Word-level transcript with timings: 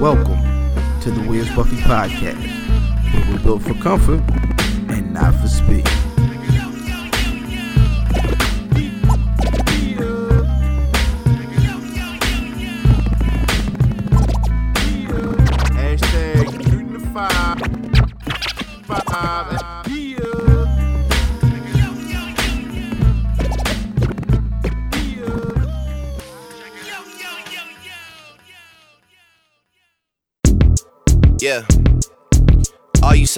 Welcome 0.00 0.40
to 1.00 1.10
the 1.10 1.20
Williams 1.28 1.52
Buffy 1.56 1.74
Podcast, 1.78 2.38
where 3.12 3.32
we're 3.32 3.42
built 3.42 3.62
for 3.62 3.74
comfort 3.82 4.22
and 4.88 5.12
not 5.12 5.34
for 5.34 5.48
speed. 5.48 5.84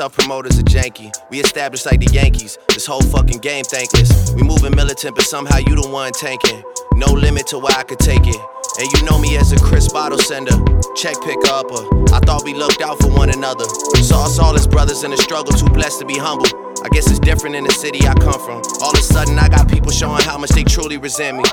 Self 0.00 0.16
promoters 0.16 0.58
are 0.58 0.62
janky. 0.62 1.12
We 1.28 1.40
established 1.40 1.84
like 1.84 2.00
the 2.00 2.10
Yankees. 2.10 2.56
This 2.68 2.86
whole 2.86 3.02
fucking 3.02 3.40
game 3.40 3.64
thankless. 3.64 4.32
We 4.32 4.42
moving 4.42 4.74
militant, 4.74 5.14
but 5.14 5.26
somehow 5.26 5.58
you 5.58 5.76
the 5.76 5.86
one 5.86 6.10
tanking. 6.12 6.62
No 6.94 7.12
limit 7.12 7.46
to 7.48 7.58
where 7.58 7.76
I 7.76 7.82
could 7.82 7.98
take 7.98 8.24
it. 8.24 8.40
And 8.80 8.88
you 8.94 9.04
know 9.04 9.18
me 9.18 9.36
as 9.36 9.52
a 9.52 9.60
Chris 9.60 9.92
bottle 9.92 10.16
sender, 10.16 10.56
check 10.96 11.20
picker 11.20 11.52
upper. 11.52 11.84
Uh, 11.84 12.16
I 12.16 12.20
thought 12.24 12.44
we 12.44 12.54
looked 12.54 12.80
out 12.80 12.96
for 12.98 13.10
one 13.12 13.28
another. 13.28 13.66
Saw 14.00 14.24
us 14.24 14.38
all 14.38 14.54
as 14.54 14.66
brothers 14.66 15.04
in 15.04 15.10
the 15.10 15.18
struggle, 15.18 15.52
too 15.52 15.68
blessed 15.68 15.98
to 15.98 16.06
be 16.06 16.16
humble. 16.16 16.48
I 16.82 16.88
guess 16.88 17.10
it's 17.10 17.18
different 17.18 17.56
in 17.56 17.64
the 17.64 17.72
city 17.72 18.08
I 18.08 18.14
come 18.14 18.40
from. 18.40 18.62
All 18.80 18.96
of 18.96 18.98
a 18.98 19.02
sudden, 19.02 19.38
I 19.38 19.48
got 19.48 19.68
people 19.68 19.90
showing 19.90 20.22
how 20.22 20.38
much 20.38 20.48
they 20.56 20.64
truly 20.64 20.96
resent 20.96 21.36
me. 21.36 21.44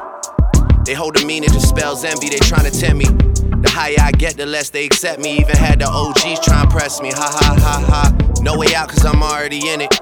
They 0.85 0.93
hold 0.93 1.19
a 1.19 1.25
meaning 1.25 1.49
to 1.49 1.59
spells 1.59 2.05
envy, 2.05 2.29
they 2.29 2.39
trying 2.47 2.63
to 2.63 2.71
tempt 2.71 2.95
me. 2.95 3.11
The 3.59 3.69
higher 3.69 3.99
I 3.99 4.11
get, 4.13 4.37
the 4.37 4.45
less 4.45 4.69
they 4.69 4.85
accept 4.85 5.19
me. 5.19 5.35
Even 5.39 5.57
had 5.57 5.79
the 5.79 5.89
OGs 5.89 6.39
try 6.45 6.61
and 6.61 6.71
press 6.71 7.01
me. 7.01 7.11
Ha 7.11 7.27
ha 7.41 7.55
ha 7.59 7.83
ha. 7.91 8.26
No 8.41 8.57
way 8.57 8.73
out, 8.75 8.89
cause 8.89 9.05
I'm 9.05 9.21
already 9.23 9.67
in 9.69 9.81
it. 9.81 9.99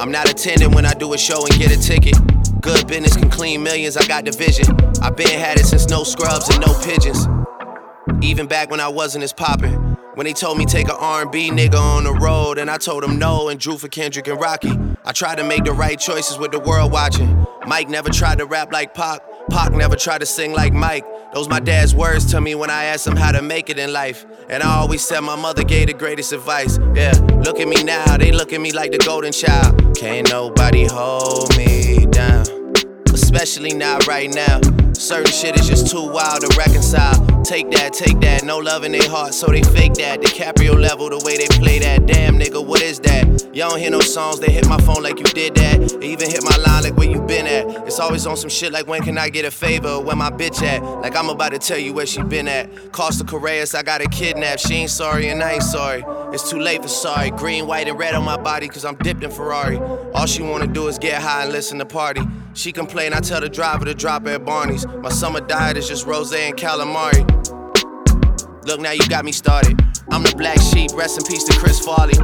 I'm 0.00 0.10
not 0.10 0.28
attending 0.28 0.72
when 0.72 0.84
I 0.84 0.92
do 0.92 1.12
a 1.14 1.18
show 1.18 1.46
and 1.46 1.54
get 1.58 1.74
a 1.74 1.80
ticket. 1.80 2.14
Good 2.60 2.86
business 2.86 3.16
can 3.16 3.30
clean 3.30 3.62
millions, 3.62 3.96
I 3.96 4.06
got 4.06 4.24
the 4.24 4.32
vision. 4.32 4.66
I 5.02 5.10
been 5.10 5.38
had 5.38 5.58
it 5.58 5.66
since 5.66 5.88
no 5.88 6.04
scrubs 6.04 6.48
and 6.48 6.60
no 6.60 6.74
pigeons. 6.82 7.26
Even 8.22 8.46
back 8.46 8.70
when 8.70 8.80
I 8.80 8.88
wasn't 8.88 9.24
as 9.24 9.32
poppin'. 9.32 9.96
When 10.14 10.24
they 10.24 10.32
told 10.32 10.56
me 10.56 10.64
take 10.64 10.88
a 10.88 10.96
R&B 10.96 11.50
nigga 11.50 11.78
on 11.78 12.04
the 12.04 12.12
road, 12.12 12.56
and 12.58 12.70
I 12.70 12.78
told 12.78 13.02
them 13.02 13.18
no 13.18 13.50
and 13.50 13.60
drew 13.60 13.76
for 13.76 13.88
Kendrick 13.88 14.26
and 14.28 14.40
Rocky. 14.40 14.72
I 15.04 15.12
tried 15.12 15.36
to 15.36 15.44
make 15.44 15.64
the 15.64 15.72
right 15.72 15.98
choices 15.98 16.38
with 16.38 16.52
the 16.52 16.58
world 16.58 16.90
watching. 16.90 17.46
Mike 17.66 17.88
never 17.88 18.08
tried 18.08 18.38
to 18.38 18.46
rap 18.46 18.72
like 18.72 18.94
Pac. 18.94 19.20
Pac 19.50 19.72
never 19.72 19.96
tried 19.96 20.18
to 20.18 20.26
sing 20.26 20.52
like 20.52 20.72
Mike. 20.72 21.04
Those 21.32 21.48
my 21.48 21.60
dad's 21.60 21.94
words 21.94 22.24
to 22.32 22.40
me 22.40 22.54
when 22.54 22.70
I 22.70 22.84
asked 22.84 23.06
him 23.06 23.16
how 23.16 23.32
to 23.32 23.42
make 23.42 23.70
it 23.70 23.78
in 23.78 23.92
life. 23.92 24.24
And 24.48 24.62
I 24.62 24.76
always 24.76 25.06
said 25.06 25.20
my 25.20 25.36
mother 25.36 25.64
gave 25.64 25.88
the 25.88 25.94
greatest 25.94 26.32
advice. 26.32 26.78
Yeah, 26.94 27.12
look 27.44 27.60
at 27.60 27.68
me 27.68 27.82
now, 27.82 28.16
they 28.16 28.32
look 28.32 28.52
at 28.52 28.60
me 28.60 28.72
like 28.72 28.92
the 28.92 28.98
golden 28.98 29.32
child. 29.32 29.96
Can't 29.96 30.28
nobody 30.28 30.84
hold 30.84 31.56
me 31.56 32.06
down 32.06 32.56
especially 33.36 33.74
not 33.74 34.06
right 34.06 34.34
now. 34.34 34.60
Certain 34.92 35.30
shit 35.30 35.60
is 35.60 35.68
just 35.68 35.90
too 35.90 36.02
wild 36.02 36.40
to 36.40 36.56
reconcile. 36.56 37.35
Take 37.46 37.70
that, 37.70 37.92
take 37.92 38.18
that, 38.22 38.42
no 38.42 38.58
love 38.58 38.82
in 38.82 38.90
their 38.90 39.08
heart, 39.08 39.32
so 39.32 39.46
they 39.46 39.62
fake 39.62 39.94
that. 39.94 40.20
DiCaprio 40.20 40.74
level, 40.74 41.08
the 41.08 41.22
way 41.24 41.36
they 41.36 41.46
play 41.46 41.78
that. 41.78 42.04
Damn 42.04 42.40
nigga, 42.40 42.66
what 42.66 42.82
is 42.82 42.98
that? 43.00 43.24
Y'all 43.54 43.70
don't 43.70 43.78
hear 43.78 43.90
no 43.92 44.00
songs, 44.00 44.40
they 44.40 44.50
hit 44.50 44.66
my 44.68 44.78
phone 44.78 45.00
like 45.00 45.16
you 45.20 45.24
did 45.26 45.54
that. 45.54 46.00
They 46.00 46.08
even 46.08 46.28
hit 46.28 46.42
my 46.42 46.56
line 46.56 46.82
like 46.82 46.96
where 46.96 47.08
you 47.08 47.20
been 47.22 47.46
at. 47.46 47.86
It's 47.86 48.00
always 48.00 48.26
on 48.26 48.36
some 48.36 48.50
shit 48.50 48.72
like 48.72 48.88
when 48.88 49.00
can 49.00 49.16
I 49.16 49.28
get 49.28 49.44
a 49.44 49.52
favor? 49.52 50.00
Where 50.00 50.16
my 50.16 50.28
bitch 50.28 50.60
at? 50.60 50.82
Like 50.82 51.14
I'm 51.14 51.28
about 51.28 51.50
to 51.52 51.60
tell 51.60 51.78
you 51.78 51.92
where 51.92 52.04
she 52.04 52.20
been 52.24 52.48
at. 52.48 52.90
Costa 52.90 53.22
Correas, 53.22 53.76
I 53.76 53.84
got 53.84 54.00
her 54.00 54.08
kidnapped. 54.08 54.66
She 54.66 54.74
ain't 54.74 54.90
sorry 54.90 55.28
and 55.28 55.40
I 55.40 55.52
ain't 55.52 55.62
sorry. 55.62 56.02
It's 56.32 56.50
too 56.50 56.58
late 56.58 56.82
for 56.82 56.88
sorry. 56.88 57.30
Green, 57.30 57.68
white, 57.68 57.86
and 57.86 57.96
red 57.96 58.16
on 58.16 58.24
my 58.24 58.36
body, 58.36 58.66
cause 58.66 58.84
I'm 58.84 58.96
dipped 58.96 59.22
in 59.22 59.30
Ferrari. 59.30 59.78
All 60.14 60.26
she 60.26 60.42
wanna 60.42 60.66
do 60.66 60.88
is 60.88 60.98
get 60.98 61.22
high 61.22 61.44
and 61.44 61.52
listen 61.52 61.78
to 61.78 61.86
party. 61.86 62.22
She 62.56 62.72
complain, 62.72 63.12
I 63.12 63.20
tell 63.20 63.42
the 63.42 63.50
driver 63.50 63.84
to 63.84 63.92
drop 63.92 64.26
at 64.26 64.46
Barney's. 64.46 64.86
My 64.86 65.10
summer 65.10 65.40
diet 65.40 65.76
is 65.76 65.86
just 65.86 66.06
rose 66.06 66.32
and 66.32 66.56
calamari. 66.56 67.22
Look, 68.64 68.80
now 68.80 68.92
you 68.92 69.06
got 69.08 69.26
me 69.26 69.32
started. 69.32 69.78
I'm 70.10 70.22
the 70.22 70.34
black 70.38 70.58
sheep, 70.58 70.90
rest 70.94 71.18
in 71.18 71.24
peace 71.26 71.44
to 71.44 71.52
Chris 71.58 71.78
Farley. 71.84 72.14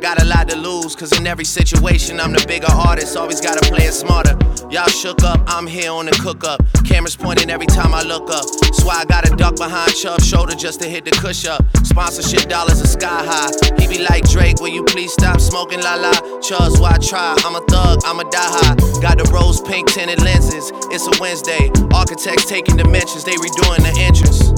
Got 0.00 0.22
a 0.22 0.24
lot 0.24 0.48
to 0.48 0.56
lose, 0.56 0.94
cause 0.94 1.12
in 1.18 1.26
every 1.26 1.44
situation, 1.44 2.20
I'm 2.20 2.32
the 2.32 2.44
bigger 2.46 2.70
artist, 2.70 3.16
always 3.16 3.40
gotta 3.40 3.68
play 3.68 3.86
it 3.86 3.92
smarter. 3.92 4.38
Y'all 4.70 4.86
shook 4.86 5.22
up, 5.24 5.40
I'm 5.46 5.66
here 5.66 5.90
on 5.90 6.06
the 6.06 6.12
cook 6.12 6.44
up. 6.44 6.62
Cameras 6.84 7.16
pointing 7.16 7.50
every 7.50 7.66
time 7.66 7.92
I 7.92 8.02
look 8.02 8.30
up. 8.30 8.46
Why 8.88 9.00
I 9.00 9.04
gotta 9.04 9.36
duck 9.36 9.56
behind 9.56 9.92
Chubb's 9.94 10.26
shoulder 10.26 10.54
just 10.54 10.80
to 10.80 10.88
hit 10.88 11.04
the 11.04 11.10
cush 11.10 11.44
up. 11.44 11.60
Sponsorship 11.84 12.48
dollars 12.48 12.80
are 12.80 12.86
sky 12.86 13.20
high. 13.26 13.50
He 13.76 13.86
be 13.86 13.98
like 14.02 14.24
Drake, 14.30 14.60
will 14.60 14.72
you 14.72 14.82
please 14.84 15.12
stop 15.12 15.40
smoking 15.40 15.82
la 15.82 15.96
la? 15.96 16.12
Chubbs, 16.40 16.80
why 16.80 16.96
try? 16.96 17.36
I'm 17.44 17.56
a 17.56 17.60
thug, 17.66 18.00
I'm 18.06 18.20
a 18.20 18.24
die 18.30 18.48
high. 18.48 18.76
Got 19.02 19.18
the 19.18 19.28
rose 19.30 19.60
pink 19.60 19.92
tinted 19.92 20.22
lenses, 20.22 20.72
it's 20.88 21.06
a 21.06 21.12
Wednesday. 21.20 21.68
Architects 21.92 22.46
taking 22.46 22.76
dimensions, 22.78 23.24
they 23.24 23.36
redoing 23.36 23.82
the 23.84 23.92
entrance. 24.00 24.56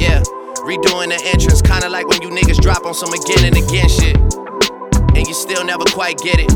Yeah, 0.00 0.24
redoing 0.66 1.14
the 1.14 1.20
entrance, 1.30 1.62
kinda 1.62 1.88
like 1.88 2.08
when 2.08 2.22
you 2.22 2.30
niggas 2.30 2.58
drop 2.58 2.84
on 2.84 2.94
some 2.94 3.12
again 3.12 3.44
and 3.44 3.56
again 3.56 3.88
shit. 3.88 4.16
You 5.32 5.36
still 5.36 5.64
never 5.64 5.84
quite 5.84 6.18
get 6.18 6.38
it. 6.38 6.52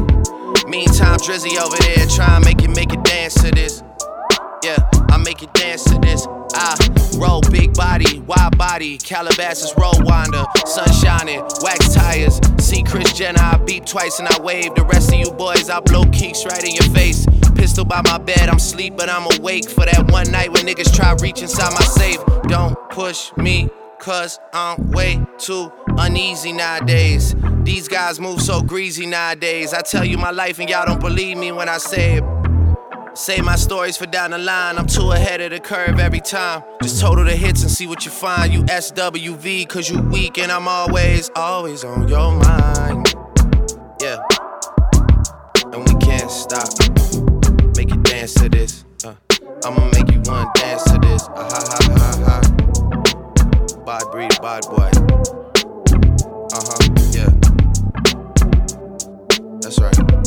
Meantime, 0.68 1.16
Drizzy 1.20 1.56
over 1.56 1.78
there 1.78 2.06
trying 2.08 2.42
to 2.42 2.46
make 2.46 2.62
it 2.62 2.68
make 2.76 2.92
it 2.92 3.02
dance 3.04 3.32
to 3.32 3.50
this. 3.50 3.82
Yeah, 4.62 4.76
I 5.08 5.16
make 5.16 5.42
it 5.42 5.50
dance 5.54 5.82
to 5.84 5.98
this. 6.00 6.26
I 6.52 6.76
roll 7.16 7.40
big 7.50 7.72
body, 7.72 8.18
wide 8.18 8.58
body, 8.58 8.98
Calabasas 8.98 9.72
roll 9.78 9.94
winder, 10.00 10.44
sun 10.66 10.92
shining, 10.92 11.40
wax 11.62 11.94
tires. 11.94 12.38
See 12.58 12.82
Kris 12.82 13.14
Jenner, 13.14 13.40
I 13.40 13.56
beep 13.56 13.86
twice 13.86 14.18
and 14.18 14.28
I 14.28 14.38
wave. 14.42 14.74
The 14.74 14.84
rest 14.84 15.10
of 15.10 15.20
you 15.20 15.30
boys, 15.30 15.70
I 15.70 15.80
blow 15.80 16.02
keeks 16.12 16.44
right 16.44 16.62
in 16.62 16.74
your 16.74 16.94
face. 16.94 17.24
Pistol 17.54 17.86
by 17.86 18.02
my 18.04 18.18
bed, 18.18 18.50
I'm 18.50 18.58
sleep, 18.58 18.94
but 18.94 19.08
I'm 19.08 19.26
awake 19.38 19.70
for 19.70 19.86
that 19.86 20.10
one 20.10 20.30
night 20.30 20.52
when 20.52 20.66
niggas 20.66 20.94
try 20.94 21.16
reach 21.22 21.40
inside 21.40 21.72
my 21.72 21.86
safe. 21.86 22.20
Don't 22.42 22.76
push 22.90 23.34
me, 23.38 23.70
cause 23.98 24.38
I'm 24.52 24.90
way 24.90 25.24
too 25.38 25.72
uneasy 25.98 26.52
nowadays. 26.52 27.34
These 27.62 27.88
guys 27.88 28.20
move 28.20 28.40
so 28.40 28.62
greasy 28.62 29.06
nowadays. 29.06 29.72
I 29.72 29.82
tell 29.82 30.04
you 30.04 30.18
my 30.18 30.30
life 30.30 30.58
and 30.58 30.68
y'all 30.68 30.86
don't 30.86 31.00
believe 31.00 31.36
me 31.36 31.52
when 31.52 31.68
I 31.68 31.78
say 31.78 32.18
it. 32.18 32.24
Say 33.14 33.40
my 33.40 33.56
stories 33.56 33.96
for 33.96 34.06
down 34.06 34.32
the 34.32 34.38
line. 34.38 34.76
I'm 34.78 34.86
too 34.86 35.12
ahead 35.12 35.40
of 35.40 35.50
the 35.50 35.58
curve 35.58 35.98
every 35.98 36.20
time. 36.20 36.62
Just 36.82 37.00
total 37.00 37.24
the 37.24 37.34
hits 37.34 37.62
and 37.62 37.70
see 37.70 37.86
what 37.86 38.04
you 38.04 38.10
find. 38.10 38.52
You 38.52 38.62
SWV, 38.64 39.68
cause 39.68 39.88
you 39.88 40.00
weak 40.02 40.38
and 40.38 40.52
I'm 40.52 40.68
always, 40.68 41.30
always 41.34 41.82
on 41.82 42.08
your 42.08 42.32
mind. 42.32 43.14
Yeah. 44.00 44.18
And 45.72 45.88
we 45.88 45.94
can't 46.06 46.30
stop. 46.30 46.68
Make 47.76 47.90
you 47.90 47.96
dance 48.02 48.34
to 48.34 48.48
this. 48.50 48.84
Uh, 49.02 49.14
I'ma 49.64 49.90
make 49.92 50.12
you 50.12 50.20
one 50.30 50.48
dance 50.54 50.84
to 50.84 50.98
this. 50.98 51.22
Uh, 51.28 51.48
ha 51.50 51.64
ha 51.68 51.78
ha 51.96 52.40
ha. 52.42 53.82
Bad 53.86 54.10
breed, 54.12 54.32
bad 54.42 54.62
boy. 54.64 55.45
That's 59.66 59.80
right. 59.80 60.25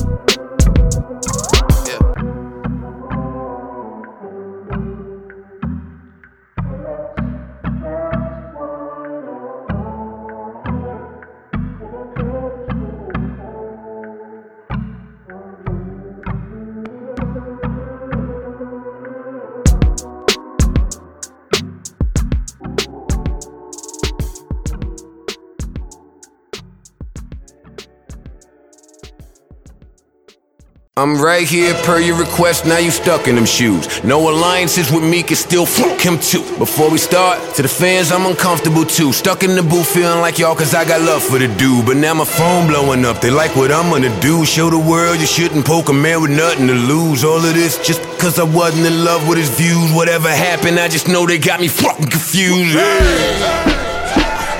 I'm 30.99 31.16
right 31.16 31.47
here 31.47 31.73
per 31.85 32.01
your 32.01 32.17
request, 32.19 32.66
now 32.66 32.78
you 32.78 32.91
stuck 32.91 33.29
in 33.29 33.35
them 33.35 33.46
shoes. 33.46 34.03
No 34.03 34.29
alliances 34.29 34.91
with 34.91 35.01
me 35.01 35.23
can 35.23 35.37
still 35.37 35.66
fuck 35.66 35.97
him 35.97 36.19
too. 36.19 36.43
Before 36.57 36.91
we 36.91 36.97
start, 36.97 37.55
to 37.55 37.61
the 37.61 37.69
fans, 37.69 38.11
I'm 38.11 38.25
uncomfortable 38.25 38.84
too. 38.84 39.13
Stuck 39.13 39.43
in 39.43 39.55
the 39.55 39.63
booth 39.63 39.87
feeling 39.87 40.19
like 40.19 40.40
y'all, 40.40 40.57
cause 40.57 40.75
I 40.75 40.84
got 40.84 40.99
love 40.99 41.23
for 41.23 41.40
the 41.40 41.47
dude. 41.55 41.85
But 41.85 41.96
now 41.96 42.16
my 42.16 42.25
phone 42.25 42.67
blowing 42.67 43.05
up, 43.05 43.22
they 43.22 43.31
like 43.31 43.55
what 43.55 43.72
I'm 43.72 43.90
gonna 43.90 44.11
do. 44.19 44.43
Show 44.43 44.69
the 44.69 44.78
world 44.78 45.22
you 45.22 45.25
shouldn't 45.25 45.66
poke 45.66 45.87
a 45.87 45.93
man 45.93 46.22
with 46.22 46.31
nothing 46.31 46.67
to 46.67 46.73
lose. 46.73 47.23
All 47.23 47.37
of 47.37 47.53
this 47.53 47.78
just 47.78 48.02
because 48.02 48.37
I 48.37 48.43
wasn't 48.43 48.85
in 48.85 49.05
love 49.05 49.25
with 49.25 49.37
his 49.37 49.49
views. 49.52 49.93
Whatever 49.93 50.28
happened, 50.28 50.81
I 50.81 50.90
just 50.90 51.07
know 51.07 51.25
they 51.25 51.40
got 51.40 51.61
me 51.61 51.69
fucking 51.69 52.09
confused. 52.09 52.75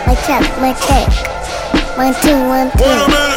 My 0.08 0.16
check, 0.24 0.48
my 0.64 0.72
check. 0.88 1.12
One, 1.98 2.14
two, 2.24 2.40
one, 2.48 2.72
two. 2.78 3.29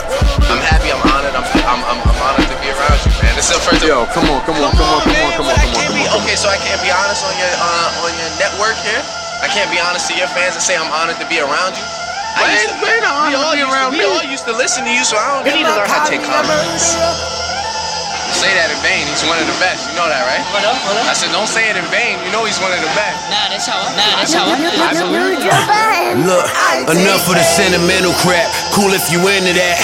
Around. 3.42 3.50
This 3.50 3.50
is 3.50 3.58
the 3.58 3.64
first 3.66 3.82
Yo, 3.82 4.06
come 4.14 4.26
on, 4.30 4.40
come 4.46 4.58
on, 4.62 4.70
come 4.78 4.86
on, 4.86 5.02
come 5.02 5.18
on, 5.18 5.32
come 5.34 5.46
on, 5.50 5.58
come 5.58 5.66
on, 5.66 5.74
can't 5.74 5.90
come 5.90 5.98
be, 5.98 6.06
on. 6.06 6.22
okay, 6.22 6.36
so 6.38 6.46
I 6.46 6.58
can't 6.62 6.78
be 6.82 6.90
honest 6.94 7.26
on 7.26 7.34
your, 7.38 7.50
uh, 7.58 8.04
on 8.06 8.12
your 8.14 8.30
network 8.38 8.78
here? 8.86 9.02
I 9.42 9.50
can't 9.50 9.70
be 9.74 9.82
honest 9.82 10.06
to 10.10 10.14
your 10.14 10.30
fans 10.30 10.54
and 10.54 10.62
say 10.62 10.78
I'm 10.78 10.90
honored 10.94 11.18
to 11.18 11.26
be 11.26 11.42
around 11.42 11.74
you. 11.74 11.82
I 12.38 12.54
used 12.54 12.70
to, 12.70 12.78
wait, 12.80 13.02
I'm 13.02 13.28
we 13.28 13.34
all 13.34 13.52
to 13.52 13.58
used 13.58 13.72
around 13.74 13.90
we 13.92 13.98
me. 14.00 14.06
all 14.06 14.22
used 14.24 14.46
to 14.46 14.54
listen 14.54 14.86
to 14.86 14.92
you, 14.92 15.02
so 15.04 15.18
I 15.18 15.42
don't 15.42 15.44
You 15.44 15.60
need 15.60 15.68
to 15.68 15.74
learn 15.74 15.90
how 15.90 16.06
to 16.06 16.08
take 16.08 16.22
compliments. 16.24 16.96
Say 18.32 18.48
that 18.56 18.72
in 18.72 18.80
vain. 18.80 19.04
He's 19.12 19.20
one 19.28 19.36
of 19.36 19.44
the 19.44 19.58
best. 19.60 19.92
You 19.92 20.00
know 20.00 20.08
that, 20.08 20.24
right? 20.24 20.40
What 20.56 20.64
up, 20.64 20.80
what 20.88 20.96
up? 20.96 21.04
I 21.04 21.12
said, 21.12 21.28
don't 21.36 21.50
say 21.50 21.68
it 21.68 21.76
in 21.76 21.84
vain. 21.92 22.16
You 22.24 22.32
know 22.32 22.48
he's 22.48 22.56
one 22.64 22.72
of 22.72 22.80
the 22.80 22.88
best. 22.96 23.20
Nah, 23.28 23.52
that's 23.52 23.68
how 23.68 23.76
I, 23.76 23.92
nah, 23.92 24.24
that's 24.24 24.32
how 24.32 24.48
I 24.48 24.56
feel. 24.56 25.12
Use 25.12 25.44
your 25.44 25.60
button. 25.68 26.24
Look, 26.24 26.48
enough 26.96 27.28
of 27.28 27.36
the 27.36 27.44
sentimental 27.44 28.16
crap. 28.24 28.48
Cool 28.72 28.96
if 28.96 29.12
you 29.12 29.20
into 29.28 29.52
that. 29.60 29.76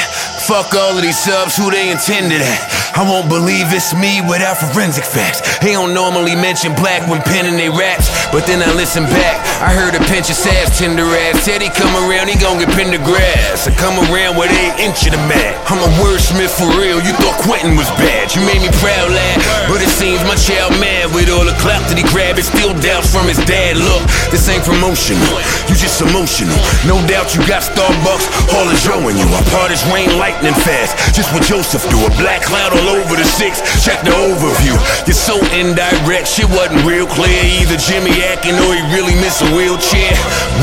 Fuck 0.48 0.72
all 0.72 0.96
of 0.96 1.04
these 1.04 1.20
subs, 1.20 1.60
who 1.60 1.68
they 1.68 1.92
intended 1.92 2.40
at. 2.40 2.87
I 2.98 3.06
won't 3.06 3.30
believe 3.30 3.70
it's 3.70 3.94
me 3.94 4.18
without 4.26 4.58
forensic 4.58 5.06
facts. 5.06 5.38
They 5.62 5.70
don't 5.70 5.94
normally 5.94 6.34
mention 6.34 6.74
black 6.74 7.06
when 7.06 7.22
penning 7.22 7.54
they 7.54 7.70
raps, 7.70 8.10
but 8.34 8.42
then 8.42 8.58
I 8.58 8.74
listen 8.74 9.06
back. 9.06 9.38
I 9.62 9.70
heard 9.70 9.94
a 9.94 10.02
pinch 10.10 10.34
of 10.34 10.34
sass, 10.34 10.82
tender 10.82 11.06
ass. 11.06 11.46
Teddy 11.46 11.70
come 11.70 11.94
around, 11.94 12.26
he 12.26 12.34
gon' 12.34 12.58
get 12.58 12.74
pinned 12.74 12.90
to 12.90 13.02
grass. 13.06 13.70
I 13.70 13.72
come 13.78 13.94
around 14.10 14.34
with 14.34 14.50
eight 14.50 14.82
inch 14.82 15.06
of 15.06 15.14
the 15.14 15.22
mat. 15.30 15.54
I'm 15.70 15.78
a 15.78 15.90
wordsmith 16.02 16.50
for 16.50 16.66
real. 16.74 16.98
You 16.98 17.14
thought 17.22 17.38
Quentin 17.46 17.78
was 17.78 17.86
bad. 18.02 18.34
You 18.34 18.42
made 18.42 18.66
me 18.66 18.70
proud, 18.82 19.14
lad. 19.14 19.46
But 19.70 19.78
it 19.78 19.94
seems 19.94 20.18
my 20.26 20.34
child 20.34 20.74
mad 20.82 21.14
with 21.14 21.30
all 21.30 21.46
the 21.46 21.54
clout 21.62 21.86
that 21.94 21.94
he 21.94 22.06
grabbed. 22.10 22.42
It 22.42 22.50
still 22.50 22.74
doubts 22.82 23.14
from 23.14 23.30
his 23.30 23.38
dad. 23.46 23.78
Look, 23.78 24.02
this 24.34 24.50
ain't 24.50 24.66
promotional. 24.66 25.38
You 25.70 25.78
just 25.78 26.02
emotional. 26.02 26.58
No 26.82 26.98
doubt 27.06 27.30
you 27.30 27.46
got 27.46 27.62
Starbucks 27.62 28.26
all 28.58 28.66
is 28.74 28.82
showing 28.82 29.14
you. 29.14 29.30
Is 29.68 29.84
rain 29.92 30.16
lightning 30.16 30.56
fast. 30.64 30.96
Just 31.12 31.28
what 31.34 31.42
Joseph 31.42 31.84
do. 31.90 32.00
A 32.00 32.10
black 32.16 32.40
cloud 32.40 32.72
over 32.96 33.14
the 33.16 33.24
six. 33.24 33.60
Check 33.84 34.00
the 34.04 34.14
overview. 34.16 34.74
You're 35.04 35.18
so 35.18 35.36
indirect. 35.52 36.28
Shit 36.28 36.48
wasn't 36.48 36.84
real 36.84 37.06
clear. 37.06 37.36
Either 37.60 37.76
Jimmy 37.76 38.12
acting 38.24 38.56
or 38.64 38.72
he 38.72 38.82
really 38.94 39.14
miss 39.20 39.40
a 39.44 39.48
wheelchair. 39.52 40.12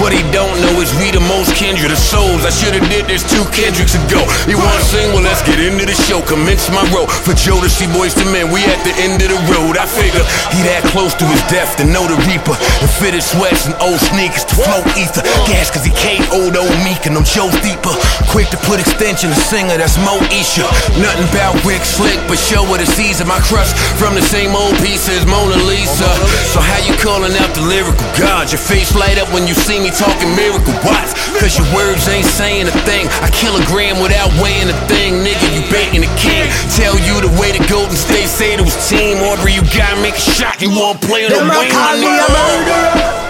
What 0.01 0.11
he 0.11 0.21
don't 0.33 0.55
know 0.61 0.81
is 0.81 0.89
we 1.01 1.11
the 1.11 1.23
most 1.25 1.55
kindred 1.55 1.91
of 1.91 1.99
souls. 1.99 2.45
I 2.45 2.51
should've 2.51 2.85
did 2.89 3.07
this 3.09 3.25
two 3.25 3.45
Kendricks 3.55 3.95
ago. 3.95 4.21
You 4.45 4.57
wanna 4.57 4.85
sing? 4.85 5.13
Well, 5.13 5.23
let's 5.25 5.41
get 5.41 5.57
into 5.57 5.85
the 5.85 5.97
show. 6.07 6.21
Commence 6.21 6.69
my 6.69 6.83
role. 6.93 7.07
For 7.07 7.33
Joe 7.33 7.61
to 7.61 7.69
see 7.69 7.87
boys 7.95 8.13
to 8.19 8.25
men, 8.29 8.51
we 8.51 8.61
at 8.69 8.81
the 8.85 8.93
end 9.01 9.21
of 9.25 9.29
the 9.33 9.39
road. 9.49 9.77
I 9.77 9.89
figure 9.89 10.25
he 10.53 10.61
that 10.69 10.85
close 10.93 11.17
to 11.17 11.25
his 11.25 11.41
death 11.49 11.77
to 11.81 11.85
know 11.85 12.05
the 12.05 12.17
reaper. 12.29 12.53
And 12.81 12.89
fitted 13.01 13.23
sweats 13.25 13.65
and 13.65 13.75
old 13.81 13.99
sneakers 14.13 14.45
to 14.45 14.55
float 14.55 14.85
ether. 14.93 15.25
Gas 15.49 15.73
cause 15.73 15.85
he 15.85 15.93
KO'd 15.97 16.53
old 16.53 16.75
Meek 16.85 17.09
and 17.09 17.17
them 17.17 17.25
Joe 17.25 17.49
deeper. 17.65 17.89
Quick 18.29 18.53
to 18.53 18.57
put 18.69 18.77
extension 18.77 19.33
to 19.33 19.39
singer, 19.41 19.77
that's 19.77 19.97
Mo 20.05 20.21
Isha. 20.29 20.69
Nothing 21.01 21.25
about 21.33 21.57
Rick 21.65 21.81
Slick, 21.81 22.04
but 22.27 22.37
show 22.37 22.61
what 22.65 22.81
it 22.81 22.89
sees 22.89 23.21
of 23.21 23.27
my 23.27 23.39
crush 23.45 23.73
from 23.97 24.13
the 24.15 24.21
same 24.21 24.55
old 24.55 24.75
piece 24.81 25.09
as 25.09 25.25
Mona 25.25 25.57
Lisa. 25.65 26.09
So 26.53 26.59
how 26.61 26.79
you 26.85 26.93
calling 27.01 27.33
out 27.37 27.51
the 27.53 27.61
lyrical 27.65 28.05
gods? 28.17 28.51
Your 28.53 28.61
face 28.61 28.93
light 28.95 29.17
up 29.17 29.29
when 29.33 29.47
you 29.47 29.53
see 29.53 29.79
me 29.81 29.89
talking 29.89 30.29
miracle 30.35 30.73
watts. 30.85 31.13
Cause 31.41 31.57
your 31.57 31.67
words 31.73 32.07
ain't 32.07 32.25
saying 32.27 32.67
a 32.67 32.75
thing. 32.85 33.07
I 33.21 33.29
kill 33.33 33.55
a 33.57 33.63
gram 33.69 34.01
without 34.01 34.29
weighing 34.41 34.69
a 34.69 34.77
thing, 34.87 35.25
nigga. 35.25 35.45
You 35.53 35.61
baiting 35.73 36.01
the 36.01 36.11
king. 36.17 36.49
Tell 36.77 36.95
you 37.01 37.21
the 37.21 37.31
way 37.41 37.51
to 37.51 37.61
Golden 37.69 37.95
State 37.97 38.27
say 38.29 38.53
it 38.53 38.61
was 38.61 38.75
team. 38.89 39.17
Aubrey, 39.25 39.53
you 39.53 39.61
gotta 39.73 39.99
make 40.01 40.15
a 40.15 40.25
shot. 40.37 40.61
You 40.61 40.69
won't 40.71 41.01
play 41.01 41.25
on 41.25 41.31
the 41.31 41.39
Them 41.41 41.49
a 41.49 41.63
nigga. 41.97 43.25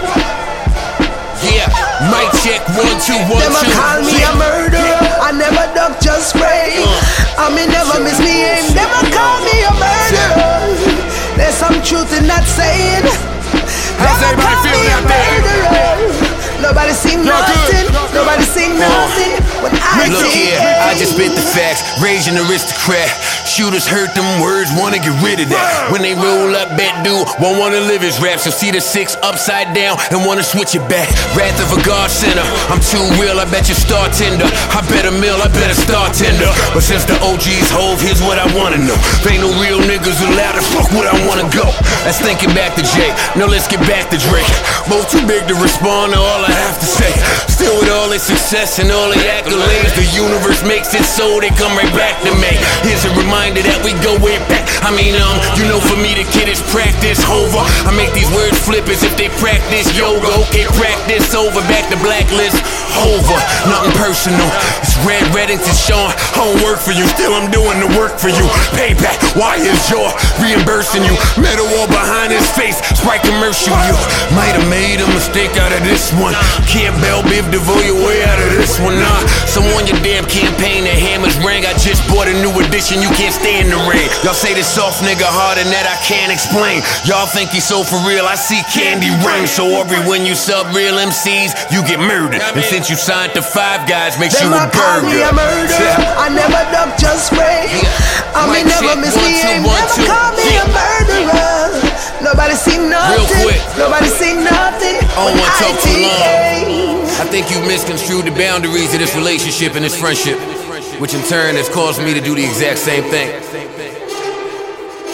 Yeah, 1.46 1.68
mic 2.10 2.28
check 2.42 2.60
one 2.74 2.96
two 3.04 3.18
one 3.30 3.40
Them 3.44 3.54
a 3.54 3.62
two. 3.62 3.72
call 3.76 4.00
me 4.02 4.18
a 4.24 4.32
murderer. 4.34 5.05
I 5.26 5.34
never 5.34 5.66
duck, 5.74 5.98
just 5.98 6.30
spray. 6.30 6.78
I 7.34 7.50
mean, 7.50 7.66
never 7.74 7.98
miss 7.98 8.22
me 8.22 8.46
aim. 8.46 8.62
Never 8.78 8.94
call 9.10 9.42
me 9.42 9.58
a 9.66 9.74
murderer. 9.74 10.70
There's 11.34 11.58
some 11.58 11.82
truth 11.82 12.14
in 12.14 12.30
that 12.30 12.46
saying. 12.46 13.02
How's 13.98 14.22
Never 14.22 14.38
everybody 14.38 14.54
call 14.54 14.62
feeling 14.62 14.86
me 14.86 14.94
a 14.94 14.94
out 14.94 15.10
there? 15.10 15.34
murderer. 15.42 16.62
Nobody 16.62 16.94
seen 16.94 17.26
nothing. 17.26 17.90
Y'all? 17.90 18.22
Nobody 18.22 18.46
seen 18.46 18.78
nothing. 18.78 19.34
When 19.66 19.74
I 19.82 20.06
Look 20.06 20.30
see 20.30 20.54
here, 20.54 20.62
I 20.62 20.94
just 20.94 21.18
spit 21.18 21.34
the 21.34 21.42
facts. 21.42 21.82
Raging 21.98 22.38
aristocrat. 22.46 23.10
Shooters 23.56 23.88
hurt 23.88 24.12
them 24.12 24.28
words, 24.44 24.68
wanna 24.76 25.00
get 25.00 25.16
rid 25.24 25.40
of 25.40 25.48
that. 25.48 25.88
When 25.88 26.04
they 26.04 26.12
roll 26.12 26.52
up, 26.52 26.76
bet 26.76 26.92
dude 27.00 27.24
won't 27.40 27.56
wanna 27.56 27.80
live 27.88 28.04
his 28.04 28.20
rap. 28.20 28.36
So 28.36 28.52
see 28.52 28.68
the 28.68 28.84
six 28.84 29.16
upside 29.24 29.72
down 29.72 29.96
and 30.12 30.28
wanna 30.28 30.44
switch 30.44 30.76
it 30.76 30.84
back. 30.92 31.08
Wrath 31.32 31.56
of 31.64 31.72
a 31.72 31.80
God 31.80 32.12
sinner. 32.12 32.44
I'm 32.68 32.84
too 32.84 33.00
real, 33.16 33.40
I 33.40 33.48
bet 33.48 33.72
you 33.72 33.72
star 33.72 34.12
tender. 34.12 34.44
I 34.76 34.84
bet 34.92 35.08
a 35.08 35.14
mill, 35.24 35.40
I 35.40 35.48
bet 35.48 35.72
a 35.72 35.78
star 35.88 36.12
tender. 36.12 36.52
But 36.76 36.84
since 36.84 37.08
the 37.08 37.16
OG's 37.24 37.72
Hov, 37.72 37.96
here's 37.96 38.20
what 38.20 38.36
I 38.36 38.44
wanna 38.52 38.76
know. 38.76 38.98
If 39.24 39.24
ain't 39.24 39.40
no 39.40 39.48
real 39.56 39.80
niggas 39.88 40.20
allowed 40.20 40.60
to 40.60 40.64
fuck 40.76 40.92
where 40.92 41.08
I 41.08 41.16
wanna 41.24 41.48
go. 41.48 41.64
Let's 42.04 42.20
think 42.20 42.44
back 42.52 42.76
to 42.76 42.84
Jay. 42.84 43.08
Now 43.40 43.48
let's 43.48 43.64
get 43.64 43.80
back 43.88 44.12
to 44.12 44.20
Drake. 44.28 44.52
Both 44.84 45.08
too 45.08 45.24
big 45.24 45.48
to 45.48 45.56
respond 45.56 46.12
to 46.12 46.20
all 46.20 46.44
I 46.44 46.52
have 46.52 46.76
to 46.76 46.84
say. 46.84 47.08
Still 47.48 47.72
with 47.80 47.88
all 47.88 48.12
their 48.12 48.20
success 48.20 48.84
and 48.84 48.92
all 48.92 49.08
their 49.08 49.24
accolades, 49.32 49.96
the 49.96 50.04
universe 50.12 50.60
makes 50.60 50.92
it 50.92 51.08
so 51.08 51.40
they 51.40 51.48
come 51.56 51.72
right 51.72 51.94
back 51.96 52.20
to 52.20 52.36
me. 52.36 52.52
Here's 52.84 53.08
a 53.08 53.12
reminder 53.16 53.45
that 53.54 53.78
we 53.86 53.94
go 54.02 54.18
way 54.18 54.42
back. 54.50 54.66
I 54.82 54.90
mean, 54.90 55.14
um, 55.14 55.38
you 55.54 55.68
know, 55.70 55.78
for 55.78 55.94
me 55.94 56.18
the 56.18 56.26
kid 56.34 56.50
is 56.50 56.58
practice 56.74 57.22
over. 57.30 57.62
I 57.86 57.94
make 57.94 58.10
these 58.10 58.30
words 58.34 58.58
flip 58.58 58.88
as 58.90 59.06
if 59.06 59.14
they 59.14 59.30
practice 59.38 59.94
yoga. 59.94 60.26
Okay, 60.48 60.66
practice 60.74 61.30
over. 61.36 61.62
Back 61.70 61.86
to 61.94 61.98
blacklist 62.02 62.58
over. 63.06 63.36
Nothing 63.70 63.94
personal. 63.94 64.48
Red 65.04 65.24
Reddington 65.34 65.76
Sean. 65.76 66.14
I 66.36 66.46
don't 66.46 66.60
work 66.64 66.78
for 66.80 66.92
you. 66.94 67.04
Still, 67.12 67.34
I'm 67.34 67.50
doing 67.50 67.76
the 67.82 67.90
work 67.98 68.16
for 68.16 68.30
you. 68.30 68.46
Payback. 68.72 69.18
Why 69.36 69.60
is 69.60 69.80
your 69.90 70.08
reimbursing 70.40 71.04
you? 71.04 71.14
Metal 71.36 71.66
wall 71.76 71.88
behind 71.90 72.32
his 72.32 72.46
face. 72.56 72.80
Sprite 72.96 73.24
commercial. 73.26 73.74
You 73.74 73.96
might 74.32 74.54
have 74.56 74.68
made 74.70 75.02
a 75.02 75.08
mistake 75.12 75.56
out 75.60 75.72
of 75.74 75.82
this 75.84 76.14
one. 76.16 76.32
Can't 76.64 76.94
Bell 77.04 77.20
Biv 77.26 77.48
DeVoe 77.52 77.82
your 77.84 78.00
way 78.00 78.24
out 78.24 78.40
of 78.40 78.48
this 78.56 78.78
one. 78.80 78.96
Nah, 78.96 79.20
someone 79.44 79.84
your 79.84 80.00
damn 80.00 80.24
campaign. 80.24 80.84
The 80.88 80.94
hammers 80.94 81.36
rang. 81.44 81.66
I 81.66 81.74
just 81.76 82.06
bought 82.08 82.28
a 82.28 82.36
new 82.40 82.52
edition. 82.62 83.02
You 83.02 83.10
can't 83.12 83.34
stay 83.34 83.60
in 83.60 83.68
the 83.68 83.80
rain. 83.90 84.08
Y'all 84.24 84.36
say 84.36 84.54
this 84.54 84.68
soft 84.68 85.02
nigga 85.02 85.26
hard 85.26 85.58
and 85.58 85.68
that 85.72 85.84
I 85.84 85.96
can't 86.04 86.32
explain. 86.32 86.80
Y'all 87.04 87.28
think 87.28 87.50
he's 87.50 87.66
so 87.66 87.84
for 87.84 87.98
real. 88.08 88.24
I 88.24 88.36
see 88.36 88.62
candy 88.72 89.10
rain. 89.26 89.46
So 89.46 89.66
every 89.80 90.00
when 90.08 90.24
you 90.24 90.34
sub 90.34 90.70
real 90.74 90.96
MCs, 90.96 91.72
you 91.72 91.82
get 91.84 92.00
murdered. 92.00 92.40
And 92.40 92.64
since 92.64 92.88
you 92.88 92.96
signed 92.96 93.34
to 93.34 93.42
Five 93.42 93.88
Guys, 93.88 94.18
makes 94.18 94.40
you 94.40 94.48
Them 94.48 94.70
call 94.86 95.02
me 95.02 95.18
a 95.22 95.32
murderer. 95.34 95.98
I 96.14 96.30
never 96.30 96.62
duck, 96.70 96.94
just 96.98 97.34
spray. 97.34 97.66
I 98.34 98.46
mean, 98.46 98.70
never 98.70 98.94
miss 98.94 99.16
me 99.18 99.42
aim. 99.42 99.66
Never 99.66 100.06
call 100.06 100.30
me 100.38 100.46
a 100.62 100.66
murderer. 100.70 101.74
Nobody 102.22 102.54
seen 102.54 102.88
nothing. 102.90 103.50
Nobody 103.74 104.08
seen 104.08 104.44
nothing. 104.46 104.98
I 105.02 105.26
don't 105.26 105.34
wanna 105.34 105.58
talk 105.58 105.76
too 105.82 105.98
long. 106.06 107.02
I 107.18 107.26
think 107.26 107.50
you 107.50 107.58
misconstrued 107.66 108.26
the 108.26 108.34
boundaries 108.34 108.92
of 108.94 109.00
this 109.00 109.14
relationship 109.16 109.74
and 109.74 109.84
this 109.84 109.98
friendship, 109.98 110.38
which 111.00 111.14
in 111.14 111.22
turn 111.26 111.56
has 111.56 111.68
caused 111.68 112.02
me 112.02 112.14
to 112.14 112.20
do 112.20 112.34
the 112.34 112.44
exact 112.44 112.78
same 112.78 113.04
thing. 113.10 113.30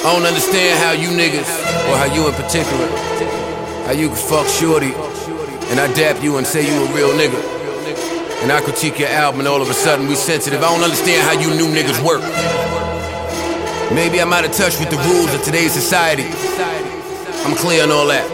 I 0.02 0.10
don't 0.12 0.26
understand 0.26 0.82
how 0.82 0.92
you 0.92 1.08
niggas, 1.14 1.46
or 1.88 1.96
how 1.96 2.10
you 2.12 2.26
in 2.26 2.34
particular, 2.34 2.88
how 3.86 3.92
you 3.92 4.08
can 4.08 4.16
fuck 4.16 4.48
shorty, 4.48 4.92
and 5.70 5.78
I 5.78 5.86
dap 5.94 6.22
you 6.22 6.38
and 6.38 6.46
say 6.46 6.66
you 6.66 6.74
a 6.82 6.92
real 6.92 7.12
nigga. 7.14 7.61
And 8.42 8.50
I 8.50 8.60
critique 8.60 8.98
your 8.98 9.08
album 9.08 9.40
and 9.40 9.48
all 9.48 9.62
of 9.62 9.70
a 9.70 9.74
sudden 9.74 10.08
we 10.08 10.16
sensitive. 10.16 10.62
I 10.62 10.74
don't 10.74 10.82
understand 10.82 11.22
how 11.22 11.32
you 11.38 11.54
new 11.54 11.72
niggas 11.72 12.02
work. 12.04 12.22
Maybe 13.94 14.20
I'm 14.20 14.32
out 14.32 14.44
of 14.44 14.50
touch 14.50 14.80
with 14.80 14.90
the 14.90 14.98
rules 14.98 15.32
of 15.32 15.44
today's 15.44 15.72
society. 15.72 16.26
I'm 17.46 17.54
clear 17.56 17.84
on 17.84 17.92
all 17.92 18.08
that. 18.08 18.26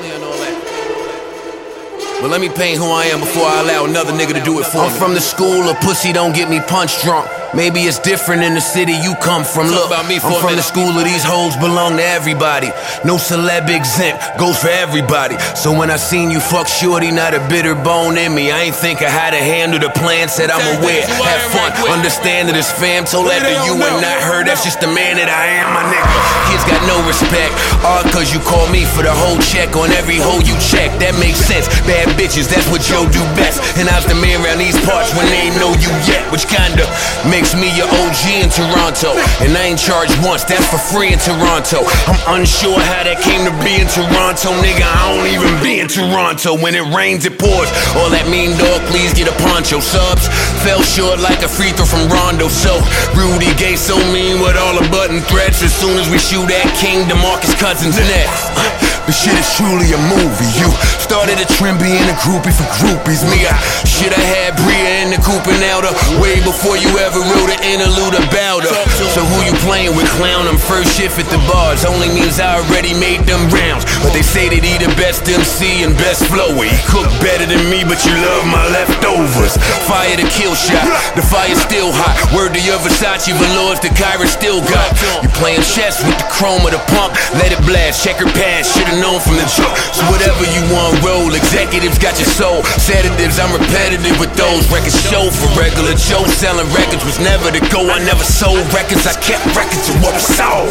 But 2.22 2.30
let 2.30 2.40
me 2.40 2.48
paint 2.48 2.78
who 2.78 2.86
I 2.86 3.04
am 3.12 3.20
before 3.20 3.44
I 3.44 3.60
allow 3.60 3.84
another 3.84 4.12
nigga 4.12 4.32
to 4.32 4.44
do 4.44 4.58
it 4.60 4.66
for 4.66 4.78
me. 4.78 4.84
I'm 4.84 4.98
from 4.98 5.14
the 5.14 5.20
school 5.20 5.68
of 5.68 5.78
pussy 5.80 6.12
don't 6.12 6.34
get 6.34 6.48
me 6.48 6.60
punch 6.60 7.02
drunk. 7.02 7.28
Maybe 7.54 7.80
it's 7.88 7.98
different 7.98 8.42
in 8.42 8.52
the 8.52 8.60
city 8.60 8.92
you 8.92 9.16
come 9.24 9.42
from. 9.42 9.68
Look, 9.72 9.88
about 9.88 10.06
me 10.06 10.18
for 10.18 10.36
I'm 10.36 10.40
from 10.44 10.56
the 10.56 10.62
school 10.62 10.92
of 10.92 11.04
these 11.04 11.24
hoes 11.24 11.56
belong 11.56 11.96
to 11.96 12.04
everybody. 12.04 12.68
No 13.08 13.16
celeb 13.16 13.72
exempt, 13.72 14.20
goes 14.36 14.60
for 14.60 14.68
everybody. 14.68 15.38
So 15.56 15.72
when 15.72 15.90
I 15.90 15.96
seen 15.96 16.30
you 16.30 16.40
fuck 16.40 16.68
shorty, 16.68 17.10
not 17.10 17.32
a 17.32 17.40
bitter 17.48 17.74
bone 17.74 18.18
in 18.18 18.34
me. 18.34 18.52
I 18.52 18.68
ain't 18.68 18.76
think 18.76 19.00
of 19.00 19.08
how 19.08 19.30
to 19.30 19.40
handle 19.40 19.80
the 19.80 19.88
plan, 19.96 20.28
said 20.28 20.50
I'm 20.50 20.60
aware. 20.76 21.08
Have 21.08 21.48
fun, 21.48 21.72
understand 21.88 22.52
that 22.52 22.56
it's 22.56 22.68
fam, 22.68 23.08
told 23.08 23.32
that 23.32 23.40
to 23.40 23.52
you 23.64 23.80
and 23.80 23.96
not 24.04 24.20
her. 24.28 24.44
That's 24.44 24.60
just 24.60 24.84
the 24.84 24.90
man 24.92 25.16
that 25.16 25.32
I 25.32 25.64
am, 25.64 25.72
my 25.72 25.88
nigga. 25.88 26.04
Kids 26.52 26.64
got 26.68 26.84
no 26.84 27.00
respect. 27.08 27.56
All 27.80 28.04
cause 28.12 28.28
you 28.28 28.44
call 28.44 28.68
me 28.68 28.84
for 28.84 29.00
the 29.00 29.12
whole 29.12 29.40
check 29.40 29.72
on 29.72 29.88
every 29.96 30.20
hoe 30.20 30.44
you 30.44 30.56
check. 30.60 30.92
That 31.00 31.16
makes 31.16 31.40
sense. 31.40 31.64
Bad 31.88 32.12
bitches, 32.20 32.52
that's 32.52 32.68
what 32.68 32.84
Joe 32.84 33.08
do 33.08 33.24
best. 33.40 33.64
And 33.80 33.88
I 33.88 33.96
was 33.96 34.04
the 34.04 34.20
man 34.20 34.44
around 34.44 34.60
these 34.60 34.76
parts 34.84 35.16
when 35.16 35.24
they 35.32 35.48
ain't 35.48 35.56
know 35.56 35.72
you 35.80 35.88
yet, 36.04 36.28
which 36.28 36.44
kinda 36.44 36.84
makes 37.24 37.37
me 37.54 37.70
your 37.78 37.86
OG 37.86 38.22
in 38.34 38.50
Toronto. 38.50 39.14
And 39.38 39.54
I 39.54 39.70
ain't 39.70 39.78
charged 39.78 40.10
once, 40.26 40.42
that's 40.42 40.66
for 40.66 40.78
free 40.78 41.14
in 41.14 41.20
Toronto. 41.22 41.86
I'm 42.10 42.40
unsure 42.40 42.74
how 42.74 43.06
that 43.06 43.22
came 43.22 43.46
to 43.46 43.54
be 43.62 43.78
in 43.78 43.86
Toronto, 43.86 44.50
nigga. 44.58 44.82
I 44.82 45.14
don't 45.14 45.30
even 45.30 45.54
be 45.62 45.78
in 45.78 45.86
Toronto. 45.86 46.58
When 46.58 46.74
it 46.74 46.82
rains, 46.90 47.30
it 47.30 47.38
pours. 47.38 47.70
All 47.94 48.10
that 48.10 48.26
mean 48.26 48.58
dog, 48.58 48.82
please 48.90 49.14
get 49.14 49.30
a 49.30 49.36
poncho. 49.46 49.78
Subs 49.78 50.26
fell 50.66 50.82
short 50.82 51.22
like 51.22 51.46
a 51.46 51.50
free 51.50 51.70
throw 51.70 51.86
from 51.86 52.10
Rondo. 52.10 52.50
So 52.50 52.82
Rudy 53.14 53.54
Gay 53.54 53.78
so 53.78 53.94
mean 54.10 54.42
with 54.42 54.58
all 54.58 54.74
the 54.74 54.86
button 54.90 55.22
threats. 55.30 55.62
As 55.62 55.70
soon 55.70 55.94
as 55.94 56.10
we 56.10 56.18
shoot 56.18 56.50
at 56.50 56.66
King, 56.74 57.06
DeMarcus 57.06 57.54
Cousins 57.54 57.94
next. 58.02 58.87
The 59.08 59.16
shit 59.16 59.40
is 59.40 59.48
truly 59.56 59.88
a 59.96 60.00
movie. 60.12 60.52
You 60.60 60.68
started 61.00 61.40
a 61.40 61.48
trend 61.56 61.80
being 61.80 62.04
a 62.12 62.16
groupie 62.20 62.52
for 62.52 62.68
groupies. 62.76 63.24
Me, 63.24 63.40
I 63.48 63.56
should 63.88 64.12
have 64.12 64.28
had 64.36 64.52
Bria 64.60 65.00
in 65.00 65.16
the 65.16 65.20
coupe 65.24 65.48
and 65.48 65.64
outer 65.64 65.96
way 66.20 66.44
before 66.44 66.76
you 66.76 66.92
ever 67.00 67.16
wrote 67.16 67.48
an 67.48 67.56
interlude 67.64 68.20
about 68.20 68.68
her. 68.68 68.76
So 69.08 69.24
who 69.24 69.48
you 69.48 69.56
playing 69.64 69.96
with, 69.96 70.04
clown? 70.20 70.44
I'm 70.44 70.60
first 70.60 70.92
shift 70.92 71.16
at 71.16 71.24
the 71.32 71.40
bars. 71.48 71.88
Only 71.88 72.12
means 72.12 72.36
I 72.36 72.60
already 72.60 72.92
made 72.92 73.24
them 73.24 73.48
rounds. 73.48 73.88
But 74.04 74.12
they 74.12 74.20
say 74.20 74.52
that 74.52 74.60
he 74.60 74.76
the 74.76 74.92
best 75.00 75.24
MC 75.24 75.88
and 75.88 75.96
best 75.96 76.28
flower. 76.28 76.68
He 76.68 76.76
cook 76.84 77.08
better 77.24 77.48
than 77.48 77.64
me, 77.72 77.88
but 77.88 78.04
you 78.04 78.12
love 78.12 78.44
my 78.44 78.68
leftovers. 78.68 79.56
Fire 79.88 80.20
the 80.20 80.28
kill 80.36 80.52
shot, 80.52 80.84
the 81.16 81.24
fire's 81.24 81.64
still 81.64 81.96
hot. 81.96 82.12
Word 82.36 82.52
to 82.52 82.60
your 82.60 82.76
Versace 82.84 83.32
velours, 83.32 83.80
the 83.80 83.88
Kyra 83.96 84.28
still 84.28 84.60
got. 84.68 84.92
You 85.24 85.32
playing 85.40 85.64
chess 85.64 86.04
with 86.04 86.20
the 86.20 86.28
chrome 86.28 86.60
of 86.68 86.76
the 86.76 86.82
pump. 86.92 87.16
Let 87.40 87.56
it 87.56 87.62
blast, 87.64 88.04
check 88.04 88.20
her 88.20 88.28
pass. 88.36 88.76
Should've 88.76 88.97
known 89.00 89.18
from 89.22 89.38
the 89.38 89.46
jump. 89.46 89.72
So 89.94 90.02
whatever 90.10 90.44
you 90.50 90.62
want, 90.74 90.98
roll. 91.02 91.30
Executives 91.34 91.98
got 91.98 92.18
your 92.18 92.28
soul. 92.28 92.62
Sedatives, 92.78 93.38
I'm 93.38 93.50
repetitive 93.54 94.18
with 94.18 94.34
those 94.34 94.66
records. 94.70 94.98
Show 95.08 95.30
for 95.30 95.48
regular 95.58 95.94
Joe 95.94 96.26
selling 96.38 96.68
records 96.74 97.04
was 97.06 97.18
never 97.18 97.50
the 97.50 97.62
goal. 97.70 97.90
I 97.90 98.02
never 98.04 98.22
sold 98.22 98.62
records. 98.74 99.06
I 99.06 99.14
kept 99.22 99.46
records 99.54 99.88
of 99.88 99.96
what 100.02 100.14
was 100.14 100.26
sold. 100.26 100.68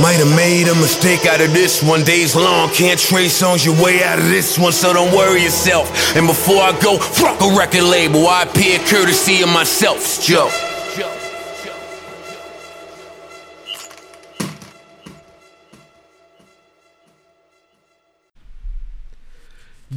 Might 0.00 0.22
have 0.22 0.32
made 0.34 0.70
a 0.70 0.76
mistake 0.78 1.26
out 1.26 1.40
of 1.40 1.52
this 1.52 1.82
one. 1.82 2.02
Days 2.04 2.34
long, 2.34 2.70
can't 2.70 2.98
trace 2.98 3.34
songs 3.34 3.64
your 3.64 3.76
way 3.82 4.02
out 4.02 4.18
of 4.18 4.28
this 4.28 4.58
one. 4.58 4.72
So 4.72 4.92
don't 4.92 5.14
worry 5.14 5.42
yourself. 5.42 5.90
And 6.16 6.26
before 6.26 6.62
I 6.62 6.72
go, 6.80 6.98
fuck 6.98 7.40
a 7.42 7.50
record 7.58 7.84
label. 7.84 8.26
I 8.26 8.44
appear 8.44 8.78
courtesy 8.86 9.42
of 9.42 9.50
myself. 9.50 9.98
It's 9.98 10.26
Joe. 10.26 10.67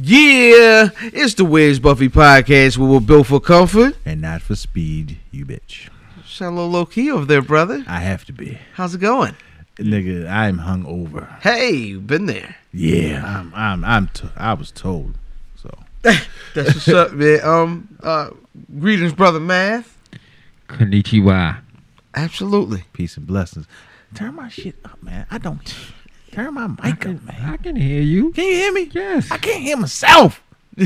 Yeah, 0.04 0.88
it's 1.00 1.34
the 1.34 1.44
Wiz 1.44 1.78
Buffy 1.78 2.08
podcast 2.08 2.76
where 2.76 2.88
we're 2.88 2.98
built 2.98 3.28
for 3.28 3.38
comfort. 3.38 3.94
and 4.04 4.20
not 4.20 4.42
for 4.42 4.56
speed, 4.56 5.18
you 5.30 5.46
bitch. 5.46 5.90
Sound 6.26 6.54
a 6.58 6.60
little 6.62 6.72
low 6.72 6.86
key 6.86 7.08
over 7.12 7.24
there, 7.24 7.40
brother. 7.40 7.84
I 7.86 8.00
have 8.00 8.24
to 8.24 8.32
be. 8.32 8.58
How's 8.74 8.96
it 8.96 9.00
going? 9.00 9.36
Nigga, 9.76 10.28
I'm 10.28 10.58
hung 10.58 10.84
over. 10.86 11.26
Hey, 11.42 11.70
you've 11.70 12.08
been 12.08 12.26
there. 12.26 12.56
Yeah, 12.72 13.22
I'm 13.24 13.52
I'm 13.54 13.84
I'm 13.84 14.08
t- 14.08 14.28
I 14.36 14.54
was 14.54 14.72
told. 14.72 15.14
So 15.54 15.70
That's 16.02 16.26
what's 16.74 16.88
up, 16.88 17.12
man. 17.12 17.40
Um, 17.44 17.96
uh, 18.02 18.30
greetings, 18.80 19.12
brother 19.12 19.38
Math. 19.40 19.96
Konnichiwa. 20.68 21.58
Absolutely. 22.14 22.84
peace 22.92 23.16
and 23.16 23.26
blessings. 23.26 23.66
Turn 24.16 24.34
my 24.34 24.48
shit 24.48 24.74
up, 24.84 25.00
man. 25.00 25.26
I 25.30 25.38
don't 25.38 25.72
turn 26.32 26.54
my 26.54 26.66
mic 26.66 27.06
up, 27.06 27.22
man. 27.22 27.36
I 27.50 27.56
can 27.58 27.76
hear 27.76 28.00
you. 28.02 28.32
Can 28.32 28.44
you 28.44 28.54
hear 28.54 28.72
me? 28.72 28.88
Yes. 28.92 29.30
I 29.30 29.38
can't 29.38 29.62
hear 29.62 29.76
myself. 29.76 30.42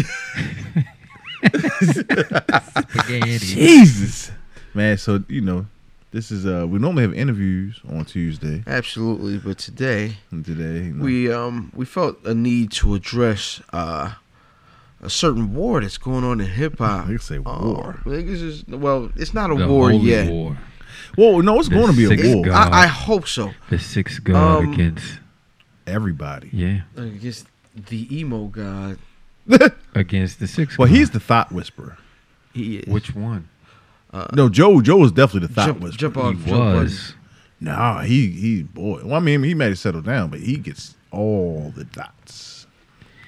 Jesus. 3.06 4.32
Man, 4.74 4.98
so 4.98 5.22
you 5.28 5.40
know, 5.40 5.66
this 6.10 6.30
is 6.30 6.46
uh 6.46 6.66
we 6.68 6.78
normally 6.78 7.02
have 7.02 7.14
interviews 7.14 7.80
on 7.88 8.04
Tuesday 8.04 8.62
Absolutely. 8.66 9.38
But 9.38 9.58
today 9.58 10.16
and 10.30 10.44
today. 10.44 10.86
You 10.86 10.92
know, 10.94 11.04
we 11.04 11.32
um 11.32 11.72
we 11.74 11.84
felt 11.84 12.18
a 12.24 12.34
need 12.34 12.72
to 12.72 12.94
address 12.94 13.60
uh 13.72 14.12
a 15.02 15.10
certain 15.10 15.54
war 15.54 15.80
that's 15.80 15.98
going 15.98 16.24
on 16.24 16.40
in 16.40 16.46
hip 16.48 16.78
hop. 16.78 17.06
Niggas 17.08 17.22
say 17.22 17.36
Uh, 17.36 17.40
war. 17.42 18.00
niggas 18.04 18.42
is 18.42 18.64
well, 18.66 19.10
it's 19.16 19.34
not 19.34 19.50
a 19.50 19.54
The 19.54 19.68
war 19.68 19.90
holy 19.90 20.02
yet. 20.02 20.30
war. 20.30 20.58
Whoa, 21.16 21.40
no, 21.40 21.58
it's 21.58 21.68
The 21.68 21.74
going 21.76 21.94
to 21.94 21.96
be 21.96 22.32
a 22.32 22.36
war. 22.36 22.50
I, 22.52 22.82
I 22.84 22.86
hope 22.86 23.26
so. 23.28 23.52
The 23.70 23.78
six 23.78 24.18
god 24.18 24.64
Um, 24.64 24.72
against 24.72 25.20
Everybody. 25.86 26.50
yeah 26.52 26.80
Against 26.96 27.46
the 27.88 28.18
emo 28.18 28.46
god. 28.46 28.98
against 29.94 30.40
the 30.40 30.46
six. 30.48 30.76
Well, 30.78 30.88
god. 30.88 30.96
he's 30.96 31.10
the 31.10 31.20
thought 31.20 31.52
whisperer. 31.52 31.96
He 32.52 32.78
is. 32.78 32.86
which 32.92 33.14
one? 33.14 33.48
Uh, 34.12 34.26
no, 34.32 34.48
Joe. 34.48 34.80
Joe 34.80 34.96
was 34.96 35.12
definitely 35.12 35.48
the 35.48 35.54
thought 35.54 35.66
jump, 35.66 35.80
whisperer. 35.80 35.98
jump 35.98 36.16
off 36.16 36.34
he 36.36 36.50
Joe 36.50 36.58
Budden. 36.58 36.82
was. 36.82 37.14
Nah, 37.60 38.00
he 38.02 38.28
he 38.30 38.62
boy. 38.62 39.02
Well, 39.04 39.14
I 39.16 39.20
mean, 39.20 39.42
he 39.42 39.54
might 39.54 39.66
have 39.66 39.78
settled 39.78 40.04
down, 40.06 40.30
but 40.30 40.40
he 40.40 40.56
gets 40.56 40.94
all 41.10 41.72
the 41.76 41.84
dots. 41.84 42.66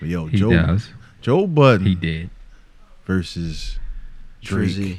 But 0.00 0.08
yo, 0.08 0.26
He 0.26 0.38
Joe 0.38 0.50
does. 0.50 0.88
Joe 1.20 1.46
Budden 1.46 1.86
He 1.86 1.94
did. 1.94 2.30
versus 3.06 3.78
Drake. 4.42 4.70
Drizzy. 4.70 4.98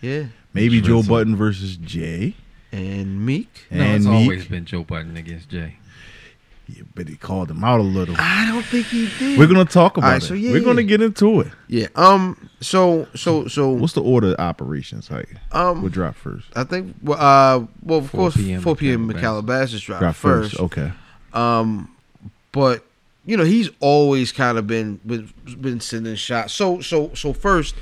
Yeah. 0.00 0.24
Maybe 0.52 0.80
Joe 0.80 1.00
Drizzy. 1.00 1.08
Budden 1.08 1.36
versus 1.36 1.76
Jay. 1.76 2.34
And 2.72 3.24
Meek. 3.24 3.66
No, 3.70 3.80
And 3.82 3.94
it's 3.96 4.04
Meek. 4.06 4.14
always 4.14 4.44
been 4.46 4.64
Joe 4.64 4.82
Budden 4.84 5.16
against 5.16 5.48
Jay. 5.48 5.76
Yeah, 6.66 6.82
but 6.94 7.08
he 7.08 7.16
called 7.16 7.50
him 7.50 7.62
out 7.62 7.78
a 7.80 7.82
little. 7.82 8.14
I 8.18 8.46
don't 8.46 8.64
think 8.64 8.86
he 8.86 9.08
did. 9.18 9.38
We're 9.38 9.46
gonna 9.46 9.66
talk 9.66 9.96
about 9.98 10.06
All 10.06 10.12
right, 10.12 10.22
it. 10.22 10.26
so 10.26 10.32
yeah, 10.34 10.52
We're 10.52 10.64
gonna 10.64 10.82
get 10.82 11.02
into 11.02 11.40
it. 11.40 11.48
Yeah. 11.68 11.88
Um. 11.94 12.48
So 12.60 13.06
so 13.14 13.46
so. 13.48 13.68
What's 13.70 13.92
the 13.92 14.02
order 14.02 14.28
of 14.32 14.40
operations? 14.40 15.10
Like, 15.10 15.28
Um, 15.52 15.82
we'll 15.82 15.90
drop 15.90 16.14
first. 16.14 16.46
I 16.56 16.64
think. 16.64 16.94
well, 17.02 17.18
Uh. 17.20 17.66
Well, 17.82 17.98
of 17.98 18.10
4 18.10 18.18
course, 18.18 18.36
p.m. 18.36 18.62
four 18.62 18.76
p.m. 18.76 19.10
in 19.10 19.16
in 19.16 19.22
Calabasas 19.22 19.80
drop, 19.82 20.00
Drop 20.00 20.14
first. 20.14 20.52
first. 20.52 20.62
Okay. 20.62 20.90
Um. 21.34 21.90
But 22.52 22.84
you 23.26 23.36
know 23.36 23.44
he's 23.44 23.68
always 23.80 24.32
kind 24.32 24.56
of 24.58 24.66
been 24.66 25.00
been 25.04 25.30
been 25.60 25.80
sending 25.80 26.14
shots. 26.14 26.54
So 26.54 26.80
so 26.80 27.12
so 27.14 27.32
first, 27.34 27.74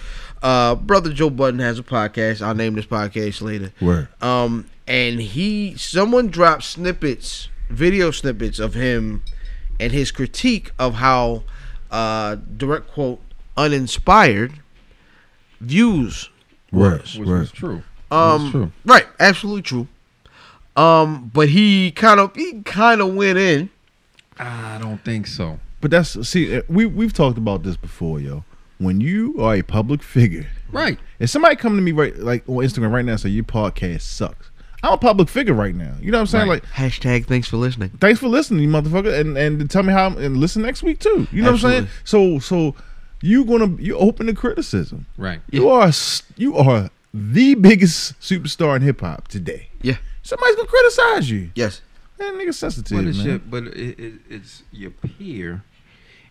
uh, 0.42 0.74
brother 0.74 1.12
Joe 1.12 1.30
Budden 1.30 1.60
has 1.60 1.78
a 1.78 1.82
podcast. 1.84 2.42
I'll 2.42 2.54
name 2.54 2.74
this 2.74 2.86
podcast 2.86 3.42
later. 3.42 3.72
Where? 3.80 4.08
Um, 4.20 4.66
and 4.88 5.20
he 5.20 5.76
someone 5.76 6.28
dropped 6.28 6.64
snippets, 6.64 7.48
video 7.72 8.10
snippets 8.10 8.58
of 8.58 8.74
him 8.74 9.22
and 9.80 9.92
his 9.92 10.10
critique 10.10 10.70
of 10.78 10.94
how 10.94 11.42
uh 11.90 12.36
direct 12.56 12.88
quote 12.92 13.20
uninspired 13.56 14.52
views 15.60 16.30
Word. 16.70 17.02
was. 17.02 17.18
Which 17.18 17.28
Word. 17.28 17.40
was 17.40 17.52
true. 17.52 17.82
Um, 18.10 18.50
true. 18.50 18.72
right, 18.84 19.06
absolutely 19.20 19.62
true. 19.62 19.88
Um, 20.76 21.30
but 21.34 21.48
he 21.50 21.90
kind 21.90 22.18
of 22.20 22.34
he 22.34 22.62
kind 22.62 23.00
of 23.00 23.14
went 23.14 23.38
in. 23.38 23.70
I 24.38 24.78
don't 24.80 25.02
think 25.04 25.26
so. 25.26 25.58
But 25.80 25.90
that's 25.90 26.28
see, 26.28 26.56
uh, 26.56 26.62
we 26.68 26.86
we've 26.86 27.12
talked 27.12 27.36
about 27.38 27.62
this 27.62 27.76
before, 27.76 28.20
yo. 28.20 28.44
When 28.78 29.00
you 29.00 29.36
are 29.38 29.54
a 29.54 29.62
public 29.62 30.02
figure, 30.02 30.46
Right. 30.72 30.98
if 31.20 31.30
somebody 31.30 31.54
come 31.56 31.76
to 31.76 31.82
me 31.82 31.92
right 31.92 32.16
like 32.16 32.48
on 32.48 32.56
Instagram 32.56 32.90
right 32.92 33.04
now 33.04 33.12
and 33.12 33.20
say 33.20 33.28
your 33.28 33.44
podcast 33.44 34.00
sucks, 34.00 34.50
I'm 34.82 34.94
a 34.94 34.98
public 34.98 35.28
figure 35.28 35.54
right 35.54 35.74
now. 35.74 35.94
You 36.00 36.10
know 36.10 36.18
what 36.18 36.22
I'm 36.22 36.26
saying? 36.26 36.48
Right. 36.48 36.62
Like, 36.62 36.72
Hashtag 36.72 37.26
thanks 37.26 37.48
for 37.48 37.56
listening. 37.56 37.90
thanks 38.00 38.18
for 38.20 38.28
listening, 38.28 38.62
you 38.62 38.68
motherfucker, 38.68 39.18
and 39.18 39.36
and 39.38 39.70
tell 39.70 39.82
me 39.82 39.92
how 39.92 40.08
and 40.08 40.36
listen 40.38 40.62
next 40.62 40.82
week 40.82 40.98
too. 40.98 41.26
You 41.30 41.42
know 41.42 41.52
what 41.52 41.64
I'm 41.64 41.70
saying? 41.70 41.88
So 42.04 42.38
so 42.40 42.74
you 43.20 43.44
gonna 43.44 43.76
you 43.80 43.96
open 43.96 44.26
to 44.26 44.34
criticism. 44.34 45.06
Right. 45.16 45.40
You 45.50 45.68
are 45.68 45.90
you 46.36 46.56
are 46.56 46.90
the 47.14 47.54
biggest 47.54 48.18
superstar 48.20 48.74
in 48.76 48.82
hip 48.82 49.00
hop 49.00 49.28
today. 49.28 49.68
Yeah. 49.82 49.98
Somebody's 50.22 50.56
gonna 50.56 50.68
criticize 50.68 51.30
you. 51.30 51.50
Yes. 51.54 51.80
Man, 52.18 52.34
nigga 52.34 52.54
sensitive, 52.54 52.98
But 52.98 53.06
it's 53.06 53.18
man. 53.18 53.26
your, 53.26 53.38
but 53.38 53.62
it, 53.64 53.98
it, 53.98 54.12
it's 54.30 54.62
your 54.72 54.90
peer, 54.90 55.64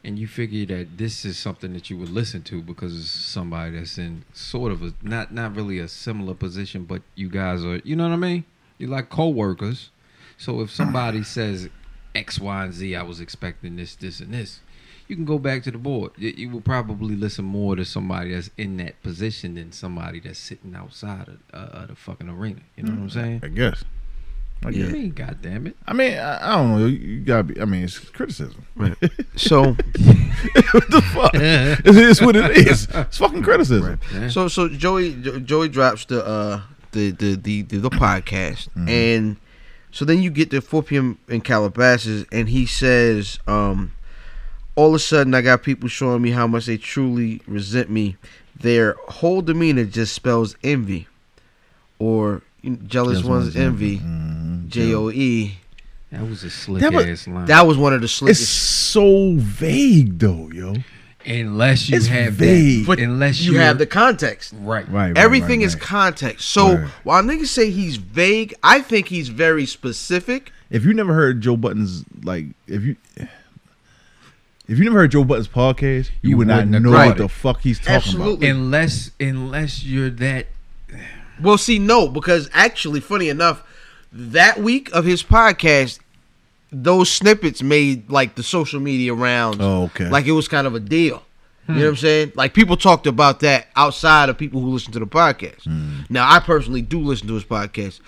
and 0.04 0.18
you 0.18 0.28
figure 0.28 0.66
that 0.66 0.98
this 0.98 1.26
is 1.26 1.38
something 1.38 1.74
that 1.74 1.90
you 1.90 1.98
would 1.98 2.10
listen 2.10 2.42
to 2.44 2.62
because 2.62 2.98
it's 2.98 3.10
somebody 3.10 3.78
that's 3.78 3.98
in 3.98 4.24
sort 4.34 4.72
of 4.72 4.82
a 4.82 4.94
not 5.02 5.34
not 5.34 5.56
really 5.56 5.80
a 5.80 5.88
similar 5.88 6.34
position, 6.34 6.86
but 6.86 7.02
you 7.16 7.30
guys 7.30 7.64
are, 7.64 7.78
you 7.84 7.96
know 7.96 8.08
what 8.08 8.14
I 8.14 8.18
mean? 8.18 8.46
You're 8.78 8.90
like 8.90 9.10
co-workers. 9.10 9.90
So 10.38 10.62
if 10.62 10.72
somebody 10.72 11.24
says 11.38 11.70
X, 12.16 12.40
Y, 12.40 12.64
and 12.64 12.74
Z, 12.74 12.96
I 12.96 13.04
was 13.04 13.20
expecting 13.20 13.76
this, 13.76 13.96
this, 13.96 14.20
and 14.20 14.34
this. 14.34 14.60
You 15.08 15.16
can 15.16 15.26
go 15.26 15.38
back 15.38 15.64
to 15.64 15.72
the 15.72 15.78
board. 15.78 16.12
You, 16.18 16.30
you 16.30 16.50
will 16.50 16.62
probably 16.62 17.16
listen 17.16 17.44
more 17.44 17.76
to 17.76 17.84
somebody 17.84 18.34
that's 18.34 18.50
in 18.58 18.78
that 18.78 19.02
position 19.04 19.56
than 19.56 19.74
somebody 19.74 20.22
that's 20.22 20.40
sitting 20.40 20.74
outside 20.74 21.28
of, 21.28 21.40
uh, 21.54 21.80
of 21.80 21.88
the 21.90 21.96
fucking 21.96 22.30
arena. 22.30 22.62
You 22.78 22.84
know 22.84 22.94
what 22.94 23.02
I'm 23.02 23.10
saying? 23.10 23.42
I 23.44 23.50
guess. 23.50 23.84
I 24.64 24.68
I 24.68 24.72
guess. 24.72 24.92
mean, 24.92 25.10
God 25.12 25.38
damn 25.42 25.66
it. 25.68 25.76
I 25.88 25.94
mean, 25.94 26.18
I, 26.18 26.54
I 26.54 26.56
don't 26.58 26.72
know. 26.80 26.86
You, 26.86 26.98
you 26.98 27.20
gotta 27.22 27.44
be. 27.44 27.60
I 27.62 27.66
mean, 27.66 27.84
it's 27.84 27.98
criticism. 28.00 28.66
So 29.36 29.64
what 29.74 30.90
the 30.90 31.02
fuck? 31.14 31.32
it 31.36 31.86
is 31.96 32.22
what 32.22 32.36
it 32.36 32.52
is. 32.58 32.88
It's 32.92 33.18
fucking 33.18 33.44
criticism. 33.44 34.00
Yeah. 34.14 34.28
so 34.30 34.48
so 34.48 34.68
Joey 34.70 35.16
Joey 35.46 35.70
drops 35.70 36.06
the 36.06 36.26
uh 36.26 36.62
the 36.92 37.12
the 37.12 37.36
the 37.36 37.62
the, 37.64 37.78
the 37.78 37.90
podcast 37.90 38.70
Mm-hmm. 38.70 38.90
and 38.90 39.36
so 39.92 40.06
then 40.06 40.22
you 40.22 40.30
get 40.30 40.50
to 40.52 40.62
4 40.62 40.84
p.m. 40.84 41.18
in 41.28 41.42
Calabasas 41.42 42.26
and 42.32 42.48
he 42.50 42.66
says 42.66 43.40
um 43.48 43.94
all 44.76 44.90
of 44.90 44.94
a 44.96 45.00
sudden 45.00 45.34
I 45.34 45.42
got 45.42 45.64
people 45.64 45.90
showing 45.90 46.22
me 46.22 46.32
how 46.32 46.48
much 46.48 46.66
they 46.66 46.78
truly 46.78 47.42
resent 47.48 47.90
me. 47.90 48.16
Their 48.56 48.96
whole 49.08 49.42
demeanor 49.42 49.86
just 49.86 50.14
spells 50.14 50.56
envy 50.64 51.08
or 52.00 52.42
jealous 52.64 52.88
Jealous 52.88 53.24
one's 53.24 53.44
one's 53.46 53.56
envy. 53.56 54.00
Mhm. 54.00 54.41
J 54.72 54.94
O 54.94 55.10
E. 55.10 55.58
That 56.12 56.28
was 56.28 56.44
a 56.44 56.50
slick 56.50 56.82
That 56.82 56.94
was- 56.94 57.06
ass 57.06 57.28
line. 57.28 57.46
That 57.46 57.66
was 57.68 57.78
one 57.78 57.94
of 57.94 58.02
the 58.02 58.08
slickest. 58.08 58.42
It's 58.42 58.50
slickest. 58.50 58.92
so 58.92 59.36
vague, 59.38 60.20
though, 60.20 60.50
yo. 60.52 60.76
unless 61.26 61.88
you 61.88 61.96
It's 61.98 62.08
have 62.08 62.34
vague. 62.34 62.86
that, 62.88 63.00
unless 63.00 63.42
you 63.42 63.58
have 63.60 63.78
the 63.78 63.86
context. 63.86 64.54
right. 64.58 64.90
Right. 64.92 65.10
right, 65.10 65.18
Everything 65.18 65.60
right, 65.60 65.68
is 65.68 65.76
right. 65.76 65.84
context. 65.84 66.50
So 66.50 66.76
Right. 66.78 66.88
while 67.04 67.22
niggas 67.24 67.48
say 67.48 67.70
he's 67.70 67.98
vague, 67.98 68.54
I 68.64 68.82
think 68.82 69.08
he's 69.10 69.30
very 69.30 69.66
specific. 69.68 70.52
If 70.72 70.84
you 70.84 70.94
never 70.94 71.14
heard 71.14 71.40
Joe 71.42 71.56
Budden's 71.58 72.04
like, 72.24 72.46
if 72.68 72.82
you, 72.84 72.96
If 74.68 74.78
you 74.78 74.86
never 74.86 75.00
heard 75.00 75.12
Joe 75.12 75.24
Budden's 75.24 75.48
podcast, 75.50 76.10
you, 76.22 76.32
You 76.32 76.38
would 76.38 76.48
not 76.48 76.58
wouldn't 76.58 76.74
have 76.76 76.84
know 76.84 76.92
caught 76.94 77.08
what 77.08 77.18
the 77.18 77.24
it. 77.26 77.32
fuck 77.32 77.62
he's 77.62 77.78
talking 77.80 77.94
about. 77.94 78.04
Absolutely. 78.06 78.48
unless 78.50 79.12
unless 79.20 79.84
you're 79.84 80.10
that 80.10 80.48
Well, 81.42 81.58
see, 81.58 81.78
no, 81.80 82.08
because 82.08 82.50
actually, 82.54 83.00
funny 83.00 83.28
enough, 83.30 83.64
that 84.12 84.60
week 84.60 84.92
of 84.94 85.06
his 85.06 85.24
podcast, 85.24 86.00
those 86.72 87.12
snippets 87.12 87.62
made 87.62 88.10
like 88.10 88.36
the 88.36 88.44
social 88.44 88.80
media 88.80 89.14
rounds. 89.14 89.58
Oh, 89.60 89.84
okay. 89.84 90.10
Like 90.10 90.26
it 90.26 90.32
was 90.32 90.48
kind 90.48 90.68
of 90.68 90.76
a 90.76 90.80
deal. 90.80 91.24
You 91.68 91.76
know 91.76 91.80
hmm. 91.80 91.86
what 91.86 91.90
I'm 91.90 91.96
saying? 91.98 92.32
Like 92.36 92.54
people 92.54 92.76
talked 92.76 93.08
about 93.08 93.42
that 93.42 93.68
outside 93.76 94.30
of 94.30 94.38
people 94.38 94.62
who 94.62 94.70
listen 94.70 94.92
to 94.94 95.00
the 95.00 95.06
podcast. 95.06 95.64
Hmm. 95.64 96.02
Now, 96.10 96.30
I 96.30 96.40
personally 96.40 96.82
do 96.82 97.00
listen 97.00 97.28
to 97.28 97.36
his 97.36 97.44
podcast, 97.44 98.00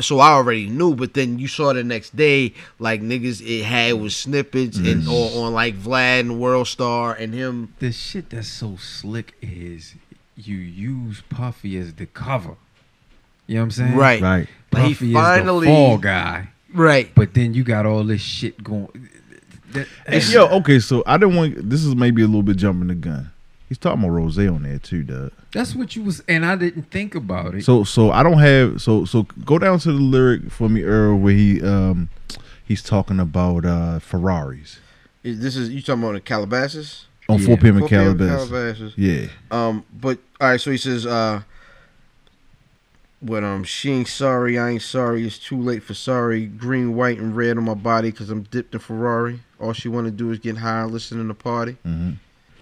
so 0.00 0.20
I 0.20 0.30
already 0.30 0.68
knew. 0.68 0.94
But 0.94 1.14
then 1.14 1.38
you 1.38 1.48
saw 1.48 1.72
the 1.72 1.82
next 1.82 2.14
day, 2.14 2.54
like 2.78 3.00
niggas, 3.00 3.40
it 3.40 3.64
had 3.64 3.94
was 3.94 4.14
snippets 4.14 4.78
hmm. 4.78 4.86
and 4.86 5.08
or 5.08 5.46
on 5.46 5.54
like 5.54 5.76
Vlad 5.76 6.20
and 6.20 6.40
World 6.40 6.68
Star 6.68 7.14
and 7.14 7.32
him. 7.32 7.74
the 7.78 7.92
shit 7.92 8.30
that's 8.30 8.48
so 8.48 8.76
slick 8.76 9.34
is 9.40 9.94
you 10.36 10.56
use 10.56 11.22
Puffy 11.30 11.78
as 11.78 11.94
the 11.94 12.06
cover. 12.06 12.56
You 13.48 13.54
know 13.56 13.60
what 13.62 13.64
I'm 13.64 13.70
saying? 13.72 13.96
Right. 13.96 14.22
Right. 14.22 14.48
But 14.70 14.84
he 14.84 14.94
finally- 15.12 15.66
is 15.66 15.70
the 15.72 15.74
fall 15.74 15.98
guy. 15.98 16.48
Right. 16.72 17.10
But 17.14 17.34
then 17.34 17.54
you 17.54 17.64
got 17.64 17.86
all 17.86 18.04
this 18.04 18.20
shit 18.20 18.62
going. 18.62 18.88
That, 19.72 19.86
Hey, 20.06 20.20
yo, 20.30 20.46
okay, 20.58 20.78
so 20.78 21.02
I 21.06 21.16
didn't 21.18 21.34
want. 21.34 21.68
This 21.68 21.84
is 21.84 21.94
maybe 21.96 22.22
a 22.22 22.26
little 22.26 22.42
bit 22.42 22.56
jumping 22.56 22.88
the 22.88 22.94
gun. 22.94 23.30
He's 23.68 23.76
talking 23.76 24.00
about 24.02 24.12
Rose 24.14 24.38
on 24.38 24.62
there 24.62 24.78
too, 24.78 25.02
Doug. 25.02 25.30
that's 25.52 25.74
what 25.74 25.94
you 25.94 26.02
was, 26.02 26.22
and 26.26 26.46
I 26.46 26.56
didn't 26.56 26.90
think 26.90 27.14
about 27.14 27.54
it. 27.54 27.64
So, 27.64 27.84
so 27.84 28.10
I 28.10 28.22
don't 28.22 28.38
have. 28.38 28.80
So, 28.80 29.04
so 29.04 29.24
go 29.44 29.58
down 29.58 29.78
to 29.80 29.92
the 29.92 29.98
lyric 29.98 30.50
for 30.50 30.70
me, 30.70 30.84
Earl, 30.84 31.18
where 31.18 31.34
he 31.34 31.60
um 31.62 32.08
he's 32.64 32.82
talking 32.82 33.20
about 33.20 33.66
uh 33.66 33.98
Ferraris 33.98 34.78
Is- 35.22 35.40
This 35.40 35.54
is 35.56 35.68
you 35.68 35.82
talking 35.82 36.02
about 36.02 36.12
the 36.14 36.20
Calabasas? 36.20 37.04
on 37.28 37.38
Yeah. 37.40 37.46
4 37.46 37.56
p.m. 37.58 37.74
in 37.74 37.80
4 37.80 37.88
p.m. 37.90 38.04
Calabasas. 38.18 38.48
Calabasas. 38.48 38.92
Yeah, 38.96 39.26
Um, 39.50 39.84
but 40.00 40.18
all 40.40 40.48
right, 40.48 40.60
so 40.60 40.70
he 40.70 40.78
says, 40.78 41.04
uh, 41.04 41.42
"What 43.20 43.44
um, 43.44 43.64
she 43.64 43.92
ain't 43.92 44.08
sorry, 44.08 44.58
I 44.58 44.70
ain't 44.70 44.82
sorry. 44.82 45.26
It's 45.26 45.38
too 45.38 45.60
late 45.60 45.82
for 45.82 45.94
sorry. 45.94 46.46
Green, 46.46 46.94
white, 46.94 47.18
and 47.18 47.36
red 47.36 47.56
on 47.56 47.64
my 47.64 47.74
body 47.74 48.10
because 48.10 48.30
I'm 48.30 48.42
dipped 48.44 48.74
in 48.74 48.80
Ferrari. 48.80 49.40
All 49.60 49.72
she 49.72 49.88
want 49.88 50.06
to 50.06 50.10
do 50.10 50.30
is 50.30 50.38
get 50.38 50.58
high, 50.58 50.82
and 50.82 50.92
listen 50.92 51.18
to 51.18 51.24
the 51.24 51.34
party. 51.34 51.76
then 51.84 52.18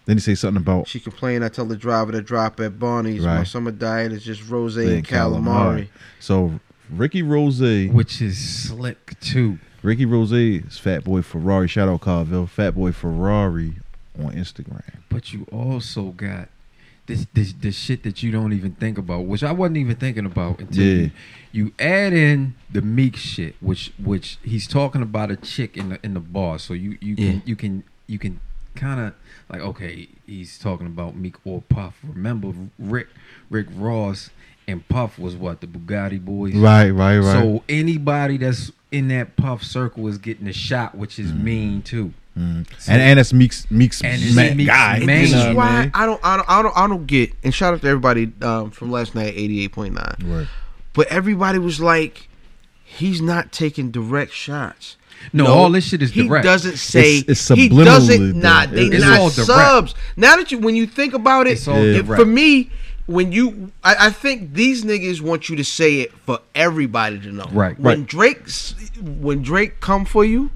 he 0.06 0.18
say 0.18 0.34
something 0.34 0.62
about 0.62 0.88
She 0.88 1.00
complain. 1.00 1.42
I 1.42 1.48
tell 1.48 1.66
the 1.66 1.76
driver 1.76 2.12
to 2.12 2.22
drop 2.22 2.60
at 2.60 2.78
Barney's. 2.78 3.24
My 3.24 3.44
summer 3.44 3.72
diet 3.72 4.12
is 4.12 4.24
just 4.24 4.48
rose 4.48 4.74
saying 4.76 4.88
and 4.90 5.06
calamari. 5.06 5.88
So 6.20 6.60
Ricky 6.90 7.22
Rose, 7.22 7.60
which 7.60 8.22
is 8.22 8.38
slick 8.38 9.18
too. 9.20 9.58
Ricky 9.82 10.04
Rose 10.04 10.32
is 10.32 10.78
Fat 10.78 11.04
Boy 11.04 11.22
Ferrari. 11.22 11.68
Shout 11.68 11.88
out 11.88 12.00
Carville, 12.00 12.46
Fat 12.46 12.74
Boy 12.74 12.92
Ferrari 12.92 13.74
on 14.18 14.32
Instagram. 14.32 14.82
But 15.08 15.32
you 15.32 15.46
also 15.52 16.06
got 16.06 16.48
this 17.06 17.26
this 17.32 17.52
the 17.52 17.72
shit 17.72 18.02
that 18.02 18.22
you 18.22 18.30
don't 18.30 18.52
even 18.52 18.72
think 18.72 18.98
about, 18.98 19.24
which 19.26 19.42
I 19.42 19.52
wasn't 19.52 19.78
even 19.78 19.96
thinking 19.96 20.26
about 20.26 20.60
until 20.60 20.84
Yeah. 20.84 20.94
you, 20.94 21.10
you 21.52 21.72
add 21.78 22.12
in 22.12 22.54
the 22.70 22.82
Meek 22.82 23.16
shit, 23.16 23.56
which 23.60 23.92
which 24.02 24.38
he's 24.42 24.66
talking 24.66 25.02
about 25.02 25.30
a 25.30 25.36
chick 25.36 25.76
in 25.76 25.90
the 25.90 25.98
in 26.02 26.14
the 26.14 26.20
bar. 26.20 26.58
So 26.58 26.74
you 26.74 26.98
you 27.00 27.14
Yeah. 27.16 27.30
can 27.30 27.42
you 27.46 27.56
can 27.56 27.84
you 28.06 28.18
can 28.18 28.40
kind 28.74 29.00
of 29.00 29.14
like 29.48 29.60
okay, 29.60 30.08
he's 30.26 30.58
talking 30.58 30.86
about 30.86 31.16
Meek 31.16 31.36
or 31.44 31.62
Puff. 31.62 31.98
Remember 32.06 32.52
Rick 32.78 33.08
Rick 33.50 33.68
Ross 33.74 34.30
and 34.68 34.86
Puff 34.88 35.18
was 35.18 35.36
what 35.36 35.60
the 35.60 35.66
Bugatti 35.66 36.22
boys. 36.22 36.54
Right, 36.54 36.90
right, 36.90 37.18
right. 37.18 37.32
So 37.32 37.62
anybody 37.68 38.36
that's 38.36 38.72
in 38.90 39.08
that 39.08 39.36
Puff 39.36 39.62
circle 39.62 40.08
is 40.08 40.18
getting 40.18 40.46
a 40.48 40.52
shot, 40.52 40.96
which 40.96 41.18
is 41.18 41.32
mm. 41.32 41.42
mean 41.42 41.82
too. 41.82 42.12
And 42.36 42.66
and 42.88 43.18
that's 43.18 43.32
Meek's 43.32 43.70
Meek's 43.70 44.02
And 44.02 44.22
it's 44.22 44.34
ma- 44.34 44.54
Meek's 44.54 44.66
guy. 44.68 44.98
man. 45.00 45.22
This 45.22 45.32
is 45.32 45.54
why 45.54 45.90
I 45.94 46.04
don't, 46.06 46.20
I 46.22 46.36
don't, 46.36 46.48
I 46.50 46.62
don't, 46.62 46.76
I 46.76 46.86
don't 46.86 47.06
get. 47.06 47.32
And 47.42 47.54
shout 47.54 47.74
out 47.74 47.80
to 47.80 47.88
everybody 47.88 48.30
um, 48.42 48.70
from 48.70 48.90
last 48.90 49.14
night, 49.14 49.32
eighty 49.36 49.64
eight 49.64 49.72
point 49.72 49.94
nine. 49.94 50.16
Right. 50.24 50.46
But 50.92 51.06
everybody 51.08 51.58
was 51.58 51.80
like, 51.80 52.28
he's 52.84 53.20
not 53.20 53.52
taking 53.52 53.90
direct 53.90 54.32
shots. 54.32 54.96
No, 55.32 55.46
all 55.46 55.70
this 55.70 55.84
shit 55.88 56.02
is 56.02 56.12
he 56.12 56.26
direct. 56.28 56.44
doesn't 56.44 56.76
say 56.76 57.18
It's- 57.20 57.50
it's 57.50 57.58
he 57.60 57.68
doesn't 57.70 58.38
not 58.38 58.66
done. 58.66 58.74
they 58.76 58.82
It's 58.84 59.04
not 59.04 59.18
all 59.18 59.30
direct. 59.30 59.46
subs. 59.46 59.94
Now 60.16 60.36
that 60.36 60.52
you 60.52 60.58
when 60.58 60.76
you 60.76 60.86
think 60.86 61.14
about 61.14 61.46
it, 61.46 61.58
it- 61.66 62.04
for 62.06 62.24
me, 62.26 62.70
when 63.06 63.32
you 63.32 63.72
I, 63.82 63.96
I 64.06 64.10
think 64.10 64.52
these 64.52 64.84
niggas 64.84 65.20
want 65.22 65.48
you 65.48 65.56
to 65.56 65.64
say 65.64 66.00
it 66.00 66.12
for 66.12 66.40
everybody 66.54 67.18
to 67.20 67.32
know. 67.32 67.46
Right. 67.50 67.78
When 67.80 68.00
Right. 68.00 68.06
Drake's 68.06 68.74
when 69.00 69.42
Drake 69.42 69.80
come 69.80 70.04
for 70.04 70.24
you, 70.24 70.50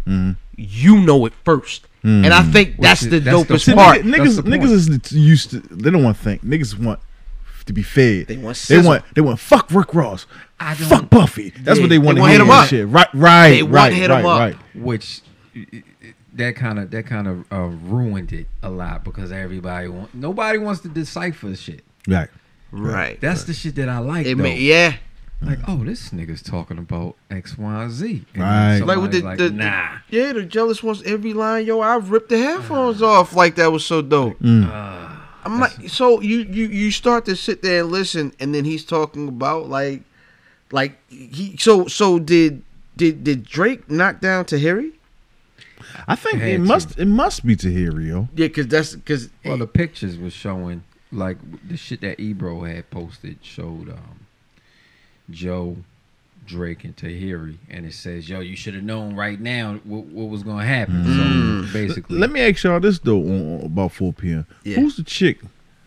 you 0.60 1.00
know 1.00 1.26
it 1.26 1.32
first. 1.44 1.86
And 2.02 2.26
I 2.32 2.42
think 2.42 2.76
that's 2.78 3.02
is- 3.02 3.10
the 3.10 3.18
that's 3.20 3.44
the 3.46 3.54
dopest 3.54 3.60
See, 3.64 3.74
part. 3.74 3.98
niggas, 4.02 4.36
the 4.36 4.42
niggas 4.42 4.70
is 4.72 5.12
used 5.12 5.50
to. 5.50 5.60
They 5.60 5.90
don't 5.90 6.02
want 6.02 6.16
to 6.16 6.22
think. 6.22 6.42
Niggas 6.42 6.78
want 6.78 6.98
to 7.66 7.72
be 7.74 7.82
fed. 7.82 8.26
They 8.28 8.36
want 8.36 8.56
They 8.56 8.76
sizzle. 8.76 8.84
want. 8.90 9.04
They 9.14 9.20
want. 9.20 9.38
Fuck 9.38 9.70
Rick 9.70 9.94
Ross. 9.94 10.26
I 10.58 10.74
don't- 10.74 10.88
Fuck 10.88 11.10
Buffy. 11.10 11.50
That's 11.50 11.78
Yeah, 11.78 11.84
what 11.84 11.90
they 11.90 11.98
want 11.98 12.14
they 12.16 12.20
to 12.20 12.20
wanna 12.22 12.32
hear. 12.32 12.38
hit 12.38 12.40
'em 12.46 12.50
and 12.50 12.62
up. 12.64 12.68
Shit. 12.68 12.88
Right. 12.88 13.08
Right. 13.14 13.50
They 13.50 13.62
wanna 13.62 13.74
right. 13.74 13.92
hit 13.92 14.10
'em 14.10 14.24
right. 14.24 14.24
up. 14.24 14.38
Right. 14.40 14.56
which 14.74 15.20
that 16.34 16.56
kind 16.56 16.78
of 16.78 16.90
that 16.90 17.06
kind 17.06 17.26
of 17.28 17.44
uh, 17.52 17.56
ruined 17.66 18.32
it 18.32 18.46
a 18.62 18.70
lot 18.70 19.04
because 19.04 19.30
everybody 19.32 19.88
want 19.88 20.14
nobody 20.14 20.58
wants 20.58 20.80
to 20.82 20.88
decipher 20.88 21.54
shit. 21.54 21.82
Right. 22.08 22.28
right. 22.72 23.20
That's 23.20 23.44
the 23.44 23.52
shit 23.52 23.74
that 23.76 23.88
I 23.88 23.98
like. 23.98 24.26
it 24.26 24.36
though. 24.36 24.42
may, 24.44 24.56
yeah. 24.58 24.94
Like, 25.42 25.58
oh, 25.66 25.78
this 25.84 26.10
nigga's 26.10 26.42
talking 26.42 26.76
about 26.76 27.16
X, 27.30 27.56
Y, 27.56 27.82
and 27.82 27.90
Z. 27.90 28.24
Right. 28.36 28.80
Like 28.80 28.98
with 28.98 29.12
the, 29.12 29.20
somebody's 29.20 29.20
the, 29.20 29.22
like, 29.24 29.38
the- 29.38 29.50
nah. 29.50 29.98
yeah, 30.10 30.32
the 30.34 30.42
jealous 30.42 30.82
ones 30.82 31.02
every 31.04 31.32
line, 31.32 31.64
yo, 31.64 31.80
I 31.80 31.96
ripped 31.96 32.28
the 32.28 32.38
headphones 32.38 33.00
off 33.02 33.34
like 33.34 33.54
that 33.56 33.72
was 33.72 33.84
so 33.84 34.02
dope. 34.02 34.36
I'm 34.42 35.58
like, 35.58 35.88
so 35.88 36.20
you 36.20 36.40
you 36.40 36.66
you 36.66 36.90
start 36.90 37.24
to 37.24 37.34
sit 37.34 37.62
there 37.62 37.80
and 37.80 37.90
listen, 37.90 38.32
and 38.38 38.54
then 38.54 38.66
he's 38.66 38.84
talking 38.84 39.26
about 39.28 39.68
like, 39.70 40.02
like 40.70 40.98
he 41.10 41.56
so 41.58 41.86
so 41.86 42.18
did 42.18 42.62
did 42.98 43.24
did 43.24 43.44
Drake 43.44 43.90
knock 43.90 44.20
down 44.20 44.44
Tahiry? 44.44 44.92
I 46.06 46.14
think 46.14 46.42
it 46.42 46.58
to. 46.58 46.58
must. 46.58 46.98
It 46.98 47.06
must 47.06 47.46
be 47.46 47.56
Tahiry, 47.56 48.08
yo. 48.08 48.28
Yeah, 48.34 48.48
because 48.48 48.66
that's 48.68 48.94
because 48.94 49.30
Well, 49.42 49.56
the 49.56 49.66
pictures 49.66 50.18
was 50.18 50.34
showing 50.34 50.84
like 51.10 51.38
the 51.66 51.78
shit 51.78 52.02
that 52.02 52.20
Ebro 52.20 52.64
had 52.64 52.90
posted 52.90 53.38
showed 53.42 53.88
um, 53.88 54.26
Joe, 55.30 55.76
Drake, 56.46 56.84
and 56.84 56.96
Tahiry, 56.96 57.56
and 57.68 57.86
it 57.86 57.94
says, 57.94 58.28
"Yo, 58.28 58.40
you 58.40 58.56
should 58.56 58.74
have 58.74 58.84
known 58.84 59.14
right 59.14 59.40
now 59.40 59.74
what, 59.84 60.04
what 60.06 60.28
was 60.28 60.42
gonna 60.42 60.66
happen." 60.66 61.04
So 61.04 61.10
mm. 61.10 61.72
basically, 61.72 62.18
Let 62.18 62.30
me 62.30 62.40
ask 62.40 62.64
y'all 62.64 62.80
this 62.80 62.98
though 62.98 63.20
on, 63.20 63.60
on 63.60 63.66
about 63.66 63.92
4 63.92 64.12
p.m. 64.12 64.46
Yeah. 64.64 64.76
Who's 64.76 64.96
the 64.96 65.04
chick? 65.04 65.40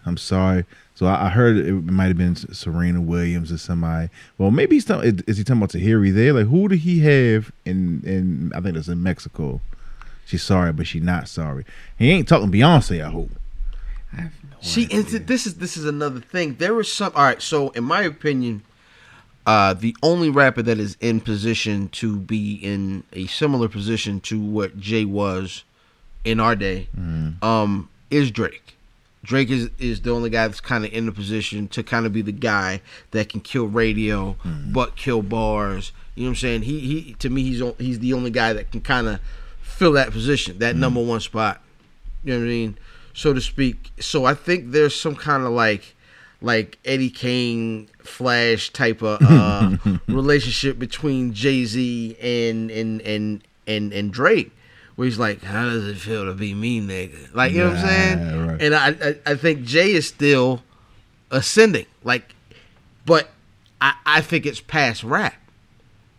I'm 0.06 0.18
sorry. 0.18 0.66
So 0.96 1.06
I, 1.08 1.26
I 1.26 1.30
heard 1.30 1.58
it 1.58 1.72
might 1.72 2.08
have 2.08 2.18
been 2.18 2.36
Serena 2.36 3.02
Williams 3.02 3.52
or 3.52 3.58
somebody. 3.58 4.10
Well, 4.38 4.52
maybe 4.52 4.76
he's 4.76 4.86
talking. 4.86 5.22
Is 5.28 5.38
he 5.38 5.44
talking 5.44 5.62
about 5.62 5.70
Tahiry 5.70 6.14
there? 6.14 6.34
Like 6.34 6.48
who 6.48 6.68
did 6.68 6.80
he 6.80 7.00
have 7.00 7.52
in 7.66 8.02
in? 8.06 8.52
I 8.56 8.62
think 8.62 8.78
it's 8.78 8.88
in 8.88 9.02
Mexico. 9.02 9.62
She's 10.26 10.44
sorry, 10.44 10.72
but 10.72 10.88
she's 10.88 11.04
not 11.04 11.28
sorry. 11.28 11.66
He 11.98 12.12
ain't 12.12 12.28
talking 12.28 12.52
Beyonce. 12.52 13.06
I 13.06 13.10
hope. 13.10 13.32
I 14.14 14.22
have 14.22 14.32
no 14.44 14.58
She 14.62 14.86
idea. 14.86 15.00
and 15.00 15.28
this 15.28 15.46
is 15.46 15.56
this 15.56 15.76
is 15.76 15.86
another 15.86 16.20
thing. 16.20 16.56
There 16.56 16.74
was 16.74 16.92
some 16.92 17.12
all 17.16 17.24
right. 17.24 17.42
So 17.42 17.70
in 17.70 17.84
my 17.84 18.04
opinion, 18.04 18.64
uh, 19.46 19.74
the 19.74 19.96
only 20.02 20.30
rapper 20.30 20.62
that 20.62 20.80
is 20.80 20.98
in 21.02 21.20
position 21.20 21.90
to 21.90 22.18
be 22.18 22.56
in 22.56 23.04
a 23.14 23.28
similar 23.28 23.68
position 23.68 24.20
to 24.22 24.40
what 24.40 24.80
Jay 24.80 25.06
was 25.06 25.64
in 26.24 26.40
our 26.40 26.56
day, 26.56 26.88
um, 27.42 27.90
is 28.10 28.32
Drake. 28.32 28.78
Drake 29.24 29.50
is 29.50 29.70
is 29.80 30.02
the 30.02 30.12
only 30.12 30.30
guy 30.30 30.48
that's 30.48 30.60
kind 30.62 30.86
of 30.86 30.94
in 30.94 31.06
the 31.06 31.12
position 31.12 31.68
to 31.70 31.84
kind 31.84 32.06
of 32.06 32.14
be 32.14 32.22
the 32.22 32.32
guy 32.34 32.82
that 33.12 33.30
can 33.30 33.40
kill 33.42 33.68
radio, 33.68 34.36
but 34.72 34.96
kill 34.96 35.22
bars. 35.22 35.92
You 36.16 36.24
know 36.24 36.28
what 36.28 36.32
I'm 36.32 36.36
saying? 36.36 36.62
He 36.64 36.80
he 36.80 37.14
to 37.16 37.30
me 37.30 37.44
he's 37.44 37.62
he's 37.78 38.00
the 38.00 38.14
only 38.14 38.32
guy 38.32 38.54
that 38.54 38.72
can 38.72 38.82
kind 38.82 39.08
of 39.08 39.20
fill 39.62 39.94
that 39.94 40.12
position, 40.12 40.60
that 40.60 40.76
number 40.76 41.02
one 41.04 41.20
spot. 41.20 41.62
You 42.24 42.34
know 42.34 42.40
what 42.40 42.46
I 42.46 42.50
mean? 42.50 42.78
So 43.14 43.34
to 43.34 43.42
speak. 43.42 43.92
So 44.00 44.26
I 44.26 44.34
think 44.34 44.72
there's 44.72 44.96
some 44.96 45.16
kind 45.16 45.44
of 45.44 45.52
like 45.52 45.96
like 46.42 46.78
Eddie 46.84 47.10
Kane 47.10 47.90
Flash 48.06 48.70
type 48.72 49.02
of 49.02 49.20
uh, 49.22 49.78
relationship 50.08 50.80
between 50.80 51.34
Jay 51.34 51.66
Z 51.66 52.18
and 52.22 52.70
and 52.72 53.02
and 53.02 53.44
and 53.68 53.94
and 53.94 54.12
Drake, 54.14 54.52
where 54.96 55.06
he's 55.06 55.20
like, 55.20 55.42
"How 55.44 55.66
does 55.66 55.88
it 55.88 55.98
feel 55.98 56.26
to 56.26 56.34
be 56.34 56.54
me, 56.54 56.82
nigga?" 56.82 57.34
Like 57.34 57.52
you 57.54 57.60
know 57.60 57.70
what 57.70 57.80
I'm 57.80 57.86
saying? 57.86 58.20
Yeah, 58.20 58.48
right. 58.52 58.62
And 58.62 58.76
I, 58.76 58.88
I 58.90 59.32
I 59.32 59.36
think 59.36 59.64
Jay 59.64 59.92
is 59.92 60.08
still 60.08 60.64
ascending, 61.32 61.86
like, 62.04 62.36
but 63.06 63.30
I 63.82 63.96
I 64.06 64.22
think 64.22 64.46
it's 64.46 64.62
past 64.62 65.04
rap. 65.04 65.36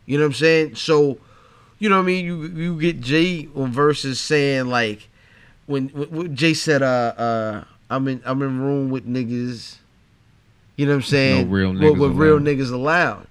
You 0.06 0.18
know 0.18 0.24
what 0.24 0.28
I'm 0.28 0.34
saying? 0.34 0.74
So, 0.74 1.18
you 1.78 1.88
know 1.88 1.96
what 1.96 2.02
I 2.02 2.06
mean? 2.06 2.24
You 2.24 2.42
you 2.44 2.80
get 2.80 3.00
Jay 3.00 3.48
on 3.54 3.72
verses 3.72 4.20
saying 4.20 4.66
like 4.66 5.08
when, 5.66 5.88
when, 5.88 6.10
when 6.10 6.36
Jay 6.36 6.54
said 6.54 6.82
uh 6.82 7.14
uh 7.16 7.64
I'm 7.90 8.08
in 8.08 8.22
I'm 8.24 8.42
in 8.42 8.60
room 8.60 8.90
with 8.90 9.06
niggas. 9.06 9.76
You 10.76 10.86
know 10.86 10.92
what 10.92 10.96
I'm 10.96 11.02
saying? 11.02 11.50
real 11.50 11.72
With- 11.72 11.80
niggas 11.82 11.98
with, 11.98 12.12
real 12.12 12.36
allowed. 12.38 12.42
allowed. 12.70 13.26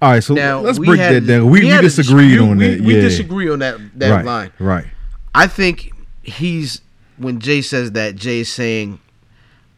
All 0.00 0.10
right, 0.10 0.24
so 0.24 0.34
Now 0.34 0.60
let's 0.60 0.78
break 0.78 0.98
had 0.98 1.14
that 1.14 1.26
down. 1.26 1.50
We, 1.50 1.60
we, 1.60 1.70
a 1.70 1.80
disagreed 1.82 2.38
on 2.38 2.58
We- 2.58 2.66
that. 2.76 2.80
We 2.80 2.94
yeah. 2.96 3.00
disagree 3.02 3.50
on 3.50 3.58
that 3.60 3.78
that 3.98 4.10
right, 4.10 4.24
line. 4.24 4.52
Right. 4.58 4.86
I 5.34 5.46
think 5.46 5.92
he's 6.22 6.80
when 7.18 7.40
Jay 7.40 7.62
says 7.62 7.92
that, 7.92 8.16
Jay 8.16 8.40
is 8.40 8.52
saying, 8.52 8.98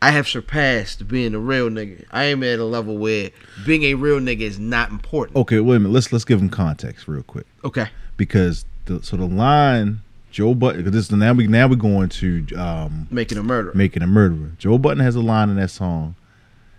I 0.00 0.11
have 0.11 0.28
surpassed 0.28 1.09
being 1.09 1.35
a 1.35 1.38
real 1.38 1.68
nigga. 1.68 2.04
I 2.11 2.24
am 2.24 2.42
at 2.42 2.59
a 2.59 2.64
level 2.64 2.96
where 2.96 3.30
being 3.66 3.83
a 3.85 3.94
real 3.94 4.20
nigga 4.20 4.40
is 4.42 4.59
not 4.59 4.90
important. 4.90 5.37
Okay, 5.37 5.61
wait 5.61 5.76
a 5.76 5.80
minute. 5.80 5.92
Let's 5.94 6.12
let's 6.12 6.24
give 6.24 6.40
him 6.40 6.48
context 6.48 7.09
real 7.09 7.22
quick 7.22 7.46
Okay. 7.64 7.88
because 8.16 8.64
the 8.87 9.02
so 9.02 9.16
the 9.16 9.26
line 9.26 10.00
Joe 10.30 10.54
Budden 10.54 10.85
because 10.85 10.92
this 10.92 11.11
now 11.16 11.33
we 11.33 11.46
now 11.46 11.66
we're 11.68 11.76
going 11.76 12.09
to 12.11 12.46
um, 12.57 13.09
Making 13.11 13.38
a 13.38 13.42
murder. 13.42 13.72
making 13.74 14.02
a 14.02 14.07
murderer. 14.07 14.52
Joe 14.59 14.78
Budden 14.78 15.02
has 15.02 15.16
a 15.16 15.20
line 15.20 15.48
in 15.48 15.57
that 15.57 15.70
song 15.70 16.14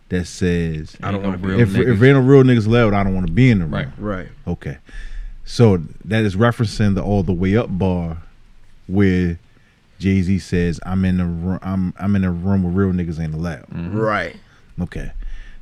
that 0.09 0.25
says, 0.25 0.95
I 1.01 1.11
don't 1.11 1.23
want 1.23 1.41
to 1.41 1.47
real 1.47 1.57
be. 1.57 1.63
"If 1.63 1.69
niggas. 1.69 1.95
if 1.95 2.03
ain't 2.03 2.15
no 2.15 2.19
real 2.21 2.43
niggas 2.43 2.67
left, 2.67 2.93
I 2.93 3.03
don't 3.03 3.13
want 3.15 3.27
to 3.27 3.33
be 3.33 3.49
in 3.49 3.59
the 3.59 3.65
room." 3.65 3.73
Right. 3.73 3.89
Right. 3.97 4.27
Okay, 4.47 4.77
so 5.43 5.77
that 6.05 6.23
is 6.23 6.35
referencing 6.35 6.95
the 6.95 7.03
all 7.03 7.23
the 7.23 7.33
way 7.33 7.57
up 7.57 7.67
bar 7.77 8.17
where 8.87 9.39
Jay 9.99 10.21
Z 10.21 10.39
says, 10.39 10.79
"I'm 10.85 11.05
in 11.05 11.17
the 11.17 11.25
room. 11.25 11.59
I'm 11.61 11.93
I'm 11.97 12.15
in 12.15 12.23
a 12.23 12.31
room 12.31 12.63
where 12.63 12.71
real 12.71 12.93
niggas 12.93 13.19
ain't 13.19 13.33
allowed." 13.33 13.65
Right. 13.71 14.35
Okay, 14.79 15.11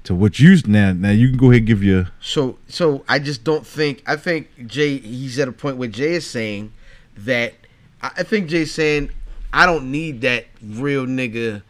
To 0.05 0.15
what 0.15 0.39
you 0.39 0.57
now 0.65 0.91
now 0.91 1.11
you 1.11 1.29
can 1.29 1.37
go 1.37 1.51
ahead 1.51 1.59
and 1.59 1.67
give 1.67 1.83
your 1.83 2.07
So 2.19 2.57
so 2.67 3.03
I 3.07 3.19
just 3.19 3.43
don't 3.43 3.65
think 3.65 4.01
I 4.07 4.15
think 4.15 4.49
Jay 4.67 4.97
he's 4.97 5.37
at 5.39 5.47
a 5.47 5.51
point 5.51 5.77
where 5.77 5.87
Jay 5.87 6.13
is 6.13 6.27
saying 6.29 6.73
that 7.15 7.53
I 8.01 8.11
I 8.17 8.23
think 8.23 8.49
Jay's 8.49 8.73
saying 8.73 9.11
I 9.53 9.65
don't 9.67 9.91
need 9.91 10.21
that 10.21 10.47
real 10.61 11.05
nigga 11.05 11.61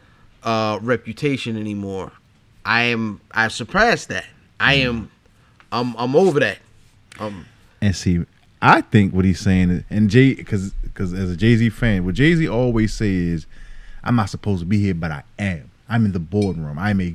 uh 0.44 0.80
reputation 0.82 1.58
anymore. 1.58 2.14
I 2.66 2.84
am 2.84 3.22
I've 3.32 3.52
surpassed 3.52 4.10
that. 4.10 4.26
I 4.60 4.76
am 4.76 5.12
I'm 5.72 5.96
I'm 5.98 6.16
over 6.16 6.40
that. 6.40 6.60
Um 7.20 7.46
and 7.82 7.96
see. 7.96 8.26
I 8.62 8.80
think 8.80 9.14
what 9.14 9.26
he's 9.26 9.42
saying 9.42 9.70
is, 9.72 9.84
and 9.90 10.10
Jay, 10.10 10.36
because 10.36 10.72
because 10.84 11.14
as 11.14 11.30
a 11.30 11.36
Jay 11.36 11.58
Z 11.58 11.70
fan, 11.72 12.06
what 12.06 12.16
Jay 12.16 12.34
Z 12.34 12.48
always 12.48 12.94
say 12.94 13.14
is, 13.14 13.46
"I'm 14.06 14.16
not 14.16 14.30
supposed 14.30 14.62
to 14.62 14.66
be 14.66 14.80
here, 14.80 14.94
but 14.94 15.12
I 15.12 15.24
am. 15.38 15.70
I'm 15.90 16.06
in 16.06 16.14
the 16.14 16.20
boardroom. 16.20 16.80
I'm 16.80 17.02
a 17.02 17.14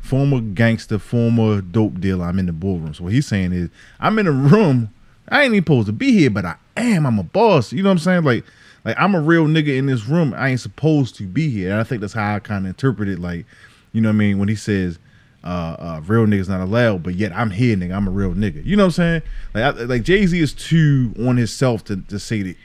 former 0.00 0.40
gangster, 0.40 0.98
former 0.98 1.62
dope 1.62 1.98
dealer. 1.98 2.26
I'm 2.26 2.38
in 2.38 2.44
the 2.44 2.52
boardroom." 2.52 2.92
So 2.92 3.04
what 3.04 3.14
he's 3.14 3.26
saying 3.26 3.52
is, 3.52 3.70
"I'm 4.00 4.18
in 4.18 4.26
a 4.26 4.32
room. 4.32 4.90
I 5.30 5.44
ain't 5.44 5.54
even 5.54 5.64
supposed 5.64 5.86
to 5.86 5.94
be 5.94 6.12
here, 6.12 6.28
but 6.28 6.44
I 6.44 6.56
am. 6.76 7.06
I'm 7.06 7.18
a 7.18 7.22
boss. 7.22 7.72
You 7.72 7.82
know 7.82 7.88
what 7.88 7.92
I'm 7.92 7.98
saying? 8.00 8.24
Like, 8.24 8.44
like 8.84 8.96
I'm 8.98 9.14
a 9.14 9.20
real 9.20 9.46
nigga 9.46 9.74
in 9.78 9.86
this 9.86 10.06
room. 10.06 10.34
I 10.36 10.50
ain't 10.50 10.60
supposed 10.60 11.14
to 11.16 11.26
be 11.26 11.48
here." 11.48 11.70
And 11.70 11.80
I 11.80 11.84
think 11.84 12.02
that's 12.02 12.12
how 12.12 12.34
I 12.34 12.38
kind 12.38 12.66
of 12.66 12.68
interpret 12.68 13.08
it. 13.08 13.18
Like, 13.18 13.46
you 13.92 14.00
know 14.00 14.08
what 14.08 14.14
I 14.14 14.18
mean? 14.18 14.38
When 14.38 14.48
he 14.48 14.56
says. 14.56 14.98
Uh, 15.44 15.74
uh, 15.76 16.00
real 16.06 16.24
niggas 16.24 16.48
not 16.48 16.60
allowed, 16.60 17.02
but 17.02 17.16
yet 17.16 17.32
I'm 17.32 17.50
here, 17.50 17.76
nigga. 17.76 17.92
I'm 17.96 18.06
a 18.06 18.12
real 18.12 18.32
nigga. 18.32 18.64
You 18.64 18.76
know 18.76 18.84
what 18.84 18.96
I'm 18.98 19.22
saying? 19.22 19.22
Like, 19.54 19.64
I, 19.64 19.70
like 19.86 20.04
Jay 20.04 20.24
Z 20.24 20.38
is 20.38 20.52
too 20.52 21.12
on 21.18 21.36
himself 21.36 21.82
to, 21.86 21.96
to 21.96 22.20
say 22.20 22.42
that. 22.42 22.56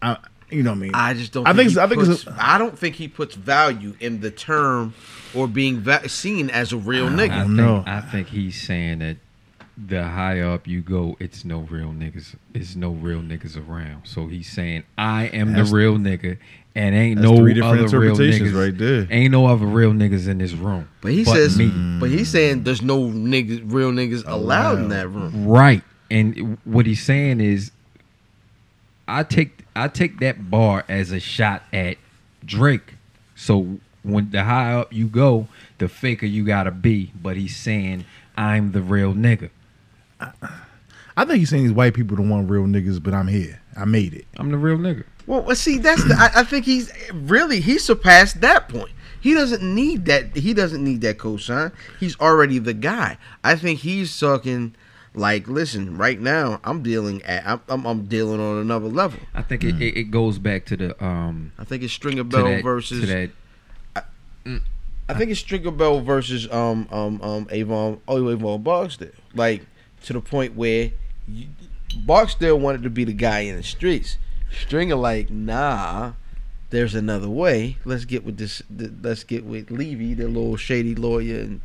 I, 0.00 0.16
you 0.48 0.62
know 0.62 0.70
what 0.70 0.76
I 0.76 0.80
mean? 0.80 0.90
I 0.94 1.12
just 1.12 1.34
don't 1.34 1.46
I 1.46 1.52
think. 1.52 1.68
he 1.68 1.74
it's- 1.74 1.84
I 1.84 1.86
think. 1.86 2.00
puts, 2.00 2.22
It's 2.22 2.26
a, 2.26 2.36
I 2.40 2.56
don't 2.56 2.78
think 2.78 2.94
he 2.94 3.08
puts 3.08 3.34
value 3.34 3.94
in 4.00 4.22
the 4.22 4.30
term 4.30 4.94
or 5.34 5.46
being 5.46 5.80
va- 5.80 6.08
seen 6.08 6.48
as 6.48 6.72
a 6.72 6.78
real 6.78 7.08
I 7.08 7.10
nigga. 7.10 7.56
think. 7.56 7.86
I 7.88 8.00
think 8.00 8.28
he's 8.28 8.58
saying 8.58 9.00
that 9.00 9.18
the 9.76 10.04
higher 10.04 10.46
up 10.50 10.68
you 10.68 10.80
go, 10.80 11.16
it's 11.18 11.44
no 11.44 11.60
real 11.60 11.88
niggas. 11.88 12.36
It's 12.54 12.76
no 12.76 12.90
real 12.90 13.20
niggas 13.20 13.56
around. 13.56 14.06
So 14.06 14.28
he's 14.28 14.50
saying, 14.50 14.84
I 14.96 15.24
am 15.26 15.48
That's- 15.48 15.70
the 15.70 15.76
real 15.76 15.96
nigga, 15.96 16.38
and 16.76 16.94
ain't 16.94 17.20
no 17.20 17.36
three 17.36 17.54
different 17.54 17.84
other 17.86 17.98
real 17.98 18.16
niggas 18.16 18.54
right 18.54 18.76
there. 18.76 19.06
Ain't 19.10 19.32
no 19.32 19.46
other 19.46 19.66
real 19.66 19.92
niggas 19.92 20.28
in 20.28 20.38
this 20.38 20.52
room. 20.52 20.88
But 21.00 21.12
he 21.12 21.24
says 21.24 21.56
me. 21.58 21.70
but 22.00 22.10
he's 22.10 22.28
saying 22.28 22.64
there's 22.64 22.82
no 22.82 23.00
niggas 23.08 23.62
real 23.72 23.92
niggas 23.92 24.24
allowed 24.26 24.78
in 24.78 24.88
that 24.88 25.08
room. 25.08 25.46
Right. 25.46 25.82
And 26.10 26.58
what 26.64 26.86
he's 26.86 27.02
saying 27.02 27.40
is 27.40 27.70
I 29.06 29.22
take 29.22 29.64
I 29.76 29.88
take 29.88 30.20
that 30.20 30.50
bar 30.50 30.84
as 30.88 31.10
a 31.10 31.20
shot 31.20 31.62
at 31.72 31.96
Drake. 32.44 32.94
So 33.34 33.78
when 34.02 34.30
the 34.30 34.44
higher 34.44 34.78
up 34.78 34.92
you 34.92 35.06
go, 35.06 35.48
the 35.78 35.88
faker 35.88 36.26
you 36.26 36.44
gotta 36.44 36.70
be. 36.70 37.12
But 37.20 37.36
he's 37.36 37.56
saying 37.56 38.04
I'm 38.36 38.72
the 38.72 38.82
real 38.82 39.14
nigga. 39.14 39.50
I 41.16 41.24
think 41.24 41.38
he's 41.38 41.50
saying 41.50 41.64
these 41.64 41.72
white 41.72 41.94
people 41.94 42.16
don't 42.16 42.28
want 42.28 42.50
real 42.50 42.64
niggas, 42.64 43.02
but 43.02 43.14
I'm 43.14 43.28
here. 43.28 43.60
I 43.76 43.84
made 43.84 44.14
it. 44.14 44.26
I'm 44.36 44.50
the 44.50 44.58
real 44.58 44.78
nigga. 44.78 45.04
Well, 45.26 45.42
well, 45.42 45.56
see, 45.56 45.78
that's 45.78 46.04
the. 46.04 46.14
I, 46.14 46.40
I 46.40 46.44
think 46.44 46.64
he's 46.64 46.92
really 47.12 47.60
he 47.60 47.78
surpassed 47.78 48.40
that 48.40 48.68
point. 48.68 48.90
He 49.20 49.32
doesn't 49.32 49.62
need 49.62 50.04
that. 50.06 50.36
He 50.36 50.52
doesn't 50.52 50.82
need 50.82 51.00
that 51.02 51.18
cosign. 51.18 51.72
He's 51.98 52.18
already 52.20 52.58
the 52.58 52.74
guy. 52.74 53.16
I 53.42 53.56
think 53.56 53.80
he's 53.80 54.18
talking 54.18 54.74
like, 55.14 55.48
listen, 55.48 55.96
right 55.96 56.20
now 56.20 56.60
I'm 56.64 56.82
dealing 56.82 57.22
at. 57.22 57.46
I'm, 57.46 57.60
I'm, 57.68 57.86
I'm 57.86 58.04
dealing 58.06 58.40
on 58.40 58.58
another 58.58 58.88
level. 58.88 59.20
I 59.34 59.42
think 59.42 59.64
it, 59.64 59.80
it, 59.80 59.96
it 59.96 60.04
goes 60.10 60.38
back 60.38 60.66
to 60.66 60.76
the 60.76 61.04
um 61.04 61.52
I 61.58 61.64
think 61.64 61.82
it's 61.82 61.92
Stringer 61.92 62.18
to 62.18 62.24
Bell 62.24 62.44
that, 62.44 62.62
versus. 62.62 63.00
to 63.00 63.06
that 63.06 63.30
I 65.08 65.14
think 65.14 65.30
it's 65.30 65.40
Stringer 65.40 65.70
Bell 65.70 66.00
versus 66.00 66.50
um 66.50 66.88
um 66.90 67.20
um 67.22 67.46
Avon 67.50 68.00
oh 68.08 68.30
Avon 68.30 68.62
Barksdale. 68.62 69.10
Like 69.34 69.64
to 70.04 70.12
the 70.12 70.20
point 70.20 70.54
where 70.54 70.92
you, 71.28 71.48
Barksdale 71.96 72.58
wanted 72.58 72.82
to 72.82 72.90
be 72.90 73.04
the 73.04 73.12
guy 73.12 73.40
in 73.40 73.56
the 73.56 73.62
streets. 73.62 74.18
Stringer 74.50 74.96
like 74.96 75.30
nah. 75.30 76.12
There's 76.70 76.94
another 76.94 77.28
way. 77.28 77.78
Let's 77.84 78.04
get 78.04 78.24
with 78.24 78.36
this. 78.36 78.62
th- 78.76 78.90
Let's 79.00 79.22
get 79.24 79.44
with 79.44 79.70
Levy, 79.70 80.14
the 80.14 80.26
little 80.26 80.56
shady 80.56 80.94
lawyer, 80.94 81.40
and 81.40 81.60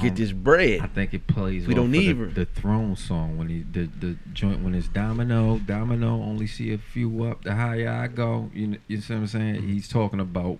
get 0.00 0.16
this 0.16 0.32
bread. 0.32 0.80
I 0.80 0.88
think 0.88 1.14
it 1.14 1.26
plays. 1.26 1.66
We 1.66 1.74
off 1.74 1.78
don't 1.78 1.90
need 1.90 2.08
the, 2.16 2.24
her. 2.24 2.26
the 2.26 2.44
throne 2.44 2.96
song 2.96 3.38
when 3.38 3.48
he 3.48 3.62
the 3.70 3.88
the 3.98 4.16
joint 4.32 4.62
when 4.62 4.74
it's 4.74 4.88
domino 4.88 5.58
domino 5.58 6.22
only 6.22 6.46
see 6.46 6.72
a 6.72 6.78
few 6.78 7.24
up 7.24 7.44
the 7.44 7.54
higher 7.54 7.88
I 7.88 8.08
go. 8.08 8.50
You 8.52 8.66
know, 8.66 8.78
you 8.88 9.00
see 9.00 9.14
what 9.14 9.20
I'm 9.20 9.26
saying? 9.26 9.54
Mm-hmm. 9.56 9.72
He's 9.72 9.88
talking 9.88 10.20
about 10.20 10.58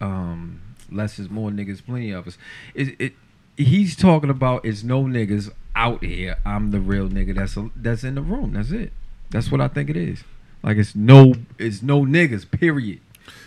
um 0.00 0.60
less 0.90 1.18
is 1.18 1.30
more 1.30 1.50
niggas, 1.50 1.84
plenty 1.84 2.10
of 2.12 2.26
us. 2.28 2.38
It 2.74 2.94
it 3.00 3.12
he's 3.56 3.96
talking 3.96 4.30
about 4.30 4.64
it's 4.64 4.84
no 4.84 5.04
niggas 5.04 5.50
out 5.74 6.04
here. 6.04 6.36
I'm 6.44 6.70
the 6.70 6.80
real 6.80 7.08
nigga 7.08 7.34
that's 7.34 7.56
a, 7.56 7.70
that's 7.76 8.04
in 8.04 8.14
the 8.14 8.22
room. 8.22 8.54
That's 8.54 8.70
it. 8.70 8.92
That's 9.30 9.50
what 9.50 9.60
I 9.60 9.68
think 9.68 9.90
it 9.90 9.96
is. 9.96 10.24
Like 10.62 10.76
it's 10.76 10.94
no 10.94 11.34
it's 11.58 11.82
no 11.82 12.02
niggas. 12.02 12.50
Period. 12.50 13.00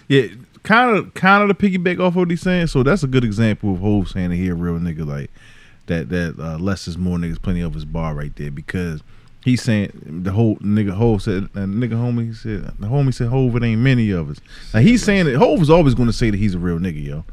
Yeah, 0.08 0.28
kind 0.64 0.98
of, 0.98 1.14
kind 1.14 1.50
of 1.50 1.58
to 1.58 1.70
piggyback 1.70 2.00
off 2.00 2.16
what 2.16 2.30
he's 2.30 2.42
saying. 2.42 2.68
So 2.68 2.84
that's 2.84 3.04
a 3.04 3.08
good 3.08 3.24
example 3.24 3.74
of 3.74 3.80
Hov 3.80 4.10
saying 4.10 4.30
that 4.30 4.36
he 4.36 4.50
a 4.50 4.56
real 4.56 4.76
nigga 4.76 5.06
like 5.06 5.32
that. 5.88 6.10
That 6.10 6.36
uh, 6.40 6.58
less 6.58 6.88
is 6.88 6.98
more 6.98 7.18
niggas, 7.18 7.42
plenty 7.42 7.62
of 7.62 7.74
his 7.74 7.86
bar 7.86 8.14
right 8.14 8.36
there 8.36 8.52
because 8.52 9.02
he's 9.44 9.62
saying 9.62 9.92
the 10.24 10.32
whole 10.32 10.58
nigga 10.58 10.92
Hov 10.92 11.22
said, 11.22 11.46
uh, 11.56 11.60
nigga 11.60 11.94
homie 11.94 12.36
said, 12.36 12.74
the 12.80 12.88
homie 12.88 13.14
said 13.14 13.28
Hov 13.30 13.56
it 13.56 13.64
ain't 13.64 13.82
many 13.82 14.12
of 14.12 14.30
us. 14.30 14.42
Like 14.74 14.84
he's 14.84 15.04
saying 15.04 15.26
that 15.26 15.38
Hov 15.38 15.62
is 15.62 15.70
always 15.70 15.94
going 15.94 16.08
to 16.08 16.14
say 16.14 16.32
that 16.32 16.38
he's 16.38 16.56
a 16.56 16.60
real 16.60 16.80
nigga, 16.80 17.04
yo. 17.04 17.24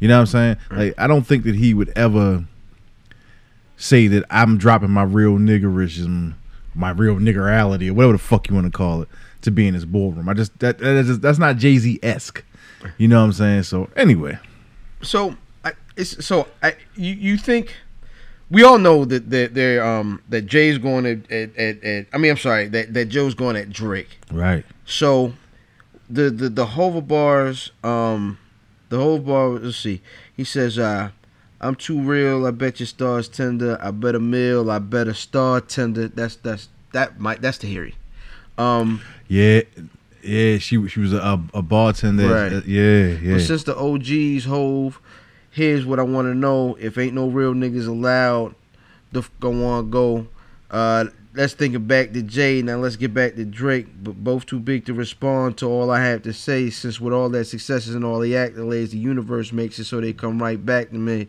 You 0.00 0.08
know 0.08 0.16
what 0.16 0.20
I'm 0.20 0.26
saying? 0.26 0.56
Like 0.70 0.94
I 0.98 1.06
don't 1.06 1.26
think 1.26 1.44
that 1.44 1.54
he 1.54 1.74
would 1.74 1.92
ever 1.96 2.44
say 3.76 4.06
that 4.08 4.24
I'm 4.30 4.58
dropping 4.58 4.90
my 4.90 5.02
real 5.02 5.38
niggerism, 5.38 6.34
my 6.74 6.90
real 6.90 7.16
niggerality, 7.16 7.88
or 7.90 7.94
whatever 7.94 8.12
the 8.12 8.18
fuck 8.18 8.48
you 8.48 8.54
want 8.54 8.66
to 8.66 8.76
call 8.76 9.02
it, 9.02 9.08
to 9.42 9.50
be 9.50 9.66
in 9.66 9.74
his 9.74 9.84
ballroom. 9.84 10.28
I 10.28 10.34
just 10.34 10.58
that, 10.60 10.78
that 10.78 10.96
is 10.96 11.20
that's 11.20 11.38
not 11.38 11.56
Jay 11.56 11.78
Z 11.78 12.00
esque. 12.02 12.44
You 12.98 13.08
know 13.08 13.18
what 13.20 13.26
I'm 13.26 13.32
saying? 13.32 13.62
So 13.64 13.88
anyway, 13.96 14.38
so 15.02 15.36
I, 15.64 15.72
it's 15.96 16.24
so 16.24 16.48
I 16.62 16.76
you, 16.96 17.14
you 17.14 17.36
think 17.38 17.74
we 18.50 18.62
all 18.62 18.78
know 18.78 19.04
that 19.04 19.30
that 19.30 19.54
they're 19.54 19.84
um 19.84 20.22
that 20.28 20.42
Jay's 20.42 20.78
going 20.78 21.06
at, 21.06 21.30
at, 21.30 21.56
at, 21.56 21.82
at 21.82 22.06
I 22.12 22.18
mean 22.18 22.30
I'm 22.32 22.36
sorry 22.36 22.68
that 22.68 22.92
that 22.94 23.06
Joe's 23.06 23.34
going 23.34 23.56
at 23.56 23.70
Drake. 23.70 24.18
right? 24.30 24.64
So 24.84 25.32
the 26.08 26.30
the 26.30 26.48
the 26.48 26.66
hover 26.66 27.00
bars 27.00 27.72
um 27.82 28.38
the 28.90 28.98
hover 28.98 29.22
bar 29.22 29.48
let's 29.48 29.78
see 29.78 30.02
he 30.36 30.44
says 30.44 30.78
uh 30.78 31.10
I'm 31.64 31.74
too 31.74 32.00
real 32.00 32.46
I 32.46 32.50
bet 32.50 32.78
your 32.78 32.86
stars 32.86 33.28
tender 33.28 33.78
I 33.80 33.90
bet 33.90 34.14
a 34.14 34.20
mill 34.20 34.70
I 34.70 34.78
bet 34.78 35.08
a 35.08 35.14
star 35.14 35.60
tender 35.60 36.08
that's 36.08 36.36
that's 36.36 36.68
that 36.92 37.18
might 37.18 37.40
that's 37.40 37.58
Tahiry 37.58 37.94
um 38.58 39.00
Yeah, 39.28 39.62
yeah. 40.22 40.58
She 40.58 40.86
she 40.88 41.00
was 41.00 41.12
a, 41.12 41.40
a 41.52 41.62
bartender. 41.62 42.28
Right. 42.28 42.52
Uh, 42.52 42.60
yeah, 42.66 43.06
yeah. 43.06 43.34
But 43.34 43.40
since 43.42 43.64
the 43.64 43.76
OGs 43.76 44.44
Hov, 44.44 45.00
here's 45.50 45.84
what 45.86 45.98
I 45.98 46.02
want 46.02 46.26
to 46.26 46.34
know. 46.34 46.76
If 46.80 46.98
ain't 46.98 47.14
no 47.14 47.28
real 47.28 47.54
niggas 47.54 47.88
allowed, 47.88 48.54
the 49.12 49.20
f- 49.20 49.30
go 49.40 49.64
on 49.64 49.90
go. 49.90 50.26
Uh, 50.70 51.06
let's 51.34 51.54
think 51.54 51.74
it 51.74 51.80
back 51.80 52.12
to 52.12 52.22
Jay. 52.22 52.62
Now 52.62 52.76
let's 52.76 52.96
get 52.96 53.12
back 53.12 53.34
to 53.36 53.44
Drake. 53.44 53.86
But 54.02 54.22
both 54.22 54.46
too 54.46 54.60
big 54.60 54.86
to 54.86 54.94
respond 54.94 55.58
to 55.58 55.66
all 55.66 55.90
I 55.90 56.00
have 56.02 56.22
to 56.22 56.32
say. 56.32 56.70
Since 56.70 57.00
with 57.00 57.12
all 57.12 57.28
that 57.30 57.46
successes 57.46 57.94
and 57.94 58.04
all 58.04 58.20
the 58.20 58.32
accolades, 58.32 58.90
the 58.90 58.98
universe 58.98 59.52
makes 59.52 59.78
it 59.78 59.84
so 59.84 60.00
they 60.00 60.12
come 60.12 60.40
right 60.40 60.64
back 60.64 60.90
to 60.90 60.96
me. 60.96 61.28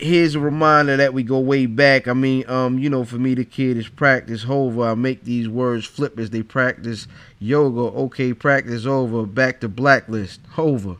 Here's 0.00 0.34
a 0.34 0.40
reminder 0.40 0.96
that 0.96 1.12
we 1.14 1.22
go 1.22 1.38
way 1.40 1.66
back. 1.66 2.06
I 2.08 2.12
mean, 2.12 2.48
um, 2.48 2.78
you 2.78 2.88
know, 2.88 3.04
for 3.04 3.16
me, 3.16 3.34
the 3.34 3.44
kid 3.44 3.76
is 3.76 3.88
practice 3.88 4.44
over. 4.48 4.82
I 4.84 4.94
make 4.94 5.24
these 5.24 5.48
words 5.48 5.84
flip 5.86 6.18
as 6.18 6.30
they 6.30 6.42
practice 6.42 7.06
yoga. 7.40 7.80
Okay, 7.98 8.32
practice 8.32 8.86
over. 8.86 9.26
Back 9.26 9.60
to 9.60 9.68
blacklist. 9.68 10.40
Over. 10.56 10.96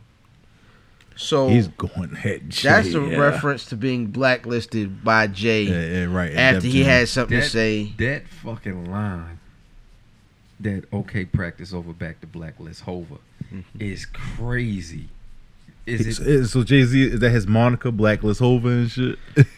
So 1.15 1.49
He's 1.49 1.67
going 1.67 2.15
head. 2.15 2.51
that's 2.51 2.93
a 2.93 3.01
yeah. 3.01 3.17
reference 3.17 3.65
to 3.65 3.75
being 3.75 4.07
blacklisted 4.07 5.03
by 5.03 5.27
Jay 5.27 5.63
Yeah, 5.63 5.99
yeah, 5.99 6.05
right. 6.05 6.33
after 6.33 6.67
he 6.67 6.79
Def 6.79 6.87
had 6.87 7.09
something 7.09 7.37
That, 7.39 7.43
to 7.43 7.49
say. 7.49 7.93
that 7.97 8.27
fucking 8.29 8.89
line 8.89 9.39
that 10.61 10.85
OK 10.93 11.25
practice 11.25 11.73
over 11.73 11.91
back 11.91 12.21
to 12.21 12.27
Blacklist 12.27 12.81
Hova 12.83 13.17
is 13.77 14.05
crazy. 14.05 15.09
Is 15.85 16.19
it? 16.19 16.47
so 16.47 16.63
Jay 16.63 16.83
Z 16.83 17.01
is 17.13 17.19
that 17.19 17.31
his 17.31 17.47
Monica 17.47 17.91
Blacklist 17.91 18.39
Hova 18.39 18.67
and 18.67 18.91
shit. 18.91 19.17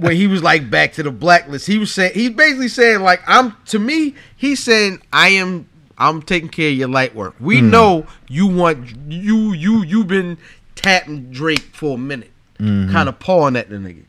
where 0.00 0.12
he 0.12 0.26
was 0.26 0.42
like 0.42 0.68
back 0.70 0.92
to 0.94 1.02
the 1.02 1.10
blacklist. 1.10 1.66
He 1.66 1.78
was 1.78 1.92
saying 1.92 2.12
he's 2.14 2.30
basically 2.30 2.68
saying 2.68 3.00
like 3.00 3.22
I'm 3.26 3.54
to 3.66 3.78
me. 3.78 4.14
He's 4.36 4.62
saying 4.62 5.00
I 5.12 5.28
am 5.28 5.68
I'm 5.98 6.20
taking 6.20 6.50
care 6.50 6.68
of 6.70 6.76
your 6.76 6.88
light 6.88 7.14
work. 7.14 7.34
We 7.40 7.60
Mm. 7.62 7.70
know 7.70 8.06
you 8.28 8.46
want 8.46 8.94
you 9.08 9.52
you 9.52 9.82
you've 9.82 10.08
been 10.08 10.36
tapping 10.74 11.30
Drake 11.32 11.70
for 11.72 11.94
a 11.94 11.98
minute, 11.98 12.32
Mhm. 12.60 12.92
kind 12.92 13.08
of 13.08 13.18
pawing 13.18 13.56
at 13.56 13.70
the 13.70 13.76
nigga. 13.76 14.02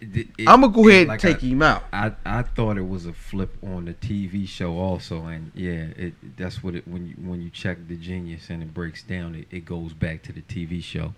It- 0.00 0.28
I'ma 0.46 0.68
go 0.68 0.86
it- 0.88 0.90
ahead 0.92 1.08
and 1.08 1.20
take 1.20 1.42
I- 1.42 1.46
him 1.46 1.62
out. 1.62 1.84
I, 1.92 2.12
I 2.24 2.42
thought 2.42 2.76
it 2.78 2.88
was 2.88 3.06
a 3.06 3.12
flip 3.12 3.56
on 3.62 3.84
the 3.84 3.94
TV 3.94 4.46
show 4.48 4.78
also, 4.78 5.26
and 5.26 5.50
yeah, 5.54 5.88
it 5.96 6.36
that's 6.36 6.62
what 6.62 6.74
it 6.74 6.86
when 6.88 7.06
you 7.08 7.14
when 7.14 7.40
you 7.42 7.50
check 7.50 7.78
the 7.88 7.96
genius 7.96 8.48
and 8.50 8.62
it 8.62 8.72
breaks 8.74 9.02
down, 9.02 9.34
it, 9.34 9.46
it 9.50 9.64
goes 9.64 9.92
back 9.92 10.22
to 10.22 10.32
the 10.32 10.42
TV 10.42 10.82
show, 10.82 11.14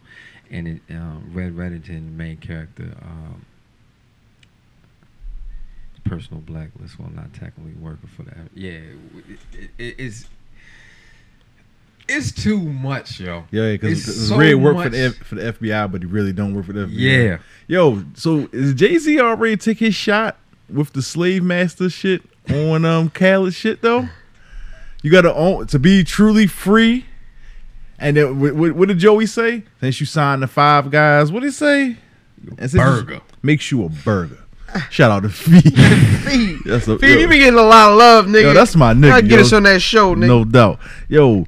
and 0.51 0.67
it 0.69 0.81
um, 0.91 1.31
Red 1.33 1.53
Reddington, 1.57 1.87
the 1.87 2.01
main 2.17 2.39
character, 2.39 2.95
um, 3.03 3.45
personal 6.05 6.41
blacklist 6.41 6.99
while 6.99 7.11
not 7.11 7.33
technically 7.33 7.73
working 7.75 8.09
for 8.09 8.25
that. 8.25 8.49
Yeah, 8.55 8.71
it, 8.73 9.39
it, 9.53 9.71
it, 9.79 9.95
it's 9.99 10.27
it's 12.09 12.33
too 12.33 12.59
much, 12.59 13.21
yo. 13.21 13.45
Yeah, 13.51 13.73
because 13.73 14.07
It's 14.09 14.29
so 14.29 14.37
Red 14.37 14.55
worked 14.55 14.83
for 14.83 14.89
the 14.91 14.99
F, 14.99 15.15
for 15.17 15.35
the 15.37 15.53
FBI, 15.53 15.91
but 15.91 16.03
he 16.03 16.07
really 16.07 16.33
don't 16.33 16.55
work 16.55 16.67
for 16.67 16.73
the 16.73 16.87
FBI. 16.87 16.91
Yeah. 16.95 17.39
Yo, 17.67 18.05
so 18.15 18.49
is 18.53 18.75
Jay 18.75 18.99
Z 18.99 19.21
already 19.21 19.57
took 19.57 19.79
his 19.79 19.95
shot 19.95 20.37
with 20.69 20.93
the 20.93 21.03
slave 21.03 21.43
master 21.43 21.89
shit 21.91 22.23
on 22.51 22.85
um 22.85 23.11
Khaled 23.11 23.55
shit 23.55 23.83
though? 23.83 24.09
You 25.03 25.11
gotta 25.11 25.35
own 25.35 25.67
to 25.69 25.79
be 25.79 26.05
truly 26.05 26.47
free. 26.47 27.07
And 27.99 28.17
then 28.17 28.41
what, 28.41 28.75
what, 28.75 28.89
did 28.89 28.99
Joey 28.99 29.27
say? 29.27 29.63
Since 29.81 30.01
you 30.01 30.07
signed 30.07 30.43
the 30.43 30.49
five 30.49 30.91
guys, 30.91 31.31
what 31.31 31.41
did 31.41 31.47
he 31.47 31.53
say? 31.53 31.97
Burger. 32.73 33.21
makes 33.43 33.71
you 33.71 33.85
a 33.85 33.89
burger. 33.89 34.39
Shout 34.91 35.11
out 35.11 35.23
to 35.23 35.29
Feed. 35.29 35.63
Feed, 36.25 36.59
That's 36.65 36.89
a- 36.89 36.99
Feed, 36.99 37.15
yo. 37.15 37.19
you 37.21 37.29
be 37.29 37.39
getting 37.39 37.59
a 37.59 37.63
lot 37.63 37.93
of 37.93 37.99
love, 37.99 38.27
nigga. 38.27 38.43
Yo, 38.43 38.55
that's 38.55 38.75
my 38.75 38.93
nigga. 38.95 39.09
Gotta 39.09 39.23
get 39.23 39.37
yo. 39.37 39.41
us 39.43 39.53
on 39.53 39.63
that 39.65 39.83
show, 39.83 40.15
nigga. 40.15 40.27
No 40.27 40.45
doubt. 40.45 40.81
Yo, 41.09 41.47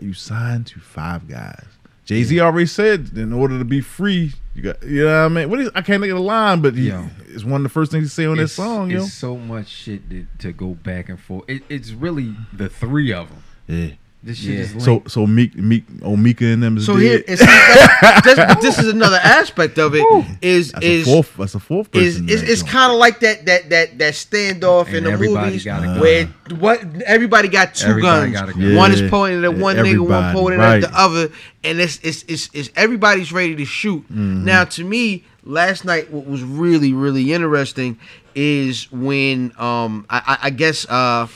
you 0.00 0.12
signed 0.12 0.66
to 0.68 0.80
five 0.80 1.28
guys. 1.28 1.64
Jay 2.04 2.22
Z 2.22 2.38
already 2.40 2.66
said 2.66 3.12
in 3.16 3.32
order 3.32 3.58
to 3.58 3.64
be 3.64 3.80
free, 3.80 4.32
you 4.54 4.62
got 4.62 4.82
you 4.82 5.04
know 5.04 5.22
what 5.22 5.24
I 5.24 5.28
mean. 5.28 5.50
What 5.50 5.60
is 5.60 5.70
I 5.74 5.80
can't 5.80 6.02
think 6.02 6.12
of 6.12 6.18
the 6.18 6.24
line, 6.24 6.60
but 6.60 6.74
he, 6.74 6.88
Yo. 6.88 7.08
it's 7.28 7.44
one 7.44 7.60
of 7.60 7.62
the 7.62 7.70
first 7.70 7.90
things 7.90 8.04
he 8.04 8.08
say 8.10 8.26
on 8.26 8.36
that 8.36 8.48
song, 8.48 8.90
yo. 8.90 9.04
It's 9.04 9.14
so 9.14 9.36
much 9.36 9.68
shit 9.68 10.10
to, 10.10 10.26
to 10.38 10.52
go 10.52 10.74
back 10.74 11.08
and 11.08 11.18
forth. 11.18 11.44
It, 11.48 11.62
it's 11.70 11.92
really 11.92 12.36
the 12.52 12.68
three 12.68 13.12
of 13.12 13.30
them. 13.30 13.44
Yeah. 13.66 13.94
This 14.26 14.38
shit 14.38 14.58
is 14.58 14.70
So 14.82 14.92
linked. 14.92 15.10
so 15.10 15.26
Meek 15.26 15.54
Meek 15.54 15.84
oh 16.02 16.16
Mika 16.16 16.46
and 16.46 16.62
them 16.62 16.78
is 16.78 16.86
So 16.86 16.94
dead. 16.94 17.02
here, 17.02 17.24
and 17.28 17.38
see, 17.38 17.44
that, 17.44 18.58
this 18.62 18.78
is 18.78 18.88
another 18.88 19.18
aspect 19.22 19.78
of 19.78 19.94
it. 19.94 20.02
Is 20.40 20.72
That's 20.72 20.82
a 20.84 20.90
is 20.90 21.04
fourth- 21.06 21.36
that's 21.36 21.54
a 21.54 21.60
fourth 21.60 21.90
person 21.92 22.06
is 22.30 22.40
in 22.40 22.46
that 22.46 22.52
it's 22.52 22.62
kind 22.62 22.90
of 22.90 22.98
like 22.98 23.20
that 23.20 23.44
that 23.44 23.68
that 23.68 23.98
that 23.98 24.14
standoff 24.14 24.94
in 24.94 25.04
the 25.04 25.10
everybody 25.10 25.46
movies 25.48 25.64
gun. 25.66 26.00
where 26.00 26.24
what 26.58 26.82
everybody 27.04 27.48
got 27.48 27.74
two 27.74 27.86
Everybody 27.88 28.32
guns. 28.32 28.40
got 28.40 28.48
a 28.48 28.52
gun. 28.58 28.74
One 28.76 28.92
is 28.92 29.02
Yeah. 29.02 29.10
pointing 29.10 29.44
at 29.44 29.52
one 29.54 29.76
nigga, 29.76 29.98
one 30.00 30.12
Everybody, 30.24 30.38
pointing 30.38 30.60
right. 30.60 30.82
at 30.82 30.90
the 30.90 30.98
other, 30.98 31.28
and 31.62 31.78
it's 31.78 32.00
it's 32.02 32.24
it's, 32.26 32.48
it's 32.54 32.70
everybody's 32.76 33.30
ready 33.30 33.54
to 33.56 33.66
shoot. 33.66 34.04
Mhm. 34.10 34.44
Now, 34.44 34.64
to 34.64 34.84
me, 34.84 35.24
last 35.44 35.84
night 35.84 36.10
what 36.10 36.26
was 36.26 36.42
really 36.42 36.94
really 36.94 37.34
interesting 37.34 37.98
is 38.34 38.90
when 38.90 39.52
um 39.58 40.06
I, 40.08 40.16
I, 40.26 40.38
I 40.46 40.50
guess 40.50 40.86
uh 40.88 41.26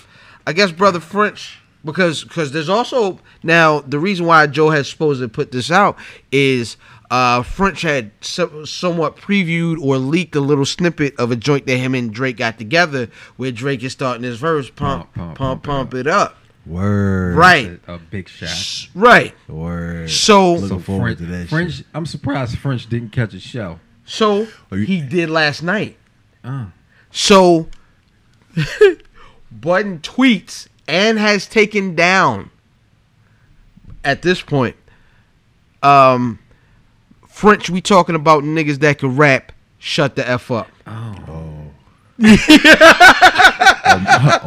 I 0.47 0.55
guess 0.55 0.73
brother 0.73 1.01
French 1.01 1.59
because 1.93 2.23
because 2.25 2.53
there's 2.53 2.69
also 2.69 3.19
now 3.43 3.81
the 3.81 3.99
reason 3.99 4.27
why 4.27 4.47
Joe 4.47 4.71
has 4.71 4.89
supposed 4.89 5.21
to 5.21 5.29
put 5.29 5.51
this 5.53 5.71
out 5.71 5.97
is 6.31 6.77
uh 7.11 7.43
French 7.43 7.83
had 7.83 8.11
so, 8.21 8.65
somewhat 8.65 9.17
previewed 9.17 9.81
or 9.81 9.97
leaked 9.99 10.37
a 10.37 10.41
little 10.41 10.67
snippet 10.67 11.19
of 11.19 11.31
a 11.31 11.37
joint 11.37 11.67
that 11.67 11.79
him 11.79 11.95
and 11.95 12.13
Drake 12.13 12.37
got 12.37 12.59
together 12.59 13.09
where 13.37 13.51
Drake 13.51 13.83
is 13.83 13.93
starting 13.93 14.23
his 14.23 14.39
verse 14.39 14.69
pump 14.71 15.13
pump 15.15 15.39
pump, 15.39 15.63
pump, 15.63 15.95
it 15.95 16.07
up 16.07 16.37
Word. 16.67 17.35
right 17.37 17.81
a, 17.87 17.95
a 17.95 17.99
big 17.99 18.29
shot. 18.29 18.89
right 18.95 19.35
Word. 19.49 20.11
So- 20.11 20.55
looking 20.57 20.69
So 20.83 20.99
French, 20.99 21.19
to 21.19 21.27
that 21.27 21.49
French 21.49 21.73
shit. 21.77 21.87
I'm 21.95 22.05
surprised 22.07 22.59
French 22.59 22.87
didn't 22.89 23.11
catch 23.13 23.33
a 23.33 23.41
show. 23.41 23.81
so 24.05 24.47
you- 24.71 24.79
he 24.85 25.01
did 25.01 25.31
last 25.31 25.63
night 25.63 25.97
Uh, 26.45 26.67
So 27.11 27.69
Budden 29.51 30.01
tweets 30.01 30.69
and 30.89 31.19
has 31.19 31.47
taken 31.47 31.95
down 31.95 32.51
at 34.03 34.23
this 34.23 34.41
point. 34.43 34.75
Um 35.83 36.41
French, 37.29 37.71
we 37.71 37.81
talking 37.81 38.17
about 38.17 38.43
niggas 38.43 38.81
that 38.81 38.99
can 38.99 39.17
rap. 39.17 39.53
Shut 39.79 40.17
the 40.17 40.29
F 40.29 40.51
up. 40.51 40.67
oh. 40.89 41.15
Oh 41.29 41.69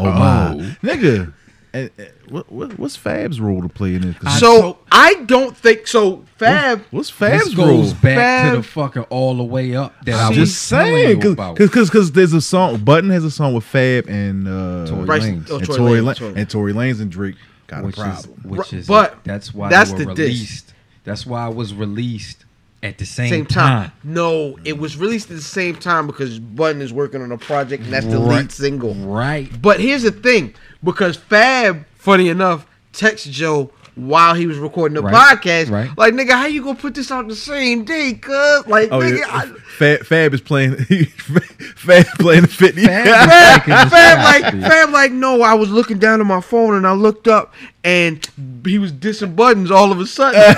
my 0.03 0.75
nigga. 0.83 1.33
And, 1.73 1.89
and 1.97 2.09
what, 2.29 2.51
what 2.51 2.77
what's 2.77 2.97
Fab's 2.97 3.39
role 3.39 3.61
to 3.61 3.69
play 3.69 3.95
in 3.95 4.03
it? 4.03 4.19
'Cause 4.19 4.39
So 4.41 4.79
I 4.91 5.13
don't 5.25 5.55
think 5.55 5.87
so. 5.87 6.25
Fab. 6.35 6.83
what's 6.91 7.09
Fab's 7.09 7.45
This 7.45 7.53
Fab's 7.53 7.55
goes 7.55 7.93
role? 7.93 8.01
back 8.01 8.51
to 8.51 8.57
the 8.57 8.63
Fab- 8.63 8.71
fucking 8.93 9.03
all 9.03 9.37
the 9.37 9.43
way 9.45 9.73
up 9.75 9.93
that 10.05 10.15
I 10.15 10.23
I'm 10.23 10.27
was 10.29 10.37
just 10.49 10.63
saying, 10.63 11.19
because 11.19 11.89
because 11.89 12.11
there's 12.11 12.33
a 12.33 12.41
song. 12.41 12.77
Budden 12.83 13.09
has 13.11 13.23
a 13.23 13.31
song 13.31 13.53
with 13.53 13.63
Fab 13.63 14.09
and 14.09 14.47
uh, 14.49 14.85
Tory 14.85 15.05
Bryce- 15.05 15.23
Lanez. 15.23 15.47
oh, 15.49 15.57
and 15.57 15.65
Tory 15.65 15.77
Tory 15.77 15.99
Lanez, 15.99 16.03
Lan- 16.05 16.15
Tory. 16.15 16.33
and 16.35 16.49
Tory 16.49 16.73
Lanez 16.73 16.99
and 17.01 17.09
Drake 17.11 17.35
got 17.67 17.83
which 17.85 17.97
a 17.97 18.01
is 18.01 18.25
problem. 18.25 18.49
which 18.49 18.73
is 18.73 18.87
But 18.87 19.23
that's 19.23 19.53
why 19.53 19.69
that's 19.69 19.93
they 19.93 20.05
were 20.05 20.13
the 20.13 20.15
diss. 20.15 20.27
released. 20.27 20.73
That's 21.05 21.25
why 21.25 21.47
it 21.49 21.55
was 21.55 21.73
released 21.73 22.43
at 22.83 22.97
the 22.97 23.05
same, 23.05 23.29
Same 23.29 23.45
time. 23.45 23.83
time. 23.89 23.91
No, 24.03 24.57
it 24.63 24.77
was 24.77 24.97
released 24.97 25.29
at 25.29 25.35
the 25.35 25.41
same 25.41 25.75
time 25.75 26.07
because 26.07 26.39
Budden 26.39 26.81
is 26.81 26.91
working 26.91 27.21
on 27.21 27.31
a 27.31 27.37
project 27.37 27.83
and 27.83 27.93
that's 27.93 28.05
the 28.07 28.17
Right. 28.17 28.37
lead 28.39 28.51
single. 28.51 28.95
Right. 28.95 29.49
But 29.61 29.79
here's 29.79 30.01
the 30.03 30.11
thing, 30.11 30.53
because 30.83 31.15
Fab, 31.15 31.85
funny 31.95 32.29
enough, 32.29 32.65
texted 32.93 33.31
Joe 33.31 33.69
while 33.95 34.33
he 34.33 34.47
was 34.47 34.57
recording 34.57 34.95
the 34.95 35.01
Right, 35.03 35.13
podcast. 35.37 35.69
right. 35.69 35.89
Like, 35.97 36.13
nigga, 36.13 36.31
how 36.31 36.45
you 36.47 36.63
gonna 36.63 36.75
put 36.79 36.95
this 36.95 37.11
out 37.11 37.27
the 37.27 37.35
same 37.35 37.83
day, 37.83 38.13
cuz? 38.13 38.65
Like, 38.65 38.89
Oh 38.91 38.99
nigga, 38.99 39.19
yeah, 39.19 39.25
I, 39.29 39.45
Fab, 39.77 40.05
Fab 40.05 40.33
is 40.33 40.41
playing. 40.41 40.75
Fab 41.75 42.05
playing 42.19 42.41
the 42.43 42.47
fifty. 42.47 42.85
Fab 42.85 43.63
Fab, 43.63 43.89
Fab 43.89 44.43
like. 44.43 44.61
Fab 44.63 44.89
like 44.91 45.11
no, 45.11 45.41
I 45.41 45.53
was 45.53 45.69
looking 45.69 45.99
down 45.99 46.19
at 46.21 46.25
my 46.25 46.41
phone 46.41 46.75
and 46.75 46.87
I 46.87 46.93
looked 46.93 47.27
up 47.27 47.53
and 47.83 48.27
he 48.65 48.77
was 48.77 48.91
dissing 48.91 49.35
buttons 49.35 49.71
all 49.71 49.91
of 49.91 49.99
a 49.99 50.05
sudden. 50.05 50.39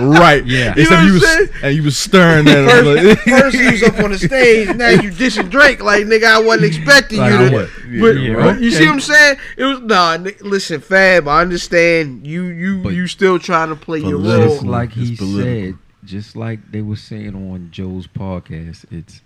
right. 0.00 0.42
Yeah. 0.46 0.74
Except 0.76 0.76
You 0.76 0.90
know 0.90 1.02
you 1.02 1.12
what 1.12 1.12
was 1.14 1.22
I'm 1.24 1.36
saying? 1.36 1.48
and 1.62 1.72
he 1.74 1.80
was 1.80 1.96
staring 1.96 2.48
at 2.48 2.58
him. 2.58 2.68
First, 2.68 3.04
like- 3.04 3.18
first 3.42 3.56
he 3.56 3.70
was 3.70 3.82
up 3.82 3.98
on 4.00 4.10
the 4.12 4.18
stage, 4.30 4.74
now 4.76 4.88
you 4.88 5.10
dissing 5.10 5.50
Drake. 5.50 5.82
Like 5.82 6.04
nigga, 6.06 6.24
I 6.24 6.40
wasn't 6.40 6.64
expecting 6.74 7.18
Like, 7.20 7.32
you 7.32 7.48
to. 7.50 7.54
wa- 7.54 7.66
but 8.00 8.12
yeah, 8.20 8.34
but 8.34 8.60
you 8.60 8.70
see 8.70 8.86
what 8.86 8.94
I'm 8.94 9.00
saying? 9.00 9.36
It 9.56 9.64
was 9.64 9.80
nah. 9.80 10.16
Listen, 10.40 10.80
Fab, 10.80 11.28
I 11.28 11.40
understand 11.42 12.26
you. 12.26 12.44
You 12.44 12.82
But- 12.82 12.94
you 12.94 13.06
still 13.06 13.38
trying 13.38 13.68
to 13.68 13.76
play 13.76 13.98
your 13.98 14.18
role. 14.18 14.48
Just 14.48 14.62
like 14.64 14.92
he 14.92 15.12
It's 15.12 15.36
said, 15.36 15.74
just 16.04 16.36
like 16.36 16.70
they 16.72 16.80
were 16.82 16.96
saying 16.96 17.34
on 17.34 17.68
Joe's 17.70 18.06
podcast, 18.06 18.84
it's 18.90 19.20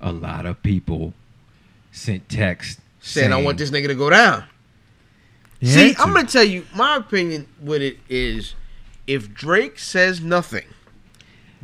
a 0.00 0.12
lot 0.12 0.46
of 0.46 0.62
people 0.62 1.14
sent 1.92 2.28
text 2.28 2.78
Saying 3.00 3.32
I 3.32 3.40
want 3.40 3.56
this 3.58 3.70
nigga 3.70 3.86
to 3.88 3.94
go 3.94 4.10
down. 4.10 4.44
He 5.60 5.66
See. 5.66 5.96
I'm 5.98 6.12
gonna 6.14 6.26
tell 6.26 6.44
you 6.44 6.64
my 6.74 6.96
opinion 6.96 7.46
with 7.60 7.82
it 7.82 7.98
is, 8.08 8.54
if 9.06 9.32
Drake 9.34 9.78
says 9.78 10.20
nothing, 10.20 10.66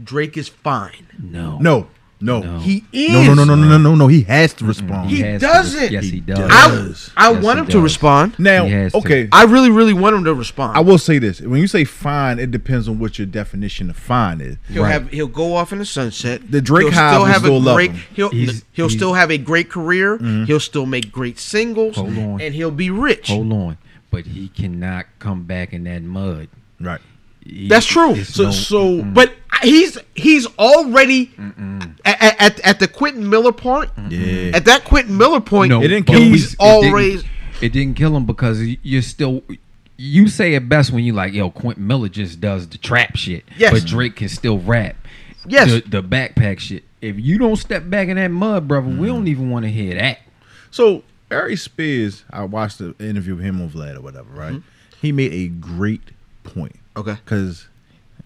Drake 0.02 0.36
is 0.36 0.48
fine. 0.48 1.06
No, 1.22 1.58
No, 1.58 1.86
no, 2.20 2.40
No. 2.40 2.58
He 2.58 2.84
is. 2.92 3.12
no, 3.12 3.34
no, 3.34 3.44
no, 3.44 3.54
no, 3.54 3.54
no, 3.54 3.68
no, 3.68 3.78
no, 3.78 3.94
no. 3.94 4.06
He 4.08 4.22
has 4.22 4.52
to 4.54 4.64
respond. 4.64 5.10
He 5.10 5.20
has 5.20 5.40
to 5.40 5.46
doesn't. 5.46 5.80
res- 5.80 5.90
yes, 5.92 6.04
he 6.06 6.20
does. 6.20 6.38
I, 6.50 6.68
does. 6.68 7.10
I 7.16 7.30
Yes, 7.30 7.44
want 7.44 7.58
he 7.58 7.60
him 7.60 7.66
to 7.66 7.72
does. 7.72 7.82
respond. 7.82 8.34
Now, 8.38 8.64
He 8.64 8.72
has 8.72 8.92
to. 8.92 8.98
okay, 8.98 9.28
I 9.30 9.44
really, 9.44 9.70
really 9.70 9.92
want 9.92 10.16
him 10.16 10.24
to 10.24 10.34
respond. 10.34 10.76
I 10.76 10.80
will 10.80 10.98
say 10.98 11.18
this: 11.18 11.40
when 11.40 11.60
you 11.60 11.66
say 11.68 11.84
fine, 11.84 12.38
it 12.40 12.50
depends 12.50 12.88
on 12.88 12.98
what 12.98 13.18
your 13.18 13.26
definition 13.26 13.90
of 13.90 13.96
fine 13.96 14.40
is. 14.40 14.56
He'll 14.68 14.82
Right. 14.82 14.92
have 14.92 15.10
he'll 15.10 15.26
go 15.28 15.54
off 15.54 15.72
in 15.72 15.78
the 15.78 15.84
sunset. 15.86 16.50
The 16.50 16.60
Drake 16.62 16.84
he'll 16.84 16.92
hive 16.94 17.10
still 17.12 17.18
will 17.20 17.26
have 17.26 17.40
still 17.42 17.56
a 17.56 17.58
love 17.58 17.76
great. 17.76 17.90
him. 17.92 18.02
He'll 18.14 18.30
He's- 18.30 18.62
he'll 18.72 18.88
he's- 18.88 18.98
still 18.98 19.14
have 19.14 19.30
a 19.30 19.38
great 19.38 19.68
career. 19.68 20.18
Mhm. 20.18 20.46
He'll 20.46 20.58
still 20.60 20.86
make 20.86 21.12
great 21.12 21.38
singles. 21.38 21.94
Hold 21.96 22.16
on. 22.18 22.40
and 22.40 22.54
he'll 22.54 22.70
be 22.72 22.90
rich. 22.90 23.28
Hold 23.28 23.52
on, 23.52 23.76
but 24.14 24.26
he 24.26 24.48
cannot 24.48 25.06
come 25.18 25.42
back 25.42 25.72
in 25.72 25.84
that 25.84 26.02
mud. 26.02 26.48
Right. 26.80 27.00
He- 27.44 27.68
That's 27.68 27.86
true. 27.86 28.22
So, 28.24 28.44
no- 28.44 28.50
so 28.52 29.02
But 29.02 29.34
he's 29.62 29.98
he's 30.14 30.46
already 30.58 31.32
at, 32.04 32.40
at 32.40 32.60
at 32.60 32.78
the 32.80 32.88
Quentin 32.88 33.28
Miller 33.28 33.52
point. 33.52 33.90
yeah, 34.08 34.52
At 34.54 34.64
that 34.66 34.84
Quentin 34.84 35.16
Miller 35.18 35.40
point, 35.40 35.70
No, 35.70 35.82
It 35.82 35.88
didn't 35.88 36.06
but 36.06 36.12
kill 36.12 36.22
him. 36.22 36.32
we- 36.32 36.38
he's 36.38 36.54
it. 36.54 36.58
Didn't, 36.58 37.24
it 37.60 37.72
didn't 37.72 37.94
kill 37.94 38.16
him 38.16 38.24
because 38.26 38.60
you're 38.82 39.02
still. 39.02 39.42
You 39.96 40.26
say 40.26 40.54
it 40.54 40.68
best 40.68 40.90
when 40.90 41.04
you 41.04 41.12
like, 41.12 41.32
yo, 41.32 41.50
Quentin 41.50 41.86
Miller 41.86 42.08
just 42.08 42.40
does 42.40 42.68
the 42.68 42.78
trap 42.78 43.14
shit, 43.14 43.44
Yes. 43.56 43.72
but 43.72 43.84
Drake 43.84 44.16
can 44.16 44.28
still 44.28 44.58
rap. 44.58 44.96
Yes. 45.46 45.70
the, 45.70 45.80
the 45.86 46.02
backpack 46.02 46.58
shit. 46.58 46.82
If 47.00 47.20
you 47.20 47.38
don't 47.38 47.54
step 47.56 47.88
back 47.88 48.08
in 48.08 48.16
that 48.16 48.28
mud, 48.32 48.66
brother, 48.66 48.88
we 48.88 49.06
mm. 49.06 49.06
don't 49.06 49.28
even 49.28 49.50
want 49.50 49.64
to 49.66 49.70
hear 49.70 49.94
that. 49.94 50.18
So 50.72 51.04
Ari 51.34 51.56
Spears, 51.56 52.24
I 52.30 52.44
watched 52.44 52.78
the 52.78 52.94
interview 52.98 53.34
with 53.36 53.44
him 53.44 53.60
on 53.60 53.68
Vlad 53.70 53.96
or 53.96 54.00
whatever, 54.00 54.30
right? 54.30 54.62
He 55.00 55.12
made 55.12 55.32
a 55.32 55.48
great 55.48 56.00
point. 56.44 56.76
Okay. 56.96 57.16
Because 57.24 57.66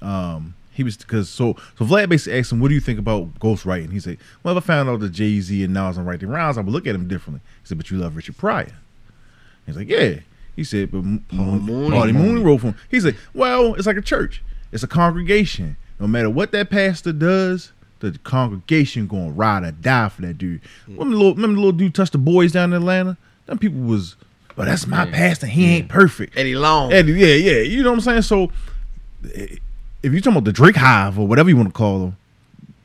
um 0.00 0.54
he 0.72 0.84
was 0.84 0.96
because 0.96 1.28
so 1.28 1.56
so 1.76 1.84
Vlad 1.84 2.08
basically 2.08 2.38
asked 2.38 2.52
him, 2.52 2.60
What 2.60 2.68
do 2.68 2.74
you 2.74 2.80
think 2.80 2.98
about 2.98 3.34
ghostwriting? 3.40 3.90
He 3.92 3.98
said, 4.00 4.18
Well, 4.42 4.56
if 4.56 4.64
I 4.64 4.66
found 4.66 4.88
out 4.88 5.00
that 5.00 5.10
Jay 5.10 5.40
Z 5.40 5.64
and 5.64 5.74
Nas 5.74 5.98
write 5.98 6.20
the 6.20 6.26
rounds, 6.28 6.56
I 6.56 6.60
would 6.60 6.72
look 6.72 6.86
at 6.86 6.94
him 6.94 7.08
differently. 7.08 7.40
He 7.62 7.66
said, 7.66 7.78
But 7.78 7.90
you 7.90 7.98
love 7.98 8.14
Richard 8.16 8.36
Pryor. 8.36 8.72
He's 9.66 9.76
like, 9.76 9.88
Yeah. 9.88 10.20
He 10.54 10.64
said, 10.64 10.90
but 10.90 11.02
Paul 11.02 11.60
Mooney. 11.60 11.90
Mooney, 11.90 12.12
Mooney 12.12 12.42
wrote 12.42 12.58
for 12.62 12.66
him. 12.68 12.76
He 12.90 12.98
said, 13.00 13.16
Well, 13.32 13.74
it's 13.74 13.86
like 13.86 13.96
a 13.96 14.02
church. 14.02 14.42
It's 14.72 14.82
a 14.82 14.88
congregation. 14.88 15.76
No 16.00 16.06
matter 16.06 16.28
what 16.30 16.50
that 16.52 16.68
pastor 16.70 17.12
does, 17.12 17.72
the 18.00 18.18
congregation 18.24 19.06
gonna 19.06 19.30
ride 19.32 19.64
or 19.64 19.72
die 19.72 20.08
for 20.08 20.22
that 20.22 20.38
dude. 20.38 20.60
Remember 20.86 21.10
the 21.10 21.16
little, 21.16 21.34
remember 21.34 21.54
the 21.56 21.60
little 21.60 21.72
dude 21.78 21.94
touched 21.94 22.12
the 22.12 22.18
boys 22.18 22.52
down 22.52 22.72
in 22.72 22.76
Atlanta? 22.80 23.16
Them 23.46 23.58
people 23.58 23.80
was, 23.80 24.16
well, 24.56 24.66
that's 24.66 24.86
my 24.86 25.04
Yeah. 25.06 25.10
pastor. 25.12 25.46
He 25.46 25.66
ain't 25.66 25.88
perfect. 25.88 26.36
Eddie 26.36 26.54
Long. 26.56 26.92
Eddie, 26.92 27.12
yeah, 27.12 27.34
yeah. 27.34 27.60
You 27.62 27.82
know 27.82 27.90
what 27.90 27.96
I'm 27.96 28.00
saying? 28.02 28.22
So 28.22 28.50
eh, 29.34 29.56
if 30.02 30.12
you 30.12 30.20
talking 30.20 30.32
about 30.38 30.44
the 30.44 30.52
Drake 30.52 30.76
Hive 30.76 31.18
or 31.18 31.26
whatever 31.26 31.48
you 31.48 31.56
want 31.56 31.68
to 31.68 31.74
call 31.74 31.98
them, 32.00 32.16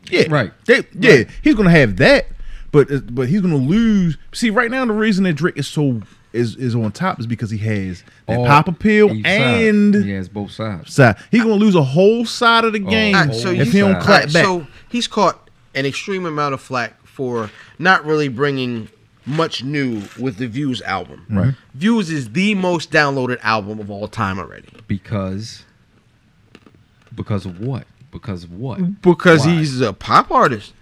yeah, 0.10 0.26
Right. 0.30 0.52
They, 0.66 0.84
yeah, 1.00 1.24
he's 1.44 1.56
gonna 1.56 1.70
have 1.72 1.96
that, 1.98 2.28
but 2.72 2.92
uh, 2.92 3.00
but 3.10 3.30
he's 3.30 3.40
gonna 3.42 3.56
lose. 3.56 4.18
See, 4.34 4.50
right 4.50 4.70
now 4.70 4.84
the 4.86 4.92
reason 4.94 5.24
that 5.24 5.34
Drake 5.34 5.58
is 5.58 5.68
so 5.68 6.02
is 6.34 6.56
is 6.56 6.76
on 6.76 6.92
top 6.92 7.20
is 7.20 7.28
because 7.28 7.52
he 7.52 7.60
has 7.60 8.04
that 8.26 8.40
All- 8.40 8.46
pop 8.46 8.68
appeal 8.68 9.12
each 9.12 9.26
side. 9.26 9.66
and 9.66 9.96
he 9.96 10.12
has 10.12 10.28
both 10.28 10.52
sides. 10.52 10.94
side. 10.94 11.16
He's 11.32 11.44
gonna 11.44 11.56
lose 11.56 11.76
a 11.76 11.84
whole 11.84 12.26
side 12.26 12.66
of 12.66 12.74
the 12.74 12.84
oh, 12.84 12.90
game 12.90 13.16
Alright, 13.16 13.36
so 13.36 13.50
if 13.50 13.72
he 13.72 13.80
don't 13.80 14.02
clap 14.02 14.34
back. 14.34 14.44
So 14.44 14.68
he's 14.90 15.08
caught 15.08 15.50
an 15.76 15.86
extreme 15.86 16.26
amount 16.26 16.54
of 16.54 16.62
flack 16.62 17.06
for 17.06 17.50
not 17.80 18.06
really 18.06 18.28
bringing 18.28 18.90
much 19.26 19.64
new 19.64 20.02
with 20.20 20.38
the 20.38 20.48
Views 20.48 20.82
album. 20.82 21.26
Right. 21.30 21.54
Views 21.74 22.10
is 22.10 22.32
the 22.32 22.56
most 22.56 22.92
downloaded 22.92 23.40
album 23.42 23.80
of 23.80 23.90
all 23.90 24.08
time 24.08 24.40
already. 24.40 24.70
Because 24.88 25.64
because 27.16 27.46
of 27.46 27.60
what? 27.60 27.86
Because 28.12 28.44
of 28.44 28.54
what? 28.54 29.02
Because 29.02 29.46
Why? 29.46 29.54
he's 29.54 29.82
a 29.82 29.94
pop 29.94 30.32
artist. 30.32 30.74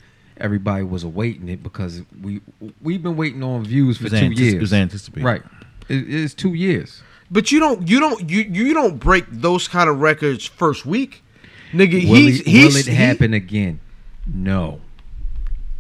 Everybody 0.42 0.84
was 0.84 1.04
awaiting 1.04 1.48
it 1.50 1.62
because 1.64 2.02
we 2.22 2.42
we've 2.82 3.02
been 3.04 3.16
waiting 3.16 3.44
on 3.44 3.64
views 3.64 3.98
for 3.98 4.08
It 4.08 4.12
was 4.12 4.20
two 4.20 4.26
antici- 4.30 4.38
years. 4.40 4.54
it 4.56 4.62
was 4.62 4.74
anticipated. 4.74 5.26
Right. 5.26 5.44
It, 5.88 6.14
it's 6.14 6.34
two 6.34 6.54
years. 6.54 7.02
But 7.30 7.52
you 7.52 7.60
don't 7.60 7.88
you 7.88 8.00
don't 8.00 8.30
you 8.30 8.42
you 8.42 8.74
don't 8.74 8.98
break 8.98 9.26
those 9.30 9.68
kind 9.68 9.90
of 9.90 10.00
records 10.02 10.46
first 10.46 10.86
week. 10.86 11.24
Nigga, 11.72 11.94
Will, 12.10 12.16
he's 12.16 12.42
it, 12.42 12.48
he's 12.48 12.74
will 12.74 12.80
it 12.82 12.88
he- 12.88 12.94
happen 12.96 13.34
again? 13.34 13.80
No. 14.28 14.82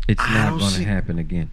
It's 0.07 0.21
I 0.21 0.33
not 0.33 0.49
don't 0.51 0.59
going 0.59 0.71
see- 0.71 0.83
to 0.85 0.89
happen 0.89 1.19
again. 1.19 1.49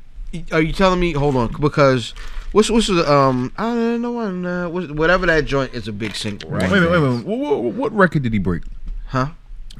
Are 0.52 0.60
you 0.60 0.72
telling 0.74 1.00
me? 1.00 1.12
Hold 1.12 1.36
on, 1.36 1.52
because 1.60 2.10
what's 2.52 2.70
what's 2.70 2.86
the 2.88 3.10
um 3.10 3.50
I 3.56 3.62
don't 3.62 4.02
know 4.02 4.12
one 4.12 4.44
uh, 4.44 4.68
whatever 4.68 5.24
that 5.26 5.46
joint 5.46 5.72
is 5.74 5.88
a 5.88 5.92
big 5.92 6.14
single, 6.14 6.50
right? 6.50 6.70
Wait 6.70 6.78
a 6.78 6.80
minute, 6.82 6.90
wait 6.90 6.98
a 6.98 7.00
minute. 7.00 7.26
What, 7.26 7.38
what, 7.62 7.74
what 7.74 7.92
record 7.92 8.22
did 8.22 8.34
he 8.34 8.38
break? 8.38 8.62
Huh? 9.06 9.28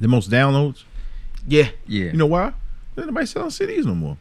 The 0.00 0.08
most 0.08 0.30
downloads? 0.30 0.84
Yeah, 1.46 1.68
Yeah. 1.86 2.06
You 2.06 2.12
know 2.14 2.26
why? 2.26 2.52
There's 2.98 3.06
nobody 3.06 3.26
selling 3.26 3.50
CDs 3.50 3.84
no 3.86 3.94
more. 3.94 4.16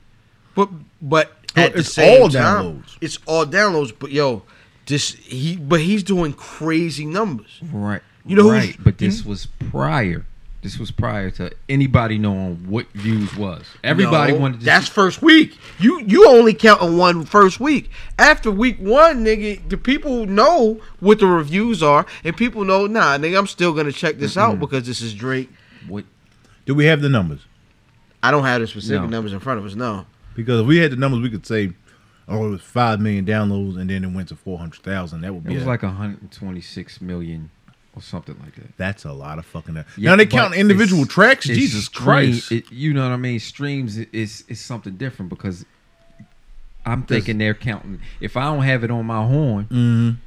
but 0.56 0.70
but 1.02 1.32
Oh, 1.56 1.62
at 1.62 1.74
the 1.74 1.80
it's 1.80 1.94
same 1.94 2.22
all 2.22 2.30
time, 2.30 2.44
downloads. 2.84 2.98
It's 3.02 3.18
all 3.26 3.46
downloads. 3.48 3.92
But 3.98 4.12
yo, 4.12 4.44
this 4.86 5.14
he 5.16 5.56
but 5.58 5.80
he's 5.82 6.04
doing 6.04 6.34
crazy 6.34 7.06
numbers. 7.06 7.60
Right. 7.72 8.04
You 8.24 8.36
know 8.36 8.44
who's- 8.44 8.68
right. 8.68 8.78
But 8.84 9.00
this 9.00 9.22
hmm? 9.22 9.30
was 9.30 9.48
prior. 9.72 10.24
This 10.62 10.78
was 10.78 10.92
prior 10.92 11.32
to 11.32 11.52
anybody 11.70 12.18
knowing 12.20 12.58
what 12.70 12.88
views 12.94 13.36
was. 13.36 13.64
Everybody 13.84 14.34
No, 14.34 14.40
wanted 14.40 14.60
to 14.60 14.66
That's 14.66 14.86
see- 14.88 14.92
first 14.94 15.22
week. 15.24 15.58
You 15.80 16.04
you 16.06 16.28
only 16.30 16.54
count 16.54 16.82
on 16.82 16.98
one 16.98 17.26
first 17.26 17.60
week. 17.60 17.90
After 18.20 18.52
week 18.52 18.78
one, 18.80 19.26
nigga, 19.26 19.68
the 19.70 19.78
people 19.78 20.28
know 20.28 20.80
what 21.00 21.18
the 21.20 21.26
reviews 21.28 21.82
are, 21.82 22.06
and 22.24 22.38
people 22.38 22.64
know, 22.66 22.86
nah, 22.86 23.18
nigga, 23.18 23.36
I'm 23.40 23.48
still 23.48 23.74
gonna 23.74 23.92
check 23.92 24.20
this 24.20 24.38
out 24.38 24.60
because 24.60 24.86
this 24.86 25.02
is 25.02 25.16
Drake. 25.16 25.50
what 25.88 26.06
Do 26.68 26.76
we 26.76 26.86
have 26.86 27.02
the 27.02 27.10
numbers? 27.10 27.42
I 28.24 28.32
don't 28.32 28.44
have 28.44 28.62
the 28.62 28.68
specific 28.68 29.02
No. 29.04 29.08
numbers 29.08 29.34
in 29.34 29.40
front 29.40 29.60
of 29.60 29.66
us. 29.66 29.76
No. 29.76 30.06
Because 30.36 30.62
if 30.62 30.68
we 30.68 30.78
had 30.78 30.92
the 30.92 30.96
numbers, 30.98 31.22
we 31.22 31.30
could 31.30 31.46
say, 31.46 31.72
oh, 32.28 32.46
it 32.48 32.50
was 32.50 32.62
five 32.62 33.00
million 33.00 33.26
downloads, 33.26 33.78
and 33.80 33.90
then 33.90 34.04
it 34.04 34.12
went 34.12 34.30
to 34.30 34.36
four 34.36 34.58
hundred 34.58 34.82
thousand. 34.84 35.22
That 35.22 35.34
would 35.34 35.44
be 35.44 35.50
it 35.50 35.54
be 35.54 35.56
was 35.58 35.66
a- 35.66 35.68
like 35.68 35.84
126 35.84 37.02
million 37.02 37.50
or 37.96 38.02
something 38.02 38.38
like 38.44 38.54
that. 38.56 38.78
that's 38.78 39.06
a 39.06 39.12
lot 39.14 39.40
of 39.40 39.46
fucking. 39.46 39.74
now 39.74 39.84
Yeah, 39.98 40.16
they 40.16 40.26
count 40.28 40.54
individual 40.56 41.02
it's- 41.04 41.14
tracks. 41.14 41.50
it's 41.50 41.58
Jesus 41.58 41.86
stream- 41.86 42.06
Christ! 42.06 42.52
it- 42.52 42.72
you 42.72 42.94
know 42.94 43.04
what 43.04 43.12
I 43.14 43.18
mean? 43.18 43.40
Streams 43.40 43.98
i- 44.00 44.08
is 44.12 44.44
is 44.48 44.60
something 44.60 44.98
different 44.98 45.30
because 45.30 45.66
I'm 46.86 47.04
thinking 47.04 47.38
they're 47.38 47.54
counting. 47.54 48.00
If 48.22 48.38
I 48.38 48.44
don't 48.46 48.64
have 48.64 48.84
it 48.84 48.92
on 48.92 49.06
my 49.06 49.26
horn, 49.26 49.66
Mhm. 49.72 50.18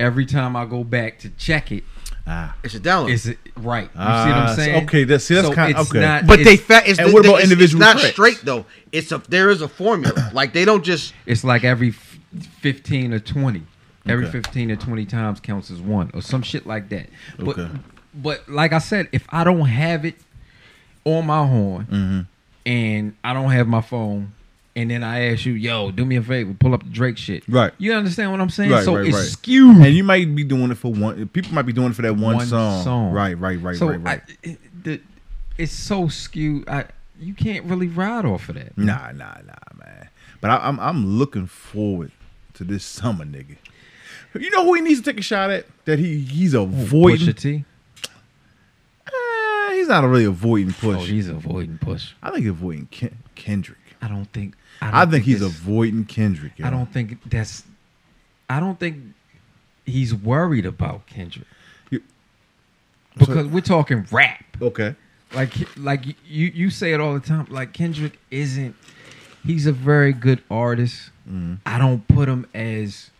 every 0.00 0.26
time 0.26 0.54
I 0.56 0.64
go 0.66 0.84
back 0.84 1.18
to 1.20 1.30
check 1.30 1.70
it, 1.72 1.84
Ah, 2.26 2.54
It's 2.62 2.74
a 2.74 2.80
download. 2.80 3.10
is 3.10 3.26
it 3.26 3.38
right? 3.56 3.84
You 3.84 3.88
see 3.88 3.98
what 3.98 4.06
Ah, 4.06 4.48
I'm 4.50 4.56
saying? 4.56 4.84
okay, 4.84 5.04
that's- 5.04 5.24
see, 5.24 5.34
that's 5.34 5.48
So 5.48 5.54
kinda- 5.54 5.80
okay. 5.80 6.00
not- 6.00 6.26
but 6.26 6.36
they 6.44 6.54
it's- 6.54 6.60
fat. 6.60 6.86
It's 6.86 6.98
and 6.98 7.08
the- 7.08 7.12
what 7.12 7.24
about 7.24 7.34
it's- 7.40 7.50
individual 7.50 7.82
It's 7.82 7.88
not 7.94 7.98
tracks? 8.00 8.12
straight 8.14 8.44
though. 8.44 8.64
It's 8.92 9.10
a 9.10 9.20
there 9.28 9.50
is 9.50 9.60
a 9.60 9.68
formula. 9.68 10.30
like 10.32 10.52
they 10.52 10.64
don't 10.64 10.84
just. 10.84 11.14
It's 11.26 11.42
like 11.42 11.64
every 11.64 11.90
15 12.60 13.12
or 13.12 13.18
20. 13.18 13.62
Every 14.06 14.24
Okay. 14.24 14.32
15 14.32 14.70
or 14.70 14.76
20 14.76 15.04
times 15.04 15.40
counts 15.40 15.70
as 15.70 15.78
one 15.80 16.10
or 16.14 16.22
some 16.22 16.42
shit 16.42 16.66
like 16.66 16.88
that. 16.90 17.08
But 17.38 17.58
Okay. 17.58 17.68
but 18.14 18.48
like 18.48 18.72
I 18.72 18.78
said, 18.78 19.08
if 19.12 19.24
I 19.30 19.42
don't 19.44 19.66
have 19.66 20.04
it 20.04 20.16
on 21.04 21.26
my 21.26 21.44
horn 21.46 21.86
Mm-hmm. 21.90 22.20
and 22.66 23.14
I 23.24 23.32
don't 23.32 23.50
have 23.50 23.66
my 23.68 23.80
phone 23.80 24.32
and 24.74 24.90
then 24.90 25.02
I 25.04 25.32
ask 25.32 25.44
you, 25.44 25.52
yo, 25.52 25.90
do 25.90 26.04
me 26.04 26.16
a 26.16 26.22
favor, 26.22 26.54
pull 26.54 26.72
up 26.74 26.82
the 26.82 26.90
Drake 26.90 27.18
shit. 27.18 27.44
Right. 27.48 27.72
You 27.78 27.92
understand 27.92 28.30
what 28.30 28.40
I'm 28.40 28.50
saying? 28.50 28.70
Right, 28.70 28.84
so 28.84 28.96
right, 28.96 29.06
it's 29.06 29.16
right. 29.16 29.26
skewed. 29.26 29.76
and 29.76 29.94
you 29.94 30.02
might 30.04 30.34
be 30.34 30.44
doing 30.44 30.70
it 30.70 30.76
for 30.76 30.92
one. 30.92 31.28
People 31.28 31.52
might 31.52 31.62
be 31.62 31.72
doing 31.72 31.90
it 31.90 31.94
for 31.96 32.02
that 32.02 32.16
one, 32.16 32.36
One 32.36 32.46
song. 32.46 32.82
song. 32.82 33.12
Right, 33.12 33.38
right, 33.38 33.60
right, 33.60 33.76
so 33.76 33.88
right, 33.88 34.00
right. 34.00 34.22
I, 34.26 34.48
it, 34.48 34.84
the, 34.84 35.00
it's 35.58 35.72
so 35.72 36.08
skewed. 36.08 36.68
I 36.68 36.86
you 37.20 37.34
can't 37.34 37.64
really 37.66 37.86
ride 37.86 38.24
off 38.24 38.48
of 38.48 38.56
that. 38.56 38.76
Nah, 38.76 39.12
nah, 39.12 39.36
nah, 39.46 39.78
man. 39.78 40.08
But 40.40 40.50
I, 40.50 40.68
I'm 40.68 40.80
I'm 40.80 41.18
looking 41.18 41.46
forward 41.46 42.10
to 42.54 42.64
this 42.64 42.84
summer, 42.84 43.24
nigga. 43.24 43.56
You 44.34 44.50
know 44.50 44.64
who 44.64 44.74
he 44.74 44.80
needs 44.80 45.00
to 45.00 45.04
take 45.04 45.20
a 45.20 45.22
shot 45.22 45.50
at? 45.50 45.66
That 45.84 45.98
he 45.98 46.20
he's 46.20 46.54
avoiding. 46.54 47.26
Pusha 47.28 47.36
T. 47.38 47.64
Eh, 49.06 49.74
he's 49.74 49.88
not 49.88 50.04
really 50.04 50.24
avoiding 50.24 50.72
push. 50.72 50.96
Oh, 50.96 51.04
he's 51.04 51.28
avoiding 51.28 51.78
push. 51.78 52.12
I 52.22 52.30
think 52.30 52.46
avoiding 52.46 52.86
Ken- 52.86 53.18
Kendrick. 53.34 53.78
I 54.00 54.08
don't 54.08 54.26
think. 54.32 54.54
I, 54.82 55.02
I, 55.02 55.04
don't 55.04 55.12
think, 55.12 55.24
he's 55.24 55.42
avoiding 55.42 56.04
Kendrick. 56.04 56.58
yo. 56.58 56.66
I 56.66 56.70
don't 56.70 56.92
think 56.92 57.18
that's. 57.30 57.62
I 58.50 58.60
don't 58.60 58.78
think 58.78 58.98
he's 59.86 60.14
worried 60.14 60.66
about 60.66 61.06
Kendrick 61.06 61.46
You- 61.90 62.02
because 63.18 63.46
we're 63.46 63.60
talking 63.60 64.06
rap. 64.10 64.44
Okay. 64.60 64.94
Like 65.34 65.52
like 65.78 66.04
you 66.26 66.46
you 66.54 66.68
say 66.70 66.92
it 66.92 67.00
all 67.00 67.14
the 67.14 67.20
time. 67.20 67.46
Like 67.48 67.72
Kendrick 67.72 68.18
isn't. 68.30 68.74
He's 69.46 69.66
a 69.66 69.72
very 69.72 70.12
good 70.12 70.42
artist. 70.50 71.10
Mm-hmm. 71.28 71.54
I 71.64 71.78
don't 71.78 72.06
put 72.06 72.28
him 72.28 72.46
as 72.54 73.10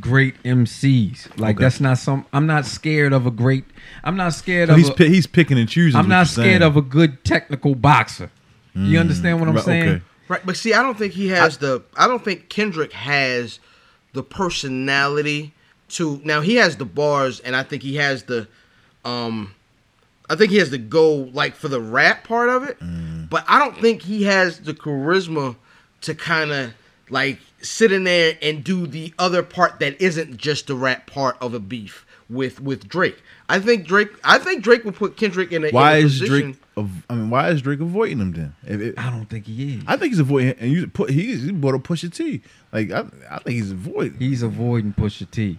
great 0.00 0.40
MCs. 0.44 1.38
Like 1.38 1.56
Okay. 1.56 1.64
that's 1.64 1.80
not 1.80 1.98
some. 1.98 2.24
I'm 2.32 2.46
not 2.46 2.66
scared 2.66 3.12
of 3.12 3.26
a 3.26 3.30
great. 3.32 3.64
I'm 4.04 4.16
not 4.16 4.32
scared 4.34 4.68
So 4.68 4.74
of. 4.74 4.78
he's 4.78 4.90
a- 4.90 5.08
he's 5.08 5.26
picking 5.26 5.58
and 5.58 5.68
choosing. 5.68 5.98
I'm 5.98 6.08
not 6.08 6.28
scared 6.28 6.62
of 6.62 6.76
a 6.76 6.82
good 6.82 7.24
technical 7.24 7.74
boxer. 7.74 8.30
You 8.74 8.98
understand 9.00 9.40
what 9.40 9.48
I'm 9.48 9.54
Mm. 9.54 9.56
Right, 9.56 9.64
saying? 9.64 9.88
okay. 9.88 10.02
Right, 10.28 10.44
but 10.44 10.56
see, 10.56 10.72
I 10.74 10.82
don't 10.82 10.98
think 10.98 11.12
he 11.12 11.28
has 11.28 11.58
the. 11.58 11.82
I 11.96 12.08
don't 12.08 12.24
think 12.24 12.48
Kendrick 12.48 12.92
has 12.92 13.60
the 14.12 14.22
personality 14.22 15.52
to. 15.90 16.20
Now 16.24 16.40
he 16.40 16.56
has 16.56 16.76
the 16.76 16.84
bars, 16.84 17.40
and 17.40 17.54
I 17.54 17.62
think 17.62 17.82
he 17.82 17.96
has 17.96 18.24
the. 18.24 18.48
Um, 19.04 19.54
I 20.28 20.34
think 20.34 20.50
he 20.50 20.58
has 20.58 20.70
to 20.70 20.78
go 20.78 21.14
like 21.32 21.54
for 21.54 21.68
the 21.68 21.80
rap 21.80 22.24
part 22.24 22.48
of 22.48 22.64
it, 22.64 22.76
but 23.30 23.44
I 23.46 23.58
don't 23.58 23.78
think 23.80 24.02
he 24.02 24.24
has 24.24 24.60
the 24.60 24.74
charisma 24.74 25.56
to 26.02 26.14
kind 26.14 26.50
of 26.50 26.74
like 27.08 27.38
sit 27.62 27.92
in 27.92 28.04
there 28.04 28.36
and 28.42 28.64
do 28.64 28.86
the 28.86 29.14
other 29.18 29.42
part 29.42 29.78
that 29.80 30.00
isn't 30.00 30.36
just 30.36 30.66
the 30.66 30.74
rap 30.74 31.06
part 31.06 31.36
of 31.40 31.54
a 31.54 31.60
beef 31.60 32.04
with 32.28 32.60
with 32.60 32.88
Drake. 32.88 33.22
I 33.48 33.60
think 33.60 33.86
Drake. 33.86 34.08
I 34.24 34.38
think 34.38 34.64
Drake 34.64 34.84
will 34.84 34.92
put 34.92 35.16
Kendrick 35.16 35.52
in 35.52 35.64
a. 35.64 35.70
Why 35.70 35.96
in 35.96 36.02
a 36.02 36.06
is 36.06 36.18
position, 36.18 36.52
Drake? 36.52 36.62
Av- 36.76 37.06
I 37.10 37.14
mean, 37.14 37.30
why 37.30 37.50
is 37.50 37.62
Drake 37.62 37.80
avoiding 37.80 38.18
him 38.20 38.32
then? 38.32 38.54
If 38.66 38.80
it- 38.80 38.98
I 38.98 39.10
don't 39.10 39.26
think 39.26 39.46
he 39.46 39.76
is. 39.76 39.82
I 39.86 39.96
think 39.96 40.12
he's 40.12 40.18
avoiding, 40.20 40.54
and 40.60 40.70
you 40.72 40.86
put 40.86 41.10
he 41.10 41.36
he 41.36 41.52
brought 41.52 41.74
a 41.74 41.78
Pusha 41.78 42.12
T. 42.12 42.42
Like 42.72 42.90
I, 42.90 43.04
I 43.30 43.38
think 43.38 43.56
he's 43.56 43.70
avoiding. 43.72 44.18
He's 44.18 44.42
avoiding 44.42 44.92
Pusha 44.94 45.30
T. 45.30 45.58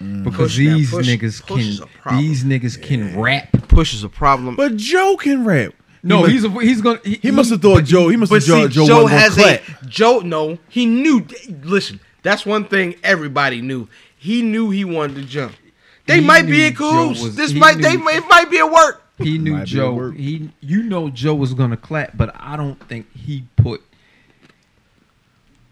Mm. 0.00 0.24
Because 0.24 0.48
Push- 0.52 0.56
these 0.56 0.90
Push- 0.90 1.08
niggas 1.08 1.46
Push 1.46 1.60
is 1.62 1.78
can 1.80 1.88
a 1.88 2.02
problem. 2.02 2.22
these 2.24 2.44
niggas 2.44 2.82
can 2.82 3.18
rap. 3.18 3.52
Push 3.68 3.94
is 3.94 4.02
a 4.04 4.08
problem. 4.08 4.56
But 4.56 4.76
Joe 4.76 5.16
can 5.16 5.44
rap. 5.44 5.74
No, 6.04 6.24
He 6.24 6.32
he's 6.32 6.44
a, 6.44 6.50
he's 6.60 6.80
gonna. 6.80 6.98
He, 7.04 7.14
He 7.22 7.30
must 7.30 7.50
have 7.50 7.62
thought 7.62 7.76
but- 7.76 7.84
Joe. 7.84 8.08
He 8.08 8.16
must 8.16 8.32
have 8.32 8.42
Joe. 8.42 8.66
see, 8.66 8.74
Joe, 8.74 8.86
Joe, 8.86 9.06
has 9.06 9.36
gonna 9.36 9.60
a. 9.82 9.86
Joe. 9.86 10.18
No, 10.20 10.58
he 10.68 10.84
knew. 10.86 11.24
Listen, 11.62 12.00
that's 12.22 12.44
one 12.44 12.64
thing 12.64 12.96
everybody 13.04 13.60
knew. 13.60 13.86
He 14.16 14.42
knew 14.42 14.70
he 14.70 14.84
wanted 14.84 15.14
to 15.16 15.22
jump. 15.24 15.52
They 16.06 16.16
He 16.20 16.26
might 16.26 16.42
be 16.46 16.58
knew 16.58 16.64
in 16.66 16.74
Joe 16.74 16.78
cahoots. 17.14 17.36
This 17.36 17.52
he 17.52 17.60
might 17.60 17.78
they 17.78 17.96
knew- 17.96 18.08
it 18.08 18.24
might 18.28 18.50
be 18.50 18.58
a 18.58 18.66
work. 18.66 19.01
He 19.18 19.38
knew 19.38 19.52
Might 19.52 19.58
be 19.58 19.62
a 19.62 19.66
Joe. 19.66 20.10
He, 20.10 20.50
you 20.60 20.82
know, 20.82 21.08
Joe 21.10 21.34
was 21.34 21.54
gonna 21.54 21.76
clap, 21.76 22.16
but 22.16 22.34
I 22.38 22.56
don't 22.56 22.80
think 22.88 23.06
he 23.14 23.44
put 23.56 23.82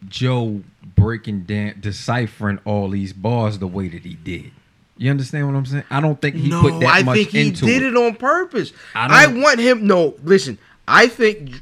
Joe 0.09 0.63
breaking 0.97 1.43
down, 1.45 1.75
deciphering 1.81 2.59
all 2.65 2.89
these 2.91 3.13
bars 3.13 3.59
the 3.59 3.67
way 3.67 3.89
that 3.89 4.03
he 4.03 4.15
did. 4.15 4.53
You 4.97 5.11
understand 5.11 5.47
what 5.47 5.57
I'm 5.57 5.67
saying? 5.67 5.85
I 5.91 6.01
don't 6.01 6.21
think 6.21 6.37
he 6.37 6.49
no, 6.49 6.61
put 6.61 6.81
that 6.81 6.95
I 6.95 7.03
much 7.03 7.17
think 7.17 7.29
he 7.31 7.49
into 7.49 7.65
did 7.67 7.83
it. 7.83 7.95
it. 7.95 7.97
on 7.97 8.15
purpose. 8.17 8.73
I 8.95 9.23
I, 9.23 9.27
don't- 9.27 9.41
want 9.41 9.59
him. 9.61 9.87
No, 9.87 10.15
listen. 10.23 10.59
I 10.87 11.07
think 11.07 11.53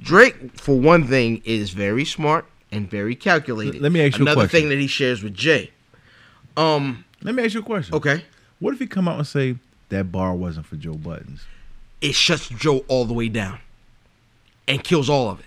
Drake, 0.00 0.58
for 0.58 0.78
one 0.78 1.06
thing, 1.06 1.42
is 1.44 1.70
very 1.70 2.04
smart 2.04 2.46
and 2.72 2.88
very 2.90 3.14
calculated. 3.14 3.80
Let 3.82 3.92
me 3.92 4.00
ask 4.06 4.18
you 4.18 4.24
a 4.24 4.28
another 4.28 4.42
question. 4.46 4.60
thing 4.60 4.68
that 4.70 4.78
he 4.78 4.86
shares 4.86 5.22
with 5.22 5.34
Jay. 5.34 5.70
Um, 6.56 7.04
Let 7.22 7.34
me 7.34 7.44
ask 7.44 7.54
you 7.54 7.60
a 7.60 7.64
question. 7.64 7.94
okay, 7.96 8.22
What 8.60 8.72
if 8.74 8.80
he 8.80 8.86
come 8.86 9.08
out 9.08 9.18
and 9.18 9.26
say 9.26 9.56
that 9.90 10.10
bar 10.12 10.34
wasn't 10.34 10.66
for 10.66 10.76
Joe 10.76 10.94
Buttons? 10.94 11.44
it 12.00 12.14
shuts 12.14 12.48
Joe 12.50 12.84
all 12.88 13.06
the 13.06 13.14
way 13.14 13.28
down 13.30 13.58
and 14.68 14.84
kills 14.84 15.08
all 15.08 15.30
of 15.30 15.40
it. 15.40 15.46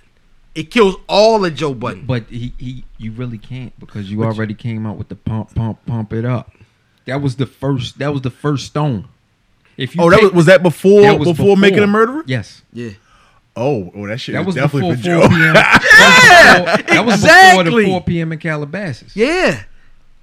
It 0.55 0.71
kills 0.71 0.95
all 1.07 1.45
of 1.45 1.53
Joe 1.53 1.75
Budden. 1.75 2.05
But 2.07 2.23
he, 2.29 2.51
he 2.57 2.83
you 2.97 3.11
really 3.11 3.37
can't 3.37 3.79
because 3.79 4.09
you 4.09 4.23
already 4.23 4.55
came 4.55 4.87
out 4.87 4.97
with 4.97 5.09
the 5.09 5.15
pump, 5.15 5.53
pump, 5.53 5.85
pump 5.85 6.13
it 6.13 6.25
up. 6.25 6.51
That 7.05 7.21
was 7.21 7.35
the 7.35 7.45
first. 7.45 7.99
That 7.99 8.11
was 8.11 8.21
the 8.21 8.31
first 8.31 8.65
stone. 8.65 9.07
If 9.77 9.95
you 9.95 10.01
Oh, 10.01 10.09
that 10.09 10.19
was, 10.23 10.31
was 10.31 10.45
that 10.47 10.63
before 10.63 11.01
that 11.01 11.19
was 11.19 11.27
before, 11.29 11.55
making 11.57 11.79
a 11.79 11.87
murderer? 11.87 12.23
Yes, 12.25 12.63
Yeah. 12.73 12.91
Oh, 13.55 13.91
oh, 13.95 14.07
that 14.07 14.19
shit 14.19 14.33
that 14.33 14.39
was 14.45 14.55
was 14.55 14.55
definitely 14.55 14.95
before 14.95 15.21
for 15.21 15.27
4 15.29 15.29
Joe. 15.29 15.35
p.m. 15.35 15.53
That 15.53 15.73
was 16.25 16.67
before- 16.71 16.95
that 16.95 17.05
was 17.05 17.15
before 17.21 17.29
exactly. 17.61 17.85
the 17.85 17.91
4 17.91 18.01
p.m. 18.03 18.31
in 18.31 18.39
Calabasas. 18.39 19.15
Yeah. 19.15 19.63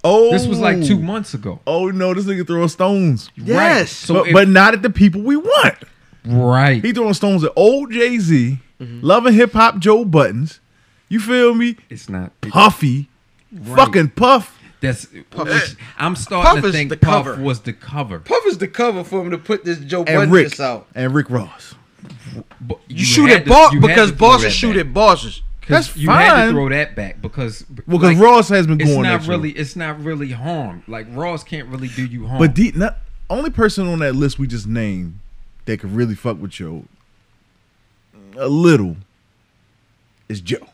Oh, 0.05 0.31
This 0.31 0.47
was 0.47 0.59
like 0.59 0.81
two 0.83 0.99
months 0.99 1.33
ago. 1.33 1.59
Oh 1.67 1.89
no, 1.89 2.13
this 2.13 2.25
nigga 2.25 2.45
throwing 2.47 2.67
stones. 2.69 3.29
Right. 3.37 3.47
Yes. 3.47 3.91
So 3.91 4.13
but, 4.15 4.27
if- 4.27 4.33
but 4.33 4.47
not 4.47 4.73
at 4.73 4.81
the 4.81 4.89
people 4.89 5.21
we 5.21 5.35
want. 5.35 5.75
right. 6.25 6.83
He 6.83 6.93
throwing 6.93 7.13
stones 7.13 7.43
at 7.43 7.51
old 7.55 7.91
Jay 7.91 8.17
Z, 8.19 8.59
Mm-hmm. 8.79 8.99
loving 9.05 9.33
hip 9.33 9.53
hop 9.53 9.79
Joe 9.79 10.03
Buttons. 10.05 10.59
You 11.07 11.19
feel 11.21 11.53
me? 11.55 11.77
it's 11.89 12.09
not. 12.09 12.31
Puffy, 12.41 13.07
Right. 13.53 13.77
fucking 13.77 14.09
Puff. 14.09 14.59
That's. 14.81 15.05
which 15.11 15.75
I'm 15.97 16.15
starting 16.17 16.61
Puff 16.61 16.63
to 16.63 16.71
think 16.73 16.89
the 16.89 16.97
Puff 16.97 17.25
cover. 17.25 17.41
was 17.41 17.61
the 17.61 17.71
cover. 17.73 18.19
Puff 18.19 18.45
is 18.47 18.57
the 18.57 18.67
cover 18.67 19.03
for 19.05 19.21
him 19.21 19.31
to 19.31 19.37
put 19.37 19.63
this 19.63 19.77
Joe 19.79 19.99
And 19.99 20.17
Budden 20.17 20.29
Rick 20.31 20.59
out. 20.59 20.87
and 20.93 21.13
Rick 21.15 21.29
Ross. 21.29 21.75
But 22.59 22.79
You, 22.89 23.05
shoot 23.05 23.29
at 23.29 23.45
to- 23.45 23.49
boss 23.49 23.73
because 23.73 24.11
to 24.11 24.17
throw 24.17 24.27
bosses 24.27 24.53
shoot 24.53 24.75
at 24.75 24.93
bosses. 24.93 25.41
That's 25.67 25.95
you 25.95 26.09
had 26.09 26.29
to 26.29 26.35
fine. 26.35 26.53
throw 26.53 26.69
that 26.69 26.95
back 26.95 27.21
because 27.21 27.65
Well, 27.87 27.97
because 27.99 28.15
like, 28.15 28.23
Ross 28.23 28.49
has 28.49 28.67
been 28.67 28.77
going. 28.77 29.05
it's 29.05 29.25
not 29.25 29.27
really 29.27 29.51
it's 29.51 29.75
not 29.75 29.99
really 30.03 30.31
harm. 30.31 30.83
Like 30.87 31.07
Ross 31.11 31.43
can't 31.43 31.67
really 31.69 31.87
do 31.89 32.05
you 32.05 32.27
harm. 32.27 32.39
But 32.39 32.53
D, 32.53 32.71
not 32.75 32.97
only 33.29 33.49
person 33.49 33.87
on 33.87 33.99
that 33.99 34.13
list 34.15 34.37
we 34.37 34.47
just 34.47 34.67
named 34.67 35.19
that 35.65 35.79
could 35.79 35.91
really 35.91 36.15
fuck 36.15 36.39
with 36.39 36.51
Joe 36.51 36.85
a 38.37 38.47
little 38.47 38.97
is 40.27 40.41
Joe. 40.41 40.67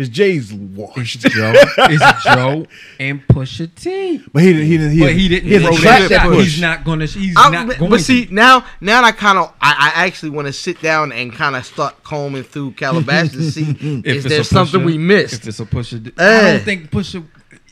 Because 0.00 0.08
Jay's 0.08 0.50
it's 0.50 0.60
washed. 0.60 1.20
Joe, 1.20 1.52
it's 1.54 2.24
Joe 2.24 2.66
and 2.98 3.26
Pusha 3.28 3.74
T. 3.74 4.22
But 4.32 4.42
he 4.42 4.52
didn't. 4.54 4.66
He 4.66 4.76
didn't. 4.78 4.92
He, 4.92 5.00
But 5.00 5.12
he 5.14 5.28
didn't. 5.28 5.48
He 5.48 5.54
hasn't 5.54 5.74
throw 5.74 5.82
clapped 5.82 6.02
that 6.08 6.22
that 6.22 6.26
push. 6.28 6.44
He's 6.44 6.60
not 6.60 6.84
gonna. 6.84 7.06
He's 7.06 7.34
I- 7.36 7.50
not 7.50 7.66
but, 7.66 7.78
going. 7.78 7.90
but 7.90 8.00
see 8.00 8.26
to. 8.26 8.34
now, 8.34 8.64
now 8.80 9.02
I 9.04 9.12
kind 9.12 9.38
of, 9.38 9.52
I, 9.60 9.92
I 9.96 10.06
actually 10.06 10.30
want 10.30 10.46
to 10.46 10.52
sit 10.54 10.80
down 10.80 11.12
and 11.12 11.32
kind 11.32 11.54
of 11.54 11.66
start 11.66 12.02
combing 12.02 12.44
through 12.44 12.72
Calabasas 12.72 13.32
to 13.32 13.50
see 13.52 13.70
If 14.04 14.06
is 14.06 14.24
it's 14.24 14.34
there 14.34 14.44
something 14.44 14.80
Pusha- 14.80 14.84
we 14.86 14.96
missed. 14.98 15.34
If 15.42 15.48
it's 15.48 15.60
a 15.60 15.66
Pusha, 15.66 16.12
I 16.18 16.22
Eh. 16.22 16.52
don't 16.52 16.64
think 16.64 16.90
Pusha. 16.90 17.26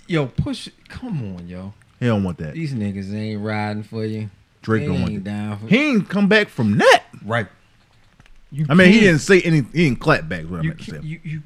Yo, 0.07 0.27
Pusha, 0.27 0.71
come 0.89 1.35
on, 1.37 1.49
yo. 1.49 1.73
He 2.01 2.07
don't 2.07 2.25
want 2.25 2.39
that. 2.39 2.55
These 2.55 2.75
niggas 2.75 3.13
ain't 3.15 3.43
riding 3.43 3.83
for 3.83 4.05
you. 4.05 4.29
Drake 4.63 4.83
They 4.83 4.87
don't 4.89 5.01
want 5.01 5.13
ain't 5.13 5.25
that. 5.25 5.31
down 5.31 5.59
for 5.61 5.67
He 5.69 5.79
ain't 5.91 6.09
come 6.09 6.29
back 6.29 6.49
from 6.49 6.79
that. 6.79 7.05
right. 7.25 7.47
You 8.51 8.65
I 8.69 8.75
mean, 8.75 8.91
he 8.93 9.01
didn't 9.01 9.19
say 9.21 9.41
any. 9.43 9.59
He 9.75 9.85
didn't 9.85 10.01
clap 10.01 10.27
back. 10.29 10.45
What 10.47 10.61
I 10.61 10.63
you, 10.63 10.69
meant 10.71 10.81
to 10.81 10.91
say. 10.91 11.01
you, 11.03 11.21
you, 11.23 11.43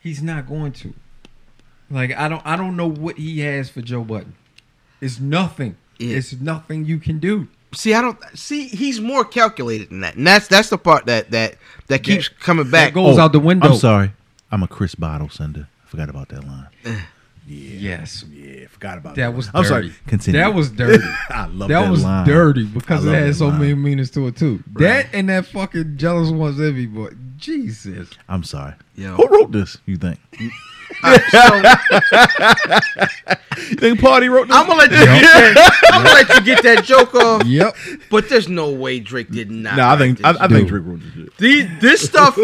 he's 0.00 0.22
not 0.22 0.48
going 0.48 0.72
to. 0.72 0.94
Like 1.90 2.16
I 2.16 2.28
don't, 2.28 2.42
I 2.44 2.56
don't 2.56 2.76
know 2.76 2.88
what 2.88 3.16
he 3.16 3.40
has 3.40 3.68
for 3.68 3.82
Joe 3.82 4.04
Budden. 4.04 4.34
It's 5.00 5.18
nothing. 5.18 5.76
Yeah. 5.98 6.16
It's 6.16 6.32
nothing 6.34 6.84
you 6.84 6.98
can 6.98 7.18
do. 7.18 7.48
see, 7.74 7.94
I 7.94 8.02
don't 8.02 8.18
see. 8.34 8.68
He's 8.68 9.00
more 9.00 9.24
calculated 9.24 9.90
than 9.90 10.00
that, 10.00 10.16
and 10.16 10.26
that's 10.26 10.48
that's 10.48 10.70
the 10.70 10.78
part 10.78 11.06
that 11.06 11.30
that 11.32 11.56
that 11.88 12.02
keeps 12.02 12.28
coming 12.28 12.70
back. 12.70 12.94
goes 12.94 13.18
oh, 13.18 13.22
out 13.22 13.32
the 13.32 13.40
window. 13.40 13.68
Oh, 13.68 13.72
I'm 13.72 13.78
sorry. 13.78 14.12
I'm 14.50 14.62
a 14.62 14.68
Chris 14.68 14.94
Bottle 14.94 15.28
sender. 15.28 15.68
I 15.84 15.88
forgot 15.88 16.08
about 16.08 16.28
that 16.30 16.44
line. 16.44 16.68
Eh. 16.84 17.00
Yeah. 17.46 17.98
Yes, 18.00 18.24
Yeah, 18.30 18.49
forgot 18.80 18.98
about 18.98 19.14
that 19.16 19.34
was. 19.34 19.46
Dirty. 19.46 19.58
I'm 19.58 19.64
sorry. 19.64 19.92
Continue. 20.06 20.40
That 20.40 20.54
was 20.54 20.70
dirty. 20.70 21.04
I 21.30 21.46
love 21.46 21.68
that, 21.68 21.82
that 21.82 21.90
was 21.90 22.02
line. 22.02 22.26
dirty 22.26 22.64
because 22.64 23.04
it 23.04 23.12
had 23.12 23.34
so 23.36 23.48
line. 23.48 23.60
many 23.60 23.74
meanings 23.74 24.10
to 24.12 24.26
it 24.28 24.36
too. 24.36 24.62
That 24.74 25.06
and 25.12 25.28
that 25.28 25.46
fucking 25.46 25.96
jealous 25.98 26.30
one's 26.30 26.60
envy 26.60 26.86
boy. 26.86 27.10
Jesus. 27.36 28.08
I'm 28.28 28.42
sorry. 28.44 28.74
Yo. 28.96 29.14
Who 29.16 29.26
wrote 29.28 29.52
this? 29.52 29.76
You 29.86 29.96
think? 29.96 30.18
So, 31.30 31.62
You 33.58 33.76
think 33.76 34.00
Party 34.00 34.28
wrote 34.28 34.48
this? 34.48 34.56
I'm 34.56 34.66
gonna 34.66 34.78
let 34.78 34.90
you 34.90 34.96
get 34.98 35.22
that. 35.22 35.80
I'm 35.92 36.02
gonna 36.02 36.14
let 36.14 36.28
you 36.34 36.40
get 36.44 36.62
that 36.64 36.84
joke 36.84 37.14
off. 37.14 37.44
Yep. 37.46 37.76
But 38.10 38.28
there's 38.28 38.48
no 38.48 38.70
way 38.72 38.98
Drake 39.00 39.30
did 39.30 39.50
not. 39.50 39.76
no, 39.76 39.86
I 39.88 39.96
think 39.96 40.22
I, 40.24 40.32
this 40.32 40.40
I 40.40 40.44
shit. 40.48 40.56
think 40.56 40.68
Drake 40.68 40.82
wrote 40.84 41.00
this 41.00 41.12
shit. 41.14 41.36
The- 41.36 41.62
this 41.80 42.00
stuff. 42.04 42.36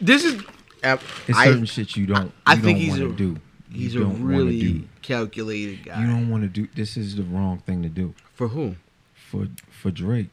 This 0.00 0.24
is. 0.24 0.42
uh, 0.82 0.96
It's 1.28 1.38
I- 1.38 1.44
certain 1.46 1.64
shit 1.66 1.96
you 1.96 2.06
don't. 2.06 2.24
You 2.26 2.32
I 2.46 2.56
think 2.56 2.64
don't 2.78 2.86
he's 2.86 2.96
a- 2.98 3.00
to 3.08 3.12
do. 3.12 3.36
He's 3.72 3.94
you 3.94 4.00
a 4.00 4.04
don't 4.04 4.20
wanna 4.24 4.36
really 4.36 4.60
do. 4.60 4.84
Calculated 5.10 5.84
guy. 5.84 6.00
You 6.00 6.06
don't 6.06 6.28
want 6.30 6.42
to 6.44 6.48
do. 6.48 6.68
This 6.74 6.96
is 6.96 7.16
the 7.16 7.22
wrong 7.24 7.58
thing 7.66 7.82
to 7.82 7.88
do 7.88 8.14
For 8.34 8.48
who? 8.48 8.76
for 9.14 9.48
for 9.70 9.90
Drake. 9.90 10.28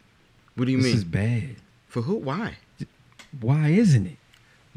What 0.56 0.66
do 0.66 0.72
you 0.72 0.78
this 0.78 0.86
mean? 0.86 0.94
This 0.94 1.00
is 1.00 1.04
bad. 1.04 1.56
For 1.88 2.02
who? 2.04 2.16
Why? 2.16 2.58
Why 3.42 3.70
isn't 3.70 4.06
it? 4.06 4.18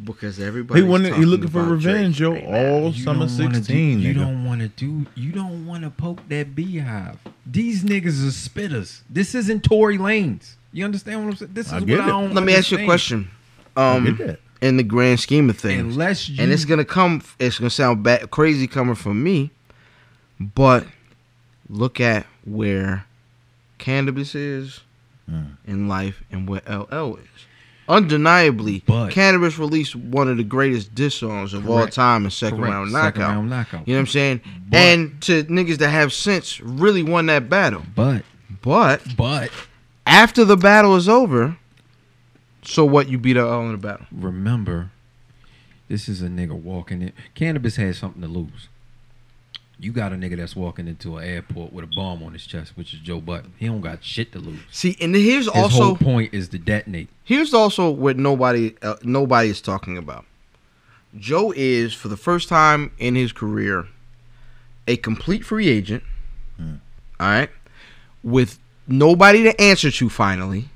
Because 0.03 0.41
everybody. 0.41 0.81
He 0.81 0.89
wanted. 0.89 1.15
He 1.15 1.25
looking 1.27 1.49
for 1.49 1.63
revenge, 1.63 2.19
yo. 2.21 2.35
All 2.39 2.91
You 2.93 3.03
summer 3.03 3.29
sixteen. 3.29 3.99
Do, 4.01 4.03
you 4.09 4.15
nigga. 4.15 4.19
don't 4.21 4.45
want 4.47 4.61
to 4.63 4.69
do. 4.69 5.07
You 5.15 5.33
don't 5.33 5.67
want 5.67 5.85
to 5.85 5.91
poke 5.91 6.27
that 6.31 6.55
beehive. 6.55 7.19
These 7.47 7.85
niggas 7.85 8.27
are 8.27 8.33
spitters. 8.33 9.03
This 9.11 9.35
isn't 9.35 9.63
Tory 9.65 9.99
Lanez. 9.99 10.55
You 10.73 10.85
understand 10.87 11.23
what 11.25 11.31
I'm 11.33 11.37
saying? 11.37 11.51
This 11.53 11.67
is 11.67 11.73
I 11.75 11.79
what 11.81 11.87
get 11.87 12.01
I 12.01 12.07
don't. 12.07 12.33
Let 12.33 12.45
me 12.45 12.55
ask 12.55 12.71
you 12.71 12.79
a 12.79 12.81
understand. 12.81 12.87
question. 12.87 13.31
I 13.77 13.97
Um, 13.97 14.05
get 14.17 14.27
that. 14.27 14.41
in 14.63 14.77
the 14.79 14.83
grand 14.83 15.21
scheme 15.21 15.51
of 15.51 15.59
things, 15.59 15.95
Unless 15.95 16.29
you 16.31 16.43
and 16.43 16.51
it's 16.51 16.65
gonna 16.65 16.85
come. 16.87 17.23
It's 17.39 17.59
gonna 17.59 17.69
sound 17.71 18.03
bad, 18.03 18.31
crazy 18.31 18.67
coming 18.67 18.95
from 18.95 19.23
me, 19.23 19.51
but 20.41 20.87
look 21.69 22.01
at 22.01 22.27
where 22.45 23.05
Canibus 23.79 24.35
is 24.35 24.81
Mm. 25.31 25.51
in 25.65 25.87
life 25.87 26.25
and 26.33 26.49
where 26.49 26.63
LL 26.67 27.15
is. 27.17 27.47
Undeniably, 27.89 28.83
But- 28.87 29.13
Canibus 29.13 29.59
released 29.59 29.95
one 29.95 30.29
of 30.29 30.37
the 30.37 30.43
greatest 30.45 30.95
diss 30.95 31.15
songs 31.17 31.55
of 31.55 31.69
all 31.69 31.87
time 31.87 32.25
in 32.25 32.31
second 32.31 32.59
Correct. 32.59 32.73
round 32.73 32.91
Second 32.91 33.21
knockout. 33.21 33.35
round 33.37 33.51
knockout. 33.51 33.87
You 33.89 33.95
know 33.95 33.99
what 33.99 34.03
I'm 34.03 34.07
saying? 34.09 34.41
But- 34.69 34.77
and 34.79 35.21
to 35.23 35.45
niggas 35.45 35.79
that 35.79 35.91
have 35.91 36.13
sense, 36.13 36.61
really 36.61 37.03
won 37.05 37.27
that 37.27 37.49
battle. 37.49 37.85
But 37.95 38.25
But 38.63 39.17
but 39.17 39.51
after 40.07 40.45
the 40.45 40.57
battle 40.57 40.97
is 40.97 41.09
over, 41.09 41.57
so 42.63 42.85
what? 42.85 43.09
You 43.09 43.17
beat 43.19 43.37
LL 43.37 43.63
in 43.67 43.73
the 43.73 43.79
battle. 43.79 44.07
remember, 44.13 44.91
this 45.89 46.09
is 46.09 46.23
a 46.23 46.29
nigga 46.29 46.53
walking 46.53 47.03
in. 47.03 47.13
Canibus 47.37 47.77
has 47.77 47.99
something 47.99 48.23
to 48.23 48.29
lose. 48.29 48.69
You 49.81 49.93
got 49.93 50.13
a 50.13 50.17
nigga 50.17 50.37
that's 50.37 50.55
walking 50.55 50.87
into 50.87 51.17
an 51.17 51.27
airport 51.27 51.73
with 51.73 51.85
a 51.85 51.89
bomb 51.89 52.23
on 52.23 52.33
his 52.35 52.45
chest, 52.47 52.77
which 52.77 52.93
is 52.93 53.01
Joe 53.01 53.21
Budden. 53.21 53.55
He 53.57 53.67
don't 53.67 53.81
got 53.81 54.05
shit 54.05 54.33
to 54.33 54.39
lose. 54.39 54.61
See, 54.71 54.97
and 55.01 55.15
here's 55.15 55.47
His 55.47 55.49
also 55.49 55.85
whole 55.85 55.97
point 55.97 56.35
is 56.35 56.49
to 56.51 56.59
detonate. 56.59 57.09
Here's 57.25 57.55
also 57.55 57.91
what 57.91 58.17
nobody 58.19 58.75
uh, 58.83 58.97
nobody 59.03 59.49
is 59.49 59.61
talking 59.61 59.97
about. 59.97 60.27
Joe 61.19 61.53
is 61.57 61.95
for 61.95 62.09
the 62.09 62.17
first 62.17 62.49
time 62.49 62.93
in 62.99 63.15
his 63.15 63.33
career 63.33 63.89
a 64.87 64.97
complete 64.97 65.45
free 65.45 65.69
agent. 65.69 66.03
all 66.59 66.67
right, 67.21 67.51
with 68.23 68.59
nobody 68.87 69.43
to 69.45 69.61
answer 69.61 69.91
to. 69.91 70.09
Finally, 70.09 70.69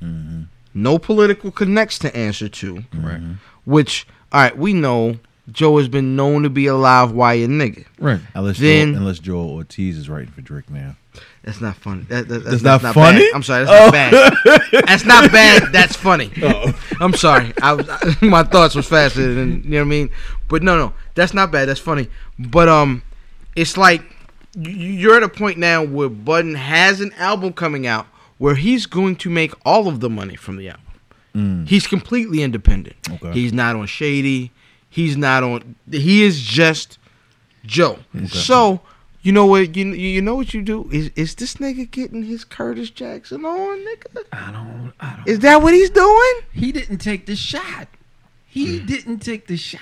no 0.72 0.98
political 0.98 1.50
connects 1.50 1.98
to 2.00 2.16
answer 2.16 2.48
to. 2.48 2.84
Right. 2.94 3.20
Which, 3.64 4.06
all 4.32 4.40
right, 4.42 4.56
we 4.56 4.72
know 4.72 5.18
Joe 5.52 5.76
has 5.78 5.88
been 5.88 6.16
known 6.16 6.42
to 6.44 6.50
be 6.50 6.66
a 6.66 6.74
live 6.74 7.12
wire 7.12 7.46
nigga. 7.46 7.84
Right. 7.98 8.20
Unless 8.34 8.58
Then- 8.58 8.92
Joel, 8.92 8.96
unless 9.00 9.18
Joel 9.18 9.50
Ortiz 9.50 9.98
is 9.98 10.08
writing 10.08 10.30
for 10.30 10.40
Drake 10.40 10.70
now. 10.70 10.96
That's 11.42 11.60
not 11.60 11.76
funny. 11.76 12.02
That, 12.08 12.26
that- 12.28 12.38
That's 12.44 12.62
that's, 12.62 12.62
not 12.62 12.82
not, 12.82 12.94
funny? 12.94 13.18
Bad. 13.18 13.30
I'm 13.34 13.42
sorry. 13.42 13.66
Oh. 13.68 13.90
That's 13.90 13.92
not 13.92 14.72
bad. 14.72 14.86
That's 14.86 15.04
not 15.04 15.32
bad. 15.32 15.72
That's 15.72 15.96
funny. 15.96 16.30
Oh. 16.42 16.72
I'm 17.00 17.12
sorry. 17.14 17.52
I, 17.62 17.74
was- 17.74 17.86
my 18.22 18.42
thoughts 18.42 18.74
was 18.74 18.86
faster 18.88 19.34
than 19.34 19.62
you 19.64 19.70
know 19.70 19.76
what 19.78 19.82
I 19.82 19.88
mean. 19.88 20.10
But 20.48 20.62
no, 20.62 20.76
no, 20.78 20.92
that's 21.14 21.34
not 21.34 21.50
bad. 21.52 21.66
That's 21.68 21.80
funny. 21.80 22.08
But 22.38 22.68
um, 22.68 23.02
it's 23.54 23.76
like 23.76 24.02
you- 24.56 24.70
you're 24.70 25.16
at 25.16 25.22
a 25.22 25.28
point 25.28 25.58
now 25.58 25.84
where 25.84 26.08
Budden 26.08 26.54
has 26.54 27.00
an 27.02 27.12
album 27.18 27.52
coming 27.52 27.86
out 27.86 28.06
where 28.38 28.54
he's 28.54 28.86
going 28.86 29.16
to 29.16 29.28
make 29.30 29.52
all 29.66 29.86
of 29.88 30.00
the 30.00 30.08
money 30.10 30.36
from 30.36 30.56
the 30.56 30.70
album. 30.70 31.66
He's 31.66 31.86
completely 31.88 32.42
independent. 32.44 32.94
Okay. 33.10 33.32
He's 33.32 33.52
not 33.52 33.74
on 33.74 33.86
Shady. 33.86 34.52
He's 34.94 35.16
not 35.16 35.42
on. 35.42 35.74
He 35.90 36.22
is 36.22 36.40
just 36.40 36.98
Joe. 37.66 37.98
So 38.28 38.80
you 39.22 39.32
know 39.32 39.44
what 39.46 39.74
you 39.74 39.86
you 39.92 40.22
know 40.22 40.36
what 40.36 40.54
you 40.54 40.62
do 40.62 40.88
is 40.92 41.10
is 41.16 41.34
this 41.34 41.54
nigga 41.56 41.90
getting 41.90 42.22
his 42.22 42.44
Curtis 42.44 42.90
Jackson 42.90 43.44
on, 43.44 43.78
nigga? 43.80 44.22
I 44.32 44.52
don't. 44.52 44.92
I 45.00 45.16
don't. 45.16 45.26
Is 45.28 45.40
that 45.40 45.62
what 45.62 45.74
he's 45.74 45.90
doing? 45.90 46.32
He 46.52 46.70
didn't 46.70 46.98
take 46.98 47.26
the 47.26 47.34
shot. 47.34 47.88
He 48.46 48.78
Hmm. 48.78 48.86
didn't 48.86 49.18
take 49.18 49.48
the 49.48 49.56
shot. 49.56 49.80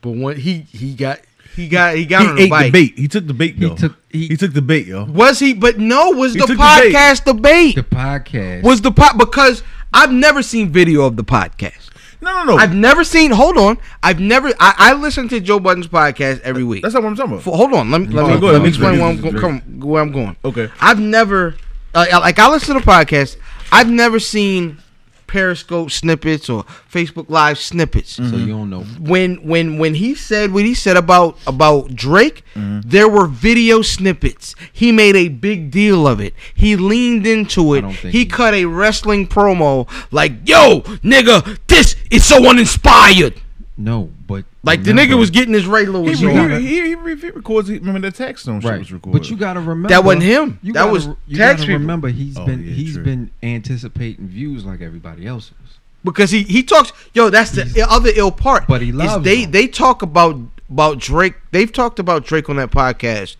But 0.00 0.12
when 0.12 0.36
he 0.38 0.60
he 0.72 0.94
got 0.94 1.20
he 1.54 1.68
got 1.68 1.94
he 1.96 2.06
got 2.06 2.22
he 2.22 2.28
on 2.28 2.36
the 2.36 2.42
ate 2.44 2.50
bike. 2.50 2.72
the 2.72 2.86
bait. 2.88 2.98
He 2.98 3.06
took 3.08 3.26
the 3.26 3.34
bait 3.34 3.60
though. 3.60 3.68
He 3.70 3.74
took- 3.76 3.96
he, 4.10 4.26
he- 4.28 4.36
took 4.36 4.52
the 4.54 4.62
bait, 4.62 4.86
yo. 4.86 5.04
Was 5.04 5.38
he? 5.38 5.52
But 5.52 5.78
no, 5.78 6.10
was 6.12 6.32
He 6.34 6.40
the 6.40 6.46
took 6.46 6.56
the 6.56 6.62
bait. 6.80 6.92
podcast 6.94 7.24
the 7.24 7.34
bait? 7.34 7.74
The 7.74 7.82
podcast 7.82 8.62
was 8.62 8.80
the 8.80 8.92
pot 8.92 9.18
because 9.18 9.62
I've 9.92 10.10
never 10.12 10.42
seen 10.42 10.70
video 10.70 11.02
of 11.04 11.16
the 11.16 11.24
podcast. 11.24 11.90
No, 12.22 12.32
no, 12.32 12.44
no. 12.52 12.56
I've 12.56 12.74
never 12.74 13.02
seen. 13.04 13.32
Hold 13.32 13.58
on, 13.58 13.78
I've 14.02 14.20
never. 14.20 14.48
I, 14.60 14.74
I 14.78 14.92
listen 14.94 15.28
to 15.28 15.40
Joe 15.40 15.58
Budden's 15.60 15.88
podcast 15.88 16.40
every 16.40 16.64
week. 16.64 16.82
That's 16.82 16.94
not 16.94 17.02
what 17.02 17.10
I'm 17.10 17.16
talking 17.16 17.32
about. 17.32 17.42
For- 17.44 17.56
hold 17.56 17.72
on, 17.74 17.90
let 17.90 18.00
me 18.00 18.06
let 18.08 18.24
Oh, 18.24 18.34
me, 18.34 18.40
go 18.40 18.46
let 18.52 18.62
me 18.62 18.68
explain 18.68 18.98
where 19.00 19.08
I'm, 19.08 19.20
go- 19.20 19.40
come, 19.40 19.60
where 19.80 20.00
I'm 20.00 20.12
going. 20.12 20.36
Okay. 20.44 20.70
I've 20.80 21.00
never, 21.00 21.56
uh, 21.94 22.06
like, 22.12 22.38
I 22.38 22.48
listen 22.48 22.74
to 22.76 22.80
the 22.80 22.86
podcast. 22.90 23.36
I've 23.72 23.90
never 23.90 24.18
seen 24.20 24.78
Periscope 25.26 25.90
snippets 25.90 26.50
or 26.50 26.62
Facebook 26.92 27.30
Live 27.30 27.56
snippets. 27.58 28.10
so 28.12 28.22
you 28.22 28.48
don't 28.48 28.68
know. 28.68 28.82
When 29.00 29.36
when 29.36 29.78
when 29.78 29.94
he 29.94 30.14
said 30.14 30.52
what 30.52 30.64
he 30.64 30.74
said 30.74 30.98
about 30.98 31.38
about 31.46 31.94
Drake, 31.94 32.44
Mm-hmm. 32.54 32.80
there 32.90 33.08
were 33.08 33.26
video 33.26 33.80
snippets. 33.80 34.54
He 34.70 34.92
made 34.92 35.16
a 35.16 35.28
big 35.28 35.70
deal 35.70 36.06
of 36.06 36.20
it. 36.20 36.34
He 36.54 36.76
leaned 36.76 37.26
into 37.26 37.72
it. 37.72 37.82
He 37.86 38.10
he- 38.10 38.26
cut 38.26 38.52
a 38.52 38.66
wrestling 38.66 39.26
promo 39.26 39.88
like, 40.12 40.46
"Yo, 40.46 40.80
nigga, 41.02 41.58
this 41.66 41.96
is 42.12 42.24
so 42.24 42.48
uninspired." 42.48 43.34
No, 43.78 44.10
but 44.28 44.44
Like 44.62 44.82
the 44.84 44.92
nigga 44.92 45.18
was 45.18 45.30
getting 45.30 45.54
his 45.54 45.66
Ray 45.66 45.86
Lewis 45.86 46.20
He, 46.20 46.26
on. 46.26 46.50
he, 46.60 46.66
he, 46.66 46.74
he, 46.82 46.88
he 46.88 46.94
records. 47.30 47.68
He, 47.68 47.78
remember 47.78 48.00
the 48.00 48.10
tax 48.16 48.42
stone 48.42 48.60
shit 48.60 48.70
right. 48.70 48.78
was 48.78 48.92
recorded. 48.92 49.18
But 49.18 49.30
you 49.30 49.36
gotta 49.36 49.60
remember 49.60 49.88
That 49.88 50.04
wasn't 50.04 50.24
him. 50.24 50.58
You 50.62 50.74
That 50.74 50.80
gotta, 50.80 50.92
was 50.92 51.06
you 51.26 51.38
tax 51.38 51.62
gotta 51.62 51.72
remember 51.72 52.08
he's 52.08 52.36
Oh, 52.36 52.44
been 52.44 52.62
yeah, 52.62 52.72
he's 52.74 52.94
true. 52.94 53.02
been 53.04 53.30
anticipating 53.42 54.28
views 54.28 54.64
like 54.66 54.82
everybody 54.82 55.26
else 55.26 55.50
was. 55.62 55.78
because 56.04 56.30
he 56.30 56.42
he 56.42 56.62
talks. 56.62 56.92
Yo, 57.14 57.30
that's 57.30 57.50
the 57.52 57.86
other 57.88 58.10
ill 58.14 58.30
part. 58.30 58.66
But 58.68 58.82
he 58.82 58.92
loves 58.92 59.24
they 59.24 59.44
him. 59.44 59.50
they 59.52 59.66
talk 59.66 60.02
about 60.02 60.38
about 60.68 60.98
Drake. 60.98 61.34
They've 61.50 61.72
talked 61.72 61.98
about 61.98 62.24
Drake 62.26 62.50
on 62.50 62.56
that 62.56 62.70
podcast. 62.70 63.36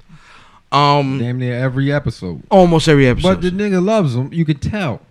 Um, 0.73 1.18
Damn 1.18 1.39
near 1.39 1.55
every 1.55 1.93
episode. 1.93 2.43
almost 2.51 2.89
every 2.89 3.07
episode. 3.07 3.29
But 3.29 3.41
the 3.43 3.51
nigga 3.51 3.85
loves 3.85 4.14
him. 4.14 4.33
You 4.33 4.47
could 4.47 4.62
tell. 4.62 5.03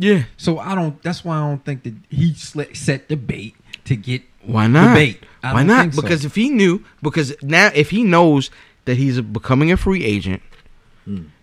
Yeah, 0.00 0.24
So 0.36 0.58
I 0.58 0.74
don't. 0.74 1.00
That's 1.02 1.24
why 1.24 1.36
I 1.36 1.48
don't 1.48 1.64
think 1.64 1.82
that 1.84 1.94
he 2.08 2.34
set 2.34 3.08
the 3.08 3.16
bait 3.16 3.54
to 3.84 3.96
get 3.96 4.22
why 4.42 4.66
not? 4.66 4.94
the 4.94 4.94
bait. 4.94 5.24
Why 5.42 5.62
not? 5.62 5.94
so. 5.94 6.00
Because 6.02 6.24
if 6.24 6.34
he 6.34 6.48
knew, 6.48 6.82
because 7.02 7.34
now 7.42 7.70
if 7.74 7.90
he 7.90 8.02
knows 8.02 8.50
that 8.86 8.96
he's 8.96 9.20
becoming 9.20 9.70
a 9.70 9.76
free 9.76 10.04
agent, 10.04 10.42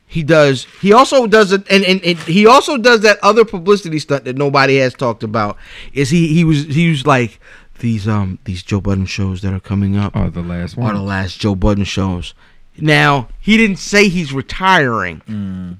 he 0.07 0.23
does. 0.23 0.65
He 0.81 0.91
also 0.91 1.27
does 1.27 1.51
it, 1.51 1.69
and, 1.69 1.83
and 1.83 2.03
and 2.03 2.17
he 2.19 2.47
also 2.47 2.77
does 2.77 3.01
that 3.01 3.19
other 3.21 3.45
publicity 3.45 3.99
stunt 3.99 4.25
that 4.25 4.37
nobody 4.37 4.77
has 4.77 4.93
talked 4.93 5.23
about. 5.23 5.57
Is 5.93 6.09
he? 6.09 6.27
He 6.33 6.43
was 6.43 6.65
he 6.65 6.89
was 6.89 7.05
like 7.05 7.39
these 7.79 8.07
um 8.07 8.39
these 8.45 8.63
Joe 8.63 8.81
Budden 8.81 9.05
shows 9.05 9.41
that 9.41 9.53
are 9.53 9.59
coming 9.59 9.97
up 9.97 10.15
are 10.15 10.29
the 10.29 10.41
last 10.41 10.77
one. 10.77 10.89
are 10.91 10.97
the 10.97 11.03
last 11.03 11.39
Joe 11.39 11.55
Budden 11.55 11.83
shows. 11.83 12.33
Now 12.79 13.27
he 13.39 13.57
didn't 13.57 13.77
say 13.77 14.07
he's 14.07 14.33
retiring. 14.33 15.79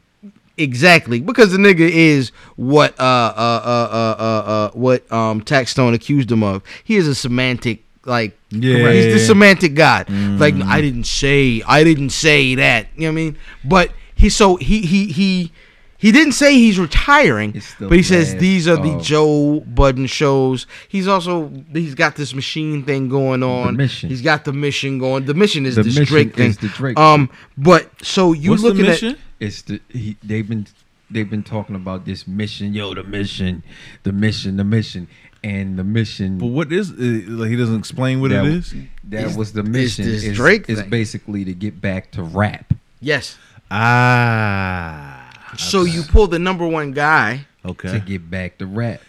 Exactly, 0.57 1.19
because 1.19 1.51
the 1.51 1.57
nigga 1.57 1.87
is 1.89 2.31
what 2.55 2.99
uh 2.99 3.03
uh 3.03 3.61
uh 3.63 3.89
uh 3.91 4.15
uh, 4.21 4.51
uh 4.51 4.71
what 4.71 5.09
um 5.11 5.41
Tax 5.41 5.71
Stone 5.71 5.93
accused 5.93 6.31
him 6.31 6.41
of. 6.43 6.63
He 6.83 6.95
is 6.95 7.07
a 7.07 7.15
semantic 7.15 7.83
like 8.05 8.37
Yeah. 8.49 8.91
he's 8.91 9.13
the 9.13 9.19
semantic 9.19 9.75
god. 9.75 10.09
Like 10.09 10.55
I 10.55 10.81
didn't 10.81 11.05
say 11.05 11.61
I 11.67 11.83
didn't 11.83 12.09
say 12.09 12.55
that. 12.55 12.87
You 12.95 13.01
know 13.01 13.07
what 13.07 13.11
I 13.11 13.15
mean? 13.15 13.37
But 13.63 13.91
he 14.15 14.29
so 14.29 14.55
he 14.55 14.81
he 14.81 15.07
he 15.07 15.51
he 15.99 16.11
didn't 16.11 16.33
say 16.33 16.53
he's 16.53 16.79
retiring, 16.79 17.59
but 17.79 17.91
he 17.91 18.03
says 18.03 18.35
these 18.35 18.67
are 18.67 18.77
the 18.77 18.99
Joe 19.01 19.59
Budden 19.61 20.05
shows. 20.07 20.65
He's 20.87 21.07
also 21.07 21.51
he's 21.73 21.95
got 21.95 22.15
this 22.15 22.33
machine 22.33 22.83
thing 22.83 23.09
going 23.09 23.43
on. 23.43 23.75
mission. 23.75 24.09
He's 24.09 24.21
got 24.21 24.45
the 24.45 24.53
mission 24.53 24.97
going. 24.99 25.25
The 25.25 25.33
mission 25.33 25.65
is 25.65 25.75
The 25.75 25.83
this 25.83 25.97
mission 25.99 26.05
Drake 26.15 26.35
thing. 26.35 26.49
is 26.49 26.57
the 26.57 26.69
Drake 26.69 26.97
um, 26.97 27.29
but 27.57 27.89
so 28.03 28.33
you 28.33 28.51
What's 28.51 28.61
the 28.63 28.69
looking 28.69 28.85
mission? 28.85 29.09
at 29.15 29.19
It's 29.39 29.61
the 29.63 29.79
he, 29.89 30.17
they've 30.23 30.47
been 30.47 30.67
they've 31.11 31.29
been 31.29 31.43
talking 31.43 31.75
about 31.75 32.05
this 32.05 32.27
mission, 32.27 32.73
yo, 32.73 32.93
the 32.93 33.03
mission, 33.03 33.63
the 34.03 34.11
mission, 34.11 34.57
the 34.57 34.63
mission, 34.63 35.07
and 35.43 35.77
the 35.77 35.83
mission. 35.83 36.37
But 36.39 36.47
what 36.47 36.71
is? 36.71 36.91
Uh, 36.91 36.95
like 37.29 37.49
he 37.49 37.55
doesn't 37.55 37.77
explain 37.77 38.19
what 38.21 38.31
that, 38.31 38.45
it 38.45 38.51
is. 38.53 38.73
That 39.05 39.25
Is- 39.25 39.37
was 39.37 39.53
the 39.53 39.63
mission. 39.63 40.05
this 40.05 40.23
Is, 40.23 40.35
Drake 40.35 40.69
is 40.69 40.81
thing. 40.81 40.89
basically 40.89 41.45
to 41.45 41.53
get 41.53 41.79
back 41.81 42.11
to 42.11 42.23
rap. 42.23 42.73
yes. 42.99 43.37
Ah. 43.69 45.23
So 45.57 45.83
you 45.83 46.03
pull 46.03 46.27
the 46.27 46.39
number 46.39 46.67
one 46.67 46.91
guy. 46.91 47.45
Okay. 47.65 47.91
To 47.91 47.99
get 47.99 48.29
back 48.29 48.57
to 48.59 48.65
rap, 48.65 49.01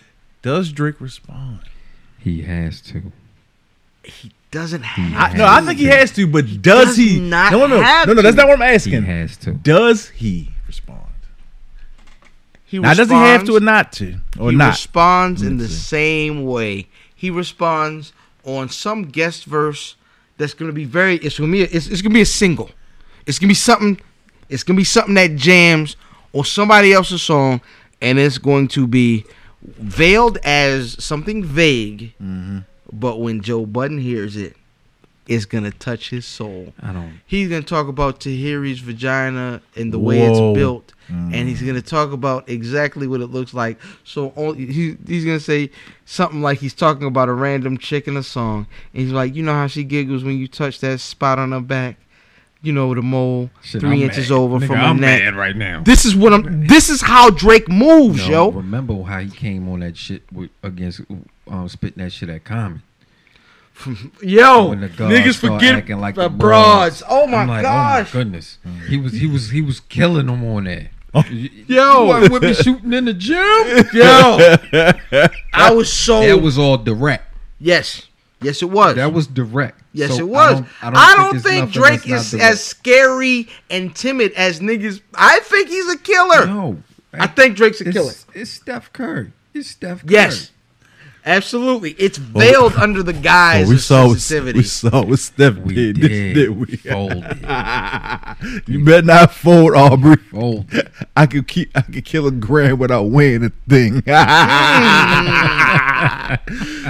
Does 0.42 0.72
Drake 0.72 1.00
respond? 1.00 1.60
he 2.18 2.42
has 2.42 2.80
to. 2.82 3.12
He 4.02 4.32
doesn't 4.50 4.82
have. 4.82 5.34
I, 5.34 5.36
no, 5.36 5.44
I 5.46 5.60
think 5.62 5.78
he 5.78 5.86
has 5.86 6.12
to, 6.12 6.26
but 6.26 6.46
does, 6.62 6.88
does 6.88 6.96
he? 6.96 7.20
not 7.20 7.52
no, 7.52 7.66
no, 7.66 7.80
have 7.80 8.06
no, 8.08 8.14
no. 8.14 8.22
That's 8.22 8.36
to. 8.36 8.42
not 8.42 8.48
what 8.48 8.56
I'm 8.62 8.74
asking. 8.74 8.92
He 8.92 8.98
asking. 8.98 9.10
has 9.10 9.36
to. 9.38 9.52
Does 9.54 10.08
he 10.10 10.50
respond? 10.66 11.02
He 12.64 12.78
Now, 12.78 12.94
does 12.94 13.08
he 13.08 13.14
have 13.14 13.44
to 13.44 13.56
or 13.56 13.60
not 13.60 13.92
to, 13.94 14.16
or 14.38 14.50
he 14.50 14.56
not? 14.56 14.70
responds 14.70 15.42
in 15.42 15.56
the 15.56 15.68
see. 15.68 15.74
same 15.74 16.44
way. 16.44 16.86
He 17.14 17.30
responds 17.30 18.12
on 18.44 18.68
some 18.68 19.04
guest 19.04 19.44
verse 19.44 19.96
that's 20.36 20.54
gonna 20.54 20.72
be 20.72 20.84
very. 20.84 21.16
It's 21.16 21.38
gonna 21.38 21.52
be. 21.52 21.62
A, 21.62 21.64
it's, 21.64 21.86
it's 21.86 22.02
gonna 22.02 22.14
be 22.14 22.20
a 22.22 22.26
single. 22.26 22.70
It's 23.26 23.38
gonna 23.38 23.48
be 23.48 23.54
something. 23.54 24.00
It's 24.48 24.62
gonna 24.62 24.76
be 24.76 24.84
something 24.84 25.14
that 25.14 25.36
jams 25.36 25.96
or 26.32 26.44
somebody 26.44 26.92
else's 26.92 27.22
song, 27.22 27.60
and 28.00 28.18
it's 28.18 28.38
going 28.38 28.68
to 28.68 28.86
be 28.86 29.24
veiled 29.62 30.38
as 30.44 31.02
something 31.02 31.42
vague. 31.44 32.14
Mm-hmm. 32.22 32.58
But 32.92 33.20
when 33.20 33.40
Joe 33.42 33.66
Budden 33.66 33.98
hears 33.98 34.36
it, 34.36 34.56
it's 35.28 35.44
gonna 35.44 35.70
touch 35.70 36.08
his 36.10 36.26
soul. 36.26 36.72
I 36.82 36.92
don't. 36.92 37.20
He's 37.26 37.48
gonna 37.48 37.62
talk 37.62 37.86
about 37.86 38.18
Tahiry's 38.18 38.80
vagina 38.80 39.60
and 39.76 39.92
the 39.92 39.98
way 39.98 40.22
it's 40.22 40.38
built, 40.58 40.94
mm. 41.08 41.34
and 41.34 41.48
he's 41.48 41.60
gonna 41.60 41.82
talk 41.82 42.12
about 42.12 42.48
exactly 42.48 43.06
what 43.06 43.20
it 43.20 43.26
looks 43.26 43.52
like. 43.52 43.78
So 44.04 44.32
only, 44.36 44.66
he, 44.66 44.96
he's 45.06 45.26
gonna 45.26 45.38
say 45.38 45.70
something 46.06 46.40
like 46.40 46.58
he's 46.58 46.74
talking 46.74 47.06
about 47.06 47.28
a 47.28 47.34
random 47.34 47.76
chick 47.76 48.08
in 48.08 48.16
a 48.16 48.22
song, 48.22 48.66
and 48.94 49.02
he's 49.02 49.12
like, 49.12 49.34
you 49.34 49.42
know 49.42 49.52
how 49.52 49.66
she 49.66 49.84
giggles 49.84 50.24
when 50.24 50.38
you 50.38 50.48
touch 50.48 50.80
that 50.80 50.98
spot 50.98 51.38
on 51.38 51.52
her 51.52 51.60
back, 51.60 51.98
you 52.62 52.72
know 52.72 52.94
the 52.94 53.02
mole 53.02 53.50
Shit, 53.62 53.80
3 53.82 53.90
I'm 53.90 54.02
inches 54.02 54.30
mad. 54.30 54.36
over 54.36 54.58
Nigga, 54.58 54.66
from 54.66 54.76
her 54.76 54.82
I'm 54.82 55.00
neck. 55.00 55.22
mad 55.24 55.34
right 55.36 55.56
now. 55.56 55.82
This 55.84 56.04
is 56.04 56.16
what 56.16 56.32
I'm. 56.34 56.66
This 56.66 56.88
is 56.88 57.00
how 57.00 57.30
Drake 57.30 57.68
moves, 57.68 58.26
No, 58.28 58.32
yo. 58.32 58.50
remember 58.50 59.02
how 59.02 59.20
he 59.20 59.30
came 59.30 59.68
on 59.68 59.80
that 59.80 59.96
shit 59.96 60.22
with, 60.32 60.50
against 60.62 61.00
um, 61.48 61.68
spitting 61.68 62.02
that 62.02 62.10
shit 62.12 62.28
at 62.28 62.44
Common. 62.44 62.82
Yo, 64.22 64.70
When 64.70 64.80
the 64.80 64.88
guards 64.88 65.14
niggas 65.14 65.34
start 65.34 65.60
forget 65.60 65.76
acting 65.76 66.00
like 66.00 66.16
the 66.16 66.22
the 66.22 66.28
broads. 66.30 67.00
broads. 67.00 67.02
Oh 67.08 67.28
my 67.28 67.36
I'm 67.38 67.48
like, 67.48 67.62
gosh. 67.62 68.12
Oh 68.12 68.18
my 68.18 68.24
goodness, 68.24 68.58
he 68.88 68.96
was 68.96 69.12
he 69.12 69.26
was 69.28 69.50
he 69.50 69.62
was 69.62 69.78
killing 69.80 70.26
them 70.26 70.44
on 70.44 70.64
there. 70.64 70.90
Oh. 71.14 71.22
Yo. 71.30 72.02
you 72.02 72.08
wasn't 72.08 72.32
with 72.32 72.42
me 72.42 72.54
shooting 72.54 72.92
in 72.92 73.04
the 73.04 73.14
gym. 73.14 73.36
Yo, 73.94 75.28
I 75.54 75.72
was 75.72 75.92
so. 75.92 76.20
That 76.20 76.42
was 76.42 76.58
all 76.58 76.76
direct. 76.76 77.24
yes, 77.60 78.07
yes, 78.40 78.62
it 78.62 78.70
was. 78.70 78.96
That 78.96 79.12
was 79.12 79.26
direct. 79.26 79.80
Yes, 79.92 80.10
So 80.10 80.18
it 80.18 80.28
was. 80.28 80.62
I 80.82 80.88
I 80.88 81.16
don't, 81.16 81.16
don't, 81.16 81.32
there's 81.32 81.42
think 81.42 81.72
Drake 81.72 82.08
is 82.08 82.34
as 82.34 82.62
scary 82.62 83.48
and 83.70 83.94
timid 83.94 84.32
as 84.32 84.60
niggas. 84.60 85.00
I 85.14 85.40
think 85.40 85.68
he's 85.68 85.88
a 85.92 85.98
killer. 85.98 86.46
No, 86.46 86.82
I 87.12 87.26
think 87.26 87.56
Drake's 87.56 87.80
a 87.80 87.88
it's, 87.88 87.96
killer. 87.96 88.12
It's 88.34 88.50
Steph 88.50 88.92
Curry. 88.92 89.32
It's 89.54 89.70
Steph 89.70 90.02
Curry. 90.02 90.12
Yes, 90.12 90.50
absolutely. 91.28 91.92
It's 91.98 92.18
veiled 92.18 92.74
under 92.74 93.02
the 93.02 93.12
guise 93.12 93.66
Oh, 93.66 93.70
we 93.70 93.74
of 93.76 93.80
saw 93.82 94.06
what, 94.08 94.18
sensitivity. 94.18 94.58
we 94.60 94.64
saw 94.64 95.04
what 95.04 95.18
Steph 95.18 95.56
we 95.58 95.74
did, 95.74 96.00
did. 96.00 96.34
did 96.34 96.50
we? 96.50 96.76
Fold 96.88 97.24
you 98.66 98.84
better 98.84 99.06
not 99.06 99.32
fold, 99.32 99.74
Aubrey. 99.74 100.16
Fold. 100.16 100.66
I 101.16 101.26
could 101.26 101.46
keep. 101.48 101.70
I 101.76 101.82
could 101.82 102.04
kill 102.04 102.26
a 102.26 102.30
grand 102.30 102.78
without 102.78 103.04
weighing 103.04 103.44
a 103.44 103.50
thing. 103.68 104.02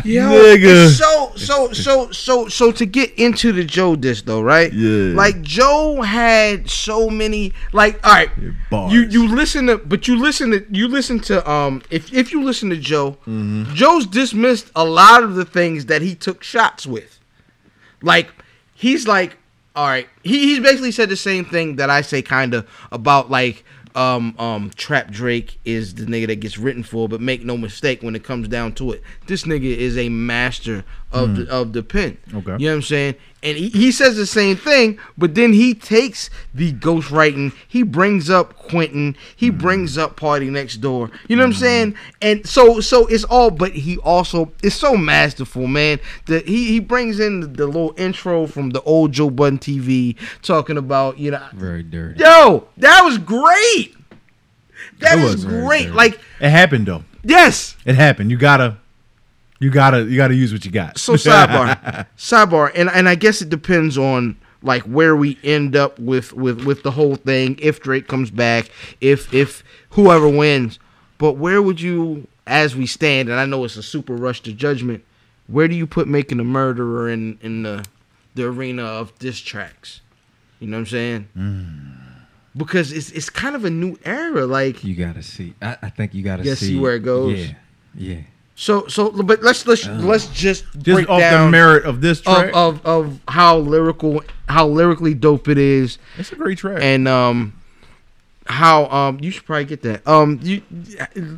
Yo, 0.04 0.28
Nigga. 0.30 0.88
so 0.90 1.32
so 1.36 1.72
so 1.72 2.10
so 2.12 2.48
so 2.48 2.72
to 2.72 2.86
get 2.86 3.12
into 3.18 3.52
the 3.52 3.64
Joe 3.64 3.96
dish 3.96 4.22
though, 4.22 4.42
right? 4.42 4.72
Yeah. 4.72 5.14
Like 5.16 5.40
Joe 5.42 6.02
had 6.02 6.68
so 6.70 7.08
many 7.10 7.52
like 7.72 7.98
all 8.06 8.12
right. 8.12 8.30
bars. 8.70 8.92
You 8.92 9.02
you 9.02 9.28
listen 9.34 9.66
to 9.66 9.78
but 9.78 10.06
you 10.08 10.18
listen 10.20 10.50
to 10.52 10.64
you 10.70 10.88
listen 10.88 11.18
to 11.20 11.48
um 11.50 11.82
if 11.90 12.12
if 12.12 12.32
you 12.32 12.42
listen 12.44 12.70
to 12.70 12.76
Joe, 12.76 13.16
Mm-hmm. 13.26 13.74
Joe's 13.74 14.06
dismissed 14.30 14.70
a 14.76 14.84
lot 14.84 15.22
of 15.22 15.34
the 15.34 15.44
things 15.44 15.86
that 15.86 16.02
he 16.02 16.14
took 16.14 16.42
shots 16.42 16.86
with. 16.86 17.18
Like 18.02 18.30
he's 18.74 19.06
like 19.06 19.36
all 19.74 19.86
right, 19.86 20.08
he 20.24 20.40
he's 20.40 20.58
basically 20.58 20.90
said 20.90 21.08
the 21.08 21.16
same 21.16 21.44
thing 21.44 21.76
that 21.76 21.88
I 21.88 22.00
say 22.00 22.20
kind 22.20 22.52
of 22.52 22.68
about 22.90 23.30
like 23.30 23.64
um 23.94 24.34
um 24.38 24.70
Trap 24.74 25.10
Drake 25.10 25.60
is 25.64 25.94
the 25.94 26.04
nigga 26.04 26.26
that 26.26 26.36
gets 26.36 26.58
written 26.58 26.82
for, 26.82 27.08
but 27.08 27.20
make 27.20 27.44
no 27.44 27.56
mistake 27.56 28.02
when 28.02 28.16
it 28.16 28.24
comes 28.24 28.48
down 28.48 28.72
to 28.74 28.92
it, 28.92 29.02
this 29.28 29.44
nigga 29.44 29.76
is 29.76 29.96
a 29.96 30.08
master 30.08 30.84
of 31.12 31.36
the 31.36 31.48
of 31.48 31.72
the 31.74 31.82
pen. 31.82 32.18
Okay. 32.34 32.52
you 32.58 32.66
know 32.66 32.72
what 32.72 32.76
I'm 32.76 32.82
saying? 32.82 33.14
And 33.40 33.56
he, 33.56 33.68
he 33.68 33.92
says 33.92 34.16
the 34.16 34.26
same 34.26 34.56
thing, 34.56 34.98
but 35.16 35.36
then 35.36 35.52
he 35.52 35.72
takes 35.72 36.28
the 36.52 36.72
ghostwriting. 36.72 37.54
He 37.68 37.84
brings 37.84 38.28
up 38.28 38.56
Quentin. 38.56 39.16
He 39.36 39.50
mm-hmm. 39.50 39.58
brings 39.60 39.96
up 39.96 40.16
Party 40.16 40.50
Next 40.50 40.78
Door. 40.78 41.12
You 41.28 41.36
know 41.36 41.42
what 41.42 41.46
I'm 41.46 41.52
mm-hmm. 41.52 41.60
saying? 41.60 41.94
And 42.20 42.46
so 42.48 42.80
so 42.80 43.06
it's 43.06 43.24
all. 43.24 43.50
But 43.50 43.72
he 43.72 43.96
also 43.98 44.52
it's 44.62 44.74
so 44.74 44.96
masterful, 44.96 45.68
man. 45.68 46.00
That 46.26 46.48
he 46.48 46.66
he 46.66 46.80
brings 46.80 47.20
in 47.20 47.40
the, 47.40 47.46
the 47.46 47.66
little 47.66 47.94
intro 47.96 48.46
from 48.46 48.70
the 48.70 48.82
old 48.82 49.12
Joe 49.12 49.30
Budden 49.30 49.60
TV 49.60 50.16
talking 50.42 50.76
about 50.76 51.18
you 51.18 51.30
know. 51.30 51.46
Very 51.54 51.84
dirty. 51.84 52.18
Yo, 52.20 52.66
that 52.78 53.02
was 53.02 53.18
great. 53.18 53.94
That 54.98 55.18
It 55.18 55.24
is 55.24 55.34
was 55.36 55.44
great. 55.44 55.84
dirty. 55.84 55.94
Like 55.94 56.20
It 56.40 56.50
happened 56.50 56.86
though. 56.86 57.04
yes. 57.22 57.76
It 57.84 57.94
happened. 57.94 58.30
You 58.30 58.36
gotta, 58.36 58.78
you 59.58 59.70
gotta, 59.70 60.04
you 60.04 60.16
gotta 60.16 60.34
use 60.34 60.52
what 60.52 60.64
you 60.64 60.70
got. 60.70 60.98
So 60.98 61.14
sidebar, 61.14 62.06
sidebar, 62.16 62.70
and 62.74 62.88
and 62.90 63.08
I 63.08 63.14
guess 63.14 63.42
it 63.42 63.48
depends 63.48 63.98
on 63.98 64.36
like 64.62 64.82
where 64.82 65.16
we 65.16 65.38
end 65.42 65.76
up 65.76 65.98
with 65.98 66.32
with 66.32 66.64
with 66.64 66.82
the 66.82 66.90
whole 66.90 67.16
thing. 67.16 67.58
If 67.60 67.80
Drake 67.80 68.08
comes 68.08 68.30
back, 68.30 68.70
if 69.00 69.32
if 69.32 69.62
whoever 69.90 70.28
wins, 70.28 70.78
but 71.18 71.34
where 71.34 71.60
would 71.62 71.80
you, 71.80 72.26
as 72.46 72.76
we 72.76 72.86
stand, 72.86 73.28
and 73.28 73.38
I 73.38 73.46
know 73.46 73.64
it's 73.64 73.76
a 73.76 73.82
super 73.82 74.14
rush 74.14 74.42
to 74.42 74.52
judgment, 74.52 75.04
where 75.46 75.68
do 75.68 75.74
you 75.74 75.86
put 75.86 76.08
making 76.08 76.40
a 76.40 76.44
murderer 76.44 77.08
in 77.08 77.38
in 77.42 77.62
the 77.62 77.84
the 78.34 78.46
arena 78.46 78.84
of 78.84 79.18
diss 79.18 79.40
tracks? 79.40 80.00
You 80.60 80.68
know 80.68 80.76
what 80.76 80.80
I'm 80.80 80.86
saying? 80.86 81.28
Mm. 81.36 81.94
Because 82.56 82.92
it's 82.92 83.10
it's 83.12 83.30
kind 83.30 83.54
of 83.54 83.64
a 83.64 83.70
new 83.70 83.96
era, 84.04 84.46
like. 84.46 84.82
You 84.82 84.94
gotta 84.96 85.22
see. 85.22 85.54
I, 85.62 85.76
I 85.82 85.90
think 85.90 86.14
you 86.14 86.22
gotta 86.22 86.42
Yeah, 86.42 86.54
see, 86.54 86.66
see 86.66 86.78
where 86.78 86.96
it 86.96 87.04
goes. 87.04 87.38
Yeah, 87.38 87.54
yeah. 87.94 88.20
So 88.60 88.88
so, 88.88 89.10
but 89.12 89.40
let's 89.40 89.64
let's 89.68 89.86
let's 89.86 90.26
just 90.26 90.64
Just 90.72 90.82
break 90.82 91.08
off 91.08 91.20
down 91.20 91.46
the 91.46 91.50
merit 91.52 91.84
of 91.84 92.00
this 92.00 92.20
track, 92.20 92.48
of, 92.52 92.84
of 92.84 92.86
of 92.86 93.20
how 93.28 93.58
lyrical 93.58 94.20
how 94.48 94.66
lyrically 94.66 95.14
dope 95.14 95.46
it 95.46 95.58
is. 95.58 95.98
It's 96.18 96.32
a 96.32 96.34
great 96.34 96.58
track. 96.58 96.80
and 96.82 97.06
um 97.06 97.52
how 98.46 98.86
um 98.86 99.20
you 99.20 99.30
should 99.30 99.44
probably 99.44 99.64
get 99.66 99.82
that. 99.82 100.04
Um 100.08 100.40
you 100.42 100.62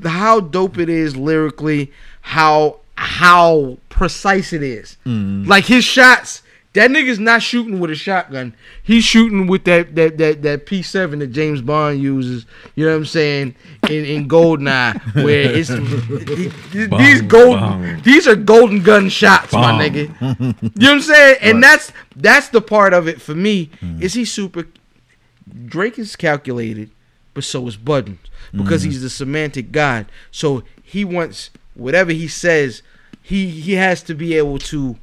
how 0.05 0.41
dope 0.41 0.79
it 0.79 0.89
is 0.89 1.15
lyrically 1.15 1.93
how 2.23 2.79
how 2.97 3.77
precise 3.91 4.55
it 4.55 4.63
is. 4.63 4.97
Like 5.05 5.67
his 5.67 5.85
shots 5.85 6.43
that 6.73 6.91
nigga's 6.91 7.19
not 7.19 7.43
shooting 7.43 7.81
with 7.81 7.91
a 7.91 7.97
shotgun. 7.97 8.55
He's 8.83 9.05
shooting 9.05 9.47
with 9.49 9.65
that 9.65 9.95
that 9.97 10.19
that 10.19 10.43
that 10.43 10.67
p7 10.67 11.19
that 11.19 11.29
james 11.29 11.61
bond 11.61 12.01
uses 12.01 12.47
you 12.77 12.85
know 12.85 12.93
what 12.93 12.99
i'm 12.99 13.05
saying 13.07 13.55
in 13.89 14.05
in 14.05 14.29
goldeneye 14.29 15.01
where 15.25 15.51
it's 15.51 15.69
these 16.99 17.23
golden 17.23 18.01
these 18.03 18.29
are 18.29 18.37
golden 18.37 18.83
gun 18.83 19.09
shots 19.09 19.53
my 19.53 19.73
nigga. 19.73 20.09
You 20.81 20.87
know 20.87 20.93
what 20.93 20.95
i'm 20.95 21.01
saying? 21.01 21.37
And 21.43 21.63
that's 21.63 21.93
that's 22.17 22.49
the 22.49 22.61
part 22.61 22.95
of 22.95 23.09
it 23.09 23.21
for 23.21 23.35
me 23.35 23.71
is 24.01 24.15
he 24.15 24.25
super 24.25 24.67
Drake 25.67 25.99
is 25.99 26.17
calculated, 26.17 26.91
but 27.35 27.45
so 27.45 27.67
is 27.67 27.77
Budden 27.77 28.19
because 28.53 28.83
he's 28.83 29.03
the 29.03 29.11
semantic 29.11 29.73
god. 29.73 30.07
So 30.31 30.63
he 30.83 31.05
wants 31.05 31.51
whatever 31.75 32.13
he 32.13 32.29
says, 32.29 32.83
he 33.23 33.49
he 33.49 33.75
has 33.75 34.03
to 34.05 34.15
be 34.15 34.35
able 34.37 34.59
to 34.59 34.97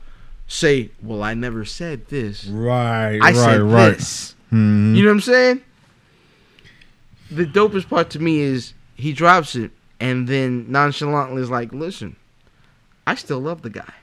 say, 0.48 0.90
"Well, 1.02 1.22
I 1.24 1.34
never 1.34 1.66
said 1.66 2.08
this. 2.08 2.46
right, 2.46 3.16
I 3.22 3.32
right, 3.32 3.36
said 3.36 3.62
right. 3.62 3.98
this." 3.98 4.36
Mhm. 4.52 4.96
You 4.96 5.04
know 5.04 5.10
what 5.10 5.16
I'm 5.16 5.22
saying? 5.22 5.62
The 7.30 7.46
dopest 7.46 7.90
part 7.90 8.10
to 8.12 8.20
me 8.20 8.40
is 8.40 8.74
he 8.96 9.12
drops 9.14 9.56
it 9.56 9.72
and 10.00 10.28
then 10.28 10.72
nonchalantly 10.72 11.42
is 11.42 11.50
like, 11.50 11.74
"Listen, 11.74 12.16
I 13.06 13.16
still 13.16 13.40
love 13.40 13.62
the 13.62 13.70
guy." 13.70 13.94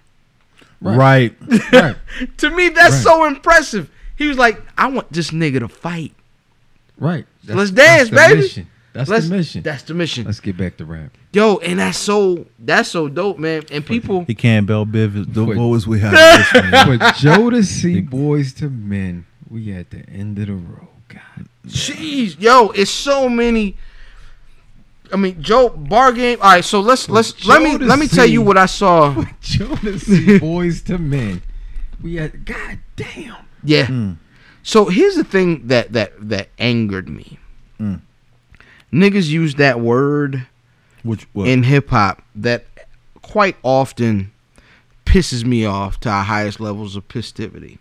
Right. 0.81 1.35
Right, 1.73 1.97
To 2.39 2.51
me, 2.51 2.69
that's 2.69 2.95
Right. 2.97 3.03
so 3.03 3.25
impressive. 3.25 3.91
He 4.17 4.27
was 4.27 4.37
like, 4.37 4.61
"I 4.77 4.89
want 4.89 5.11
this 5.13 5.31
nigga 5.31 5.61
to 5.61 5.69
fight." 5.69 6.13
right. 6.99 7.27
Let's 7.47 7.71
dance, 7.71 8.11
baby. 8.11 8.41
Mission. 8.43 8.67
That's 8.95 9.11
Let's- 9.11 9.29
the 9.29 9.37
mission. 9.37 9.63
That's 9.63 9.83
the 9.83 9.93
mission. 9.93 10.25
Let's 10.25 10.39
get 10.41 10.57
back 10.57 10.77
to 10.79 10.85
rap. 10.85 11.11
Yo, 11.33 11.57
and 11.59 11.81
that's 11.81 11.99
so 11.99 12.47
that's 12.59 12.89
so 12.89 13.09
dope, 13.09 13.39
man. 13.39 13.65
And 13.73 13.85
people, 13.85 14.25
He 14.25 14.35
can't 14.37 14.67
bell 14.67 14.87
Biv. 14.87 15.35
The 15.35 15.45
Wait. 15.45 15.57
voice 15.57 15.85
we 15.87 15.99
have. 16.01 16.13
this 16.53 16.55
man. 16.55 16.99
For 16.99 17.19
Joe 17.21 17.51
to 17.51 17.63
see 17.65 18.01
Boyz 18.01 18.63
II 18.63 18.69
Men, 18.69 19.27
we 19.51 19.73
at 19.73 19.91
the 19.91 20.09
end 20.09 20.39
of 20.39 20.47
the 20.47 20.55
road. 20.55 20.89
God, 21.09 21.49
jeez, 21.67 22.41
yo, 22.41 22.71
it's 22.71 22.91
so 22.91 23.29
many. 23.29 23.77
I 25.13 25.17
mean, 25.17 25.43
Joe 25.43 25.69
bar 25.71 26.13
game. 26.13 26.39
All 26.41 26.53
right, 26.53 26.65
so 26.65 26.79
let's 26.81 27.09
let's 27.09 27.45
let 27.45 27.63
me 27.63 27.77
let 27.79 27.99
me 27.99 28.07
tell 28.07 28.27
you 28.27 28.43
what 28.43 28.57
I 28.57 28.67
saw. 28.67 29.13
Joe 29.41 29.75
to 29.77 29.99
see 29.99 30.39
Boyz 30.39 30.89
II 30.89 30.99
Men, 30.99 31.43
we 32.01 32.19
at. 32.21 32.45
God 32.45 32.79
damn. 32.95 33.37
Yeah. 33.65 33.87
Hmm. 33.87 34.13
So 34.63 34.87
here's 34.87 35.17
the 35.17 35.25
thing 35.25 35.67
that 35.67 35.93
that 35.95 36.13
that 36.29 36.49
angered 36.61 37.09
me. 37.09 37.39
Mm. 37.81 38.01
Niggas 38.95 39.29
use 39.29 39.57
that 39.57 39.81
word 39.81 40.47
Which 41.03 41.27
in 41.35 41.65
hip 41.65 41.89
hop 41.91 42.23
that 42.37 42.65
quite 43.23 43.57
often 43.65 44.31
pisses 45.05 45.45
me 45.45 45.65
off 45.65 45.99
to 46.01 46.09
our 46.09 46.23
highest 46.25 46.61
levels 46.61 46.95
of 46.97 47.09
pistivity. 47.09 47.79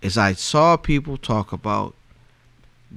Is 0.00 0.16
I 0.16 0.32
saw 0.34 0.76
people 0.76 1.16
talk 1.16 1.52
about 1.52 1.94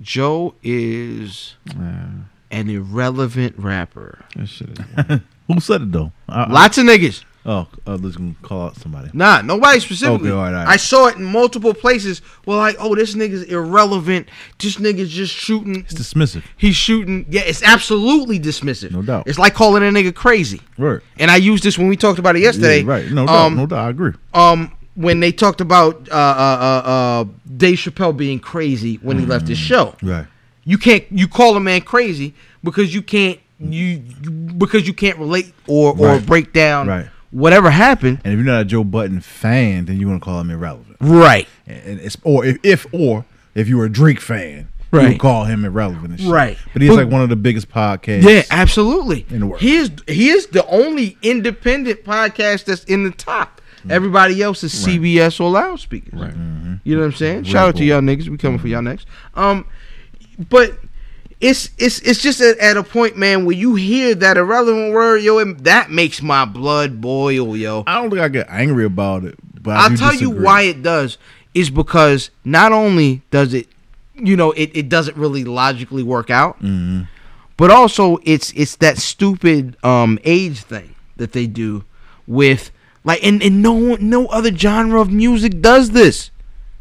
Joe 0.02 0.54
is 0.62 1.56
Uh, 1.70 2.26
an 2.52 2.70
irrelevant 2.70 3.56
rapper. 3.58 4.24
that 4.36 4.48
shit 4.48 4.70
is 4.70 5.20
Who 5.48 5.60
said 5.60 5.82
it 5.82 5.92
though? 5.92 6.12
I, 6.30 6.44
I- 6.44 6.52
Lots 6.52 6.78
of 6.78 6.86
niggas. 6.86 7.24
Oh, 7.48 7.68
uh, 7.88 7.96
let's 7.96 8.16
gonna 8.18 8.36
call 8.44 8.68
out 8.68 8.76
somebody. 8.76 9.10
Nah, 9.14 9.42
nobody 9.42 9.80
specifically. 9.80 10.30
Okay, 10.30 10.38
all 10.38 10.44
right, 10.44 10.50
all 10.54 10.66
right. 10.66 10.68
I 10.68 10.76
saw 10.78 11.08
it 11.08 11.16
in 11.16 11.24
multiple 11.24 11.74
places. 11.74 12.22
Well, 12.46 12.58
like, 12.60 12.76
oh, 12.80 12.94
this 12.94 13.16
nigga's 13.16 13.44
irrelevant. 13.44 14.28
This 14.60 14.76
nigga's 14.76 15.10
just 15.10 15.34
shooting. 15.34 15.78
It's 15.78 15.94
dismissive. 15.94 16.44
He's 16.58 16.76
shooting. 16.76 17.26
Yeah, 17.30 17.42
it's 17.46 17.64
absolutely 17.64 18.40
dismissive. 18.40 18.92
No 18.92 19.02
doubt. 19.02 19.24
It's 19.28 19.40
like 19.40 19.54
calling 19.56 19.82
a 19.82 19.88
nigga 19.92 20.14
crazy. 20.14 20.62
Right. 20.78 21.00
And 21.18 21.32
I 21.32 21.38
used 21.38 21.64
this 21.64 21.78
when 21.78 21.88
we 21.88 21.96
talked 21.98 22.20
about 22.20 22.36
it 22.36 22.42
yesterday. 22.42 22.82
Yeah, 22.82 22.92
right. 22.92 23.10
No 23.12 23.26
doubt. 23.26 23.36
Um, 23.36 23.56
no 23.56 23.66
doubt. 23.66 23.80
I 23.86 23.90
agree. 23.90 24.12
um, 24.34 24.74
when 24.96 25.20
they 25.20 25.32
talked 25.32 25.62
about 25.62 26.10
uh, 26.10 26.14
uh, 26.16 26.18
uh, 26.86 26.90
uh, 26.90 27.26
Dave 27.56 27.78
Chappelle 27.78 28.18
being 28.18 28.40
crazy 28.40 28.96
when 29.04 29.20
he 29.20 29.26
left 29.28 29.48
his 29.48 29.58
show. 29.58 29.96
Right. 30.02 30.26
You 30.64 30.78
can't 30.80 31.06
you 31.12 31.28
call 31.28 31.56
a 31.56 31.60
man 31.60 31.82
crazy 31.82 32.34
because 32.64 32.94
you 32.94 33.02
can't 33.04 33.40
you, 33.60 34.02
you 34.24 34.32
because 34.58 34.88
you 34.88 34.94
can't 34.94 35.18
relate 35.20 35.54
or 35.68 35.92
or 35.92 36.08
Right. 36.08 36.26
break 36.26 36.52
down 36.52 36.88
Right. 36.88 37.06
Whatever 37.32 37.70
happened. 37.70 38.22
And 38.24 38.34
if 38.34 38.38
you're 38.38 38.46
not 38.46 38.62
a 38.62 38.66
Joe 38.66 38.84
Budden 38.84 39.22
fan, 39.22 39.86
then 39.86 40.00
you 40.00 40.08
want 40.08 40.22
to 40.22 40.26
call 40.26 40.40
him 40.40 40.50
irrelevant. 40.50 40.98
Right. 41.02 41.48
And 41.66 42.00
it's 42.00 42.18
or 42.24 42.46
if, 42.46 42.58
if 42.64 42.86
or 42.94 43.26
if 43.54 43.68
you 43.68 43.78
were 43.78 43.86
a 43.86 43.92
Drake 43.92 44.22
fan, 44.22 44.70
Right. 44.90 45.10
would 45.10 45.20
call 45.20 45.44
him 45.44 45.66
irrelevant. 45.66 46.12
And 46.12 46.20
shit. 46.20 46.30
Right. 46.30 46.58
But 46.72 46.82
he's 46.82 46.92
But- 46.92 46.98
like 46.98 47.10
one 47.10 47.22
of 47.22 47.30
the 47.30 47.36
biggest 47.36 47.70
podcasts. 47.70 48.24
Yeah, 48.24 48.44
absolutely. 48.50 49.26
In 49.30 49.42
the 49.42 49.48
world. 49.48 49.62
He 49.62 49.76
is 49.76 49.92
he 50.08 50.30
is 50.30 50.48
the 50.48 50.66
only 50.68 51.18
independent 51.22 52.06
podcast 52.06 52.66
that's 52.66 52.86
in 52.86 53.04
the 53.04 53.12
top. 53.12 53.62
Mm-hmm. 53.80 53.92
Everybody 53.92 54.42
else 54.42 54.64
is 54.64 54.74
CBS 54.74 55.40
or 55.40 55.52
loudspeakers. 55.52 56.20
right. 56.20 56.34
You 56.84 56.96
know 56.96 57.02
what 57.02 57.06
I'm 57.06 57.12
mm-hmm. 57.12 57.18
saying? 57.18 57.38
Red 57.38 57.48
Shout 57.48 57.68
out 57.70 57.76
to 57.78 57.84
y'all 57.84 58.02
niggas. 58.02 58.30
We 58.30 58.38
coming 58.38 58.60
for 58.60 58.66
mm-hmm. 58.66 58.74
y'all 58.74 58.82
next. 58.82 59.08
Um, 59.34 59.66
but 60.50 60.78
it's 61.40 61.70
it's 61.78 62.00
it's 62.02 62.22
just 62.22 62.42
at, 62.42 62.58
at 62.58 62.78
a 62.78 62.84
point, 62.84 63.18
man, 63.18 63.46
where 63.46 63.56
you 63.56 63.76
hear 63.76 64.16
that 64.16 64.38
irrelevant 64.38 64.94
word, 64.94 65.18
yo, 65.22 65.38
and 65.40 65.60
that 65.62 65.92
makes 65.92 66.22
my 66.22 66.46
blood 66.46 67.00
boil, 67.02 67.56
yo. 67.56 67.84
I 67.88 67.96
don't 68.02 68.10
think 68.10 68.22
I 68.22 68.28
get 68.28 68.48
angry 68.50 68.86
about 68.86 69.24
it, 69.24 69.36
but 69.62 69.78
I 69.78 69.84
I'll 69.84 69.90
do 69.90 69.98
tell 69.98 70.14
you 70.14 70.30
why 70.32 70.64
it 70.64 70.82
does 70.82 71.18
is 71.54 71.70
because 71.70 72.30
not 72.44 72.72
only 72.72 73.22
does 73.32 73.54
it, 73.54 73.68
you 74.16 74.36
know, 74.36 74.52
it, 74.54 74.72
it 74.76 74.90
doesn't 74.90 75.18
really 75.18 75.44
logically 75.44 76.04
work 76.04 76.30
out, 76.30 76.58
Mm-hmm. 76.62 77.04
but 77.56 77.70
also 77.72 78.18
it's 78.24 78.52
it's 78.54 78.76
that 78.78 78.98
stupid 78.98 79.78
um 79.84 80.18
age 80.24 80.60
thing 80.62 80.96
that 81.18 81.32
they 81.34 81.46
do 81.48 81.84
with 82.26 82.72
like 83.04 83.24
and, 83.24 83.42
and 83.44 83.62
no 83.62 83.96
no 83.96 84.26
other 84.28 84.54
genre 84.56 85.00
of 85.02 85.12
music 85.12 85.62
does 85.62 85.92
this. 85.92 86.32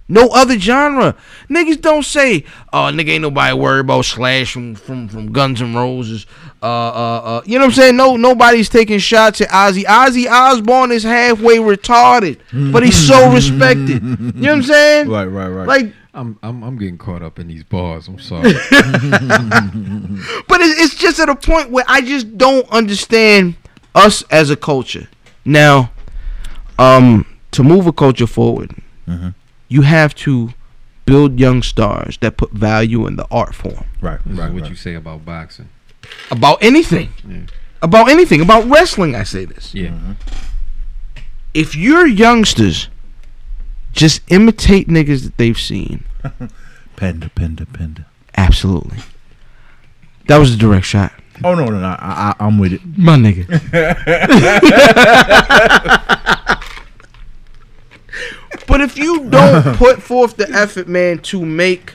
No 0.08 0.28
other 0.28 0.56
genre. 0.58 1.16
Niggas 1.50 1.80
don't 1.80 2.04
say, 2.04 2.44
oh 2.72 2.90
nigga 2.92 3.08
ain't 3.08 3.22
nobody 3.22 3.54
worried 3.58 3.80
about 3.80 4.04
Slash 4.04 4.52
from, 4.52 4.76
from, 4.76 5.08
from 5.08 5.32
Guns 5.32 5.60
N' 5.60 5.74
Roses. 5.74 6.26
Uh 6.62 6.66
uh 6.66 7.20
uh 7.24 7.42
you 7.44 7.58
know 7.58 7.64
what 7.64 7.70
I'm 7.70 7.74
saying? 7.74 7.96
No 7.96 8.16
nobody's 8.16 8.68
taking 8.68 8.98
shots 9.00 9.40
at 9.40 9.48
Ozzy. 9.48 9.82
Ozzy 9.84 10.30
Osbourne 10.30 10.92
is 10.92 11.02
halfway 11.02 11.56
retarded, 11.58 12.38
but 12.72 12.84
he's 12.84 12.96
so 12.96 13.32
respected. 13.34 14.00
You 14.02 14.08
know 14.08 14.32
what 14.42 14.50
I'm 14.50 14.62
saying? 14.62 15.08
Right, 15.08 15.24
right, 15.26 15.48
right. 15.48 15.66
Like 15.66 15.92
I'm, 16.14 16.38
I'm 16.42 16.62
I'm 16.62 16.78
getting 16.78 16.98
caught 16.98 17.22
up 17.22 17.38
in 17.40 17.48
these 17.48 17.64
bars. 17.64 18.06
I'm 18.08 18.18
sorry. 18.20 18.52
But 20.48 20.60
it- 20.60 20.78
it's 20.78 20.94
just 20.94 21.18
at 21.18 21.28
a 21.28 21.34
point 21.36 21.70
where 21.70 21.84
I 21.88 22.00
just 22.00 22.38
don't 22.38 22.68
understand 22.70 23.56
us 23.94 24.22
as 24.30 24.50
a 24.50 24.56
culture. 24.56 25.08
Now, 25.44 25.90
um, 26.78 27.26
to 27.52 27.62
move 27.62 27.86
a 27.86 27.92
culture 27.92 28.26
forward, 28.26 28.72
Mm-hmm. 29.08 29.28
You 29.68 29.82
have 29.82 30.14
to 30.16 30.50
build 31.04 31.38
young 31.38 31.62
stars 31.62 32.18
that 32.18 32.36
put 32.36 32.50
value 32.52 33.06
in 33.06 33.16
the 33.16 33.26
art 33.30 33.54
form. 33.54 33.84
right, 34.00 34.18
This 34.26 34.38
right, 34.38 34.52
what 34.52 34.62
right. 34.62 34.70
you 34.70 34.76
say 34.76 34.94
about 34.94 35.24
boxing. 35.24 35.68
About 36.30 36.62
anything. 36.62 37.10
Yeah. 37.28 37.42
About 37.82 38.08
anything. 38.08 38.40
About 38.40 38.64
wrestling, 38.66 39.14
I 39.14 39.22
say 39.22 39.44
this. 39.44 39.74
Yeah. 39.74 39.88
Mm-hmm. 39.88 40.12
If 41.54 41.74
your 41.76 42.06
youngsters 42.06 42.88
just 43.92 44.20
imitate 44.28 44.88
niggas 44.88 45.22
that 45.24 45.36
they've 45.38 45.58
seen. 45.58 46.04
Panda, 46.96 47.30
panda, 47.34 47.66
panda. 47.66 48.06
Absolutely. 48.36 48.98
That 50.28 50.38
was 50.38 50.54
a 50.54 50.56
direct 50.56 50.86
shot. 50.86 51.12
Oh 51.44 51.54
no, 51.54 51.66
no, 51.66 51.78
no. 51.78 51.86
I, 51.86 52.34
I, 52.38 52.44
I'm 52.46 52.58
with 52.58 52.72
it. 52.72 52.80
My 52.96 53.16
nigga. 53.16 53.46
but 58.66 58.80
if 58.80 58.96
you 58.96 59.28
don't 59.28 59.76
put 59.76 60.02
forth 60.02 60.36
the 60.36 60.48
effort, 60.50 60.88
man, 60.88 61.18
to 61.20 61.44
make 61.44 61.94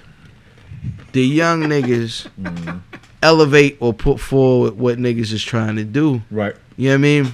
the 1.11 1.25
young 1.25 1.63
niggas 1.63 2.27
mm-hmm. 2.39 2.77
elevate 3.21 3.77
or 3.79 3.93
put 3.93 4.19
forward 4.19 4.77
what 4.77 4.97
niggas 4.97 5.31
is 5.31 5.43
trying 5.43 5.75
to 5.75 5.83
do, 5.83 6.21
Right. 6.31 6.55
you 6.77 6.89
know 6.89 6.93
what 6.93 6.95
I 6.95 6.97
mean? 6.97 7.33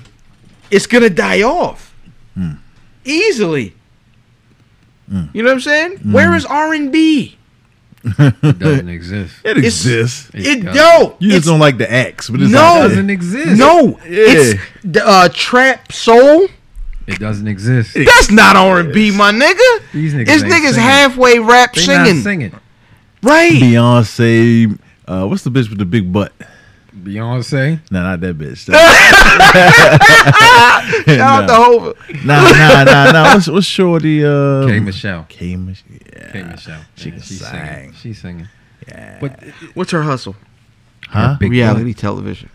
It's 0.70 0.88
gonna 0.88 1.10
die 1.10 1.44
off 1.44 1.94
hmm. 2.34 2.54
easily. 3.06 3.74
Hmm. 5.10 5.26
You 5.34 5.44
know 5.44 5.50
what 5.50 5.56
I'm 5.56 5.62
saying? 5.62 5.98
Hmm. 6.00 6.12
Where 6.12 6.36
is 6.36 6.46
R 6.46 6.74
and 6.74 6.92
B? 6.92 7.38
It 8.20 8.60
doesn't 8.60 8.90
exist. 8.90 9.36
It 9.44 9.58
It's- 9.58 9.66
exists. 9.66 10.30
It 10.34 10.64
doesn't. 10.64 11.22
You 11.22 11.30
just 11.30 11.38
it's 11.38 11.46
don't 11.48 11.60
like 11.60 11.78
the 11.78 11.92
X, 11.92 12.30
but 12.30 12.42
it's 12.42 12.52
No. 12.52 12.60
not- 12.60 12.86
It 12.86 12.90
doesn't 12.90 13.10
exist. 13.10 13.58
no, 13.58 14.00
Yeah. 14.06 14.10
it's 14.10 14.62
the 14.84 15.08
uh, 15.08 15.30
trap 15.34 15.92
soul. 15.92 16.48
It 17.08 17.20
doesn't 17.20 17.48
exist. 17.48 17.94
That's 17.94 18.30
not 18.32 18.56
R 18.58 18.80
and 18.82 18.94
B, 18.94 19.12
my 19.12 19.32
nigga. 19.32 19.82
These 19.94 20.14
niggas 20.14 20.22
It's 20.30 20.44
ain't 20.44 20.52
niggas 20.54 20.70
singing. 20.74 20.80
halfway 20.82 21.40
rap 21.40 21.74
They 21.74 21.82
singing. 21.82 22.16
not 22.18 22.24
singing. 22.24 22.60
Right. 23.24 23.54
Beyonce. 23.54 24.78
Uh, 25.08 25.26
what's 25.26 25.44
the 25.44 25.50
bitch 25.50 25.70
with 25.70 25.80
the 25.80 25.86
big 25.86 26.12
butt? 26.12 26.34
Beyonce. 26.96 27.80
Nah, 27.92 28.04
not 28.04 28.20
that 28.22 28.38
bitch. 28.38 28.66
Shout 31.06 31.20
out 31.20 31.48
to 31.48 31.54
Hova. 31.56 31.94
Nah, 32.26 32.44
nah, 32.52 32.84
nah, 32.84 33.12
nah. 33.12 33.34
What's, 33.36 33.48
what's 33.48 33.66
Shorty? 33.68 34.24
Uh, 34.26 34.68
K. 34.68 34.80
Michelle. 34.80 35.26
K. 35.30 35.56
Mich- 35.56 35.84
Yeah. 35.90 36.32
K. 36.32 36.44
Michelle. 36.44 36.82
She 36.96 37.06
Yeah, 37.10 37.12
can 37.16 37.22
she's 37.24 37.40
sing. 37.40 37.50
singing. 37.66 37.94
She's 37.94 38.22
singing. 38.22 38.48
Yeah. 38.88 39.18
But 39.22 39.44
What's 39.74 39.92
her 39.92 40.04
hustle? 40.04 40.36
huh? 41.10 41.38
big 41.40 41.52
Reality 41.52 41.94
television. 41.94 42.50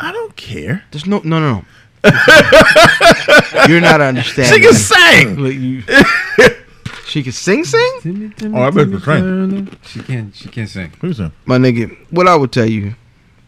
I 0.00 0.12
don't 0.12 0.34
care. 0.36 0.84
There's 0.90 1.06
no 1.06 1.20
no 1.24 1.38
no 1.40 1.52
no. 1.54 1.64
You're 3.68 3.80
not 3.80 4.00
understanding. 4.00 4.52
She 4.54 4.60
can 4.60 4.74
sing. 4.74 5.36
Look, 5.36 5.54
you- 5.54 5.82
she 7.06 7.22
can 7.22 7.32
sing, 7.32 7.64
sing. 7.64 8.34
Oh, 8.54 8.62
I 8.62 8.70
bet 8.70 8.90
the 8.90 9.00
train. 9.00 9.76
She 9.86 10.00
can. 10.00 10.32
She 10.32 10.48
can 10.48 10.66
sing. 10.66 10.92
Who's 11.00 11.18
that? 11.18 11.32
My 11.44 11.58
nigga, 11.58 11.96
what 12.10 12.28
I 12.28 12.36
would 12.36 12.52
tell 12.52 12.68
you 12.68 12.94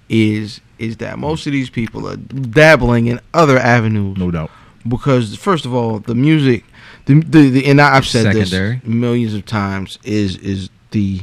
is 0.09 0.61
is 0.79 0.97
that 0.99 1.19
most 1.19 1.47
of 1.47 1.53
these 1.53 1.69
people 1.71 2.09
are 2.09 2.17
dabbling 2.17 3.07
in 3.09 3.21
other 3.35 3.59
avenues 3.59 4.17
No 4.17 4.31
doubt. 4.31 4.51
because 4.87 5.37
first 5.37 5.65
of 5.67 5.75
all, 5.75 5.99
the 5.99 6.15
music, 6.15 6.65
the 7.07 7.21
the, 7.21 7.51
the 7.51 7.67
and 7.67 7.81
I've 7.81 8.07
said 8.07 8.25
Secondary. 8.33 8.77
this 8.77 8.85
millions 8.89 9.35
of 9.35 9.45
times 9.45 9.99
is 10.05 10.37
is 10.39 10.71
the 10.93 11.23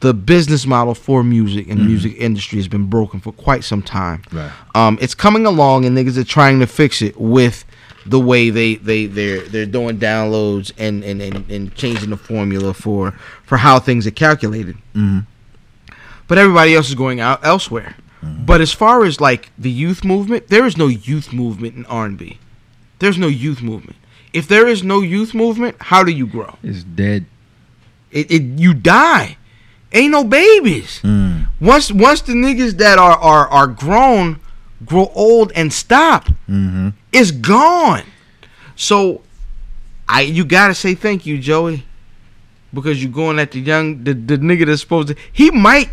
the 0.00 0.12
business 0.12 0.66
model 0.66 0.94
for 0.94 1.24
music 1.24 1.68
and 1.68 1.80
the 1.80 1.84
music 1.84 2.14
industry 2.18 2.58
has 2.58 2.68
been 2.68 2.86
broken 2.86 3.18
for 3.20 3.32
quite 3.32 3.64
some 3.64 3.82
time. 3.82 4.22
Right. 4.30 4.50
Um, 4.74 4.98
it's 5.00 5.14
coming 5.14 5.46
along, 5.46 5.84
and 5.84 5.96
niggas 5.96 6.18
are 6.18 6.24
trying 6.24 6.60
to 6.60 6.66
fix 6.66 7.00
it 7.02 7.18
with 7.18 7.64
the 8.04 8.20
way 8.20 8.50
they 8.50 8.76
they 8.76 9.06
they're 9.06 9.40
they're 9.40 9.66
doing 9.66 9.98
downloads 9.98 10.70
and 10.78 11.02
and, 11.02 11.20
and, 11.22 11.50
and 11.50 11.74
changing 11.74 12.10
the 12.10 12.16
formula 12.16 12.72
for 12.74 13.12
for 13.44 13.56
how 13.58 13.78
things 13.78 14.06
are 14.06 14.10
calculated. 14.12 14.76
Mhm. 14.94 15.26
But 16.28 16.38
everybody 16.38 16.74
else 16.74 16.88
is 16.88 16.94
going 16.94 17.20
out 17.20 17.44
elsewhere. 17.44 17.96
But 18.22 18.60
as 18.60 18.72
far 18.72 19.04
as 19.04 19.20
like 19.20 19.50
the 19.56 19.70
youth 19.70 20.02
movement, 20.04 20.48
there 20.48 20.66
is 20.66 20.76
no 20.76 20.88
youth 20.88 21.32
movement 21.32 21.76
in 21.76 21.86
R 21.86 22.06
and 22.06 22.18
B. 22.18 22.38
There's 22.98 23.18
no 23.18 23.28
youth 23.28 23.62
movement. 23.62 23.96
If 24.32 24.48
there 24.48 24.66
is 24.66 24.82
no 24.82 25.00
youth 25.00 25.32
movement, 25.32 25.76
how 25.78 26.02
do 26.02 26.10
you 26.10 26.26
grow? 26.26 26.56
It's 26.62 26.82
dead. 26.82 27.26
It, 28.10 28.30
it 28.30 28.42
you 28.58 28.74
die. 28.74 29.36
Ain't 29.96 30.10
no 30.12 30.22
babies. 30.24 31.00
Mm. 31.02 31.46
Once 31.60 31.90
once 31.90 32.20
the 32.22 32.34
niggas 32.34 32.76
that 32.78 32.98
are 32.98 33.16
are 33.16 33.48
are 33.48 33.66
grown 33.66 34.38
grow 34.84 35.10
old 35.14 35.52
and 35.56 35.72
stop, 35.72 36.28
Mm-hmm. 36.48 36.90
it's 37.12 37.30
gone. 37.32 38.04
So 38.76 39.22
I 40.08 40.20
you 40.22 40.44
gotta 40.44 40.74
say 40.74 40.94
thank 40.94 41.24
you, 41.26 41.38
Joey. 41.38 41.84
Because 42.74 43.02
you're 43.02 43.12
going 43.12 43.38
at 43.38 43.52
the 43.52 43.60
young 43.60 44.04
the, 44.04 44.12
the 44.12 44.36
nigga 44.36 44.66
that's 44.66 44.82
supposed 44.82 45.08
to 45.08 45.16
he 45.32 45.50
might 45.50 45.88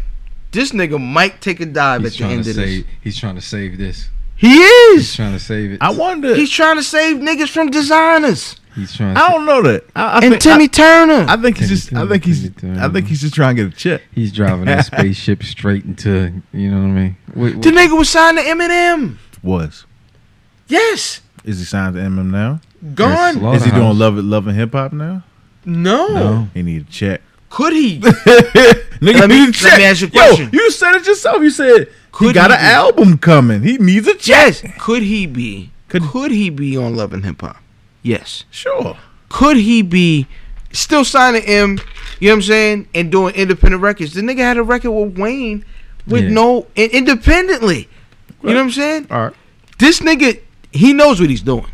this 0.51 0.72
nigga 0.72 0.99
might 1.01 1.39
take 1.39 1.60
a 1.62 1.66
dive 1.66 2.01
He's 2.01 2.12
at 2.12 2.12
the 2.14 2.18
trying 2.20 2.32
end 2.34 2.43
to 2.43 2.49
of 2.49 2.56
this. 2.58 2.66
save. 2.66 2.88
He's 3.01 3.18
trying 3.18 3.36
to 3.36 3.41
save 3.41 3.78
this. 3.78 4.10
He 4.36 4.58
is. 4.58 4.99
He's 4.99 5.10
is. 5.12 5.16
trying 5.16 5.34
to 5.34 5.39
save 5.39 5.72
it. 5.74 5.78
I 5.82 5.91
wonder. 5.91 6.36
He's 6.36 6.49
trying 6.51 6.76
to 6.76 6.84
save 6.84 7.18
niggas 7.18 7.49
from 7.49 7.72
Desiigners 7.72 8.60
He's 8.76 8.96
trying. 8.96 9.16
I 9.18 9.30
don't 9.32 9.46
know 9.46 9.62
that. 9.64 9.86
I, 9.96 10.04
I 10.06 10.16
and 10.22 10.30
think, 10.32 10.42
Timmy 10.42 10.68
Turner. 10.68 11.26
I, 11.30 11.34
I 11.34 11.38
think 11.38 11.58
he's 11.58 11.68
Timmy 11.68 11.76
just. 11.76 11.88
I 11.94 11.96
Turner, 11.98 12.10
think 12.10 12.26
he's. 12.26 12.50
Turner. 12.56 12.82
I 12.84 12.90
think 12.90 13.08
he's 13.08 13.22
just 13.22 13.34
trying 13.36 13.56
to 13.56 13.64
get 13.66 13.74
a 13.74 13.76
check. 13.78 14.02
He's 14.14 14.32
driving 14.32 14.66
that 14.66 14.86
spaceship 14.88 15.44
straight 15.44 15.86
into. 15.86 16.42
You 16.52 16.72
know 16.72 16.78
what 16.82 16.88
I 16.88 16.92
mean? 16.92 17.18
Wait, 17.36 17.62
the 17.62 17.70
nigga 17.72 17.98
was 17.98 18.10
signed 18.10 18.38
to 18.38 18.44
Eminem. 18.44 19.18
Was 19.44 19.86
Yes. 20.68 21.22
is 21.44 21.60
he 21.60 21.66
signed 21.66 21.96
to 21.96 22.02
Eminem 22.02 22.32
now? 22.32 22.62
Gone. 22.96 23.44
Is 23.56 23.64
he 23.66 23.72
doing 23.72 23.98
love 23.98 24.18
it, 24.18 24.24
love 24.24 24.48
and 24.48 24.58
hip 24.58 24.72
hop 24.74 24.94
now? 24.94 25.24
No. 25.66 26.08
No. 26.08 26.48
He 26.54 26.64
need 26.64 26.82
a 26.88 26.92
check. 26.92 27.22
Could 27.50 27.74
he? 27.74 28.00
Nigga, 28.00 29.02
Let 29.02 29.30
me- 29.30 29.46
need 29.46 29.56
a 29.62 29.64
let 29.64 29.78
me 29.78 29.84
ask 29.86 30.02
you 30.02 30.08
a 30.08 30.12
question. 30.12 30.50
Yo, 30.52 30.60
you 30.60 30.72
said 30.72 30.96
it 30.96 31.06
yourself. 31.06 31.42
You 31.44 31.50
said 31.52 31.88
Could 32.12 32.28
he 32.30 32.34
got 32.34 32.50
he 32.50 32.56
an 32.58 32.62
be- 32.62 32.66
album 32.66 33.18
coming. 33.20 33.62
He 33.62 33.78
needs 33.78 34.08
a 34.08 34.16
check. 34.16 34.64
yes. 34.64 34.64
Could 34.80 35.04
he 35.04 35.26
be? 35.28 35.72
Could- 35.90 36.02
Could, 36.04 36.32
he 36.32 36.50
be 36.50 36.76
on 36.76 36.96
Love 36.96 37.14
and 37.14 37.24
Hip 37.24 37.40
Hop? 37.42 37.58
Yes. 38.04 38.43
Sure. 38.51 38.97
Could 39.30 39.58
he 39.58 39.82
be 39.82 40.28
still 40.72 41.04
signing 41.06 41.43
M? 41.43 41.80
You 42.20 42.28
know 42.30 42.34
what 42.34 42.38
I'm 42.38 42.41
saying? 42.43 42.88
And 42.93 43.12
doing 43.12 43.34
independent 43.36 43.82
records. 43.82 44.14
The 44.14 44.22
nigga 44.22 44.39
had 44.39 44.58
a 44.58 44.64
record 44.64 44.91
with 44.91 45.18
Wayne 45.18 45.66
with 46.06 46.26
Yeah. 46.26 46.30
no 46.30 46.68
in- 46.76 46.91
independently. 46.91 47.88
You 48.43 48.49
know 48.49 48.56
what 48.56 48.62
I'm 48.64 48.72
saying? 48.72 49.08
All 49.10 49.22
right. 49.24 49.34
This 49.80 50.01
nigga, 50.01 50.39
he 50.72 50.93
knows 50.93 51.20
what 51.20 51.30
he's 51.30 51.41
doing. 51.41 51.66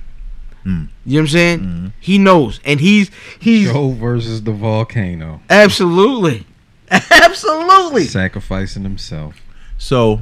You 0.66 0.72
know 0.72 0.88
what 1.06 1.20
I'm 1.22 1.28
saying? 1.28 1.94
He 2.00 2.20
knows, 2.20 2.60
and 2.64 2.80
he's 2.80 3.10
he's 3.40 3.72
Joe 3.72 3.90
versus 3.92 4.44
the 4.44 4.52
volcano, 4.52 5.42
absolutely, 5.50 6.46
absolutely. 6.92 8.04
sacrificing 8.06 8.84
himself. 8.84 9.36
So 9.80 10.22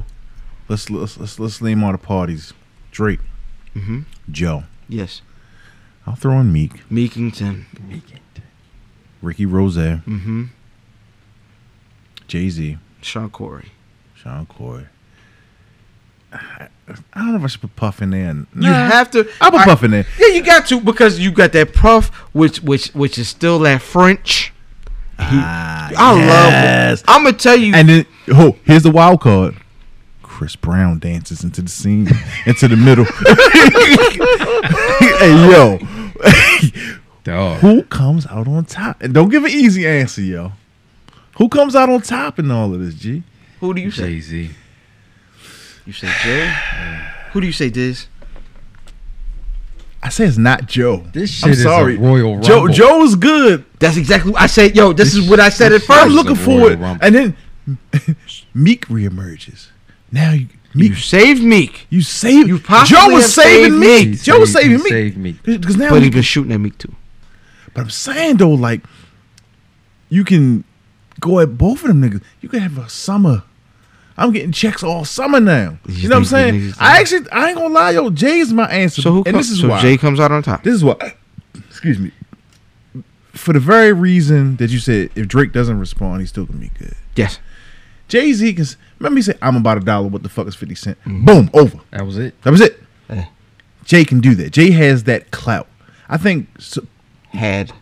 let's 0.68 0.88
let's 0.88 1.18
let's, 1.18 1.38
let's 1.38 1.60
name 1.60 1.84
all 1.84 1.92
the 1.92 1.98
parties. 1.98 2.54
Drake, 2.90 3.20
Mhm. 3.76 4.04
Joe. 4.30 4.64
Yes, 4.88 5.20
I'll 6.08 6.14
throw 6.14 6.40
in 6.40 6.50
Meek, 6.52 6.88
Meekington. 6.88 7.64
Meekington. 7.86 8.42
Ricky 9.20 9.44
Rose, 9.44 9.76
Mm-hmm. 9.76 10.44
Jay 12.26 12.48
Z, 12.48 12.78
Sean 13.02 13.28
Corey. 13.30 13.72
Sean 14.14 14.46
Corey. 14.46 14.86
I, 16.32 16.68
I 16.88 17.20
don't 17.20 17.32
know 17.32 17.36
if 17.36 17.42
I 17.44 17.46
should 17.48 17.60
put 17.60 17.76
Puff 17.76 18.00
in 18.00 18.10
there. 18.10 18.34
You 18.56 18.72
have 18.72 19.10
to. 19.10 19.28
I'll 19.40 19.50
put 19.50 19.60
I- 19.60 19.64
Puff 19.66 19.82
in 19.84 19.90
there. 19.90 20.06
Yeah, 20.18 20.28
you 20.28 20.42
got 20.42 20.66
to 20.68 20.80
because 20.80 21.18
you 21.18 21.30
got 21.30 21.52
that 21.52 21.74
puff, 21.74 22.08
which 22.32 22.62
which 22.62 22.88
which 22.94 23.18
is 23.18 23.28
still 23.28 23.58
that 23.60 23.82
French. 23.82 24.52
Ah, 25.18 25.90
I 25.96 26.16
yes. 26.16 27.00
love. 27.00 27.04
I'm 27.16 27.24
gonna 27.24 27.36
tell 27.36 27.56
you. 27.56 27.74
And 27.74 27.88
then, 27.88 28.06
oh, 28.32 28.56
here's 28.64 28.82
the 28.84 28.90
wild 28.90 29.20
card. 29.20 29.56
Chris 30.22 30.54
Brown 30.54 31.00
dances 31.00 31.42
into 31.42 31.60
the 31.60 31.68
scene, 31.68 32.08
into 32.46 32.68
the 32.68 32.76
middle. 32.76 33.04
hey, 35.18 35.50
yo. 35.50 35.78
who 37.60 37.82
comes 37.84 38.26
out 38.26 38.48
on 38.48 38.64
top? 38.64 39.02
And 39.02 39.14
don't 39.14 39.28
give 39.28 39.44
an 39.44 39.50
easy 39.50 39.86
answer, 39.86 40.22
yo. 40.22 40.52
Who 41.38 41.48
comes 41.48 41.76
out 41.76 41.88
on 41.88 42.02
top 42.02 42.38
in 42.38 42.50
all 42.50 42.74
of 42.74 42.80
this, 42.80 42.94
G? 42.94 43.22
who 43.60 43.74
do 43.74 43.80
you 43.80 43.90
say? 43.90 44.14
Jay 44.14 44.20
Z. 44.20 44.50
You 45.86 45.92
say 45.92 46.12
Jay. 46.22 46.54
Who 47.32 47.40
do 47.40 47.46
you 47.46 47.52
say 47.52 47.70
Diz? 47.70 48.06
I 50.02 50.10
say 50.10 50.26
it's 50.26 50.38
not 50.38 50.66
Joe. 50.66 50.98
This 51.12 51.30
shit 51.30 51.46
I'm 51.46 51.52
is 51.52 51.62
sorry. 51.62 51.96
a 51.96 52.00
Royal 52.00 52.40
Joe, 52.40 52.58
Rumble. 52.58 52.74
Joe 52.74 53.02
is 53.02 53.16
good. 53.16 53.64
That's 53.80 53.96
exactly. 53.96 54.32
what 54.32 54.40
I 54.42 54.46
say, 54.46 54.70
yo, 54.72 54.92
this 54.92 55.14
is 55.14 55.28
what 55.28 55.40
I 55.40 55.48
said 55.48 55.72
at 55.72 55.80
this 55.80 55.86
first. 55.86 56.00
I'm 56.00 56.08
is 56.08 56.14
looking 56.14 56.32
a 56.32 56.36
forward. 56.36 56.78
Rumble. 56.78 57.04
And 57.04 57.14
then 57.14 57.36
Meek 58.54 58.86
reemerges. 58.86 59.68
Now 60.12 60.32
you, 60.32 60.48
You 60.74 60.94
saved 60.94 61.42
Meek, 61.42 61.86
you 61.90 62.02
saved. 62.02 62.48
you 62.48 62.58
possibly 62.58 63.00
Joe 63.00 63.14
was 63.14 63.34
saving 63.34 63.80
saved 63.80 63.80
me. 63.80 64.04
He 64.10 64.14
Joe 64.16 64.40
was 64.40 64.52
saving 64.52 64.70
he 64.78 64.84
me. 64.84 64.90
saved 64.90 65.16
me. 65.16 65.32
Because 65.42 65.76
now, 65.76 65.88
but 65.90 65.98
we 65.98 66.04
he 66.04 66.10
been 66.10 66.22
shooting 66.22 66.52
at 66.52 66.60
Meek 66.60 66.76
too. 66.78 66.94
But 67.74 67.82
I'm 67.82 67.90
saying 67.90 68.36
though, 68.36 68.50
like, 68.50 68.82
you 70.10 70.24
can 70.24 70.64
go 71.20 71.40
at 71.40 71.56
both 71.58 71.82
of 71.82 71.88
them 71.88 72.02
niggas. 72.02 72.22
You 72.40 72.48
can 72.48 72.60
have 72.60 72.78
a 72.78 72.88
summer. 72.88 73.42
I'm 74.16 74.32
getting 74.32 74.50
checks 74.52 74.82
all 74.82 75.04
summer 75.04 75.38
now. 75.40 75.78
You 75.86 75.94
You 75.94 76.08
know 76.08 76.16
what 76.16 76.20
I'm 76.20 76.24
saying? 76.26 76.72
I 76.80 77.00
actually, 77.00 77.30
I 77.30 77.48
ain't 77.48 77.56
gonna 77.56 77.72
lie, 77.72 77.90
yo. 77.92 78.10
Jay 78.10 78.38
is 78.40 78.52
my 78.52 78.68
answer. 78.68 79.00
So 79.00 79.12
who? 79.12 79.18
and 79.18 79.26
comes, 79.34 79.46
this 79.48 79.50
is 79.52 79.60
so 79.60 79.68
why. 79.68 79.80
Jay 79.80 79.96
comes 79.96 80.18
out 80.20 80.32
on 80.32 80.42
top. 80.42 80.64
This 80.64 80.74
is 80.74 80.84
why. 80.84 80.96
Excuse 81.68 81.98
me. 81.98 82.10
For 83.32 83.52
the 83.52 83.60
very 83.60 83.92
reason 83.92 84.56
that 84.56 84.70
you 84.70 84.80
said, 84.80 85.10
if 85.14 85.28
Drake 85.28 85.52
doesn't 85.52 85.78
respond, 85.78 86.20
he's 86.20 86.30
still 86.30 86.44
gonna 86.46 86.58
be 86.58 86.70
good. 86.78 86.94
Yes. 87.14 87.38
Jay 88.08 88.32
Z 88.32 88.54
can. 88.54 88.66
Remember, 88.98 89.18
he 89.18 89.22
said, 89.22 89.38
"I'm 89.40 89.56
about 89.56 89.76
a 89.78 89.80
dollar. 89.80 90.08
What 90.08 90.22
the 90.22 90.28
fuck 90.28 90.46
is 90.48 90.54
fifty 90.54 90.74
cent? 90.74 90.98
Mm-hmm. 91.00 91.24
Boom, 91.24 91.50
over. 91.54 91.78
That 91.90 92.04
was 92.04 92.18
it. 92.18 92.40
That 92.42 92.50
was 92.50 92.60
it. 92.60 92.82
Eh. 93.10 93.24
Jay 93.84 94.04
can 94.04 94.20
do 94.20 94.34
that. 94.34 94.50
Jay 94.50 94.70
has 94.70 95.04
that 95.04 95.30
clout. 95.30 95.68
I 96.08 96.16
think. 96.16 96.48
So, 96.58 96.82
Had. 97.30 97.72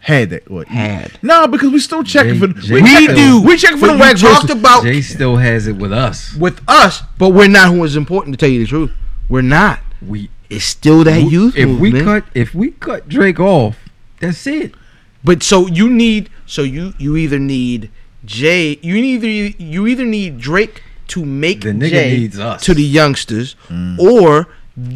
Had 0.00 0.30
that 0.30 0.50
what? 0.50 0.68
Had. 0.68 1.18
No, 1.22 1.46
because 1.46 1.72
we 1.72 1.78
still 1.78 2.04
checking 2.04 2.34
Jay- 2.34 2.38
for 2.40 2.46
Jay 2.48 2.74
we, 2.74 2.82
We 2.82 2.88
checking, 3.06 3.14
do. 3.14 3.42
We 3.42 3.56
checking 3.56 3.78
for 3.78 3.86
the 3.86 3.94
you 3.94 3.98
whack 4.00 4.16
talked 4.18 4.50
about 4.50 4.82
Jay 4.82 5.00
still 5.00 5.36
has 5.36 5.66
it 5.66 5.76
with 5.76 5.94
us. 5.94 6.34
with 6.34 6.60
us, 6.68 7.00
but 7.16 7.30
we're 7.30 7.48
not 7.48 7.72
who 7.72 7.82
is 7.84 7.96
important 7.96 8.34
to 8.34 8.36
tell 8.38 8.52
you 8.52 8.60
the 8.60 8.66
truth. 8.66 8.92
We're 9.30 9.40
not. 9.40 9.80
We 10.06 10.28
It's 10.50 10.66
still 10.66 11.04
that 11.04 11.22
youth 11.30 11.56
if 11.56 11.80
we 11.80 12.02
cut 12.02 12.24
if 12.34 12.54
we 12.54 12.72
cut 12.72 13.08
Drake 13.08 13.40
off, 13.40 13.78
that's 14.20 14.46
it. 14.46 14.74
But 15.22 15.42
so 15.42 15.66
you 15.68 15.88
need 15.88 16.28
so 16.44 16.62
you 16.62 16.92
you 16.98 17.16
either 17.16 17.38
need 17.38 17.90
Jay 18.24 18.78
you 18.82 18.94
either 18.96 19.28
you 19.28 19.86
either 19.86 20.04
need 20.04 20.38
Drake 20.38 20.82
to 21.08 21.24
make 21.24 21.60
The 21.62 21.70
nigga 21.70 21.90
Jay 21.90 22.16
needs 22.18 22.38
us. 22.38 22.62
to 22.64 22.74
the 22.74 22.82
youngsters, 22.82 23.56
or 23.98 24.48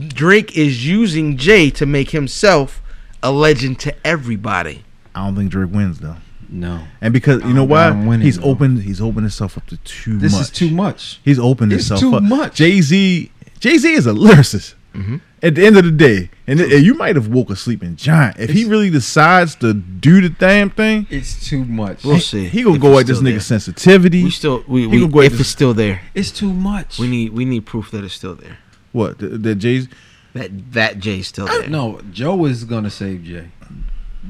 Drake 0.08 0.56
is 0.56 0.86
using 0.86 1.36
Jay 1.36 1.70
to 1.70 1.86
make 1.86 2.10
himself 2.10 2.82
a 3.22 3.30
legend 3.30 3.78
to 3.80 3.94
everybody. 4.06 4.84
I 5.14 5.26
don't 5.26 5.36
think 5.36 5.50
Drake 5.50 5.70
wins 5.72 5.98
though, 5.98 6.16
No, 6.48 6.84
and 7.00 7.12
because 7.12 7.42
you 7.42 7.52
know 7.52 7.64
why 7.64 7.90
got 7.90 7.96
him 7.98 8.06
winning, 8.06 8.24
he's 8.24 8.38
though. 8.38 8.44
opened 8.50 8.82
he's 8.82 9.00
opened 9.00 9.24
himself 9.24 9.58
up 9.58 9.66
to 9.66 9.76
too 9.78 10.18
this 10.18 10.32
much. 10.32 10.40
This 10.40 10.48
is 10.50 10.54
too 10.56 10.70
much. 10.70 11.20
He's 11.24 11.38
opened 11.38 11.72
It's 11.72 11.88
himself 11.88 12.00
too 12.00 12.14
up. 12.16 12.22
much. 12.22 12.54
Jay 12.56 12.80
Z 12.80 13.30
Jay 13.60 13.76
Z 13.76 13.92
is 13.92 14.06
a 14.06 14.12
lyricist. 14.12 14.74
Mm-hmm. 14.94 15.16
At 15.42 15.54
the 15.56 15.66
end 15.66 15.76
of 15.76 15.84
the 15.84 15.90
day, 15.90 16.30
and, 16.48 16.60
and 16.60 16.82
you 16.84 16.94
might 16.94 17.14
have 17.14 17.28
woke 17.28 17.50
a 17.50 17.56
sleeping 17.56 17.94
giant 17.94 18.38
if 18.40 18.50
he 18.50 18.64
really 18.64 18.90
decides 18.90 19.54
to 19.56 19.72
do 19.74 20.20
the 20.20 20.28
damn 20.30 20.70
thing. 20.70 21.06
It's 21.10 21.46
too 21.48 21.64
much. 21.64 22.02
We'll 22.04 22.18
see. 22.18 22.48
He 22.48 22.62
gonna 22.62 22.76
if 22.76 22.82
go 22.82 22.98
at 22.98 23.06
this 23.06 23.18
still 23.18 23.28
nigga 23.28 23.34
there. 23.34 23.40
sensitivity. 23.40 24.24
We 24.24 24.30
still 24.30 24.64
we, 24.66 24.86
we 24.86 25.06
go 25.06 25.20
if 25.20 25.32
this- 25.32 25.42
it's 25.42 25.50
still 25.50 25.74
there. 25.74 26.00
It's 26.14 26.30
too 26.32 26.52
much. 26.52 26.98
We 26.98 27.06
need 27.08 27.32
we 27.32 27.44
need 27.44 27.66
proof 27.66 27.90
that 27.92 28.02
it's 28.02 28.14
still 28.14 28.34
there. 28.34 28.58
what 28.92 29.18
the, 29.18 29.28
the 29.28 29.54
Jay's 29.54 29.86
That 30.34 30.72
that 30.72 30.98
Jay's 30.98 31.28
still 31.28 31.46
there. 31.46 31.68
no, 31.68 32.00
Joe 32.10 32.44
is 32.46 32.64
gonna 32.64 32.90
save 32.90 33.22
Jay. 33.24 33.48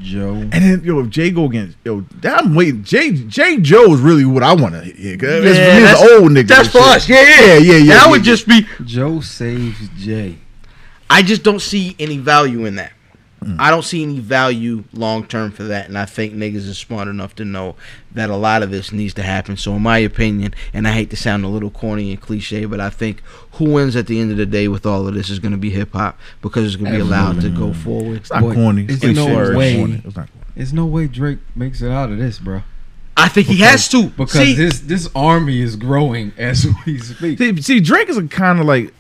Joe. 0.00 0.34
And 0.34 0.52
then 0.52 0.82
yo, 0.84 1.00
if 1.00 1.08
Jay 1.10 1.30
go 1.30 1.46
against 1.46 1.76
yo, 1.84 2.04
I'm 2.22 2.54
waiting. 2.54 2.84
Jay 2.84 3.10
Jay 3.12 3.58
Joe 3.60 3.92
is 3.94 4.00
really 4.00 4.24
what 4.24 4.42
I 4.44 4.52
want 4.54 4.74
to 4.74 4.82
hear. 4.82 5.16
'cause 5.16 5.28
Yeah, 5.28 5.36
it's, 5.38 5.58
it's 5.58 6.00
that's- 6.00 6.20
old 6.20 6.30
nigga. 6.32 6.46
That's 6.46 6.68
for 6.68 6.78
shit. 6.78 6.86
us. 6.86 7.08
Yeah, 7.08 7.22
yeah, 7.22 7.28
yeah, 7.28 7.44
yeah, 7.46 7.58
yeah. 7.58 7.94
That 7.94 8.04
yeah, 8.04 8.10
would 8.10 8.20
yeah. 8.26 8.32
just 8.32 8.46
be 8.46 8.66
Joe 8.84 9.20
saves 9.20 9.88
Jay. 9.98 10.38
I 11.10 11.22
just 11.22 11.42
don't 11.42 11.60
see 11.60 11.96
any 11.98 12.18
value 12.18 12.64
in 12.64 12.76
that. 12.76 12.92
Mm. 13.42 13.56
I 13.60 13.70
don't 13.70 13.84
see 13.84 14.02
any 14.02 14.18
value 14.18 14.82
long 14.92 15.24
term 15.24 15.52
for 15.52 15.62
that, 15.64 15.86
and 15.88 15.96
I 15.96 16.06
think 16.06 16.34
niggas 16.34 16.66
is 16.66 16.76
smart 16.76 17.06
enough 17.06 17.36
to 17.36 17.44
know 17.44 17.76
that 18.12 18.30
a 18.30 18.36
lot 18.36 18.64
of 18.64 18.72
this 18.72 18.90
needs 18.90 19.14
to 19.14 19.22
happen. 19.22 19.56
So, 19.56 19.74
in 19.76 19.82
my 19.82 19.98
opinion, 19.98 20.54
and 20.74 20.88
I 20.88 20.92
hate 20.92 21.10
to 21.10 21.16
sound 21.16 21.44
a 21.44 21.48
little 21.48 21.70
corny 21.70 22.10
and 22.10 22.20
cliche, 22.20 22.64
but 22.64 22.80
I 22.80 22.90
think 22.90 23.22
who 23.52 23.70
wins 23.74 23.94
at 23.94 24.08
the 24.08 24.18
end 24.20 24.32
of 24.32 24.38
the 24.38 24.46
day 24.46 24.66
with 24.66 24.84
all 24.84 25.06
of 25.06 25.14
this 25.14 25.30
is 25.30 25.38
going 25.38 25.52
to 25.52 25.58
be 25.58 25.70
hip 25.70 25.92
hop 25.92 26.18
because 26.42 26.66
it's 26.66 26.74
going 26.74 26.90
to 26.90 26.98
be 26.98 27.02
allowed 27.02 27.40
to 27.42 27.48
go 27.48 27.72
forward. 27.72 28.16
It's 28.16 28.30
not 28.30 28.42
Boy, 28.42 28.54
corny. 28.54 28.86
it's 28.88 29.04
It's 29.04 29.16
no 29.16 29.26
cliche, 29.26 29.40
it's 29.42 29.56
way. 29.56 29.76
corny. 29.76 29.94
It's 30.04 30.16
not 30.16 30.28
corny. 30.32 30.46
There's 30.56 30.72
no 30.72 30.86
way 30.86 31.06
Drake 31.06 31.38
makes 31.54 31.80
it 31.80 31.92
out 31.92 32.10
of 32.10 32.18
this, 32.18 32.40
bro. 32.40 32.62
I 33.16 33.28
think 33.28 33.46
he 33.46 33.58
has 33.58 33.88
to 33.90 34.08
Because 34.10 34.32
See, 34.32 34.54
this 34.54 34.80
this 34.80 35.08
army 35.14 35.60
is 35.60 35.76
growing 35.76 36.32
as 36.36 36.66
we 36.86 36.98
speak. 36.98 37.38
See, 37.38 37.62
see, 37.62 37.78
Drake 37.80 38.08
is 38.08 38.16
a 38.16 38.26
kind 38.26 38.58
of 38.58 38.66
like 38.66 38.92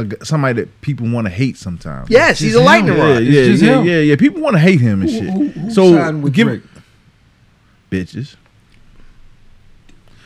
a, 0.00 0.04
g- 0.04 0.16
somebody 0.22 0.62
that 0.62 0.80
people 0.80 1.08
want 1.08 1.26
to 1.26 1.30
hate 1.32 1.56
sometimes. 1.56 2.10
Yes, 2.10 2.38
he's 2.38 2.54
a 2.54 2.60
lightning 2.60 2.92
him. 2.94 2.98
yeah, 2.98 3.04
rod. 3.14 3.22
It's 3.22 3.30
yeah, 3.30 3.44
just 3.44 3.62
yeah, 3.62 3.80
him. 3.80 3.86
yeah, 3.86 3.98
yeah. 4.00 4.16
People 4.16 4.42
want 4.42 4.54
to 4.54 4.60
hate 4.60 4.80
him 4.80 5.02
and 5.02 5.10
Who- 5.10 5.18
shit. 5.18 5.30
who- 5.32 5.48
who 5.60 5.70
so 5.70 5.94
signed 5.96 6.22
with 6.22 6.32
give 6.34 6.48
Drake? 6.48 6.62
bitches. 7.90 8.36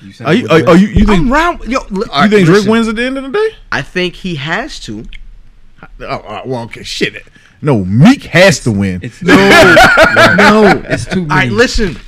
You 0.02 0.12
said 0.12 0.26
Are 0.26 0.34
you, 0.34 0.42
with 0.44 0.52
are, 0.52 0.58
Drake? 0.62 0.68
are 0.68 0.76
you, 0.76 0.86
you 0.88 1.04
think 1.06 1.20
I'm 1.20 1.32
round. 1.32 1.60
Yo, 1.64 1.80
li- 1.80 1.86
you 1.90 2.02
right, 2.04 2.30
think 2.30 2.46
Drake 2.46 2.56
listen. 2.58 2.70
wins 2.72 2.88
at 2.88 2.96
the 2.96 3.04
end 3.04 3.18
of 3.18 3.24
the 3.24 3.30
day? 3.30 3.48
I 3.70 3.82
think 3.82 4.14
he 4.16 4.34
has 4.36 4.80
to. 4.80 5.04
Oh, 6.00 6.04
uh, 6.06 6.42
well, 6.46 6.62
okay, 6.64 6.82
shit. 6.82 7.22
No, 7.62 7.84
Meek 7.84 8.24
has 8.24 8.60
to 8.60 8.70
win. 8.72 9.00
It's 9.02 9.22
no, 9.22 9.34
no. 9.36 10.82
It's 10.88 11.04
too 11.06 11.20
All 11.22 11.26
right, 11.26 11.52
listen. 11.52 11.98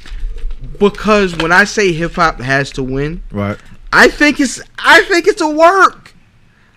Because 0.78 1.36
when 1.36 1.52
I 1.52 1.64
say 1.64 1.92
hip 1.92 2.14
hop 2.14 2.40
has 2.40 2.70
to 2.72 2.82
win, 2.82 3.22
right. 3.30 3.58
I 3.92 4.08
think 4.08 4.40
it's 4.40 4.60
I 4.78 5.02
think 5.02 5.26
it's 5.26 5.42
a 5.42 5.48
work. 5.48 6.01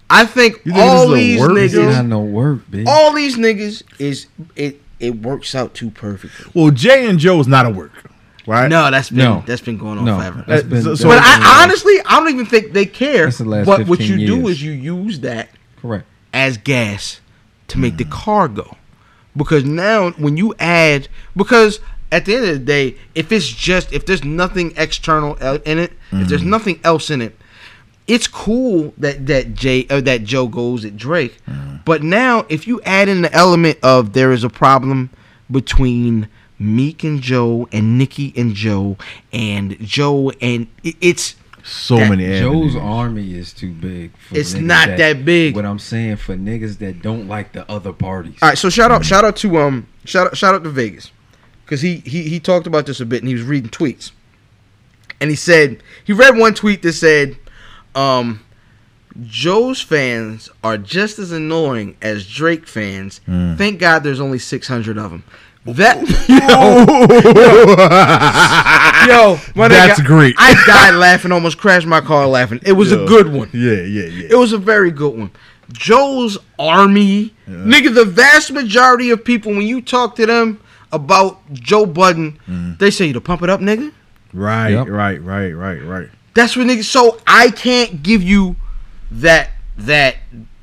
I 0.09 0.25
think, 0.25 0.63
think 0.63 0.75
all 0.75 1.09
this 1.09 1.09
is 1.09 1.11
a 1.11 1.15
these 1.15 1.39
work? 1.41 1.57
It's 1.57 1.73
niggas, 1.73 2.07
no 2.07 2.19
work, 2.21 2.59
bitch. 2.69 2.87
all 2.87 3.13
these 3.13 3.37
niggas 3.37 3.83
is 3.99 4.27
it 4.55 4.81
it 4.99 5.21
works 5.21 5.55
out 5.55 5.73
too 5.73 5.89
perfectly. 5.89 6.51
Well, 6.53 6.71
Jay 6.71 7.07
and 7.07 7.19
Joe 7.19 7.39
is 7.39 7.47
not 7.47 7.65
a 7.65 7.69
work, 7.69 7.91
right? 8.45 8.67
No, 8.69 8.91
that's 8.91 9.09
been 9.09 9.19
No. 9.19 9.43
that's 9.45 9.61
been 9.61 9.77
going 9.77 9.97
on 9.97 10.05
no, 10.05 10.17
forever. 10.17 10.43
that's 10.47 10.63
been. 10.63 10.83
so- 10.83 10.95
so- 10.95 11.07
but 11.07 11.19
I 11.21 11.63
honestly 11.63 11.99
I 12.05 12.19
don't 12.19 12.29
even 12.29 12.45
think 12.45 12.73
they 12.73 12.85
care. 12.85 13.25
That's 13.25 13.39
the 13.39 13.45
last 13.45 13.65
But 13.65 13.87
what 13.87 13.99
you 13.99 14.17
15 14.17 14.27
do 14.27 14.47
is 14.47 14.61
you 14.61 14.71
use 14.71 15.21
that 15.21 15.49
correct. 15.81 16.05
as 16.33 16.57
gas 16.57 17.19
to 17.69 17.79
make 17.79 17.97
the 17.97 18.05
car 18.05 18.47
go. 18.47 18.77
Because 19.35 19.65
now 19.65 20.11
when 20.11 20.37
you 20.37 20.53
add 20.59 21.07
because 21.35 21.79
at 22.11 22.25
the 22.25 22.35
end 22.35 22.45
of 22.45 22.51
the 22.51 22.59
day, 22.59 22.95
if 23.15 23.31
it's 23.31 23.47
just 23.47 23.91
if 23.91 24.05
there's 24.05 24.23
nothing 24.23 24.73
external 24.77 25.35
in 25.35 25.79
it, 25.79 25.93
if 26.11 26.29
there's 26.29 26.43
mm. 26.43 26.47
nothing 26.47 26.79
else 26.83 27.09
in 27.09 27.21
it, 27.21 27.37
it's 28.07 28.27
cool 28.27 28.93
that 28.97 29.25
that 29.27 29.53
Jay 29.55 29.87
uh, 29.89 30.01
that 30.01 30.23
Joe 30.23 30.47
goes 30.47 30.85
at 30.85 30.95
Drake. 30.97 31.37
But 31.85 32.01
now 32.03 32.45
if 32.49 32.67
you 32.67 32.81
add 32.81 33.09
in 33.09 33.21
the 33.23 33.33
element 33.33 33.77
of 33.83 34.13
there 34.13 34.31
is 34.31 34.43
a 34.43 34.49
problem 34.49 35.09
between 35.51 36.27
Meek 36.57 37.03
and 37.03 37.21
Joe 37.21 37.67
and 37.71 37.97
Nicki 37.97 38.33
and 38.35 38.53
Joe 38.55 38.97
and 39.31 39.77
Joe 39.79 40.31
and 40.41 40.67
it- 40.83 40.95
it's 41.01 41.35
So 41.67 41.97
That 41.97 42.09
many 42.11 42.25
avenues. 42.27 42.73
Joe's 42.73 42.81
army 42.81 43.33
is 43.33 43.51
too 43.51 43.71
big. 43.71 44.11
For 44.17 44.37
It's 44.37 44.53
not 44.53 44.87
that 44.97 45.25
big. 45.25 45.55
What 45.55 45.65
I'm 45.65 45.79
saying 45.79 46.17
for 46.17 46.35
niggas 46.35 46.77
that 46.77 47.01
don't 47.01 47.27
like 47.27 47.53
the 47.53 47.67
other 47.69 47.91
parties. 47.91 48.35
All 48.43 48.49
right, 48.49 48.57
so 48.57 48.69
shout 48.69 48.91
out, 48.91 49.03
shout 49.03 49.25
out 49.25 49.35
to 49.37 49.57
um, 49.57 49.87
shout 50.05 50.27
out, 50.27 50.37
shout 50.37 50.53
out 50.53 50.63
to 50.63 50.69
Vegas, 50.69 51.11
because 51.65 51.81
he 51.81 52.03
he 52.05 52.21
he 52.29 52.39
talked 52.39 52.67
about 52.67 52.85
this 52.85 52.99
a 52.99 53.05
bit 53.05 53.23
and 53.23 53.27
he 53.27 53.33
was 53.33 53.41
reading 53.43 53.71
tweets, 53.71 54.11
and 55.19 55.31
he 55.31 55.35
said 55.35 55.81
he 56.03 56.13
read 56.13 56.37
one 56.37 56.53
tweet 56.53 56.83
that 56.83 56.93
said, 56.93 57.35
um, 57.95 58.41
Joe's 59.23 59.81
fans 59.81 60.49
are 60.63 60.77
just 60.77 61.19
as 61.19 61.31
annoying 61.31 61.95
as 62.01 62.27
Drake 62.27 62.67
fans. 62.67 63.21
Thank 63.25 63.79
God 63.79 64.03
there's 64.03 64.19
only 64.19 64.39
six 64.39 64.67
hundred 64.67 64.97
of 64.97 65.11
them. 65.11 65.23
That 65.65 65.97
yo, 69.07 69.39
my 69.55 69.67
That's 69.67 69.99
nigga, 69.99 70.05
great. 70.05 70.35
I 70.37 70.53
died 70.67 70.95
laughing, 70.95 71.31
almost 71.31 71.57
crashed 71.57 71.87
my 71.87 72.01
car 72.01 72.27
laughing. 72.27 72.59
It 72.63 72.73
was 72.73 72.91
a 72.91 72.97
good 73.05 73.31
one. 73.31 73.49
Yeah, 73.53 73.81
yeah, 73.81 74.05
yeah. 74.05 74.27
It 74.31 74.35
was 74.35 74.53
a 74.53 74.57
very 74.57 74.91
good 74.91 75.17
one. 75.17 75.31
Joe's 75.71 76.37
army, 76.59 77.33
nigga. 77.47 77.93
The 77.95 78.05
vast 78.05 78.51
majority 78.51 79.09
of 79.09 79.25
people, 79.25 79.53
when 79.53 79.65
you 79.65 79.81
talk 79.81 80.15
to 80.17 80.25
them 80.27 80.59
about 80.91 81.39
Joe 81.53 81.85
Budden, 81.87 82.75
they 82.79 82.91
say 82.91 83.07
you 83.07 83.13
to 83.13 83.21
pump 83.21 83.41
it 83.41 83.49
up, 83.49 83.59
nigga. 83.59 83.91
Right, 84.33 84.71
Yep. 84.71 84.87
right, 84.89 85.21
right, 85.21 85.51
right, 85.51 85.81
right. 85.81 86.09
That's 86.35 86.55
what 86.55 86.67
niggas. 86.67 86.83
So 86.83 87.19
I 87.25 87.49
can't 87.49 88.03
give 88.03 88.21
you 88.21 88.55
that 89.09 89.49
that 89.77 90.17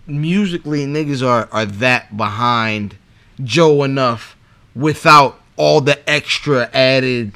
musically 0.07 0.87
niggas 0.87 1.27
are 1.27 1.49
are 1.51 1.66
that 1.66 2.16
behind 2.16 2.97
Joe 3.43 3.83
enough 3.83 4.37
without 4.75 5.41
all 5.57 5.81
the 5.81 6.09
extra 6.09 6.70
added 6.73 7.33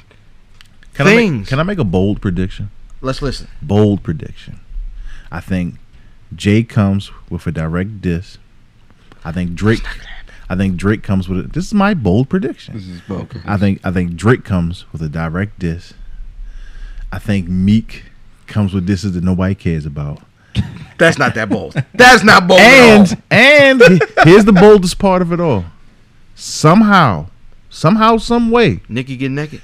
Can 0.93 1.07
I 1.07 1.09
make, 1.11 1.17
things. 1.17 1.49
can 1.49 1.59
I 1.59 1.63
make 1.63 1.79
a 1.79 1.83
bold 1.83 2.21
prediction? 2.21 2.71
Let's 3.01 3.21
listen. 3.21 3.47
Bold 3.61 4.03
prediction. 4.03 4.59
I 5.31 5.39
think 5.39 5.75
Jay 6.35 6.63
comes 6.63 7.11
with 7.29 7.45
a 7.47 7.51
direct 7.51 8.01
diss. 8.01 8.37
I 9.25 9.31
think 9.31 9.55
Drake. 9.55 9.83
I 10.49 10.55
think 10.55 10.77
Drake 10.77 11.03
comes 11.03 11.27
with 11.27 11.39
it. 11.39 11.53
This 11.53 11.65
is 11.65 11.73
my 11.73 11.93
bold 11.93 12.29
prediction. 12.29 12.75
This 12.75 12.87
is 12.87 13.01
okay. 13.09 13.41
I 13.45 13.57
think 13.57 13.81
I 13.83 13.91
think 13.91 14.15
Drake 14.15 14.43
comes 14.43 14.85
with 14.93 15.01
a 15.01 15.09
direct 15.09 15.59
diss. 15.59 15.93
I 17.11 17.19
think 17.19 17.47
Meek 17.47 18.05
comes 18.47 18.73
with 18.73 18.85
this 18.87 19.03
is 19.03 19.13
that 19.13 19.23
nobody 19.23 19.55
cares 19.55 19.85
about. 19.85 20.21
That's 20.97 21.17
not 21.17 21.35
that 21.35 21.49
bold. 21.49 21.75
That's 21.93 22.23
not 22.23 22.47
bold. 22.47 22.59
at 22.59 23.11
all. 23.11 23.17
And 23.29 23.81
and 23.81 24.01
here's 24.23 24.45
the 24.45 24.53
boldest 24.53 24.97
part 24.99 25.21
of 25.21 25.31
it 25.31 25.39
all. 25.39 25.65
Somehow, 26.35 27.27
somehow, 27.69 28.17
some 28.17 28.49
way, 28.51 28.79
Nicki 28.89 29.15
get 29.17 29.31
naked. 29.31 29.61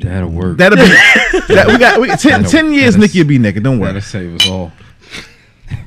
That'll 0.00 0.28
work. 0.30 0.58
that'll 0.58 0.76
be 0.76 0.84
that 1.54 1.66
we 1.66 1.78
got 1.78 2.00
we, 2.00 2.08
10, 2.08 2.72
years. 2.72 2.94
that'll- 2.94 3.00
Nicki 3.00 3.18
will 3.20 3.28
be 3.28 3.38
naked. 3.38 3.64
Don't 3.64 3.78
worry. 3.80 3.88
That'll 3.94 4.00
save 4.02 4.34
us 4.36 4.48
all. 4.48 4.70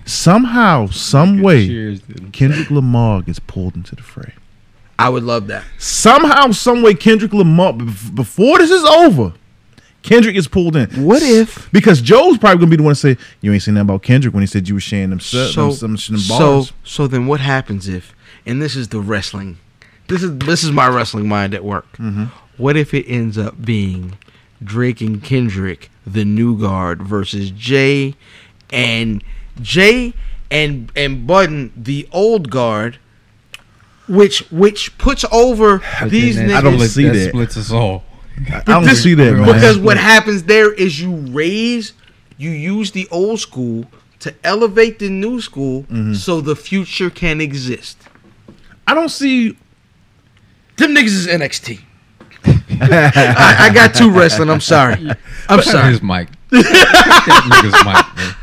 Somehow, 0.05 0.87
some 0.91 1.41
way, 1.41 1.67
Cheers. 1.67 2.01
dude. 2.01 2.33
Kendrick 2.33 2.69
Lamar 2.71 3.21
gets 3.21 3.39
pulled 3.39 3.75
into 3.75 3.95
the 3.95 4.01
fray. 4.01 4.33
I 4.99 5.09
would 5.09 5.23
love 5.23 5.47
that. 5.47 5.63
Somehow, 5.77 6.51
some 6.51 6.81
way, 6.83 6.93
Kendrick 6.93 7.33
Lamar 7.33 7.73
before 7.73 8.59
this 8.59 8.69
is 8.69 8.83
over, 8.83 9.33
Kendrick 10.03 10.35
is 10.35 10.47
pulled 10.47 10.75
in. 10.75 10.89
What 11.05 11.21
if 11.21 11.71
Because 11.71 12.01
Joe's 12.01 12.37
probably 12.37 12.59
gonna 12.59 12.71
be 12.71 12.77
the 12.77 12.83
one 12.83 12.93
to 12.95 12.99
say 12.99 13.17
you 13.41 13.53
ain't 13.53 13.61
seen 13.61 13.75
nothing 13.75 13.89
about 13.89 14.01
Kendrick 14.03 14.33
when 14.33 14.41
he 14.41 14.47
said 14.47 14.67
you 14.67 14.73
were 14.73 14.79
sharing 14.81 15.11
them, 15.11 15.19
su- 15.19 15.47
so 15.49 15.67
them, 15.71 15.97
some, 15.97 15.97
some 15.97 16.17
so 16.17 16.37
bars. 16.37 16.73
so 16.83 17.07
then 17.07 17.27
what 17.27 17.39
happens 17.39 17.87
if 17.87 18.15
and 18.45 18.61
this 18.61 18.75
is 18.75 18.87
the 18.87 18.99
wrestling 18.99 19.57
this 20.07 20.23
is 20.23 20.37
this 20.39 20.63
is 20.63 20.71
my 20.71 20.87
wrestling 20.87 21.27
mind 21.27 21.53
at 21.53 21.63
work 21.63 21.85
Mm-hmm. 21.97 22.25
what 22.57 22.75
if 22.75 22.93
it 22.93 23.05
ends 23.07 23.37
up 23.37 23.63
being 23.63 24.17
drake 24.63 25.01
and 25.01 25.23
kendrick 25.23 25.89
the 26.05 26.25
new 26.25 26.57
guard 26.59 27.01
versus 27.03 27.51
jay 27.51 28.15
and 28.71 29.23
jay 29.61 30.13
and 30.49 30.91
and 30.95 31.25
Budden, 31.27 31.71
the 31.77 32.09
old 32.11 32.49
guard 32.49 32.97
which 34.07 34.39
which 34.51 34.97
puts 34.97 35.23
over 35.31 35.81
But 36.01 36.09
these 36.09 36.35
then 36.35 36.49
niggas. 36.49 36.55
I 36.55 36.61
don't 36.61 36.73
split- 36.73 36.89
see 36.91 37.07
that. 37.09 37.29
splits 37.29 37.57
us 37.57 37.71
all. 37.71 38.03
I 38.49 38.61
don't 38.65 38.85
see 38.95 39.13
that, 39.13 39.33
man. 39.33 39.45
because 39.45 39.77
what 39.77 39.97
happens 39.97 40.43
there 40.43 40.73
is 40.73 40.99
you 40.99 41.15
raise, 41.31 41.93
you 42.37 42.49
use 42.49 42.91
the 42.91 43.07
old 43.11 43.39
school 43.39 43.85
to 44.19 44.33
elevate 44.43 44.99
the 44.99 45.09
new 45.09 45.41
school, 45.41 45.83
Mm-hmm. 45.83 46.13
so 46.13 46.41
the 46.41 46.55
future 46.55 47.09
can 47.09 47.41
exist. 47.41 47.97
I 48.87 48.93
don't 48.93 49.09
see. 49.09 49.57
Them 50.77 50.95
niggas 50.95 51.05
is 51.07 51.27
NXT. 51.27 51.81
I, 52.45 53.67
I 53.69 53.73
got 53.73 53.93
two 53.93 54.09
wrestling. 54.11 54.49
I'm 54.49 54.61
sorry. 54.61 54.95
I'm 55.49 55.61
sorry. 55.61 55.91
His 55.91 56.01
mic. 56.01 56.29
Nigga's 56.51 57.85
mic, 57.85 58.15
man. 58.17 58.35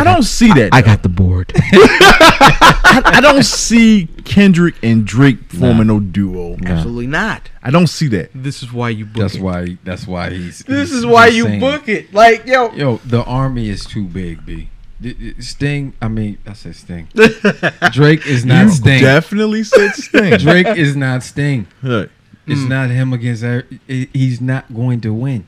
I 0.00 0.04
don't 0.04 0.22
see 0.22 0.52
that. 0.52 0.70
I 0.72 0.80
though. 0.80 0.86
got 0.86 1.02
the 1.02 1.08
board. 1.08 1.52
I, 1.56 3.02
I 3.16 3.20
don't 3.20 3.44
see 3.44 4.08
Kendrick 4.24 4.74
and 4.82 5.06
Drake 5.06 5.38
forming 5.50 5.86
no 5.88 6.00
duo. 6.00 6.56
Absolutely 6.64 7.06
not. 7.06 7.50
I 7.62 7.70
don't 7.70 7.86
see 7.88 8.08
that. 8.08 8.30
This 8.34 8.62
is 8.62 8.72
why 8.72 8.90
you 8.90 9.04
book 9.06 9.22
That's 9.22 9.34
it. 9.36 9.42
why. 9.42 9.78
That's 9.84 10.06
why 10.06 10.30
he's. 10.30 10.60
This 10.60 10.90
he's 10.90 10.98
is 10.98 11.06
why 11.06 11.26
you 11.28 11.44
insane. 11.46 11.60
book 11.60 11.88
it. 11.88 12.12
Like 12.14 12.46
yo, 12.46 12.72
Yo, 12.72 12.96
the 12.98 13.22
army 13.24 13.68
is 13.68 13.84
too 13.84 14.04
big, 14.04 14.44
b. 14.46 14.68
D- 15.00 15.12
d- 15.12 15.40
Sting. 15.42 15.92
I 16.00 16.08
mean, 16.08 16.38
I 16.46 16.54
said 16.54 16.74
Sting. 16.76 17.08
Drake 17.92 18.26
is 18.26 18.44
not 18.46 18.64
You 18.64 18.70
Sting. 18.70 19.02
definitely 19.02 19.64
said 19.64 19.94
Sting. 19.94 20.38
Drake 20.38 20.68
is 20.68 20.96
not 20.96 21.22
Sting. 21.22 21.66
Look, 21.82 22.10
It's 22.46 22.60
Mm. 22.60 22.68
not 22.68 22.90
him 22.90 23.12
against. 23.12 23.42
every- 23.44 23.80
He's 23.86 24.40
not 24.40 24.72
going 24.74 25.00
to 25.02 25.12
win. 25.12 25.46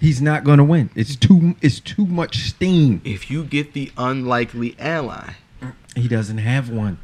He's 0.00 0.22
not 0.22 0.44
going 0.44 0.58
to 0.58 0.64
win. 0.64 0.90
It's 0.94 1.14
too. 1.14 1.54
It's 1.60 1.78
too 1.78 2.06
much 2.06 2.38
steam. 2.38 3.02
if 3.04 3.30
you 3.30 3.44
get 3.44 3.74
the 3.74 3.92
unlikely 3.98 4.74
ally, 4.78 5.34
He 5.94 6.08
doesn't 6.08 6.38
have 6.38 6.70
one. 6.70 6.98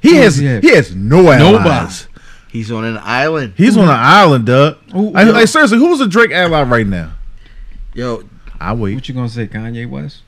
he 0.00 0.16
has 0.16 0.40
Yeah. 0.40 0.60
he 0.60 0.74
has 0.74 0.94
no 0.94 1.30
allies. 1.30 2.08
he's 2.50 2.70
on 2.72 2.84
an 2.84 2.98
island. 3.02 3.54
He's 3.56 3.76
on 3.76 3.84
an 3.84 3.90
island, 3.90 4.46
Doug. 4.46 4.76
Ooh, 4.94 5.12
I, 5.14 5.22
like, 5.24 5.46
seriously, 5.48 5.78
who's 5.78 6.00
a 6.00 6.06
Drake 6.08 6.32
ally 6.32 6.62
right 6.62 6.86
now? 6.86 7.12
Yo, 7.94 8.24
I 8.58 8.72
wait. 8.72 8.94
What 8.96 9.08
you 9.08 9.14
gonna 9.14 9.28
say, 9.28 9.46
Kanye 9.46 9.88
West? 9.88 10.22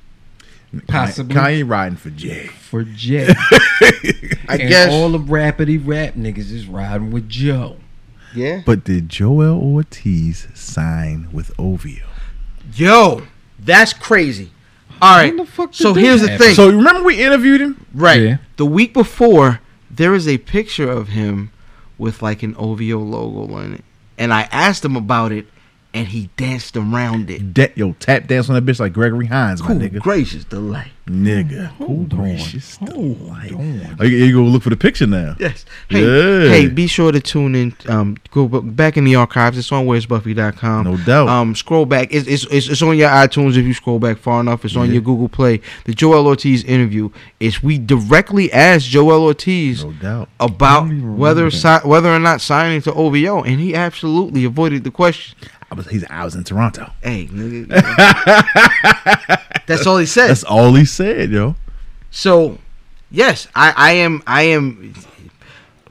Possibly. 0.88 1.34
Kanye 1.34 1.68
riding 1.68 1.96
for 1.96 2.10
Jay. 2.10 2.46
For 2.46 2.82
Jay. 2.84 3.28
I 4.48 4.56
and 4.56 4.68
guess. 4.68 4.92
all 4.92 5.08
the 5.10 5.18
rapidy 5.18 5.80
rap 5.84 6.14
niggas 6.14 6.50
is 6.52 6.66
riding 6.66 7.10
with 7.10 7.28
Joe. 7.28 7.76
Yeah. 8.34 8.62
But 8.64 8.84
did 8.84 9.08
Joel 9.08 9.60
Ortiz 9.60 10.48
sign 10.54 11.28
with 11.32 11.50
OVO? 11.58 11.88
Yo, 12.74 13.22
that's 13.58 13.92
crazy. 13.92 14.50
All 15.02 15.16
right. 15.16 15.36
The 15.36 15.44
fuck 15.44 15.74
So 15.74 15.92
here's 15.94 16.20
the 16.22 16.30
happen? 16.30 16.46
thing. 16.46 16.54
So 16.54 16.68
remember 16.70 17.02
we 17.02 17.22
interviewed 17.22 17.60
him? 17.60 17.86
right. 17.94 18.20
Yeah. 18.22 18.36
The 18.56 18.66
week 18.66 18.92
before, 18.94 19.60
there 19.90 20.14
is 20.14 20.26
a 20.28 20.38
picture 20.38 20.90
of 20.90 21.08
him 21.08 21.50
with 21.98 22.22
like 22.22 22.42
an 22.42 22.54
OVO 22.56 22.98
logo 22.98 23.52
on 23.54 23.74
it, 23.74 23.84
and 24.18 24.32
I 24.32 24.42
asked 24.50 24.84
him 24.84 24.96
about 24.96 25.30
it, 25.32 25.46
and 25.92 26.08
he 26.08 26.30
danced 26.36 26.76
around 26.76 27.30
it. 27.30 27.54
De- 27.54 27.72
yo, 27.76 27.92
tap 28.00 28.26
dance 28.26 28.48
on 28.48 28.54
that 28.54 28.64
bitch 28.64 28.80
like 28.80 28.92
Gregory 28.92 29.26
Hines, 29.26 29.60
my 29.62 29.68
Cool, 29.68 29.76
nigga. 29.78 30.00
gracious 30.00 30.44
delay. 30.44 30.92
Nigga. 31.06 31.66
Hold 31.72 32.14
on. 32.14 32.34
delight. 32.86 33.52
on. 33.52 33.96
Oh, 34.00 34.04
you, 34.04 34.16
you 34.24 34.32
go 34.32 34.42
look 34.44 34.62
for 34.62 34.70
the 34.70 34.76
picture 34.76 35.06
now. 35.06 35.36
Yes. 35.38 35.66
Hey, 35.90 36.00
Yeah. 36.02 36.48
hey, 36.48 36.66
be 36.68 36.86
sure 36.86 37.12
to 37.12 37.20
tune 37.20 37.54
in. 37.54 37.76
Um, 37.88 38.16
go 38.30 38.48
back 38.48 38.96
in 38.96 39.04
the 39.04 39.14
archives. 39.16 39.58
It's 39.58 39.70
on 39.70 39.84
where'sbuffy.com. 39.84 40.84
No 40.84 40.96
doubt. 40.96 41.28
Um, 41.28 41.54
scroll 41.54 41.84
back. 41.84 42.08
It's, 42.10 42.26
it's, 42.26 42.44
it's, 42.50 42.68
it's 42.68 42.80
on 42.80 42.96
your 42.96 43.10
iTunes 43.10 43.50
if 43.58 43.66
you 43.66 43.74
scroll 43.74 43.98
back 43.98 44.16
far 44.16 44.40
enough. 44.40 44.64
It's 44.64 44.76
on 44.76 44.90
your 44.92 45.02
Google 45.02 45.28
Play. 45.28 45.60
The 45.84 45.92
Joel 45.92 46.26
Ortiz 46.26 46.64
interview 46.64 47.10
is 47.38 47.62
we 47.62 47.76
directly 47.76 48.50
asked 48.50 48.86
Joel 48.86 49.24
Ortiz 49.24 49.84
No 49.84 49.92
doubt. 49.92 50.30
about 50.40 50.84
I 50.84 50.88
don't 50.88 50.96
even 50.96 51.16
whether 51.18 51.50
si- 51.50 51.68
whether 51.84 52.08
or 52.14 52.18
not 52.18 52.40
signing 52.40 52.80
to 52.82 52.94
OVO, 52.94 53.42
and 53.42 53.60
he 53.60 53.74
absolutely 53.74 54.46
avoided 54.46 54.84
the 54.84 54.90
question. 54.90 55.36
I 55.70 55.74
was 55.76 55.86
he's 55.88 56.04
I 56.08 56.24
was 56.24 56.34
in 56.34 56.44
Toronto. 56.44 56.90
Hey, 57.02 57.26
nigga, 57.26 57.66
that's 59.66 59.86
all 59.86 59.98
he 59.98 60.06
said. 60.06 60.28
That's 60.28 60.44
all 60.44 60.74
he 60.74 60.84
said, 60.84 60.93
yo. 61.00 61.56
So, 62.10 62.58
yes, 63.10 63.48
I, 63.54 63.72
I 63.76 63.92
am. 63.92 64.22
I 64.26 64.42
am. 64.44 64.94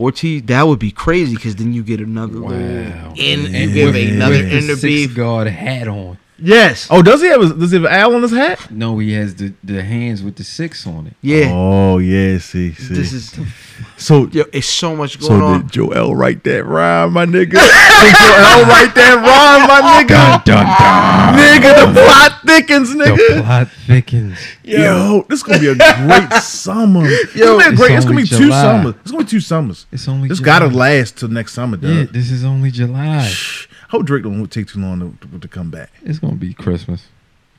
Ortiz, 0.00 0.42
that 0.46 0.66
would 0.66 0.80
be 0.80 0.90
crazy 0.90 1.34
because 1.36 1.54
then 1.56 1.72
you 1.72 1.82
get 1.84 2.00
another 2.00 2.40
Wow. 2.40 2.48
little 2.50 3.12
in 3.16 3.46
And 3.46 3.54
and 3.54 3.72
give 3.72 3.94
with- 3.94 4.12
another 4.12 4.36
with 4.38 4.50
the 4.50 4.58
in 4.58 4.66
the 4.66 4.76
beef. 4.82 5.14
guard 5.14 5.46
hat 5.46 5.86
on. 5.86 6.18
Yes. 6.36 6.88
Oh, 6.90 7.00
does 7.00 7.22
he 7.22 7.28
have 7.28 7.40
a, 7.42 7.54
does 7.54 7.70
he 7.70 7.76
have 7.76 7.84
an 7.84 7.92
Al 7.92 8.12
on 8.16 8.22
his 8.22 8.32
hat? 8.32 8.68
No, 8.72 8.98
he 8.98 9.12
has 9.12 9.36
the, 9.36 9.52
the 9.62 9.82
hands 9.82 10.20
with 10.20 10.34
the 10.34 10.42
six 10.42 10.84
on 10.84 11.06
it. 11.06 11.14
Yeah. 11.22 11.50
Oh 11.52 11.98
yeah, 11.98 12.38
see, 12.38 12.72
see. 12.72 12.92
This 12.92 13.12
is 13.12 13.32
so 13.96 14.26
yo. 14.28 14.44
It's 14.52 14.66
so 14.66 14.94
much 14.96 15.18
going 15.20 15.40
so 15.40 15.46
on. 15.46 15.60
did 15.62 15.72
Joel 15.72 16.14
write 16.14 16.44
that 16.44 16.64
rhyme, 16.64 17.12
my 17.12 17.26
nigga? 17.26 17.52
did 17.52 18.14
Joel 18.20 18.64
write 18.70 18.92
that 18.94 19.16
rhyme, 19.16 19.68
my 19.68 20.02
nigga? 20.04 20.44
Dun 20.44 20.66
dun. 20.66 21.38
Nigga, 21.38 21.86
the 21.86 22.00
plot 22.00 22.40
thickens, 22.46 22.90
nigga. 22.94 23.16
The 23.16 23.34
nigga. 23.34 23.42
plot 23.44 23.68
thickens. 23.86 24.38
Yo, 24.62 25.24
this 25.28 25.42
gonna 25.42 25.58
be 25.60 25.68
a 25.68 25.74
great 25.74 26.32
summer. 26.42 27.02
It's 27.04 27.34
Yo, 27.36 27.58
gonna 27.58 27.70
be 27.70 27.76
great. 27.76 27.92
it's 27.92 28.04
It's 28.04 28.04
gonna 28.04 28.16
be 28.16 28.22
only 28.22 28.26
two 28.26 28.50
summers. 28.50 28.94
It's 29.02 29.10
gonna 29.10 29.24
be 29.24 29.30
two 29.30 29.40
summers. 29.40 29.86
It's 29.92 30.08
only. 30.08 30.28
This 30.28 30.38
July. 30.38 30.46
gotta 30.60 30.66
last 30.68 31.18
till 31.18 31.28
next 31.28 31.52
summer, 31.54 31.76
dog. 31.76 31.90
Yeah, 31.90 32.04
this 32.04 32.30
is 32.30 32.44
only 32.44 32.70
July. 32.70 33.32
Hope 33.88 34.06
Drake 34.06 34.22
don't 34.24 34.46
take 34.50 34.66
too 34.68 34.80
long 34.80 35.18
to, 35.32 35.38
to 35.38 35.48
come 35.48 35.70
back. 35.70 35.90
It's 36.02 36.18
gonna 36.18 36.34
be 36.34 36.52
Christmas. 36.54 37.06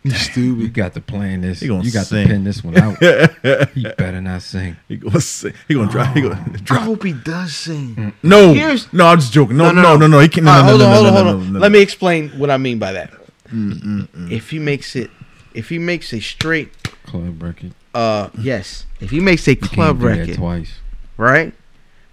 You 0.06 0.12
stupid. 0.12 0.62
You 0.62 0.70
got 0.70 0.94
to 0.94 1.02
plan 1.02 1.42
this. 1.42 1.60
He 1.62 1.68
gonna 1.68 1.84
you 1.84 1.92
got 1.92 2.06
sing. 2.06 2.28
to 2.28 2.34
pin 2.34 2.44
this 2.44 2.64
one 2.64 2.78
out. 2.78 2.98
he 3.74 3.84
better 3.98 4.22
not 4.22 4.42
sing. 4.44 4.78
He 4.88 4.98
gonna 4.98 5.20
sing. 5.20 5.54
He 5.68 5.74
gonna 5.74 5.90
drop. 5.92 6.16
He 6.16 6.22
gonna 6.22 6.40
I 6.54 6.58
drop. 6.58 6.84
hope 6.84 7.04
he 7.04 7.14
does 7.14 7.56
sing. 7.56 8.14
No, 8.22 8.54
Here's- 8.54 8.88
no, 8.94 9.08
I'm 9.08 9.20
just 9.20 9.34
joking. 9.34 9.58
No, 9.58 9.72
no, 9.72 9.98
no, 9.98 10.06
no. 10.08 10.20
He 10.20 10.28
can't. 10.30 10.46
No, 10.46 10.52
All 10.52 10.62
right, 10.62 10.66
no, 10.66 10.70
hold 10.70 10.80
no, 10.80 10.86
on, 10.86 10.92
no, 10.92 10.98
hold 11.00 11.14
no, 11.14 11.20
on, 11.32 11.38
hold 11.44 11.56
on. 11.56 11.62
Let 11.62 11.72
me 11.72 11.80
explain 11.82 12.30
what 12.38 12.52
I 12.52 12.58
mean 12.58 12.78
by 12.78 12.92
that. 12.94 13.12
Mm, 13.52 14.32
If 14.32 14.50
he 14.52 14.60
makes 14.60 14.96
it, 14.96 15.10
if 15.54 15.70
he 15.70 15.80
makes 15.80 16.14
a 16.14 16.20
straight, 16.20 16.72
Club 17.06 17.42
record. 17.42 17.74
uh, 17.94 18.30
yes, 18.38 18.86
if 19.00 19.10
he 19.12 19.20
makes 19.20 19.48
a 19.48 19.52
You 19.52 19.58
can't 19.58 19.72
club 19.72 20.00
do 20.02 20.10
that 20.10 20.18
record, 20.20 20.36
twice. 20.36 20.74
right? 21.18 21.54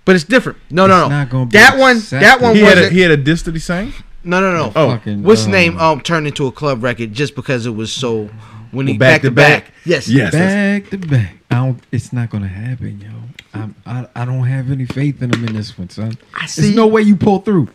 But 0.04 0.14
it's 0.16 0.24
different. 0.24 0.58
No, 0.70 0.86
no, 0.86 1.02
It's 1.02 1.10
no. 1.10 1.16
not 1.18 1.30
gonna 1.30 1.46
be 1.46 1.52
that 1.58 1.78
one, 1.78 2.00
that 2.10 2.40
one 2.40 2.54
He 2.56 2.62
had 2.62 2.78
a, 2.78 2.88
he 2.90 3.00
had 3.00 3.10
a 3.12 3.16
disc 3.16 3.44
that 3.44 3.54
he 3.54 3.60
sang. 3.60 3.92
No, 4.24 4.40
no, 4.40 4.52
no. 4.52 4.72
Oh. 4.76 4.90
Fucking, 4.90 5.22
What's 5.22 5.46
uh, 5.46 5.50
name? 5.50 5.78
Um, 5.78 6.00
turned 6.00 6.26
into 6.26 6.46
a 6.46 6.52
club 6.52 6.82
record 6.82 7.12
just 7.12 7.34
because 7.34 7.66
it 7.66 7.70
was 7.74 7.92
so 7.92 8.28
when 8.70 8.86
he 8.86 8.92
Well, 8.94 8.98
back, 9.00 9.22
to 9.22 9.30
back. 9.30 9.72
Yes, 9.84 10.08
Yes. 10.08 10.32
Back 10.32 10.90
to 10.90 10.98
back. 10.98 11.36
I 11.50 11.54
don't. 11.56 11.80
It's 11.90 12.12
not 12.12 12.30
gonna 12.30 12.48
happen, 12.48 13.00
yo. 13.00 13.10
I'm, 13.54 13.74
I 13.84 14.06
I 14.16 14.24
don't 14.24 14.46
have 14.46 14.70
any 14.70 14.86
faith 14.86 15.20
in 15.22 15.34
him 15.34 15.44
in 15.46 15.54
this 15.54 15.76
one, 15.76 15.90
son. 15.90 16.16
I 16.34 16.46
There's 16.46 16.74
no 16.74 16.86
way 16.86 17.02
you 17.02 17.16
pull 17.16 17.40
through. 17.40 17.68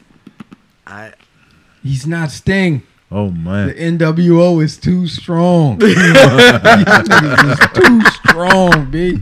I, 0.88 1.12
He's 1.84 2.08
not 2.08 2.32
Sting. 2.32 2.82
Oh 3.12 3.30
man, 3.30 3.68
The. 3.68 3.74
NWO 3.76 4.62
is 4.64 4.78
too 4.78 5.08
strong. 5.08 5.78
These 5.80 5.96
niggas 5.96 7.52
is 7.52 7.60
too 7.74 8.02
strong, 8.26 8.92
b. 8.92 9.22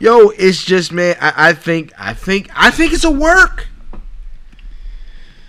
yo, 0.00 0.30
it's 0.30 0.62
just 0.64 0.90
man. 0.92 1.16
I, 1.20 1.50
I 1.50 1.52
think, 1.52 1.92
I 1.98 2.14
think, 2.14 2.48
I 2.56 2.70
think 2.70 2.92
it's 2.92 3.04
a 3.04 3.10
work. 3.10 3.68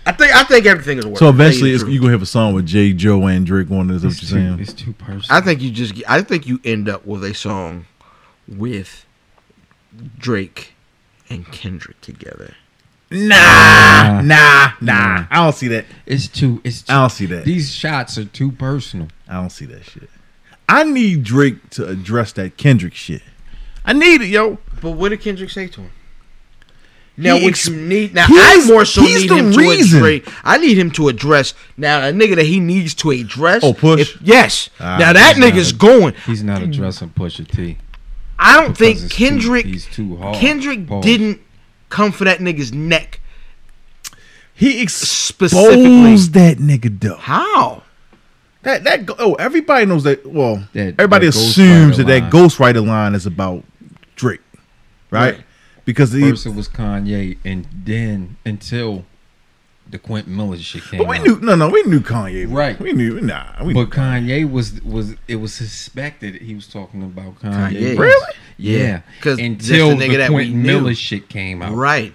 I 0.06 0.12
think, 0.12 0.34
I 0.34 0.44
think 0.44 0.66
everything 0.66 0.98
is 0.98 1.04
a 1.04 1.08
work. 1.08 1.18
So 1.18 1.32
to 1.32 1.36
tell 1.36 1.38
you 1.38 1.48
eventually, 1.48 1.72
it's, 1.72 1.84
you 1.84 2.00
gonna 2.00 2.12
have 2.12 2.22
a 2.22 2.26
song 2.26 2.54
with 2.54 2.66
Jay, 2.66 2.92
Joe, 2.92 3.26
and 3.26 3.46
Drake 3.46 3.70
on 3.70 3.90
it. 3.90 3.94
Is 3.94 4.02
that 4.02 4.08
what 4.08 4.22
you're 4.22 4.28
too, 4.28 4.48
saying? 4.48 4.60
it's 4.60 4.72
too 4.72 4.92
personal. 4.92 5.26
I 5.30 5.40
think 5.40 5.62
you 5.62 5.70
just. 5.70 5.94
I 6.08 6.22
think 6.22 6.46
you 6.46 6.60
end 6.64 6.88
up 6.88 7.06
with 7.06 7.24
a 7.24 7.34
song 7.34 7.86
with 8.46 9.06
Drake 10.18 10.74
and 11.30 11.50
Kendrick 11.50 12.00
together. 12.00 12.54
Nah, 13.10 14.20
nah, 14.22 14.72
nah. 14.80 15.26
I 15.30 15.36
don't 15.36 15.54
see 15.54 15.68
that. 15.68 15.86
it's 16.04 16.28
too. 16.28 16.60
It's 16.64 16.82
too, 16.82 16.92
I 16.92 17.00
don't 17.00 17.10
see 17.10 17.26
that. 17.26 17.44
These 17.44 17.72
shots 17.72 18.18
are 18.18 18.24
too 18.24 18.52
personal. 18.52 19.08
I 19.28 19.34
don't 19.34 19.50
see 19.50 19.66
that 19.66 19.84
shit. 19.84 20.10
I 20.68 20.84
need 20.84 21.24
Drake 21.24 21.70
to 21.70 21.86
address 21.86 22.32
that 22.32 22.56
Kendrick 22.56 22.94
shit. 22.94 23.22
I 23.84 23.92
need 23.92 24.22
it, 24.22 24.28
yo. 24.28 24.58
But 24.80 24.92
what 24.92 25.10
did 25.10 25.20
Kendrick 25.20 25.50
say 25.50 25.68
to 25.68 25.82
him? 25.82 25.90
Now, 27.16 27.36
He 27.36 27.44
what 27.44 27.48
ex- 27.50 27.68
you 27.68 27.76
need 27.76 28.12
now, 28.14 28.26
I 28.28 28.64
more 28.66 28.84
so 28.84 29.00
need 29.02 29.30
the 29.30 29.36
him 29.36 29.52
reason. 29.52 30.00
to 30.00 30.06
address. 30.16 30.34
I 30.42 30.58
need 30.58 30.76
him 30.76 30.90
to 30.92 31.08
address 31.08 31.54
now 31.76 32.00
a 32.08 32.12
nigga 32.12 32.34
that 32.34 32.44
he 32.46 32.58
needs 32.58 32.92
to 32.94 33.10
address. 33.12 33.62
Oh, 33.62 33.72
Push? 33.72 34.00
if- 34.00 34.18
yes. 34.22 34.68
Ah, 34.80 34.96
now 34.98 35.12
that 35.12 35.36
he's 35.36 35.38
not 35.44 35.52
nigga's 35.52 35.72
going. 35.72 36.14
He's 36.26 36.42
not 36.42 36.60
addressing 36.62 37.10
Pusha 37.10 37.46
T. 37.46 37.78
I 38.36 38.60
don't 38.60 38.76
think 38.76 39.10
Kendrick. 39.12 39.64
Too, 39.64 39.70
he's 39.70 39.86
too 39.86 40.16
hard. 40.16 40.36
Kendrick 40.38 40.88
Pause. 40.88 41.04
didn't 41.04 41.40
come 41.88 42.10
for 42.10 42.24
that 42.24 42.40
nigga's 42.40 42.72
neck. 42.72 43.20
He 44.56 44.86
Specifically. 44.86 45.84
exposed 45.84 46.32
that 46.34 46.58
nigga 46.58 47.00
though. 47.00 47.16
How? 47.16 47.82
That 48.62 48.84
that 48.84 49.08
oh 49.18 49.34
everybody 49.34 49.84
knows 49.86 50.04
that. 50.04 50.26
Well, 50.26 50.66
That- 50.72 50.94
everybody 50.98 51.26
that 51.26 51.34
assumes 51.36 51.96
that 51.98 52.06
Ghostwriter 52.06 52.06
that. 52.06 52.32
Ghostwriter 52.32 52.86
line 52.86 53.14
is 53.14 53.26
about 53.26 53.62
Drake, 54.16 54.40
right? 55.10 55.34
Right. 55.34 55.44
Because 55.84 56.12
he, 56.12 56.22
First 56.30 56.46
it 56.46 56.54
was 56.54 56.68
Kanye, 56.68 57.36
and 57.44 57.66
then 57.84 58.36
until 58.46 59.04
the 59.90 59.98
Quentin 59.98 60.34
Miller 60.34 60.56
shit 60.56 60.82
came 60.84 60.98
but 60.98 61.08
we 61.08 61.18
out. 61.18 61.26
knew 61.26 61.40
no 61.40 61.54
no 61.56 61.68
we 61.68 61.82
knew 61.82 62.00
Kanye 62.00 62.50
Right. 62.50 62.78
We 62.80 62.92
knew 62.94 63.20
nah 63.20 63.62
we 63.62 63.74
But 63.74 63.80
knew 63.80 63.86
Kanye. 63.88 64.28
Kanye 64.46 64.50
was 64.50 64.80
was 64.82 65.14
it 65.28 65.36
was 65.36 65.52
suspected 65.52 66.36
he 66.36 66.54
was 66.54 66.66
talking 66.66 67.02
about 67.02 67.34
Kanye. 67.40 67.94
Kanye. 67.94 68.14
Yeah, 68.56 69.00
because 69.16 69.38
Yeah, 69.38 69.38
'Cause 69.38 69.38
until 69.38 69.90
the 69.90 69.96
nigga 70.06 70.10
the 70.12 70.16
that 70.18 70.30
we 70.30 70.36
Quentin. 70.46 70.62
Miller 70.62 70.94
shit 70.94 71.28
came 71.28 71.60
out, 71.62 71.74
Right. 71.74 72.14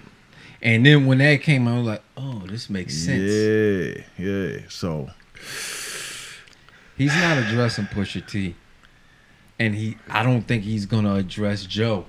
And 0.62 0.84
then 0.84 1.06
when 1.06 1.18
that 1.18 1.40
came 1.42 1.66
out, 1.68 1.74
I 1.74 1.78
was 1.78 1.86
like, 1.86 2.02
oh, 2.18 2.42
this 2.46 2.68
makes 2.68 2.94
sense. 2.94 3.22
Yeah, 3.32 4.02
yeah. 4.18 4.58
So 4.68 5.08
He's 6.96 7.14
not 7.16 7.38
addressing 7.38 7.86
Pusha 7.86 8.26
T, 8.26 8.56
and 9.58 9.74
he, 9.74 9.96
I 10.08 10.22
don't 10.22 10.42
think 10.42 10.64
he's 10.64 10.84
gonna 10.84 11.14
address 11.14 11.64
Joe, 11.64 12.04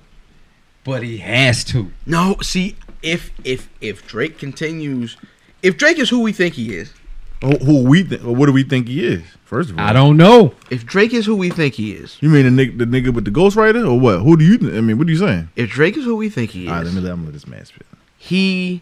but 0.84 1.04
he 1.04 1.18
has 1.18 1.64
to. 1.66 1.92
No, 2.06 2.38
see, 2.42 2.76
if 3.02 3.32
if 3.44 3.70
if 3.82 4.06
Drake 4.08 4.38
continues, 4.38 5.18
if 5.62 5.78
Drake 5.78 6.00
is 6.00 6.10
who 6.10 6.22
we 6.22 6.32
think 6.34 6.56
he 6.56 6.74
is, 6.76 6.94
who, 7.42 7.52
who 7.58 7.84
we 7.84 8.04
think? 8.04 8.22
What 8.24 8.46
do 8.48 8.52
we 8.52 8.64
think 8.64 8.88
he 8.88 9.06
is? 9.06 9.24
First 9.46 9.70
of 9.72 9.80
all, 9.80 9.86
I 9.86 9.92
don't 9.92 10.16
know. 10.18 10.54
if 10.70 10.86
Drake 10.86 11.14
is 11.14 11.26
who 11.26 11.36
we 11.36 11.50
think 11.50 11.74
he 11.76 11.92
is, 11.92 12.18
You 12.22 12.30
mean 12.30 12.56
the 12.56 12.66
nigga, 12.66 12.78
the 12.78 12.86
nigga 12.86 13.14
with 13.14 13.26
the 13.26 13.32
ghostwriter 13.32 13.86
or 13.86 14.00
what? 14.00 14.20
Who 14.22 14.38
do 14.38 14.46
you? 14.46 14.58
Th- 14.58 14.74
I 14.74 14.80
mean, 14.82 14.98
what 14.98 15.08
are 15.08 15.12
you 15.12 15.18
saying? 15.18 15.50
if 15.56 15.70
Drake 15.70 15.98
is 15.98 16.06
who 16.06 16.16
we 16.16 16.30
think 16.30 16.52
he 16.52 16.68
All 16.68 16.76
right, 16.76 16.86
is, 16.86 16.94
let 16.94 17.02
me 17.02 17.08
let 17.08 17.14
him 17.14 17.24
let 17.26 17.34
this 17.34 17.48
man 17.48 17.66
spit. 17.66 17.86
he 18.18 18.82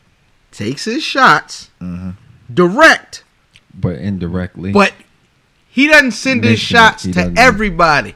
takes 0.52 0.86
his 0.86 1.02
shots 1.04 1.70
Mhm. 1.82 2.16
direct, 2.54 3.24
But 3.74 3.96
indirectly, 3.98 4.72
but 4.72 4.94
he 5.70 5.88
doesn't 5.88 6.12
send 6.12 6.44
his 6.44 6.60
shots 6.60 7.04
to 7.04 7.34
everybody. 7.38 8.14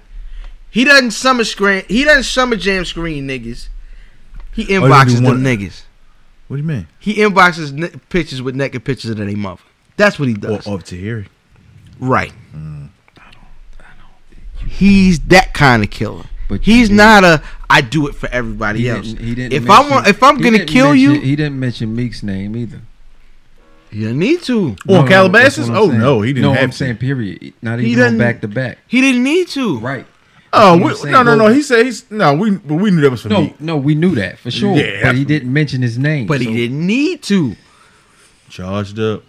He 0.69 0.83
doesn't 0.83 1.11
summer 1.11 1.43
screen. 1.43 1.83
He 1.87 2.03
doesn't 2.03 2.23
summer 2.23 2.55
jam 2.55 2.83
screen 2.85 3.27
niggas. 3.27 3.67
He 4.53 4.63
he 4.63 4.73
inboxes 4.73 5.07
do 5.07 5.13
them 5.15 5.23
one- 5.25 5.43
niggas. 5.43 5.81
What 6.47 6.57
do 6.57 6.61
you 6.61 6.67
mean? 6.67 6.87
He 6.99 7.15
inboxes 7.15 7.71
ne- 7.71 7.89
pictures 8.09 8.41
with 8.41 8.55
naked 8.55 8.83
pictures 8.83 9.09
of 9.11 9.17
their 9.17 9.35
mother. 9.35 9.61
That's 9.97 10.19
what 10.19 10.27
he 10.27 10.33
does. 10.35 10.67
Or 10.67 10.75
up 10.77 10.83
to 10.83 10.95
here. 10.97 11.25
Right. 11.99 12.33
Mm. 12.55 12.89
He's 14.67 15.19
that 15.27 15.53
kind 15.53 15.83
of 15.83 15.89
killer. 15.89 16.25
But 16.49 16.61
he's 16.61 16.89
you- 16.89 16.95
not 16.95 17.23
a 17.23 17.41
I 17.69 17.81
do 17.81 18.07
it 18.07 18.15
for 18.15 18.29
everybody 18.29 18.81
he 18.81 18.89
else. 18.89 19.07
didn't, 19.07 19.25
he 19.25 19.35
didn't 19.35 19.53
if 19.53 19.63
I 19.69 19.75
mention- 19.77 19.91
want, 19.91 20.07
if 20.07 20.21
I'm 20.23 20.37
gonna 20.37 20.65
kill 20.65 20.93
mention- 20.93 21.15
you, 21.15 21.19
he 21.21 21.35
didn't 21.35 21.59
mention 21.59 21.95
Meek's 21.95 22.21
name 22.21 22.55
either. 22.55 22.81
you 23.91 24.07
don't 24.09 24.19
need 24.19 24.41
to. 24.43 24.59
On 24.69 24.75
No, 24.87 25.01
no, 25.01 25.07
Calabasas? 25.07 25.67
that's 25.67 25.69
Oh 25.77 25.87
saying. 25.89 25.99
no, 25.99 26.21
he 26.21 26.33
didn't 26.33 26.43
No, 26.43 26.53
have 26.53 26.63
I'm 26.63 26.69
to. 26.71 26.77
saying 26.77 26.97
period. 26.97 27.53
Not 27.61 27.79
He 27.79 27.91
even 27.91 28.03
on 28.03 28.09
didn't- 28.11 28.19
back 28.19 28.41
to 28.41 28.47
back. 28.47 28.77
He 28.87 29.01
didn't 29.01 29.23
need 29.23 29.47
to. 29.49 29.79
Right. 29.79 30.05
Oh 30.55 30.77
That's 30.77 30.99
what 30.99 31.05
we, 31.05 31.11
no, 31.11 31.23
no, 31.23 31.35
no. 31.35 31.47
He 31.47 31.61
said 31.63 31.85
he's 31.85 32.09
no. 32.11 32.33
We 32.35 32.51
but 32.51 32.75
we 32.75 32.91
knew 32.91 33.01
that 33.01 33.09
was 33.11 33.21
for 33.23 33.29
No, 33.29 33.41
me. 33.41 33.55
no, 33.59 33.75
we 33.77 33.95
knew 33.95 34.13
that 34.15 34.37
for 34.37 34.51
sure. 34.51 34.75
Yeah, 34.77 35.01
but 35.03 35.15
he 35.15 35.25
didn't 35.25 35.51
mention 35.51 35.81
his 35.81 35.97
name. 35.97 36.27
But 36.27 36.41
so- 36.41 36.49
he 36.49 36.55
didn't 36.55 36.85
need 36.85 37.23
to. 37.23 37.55
Charged 38.49 38.99
up. 38.99 39.23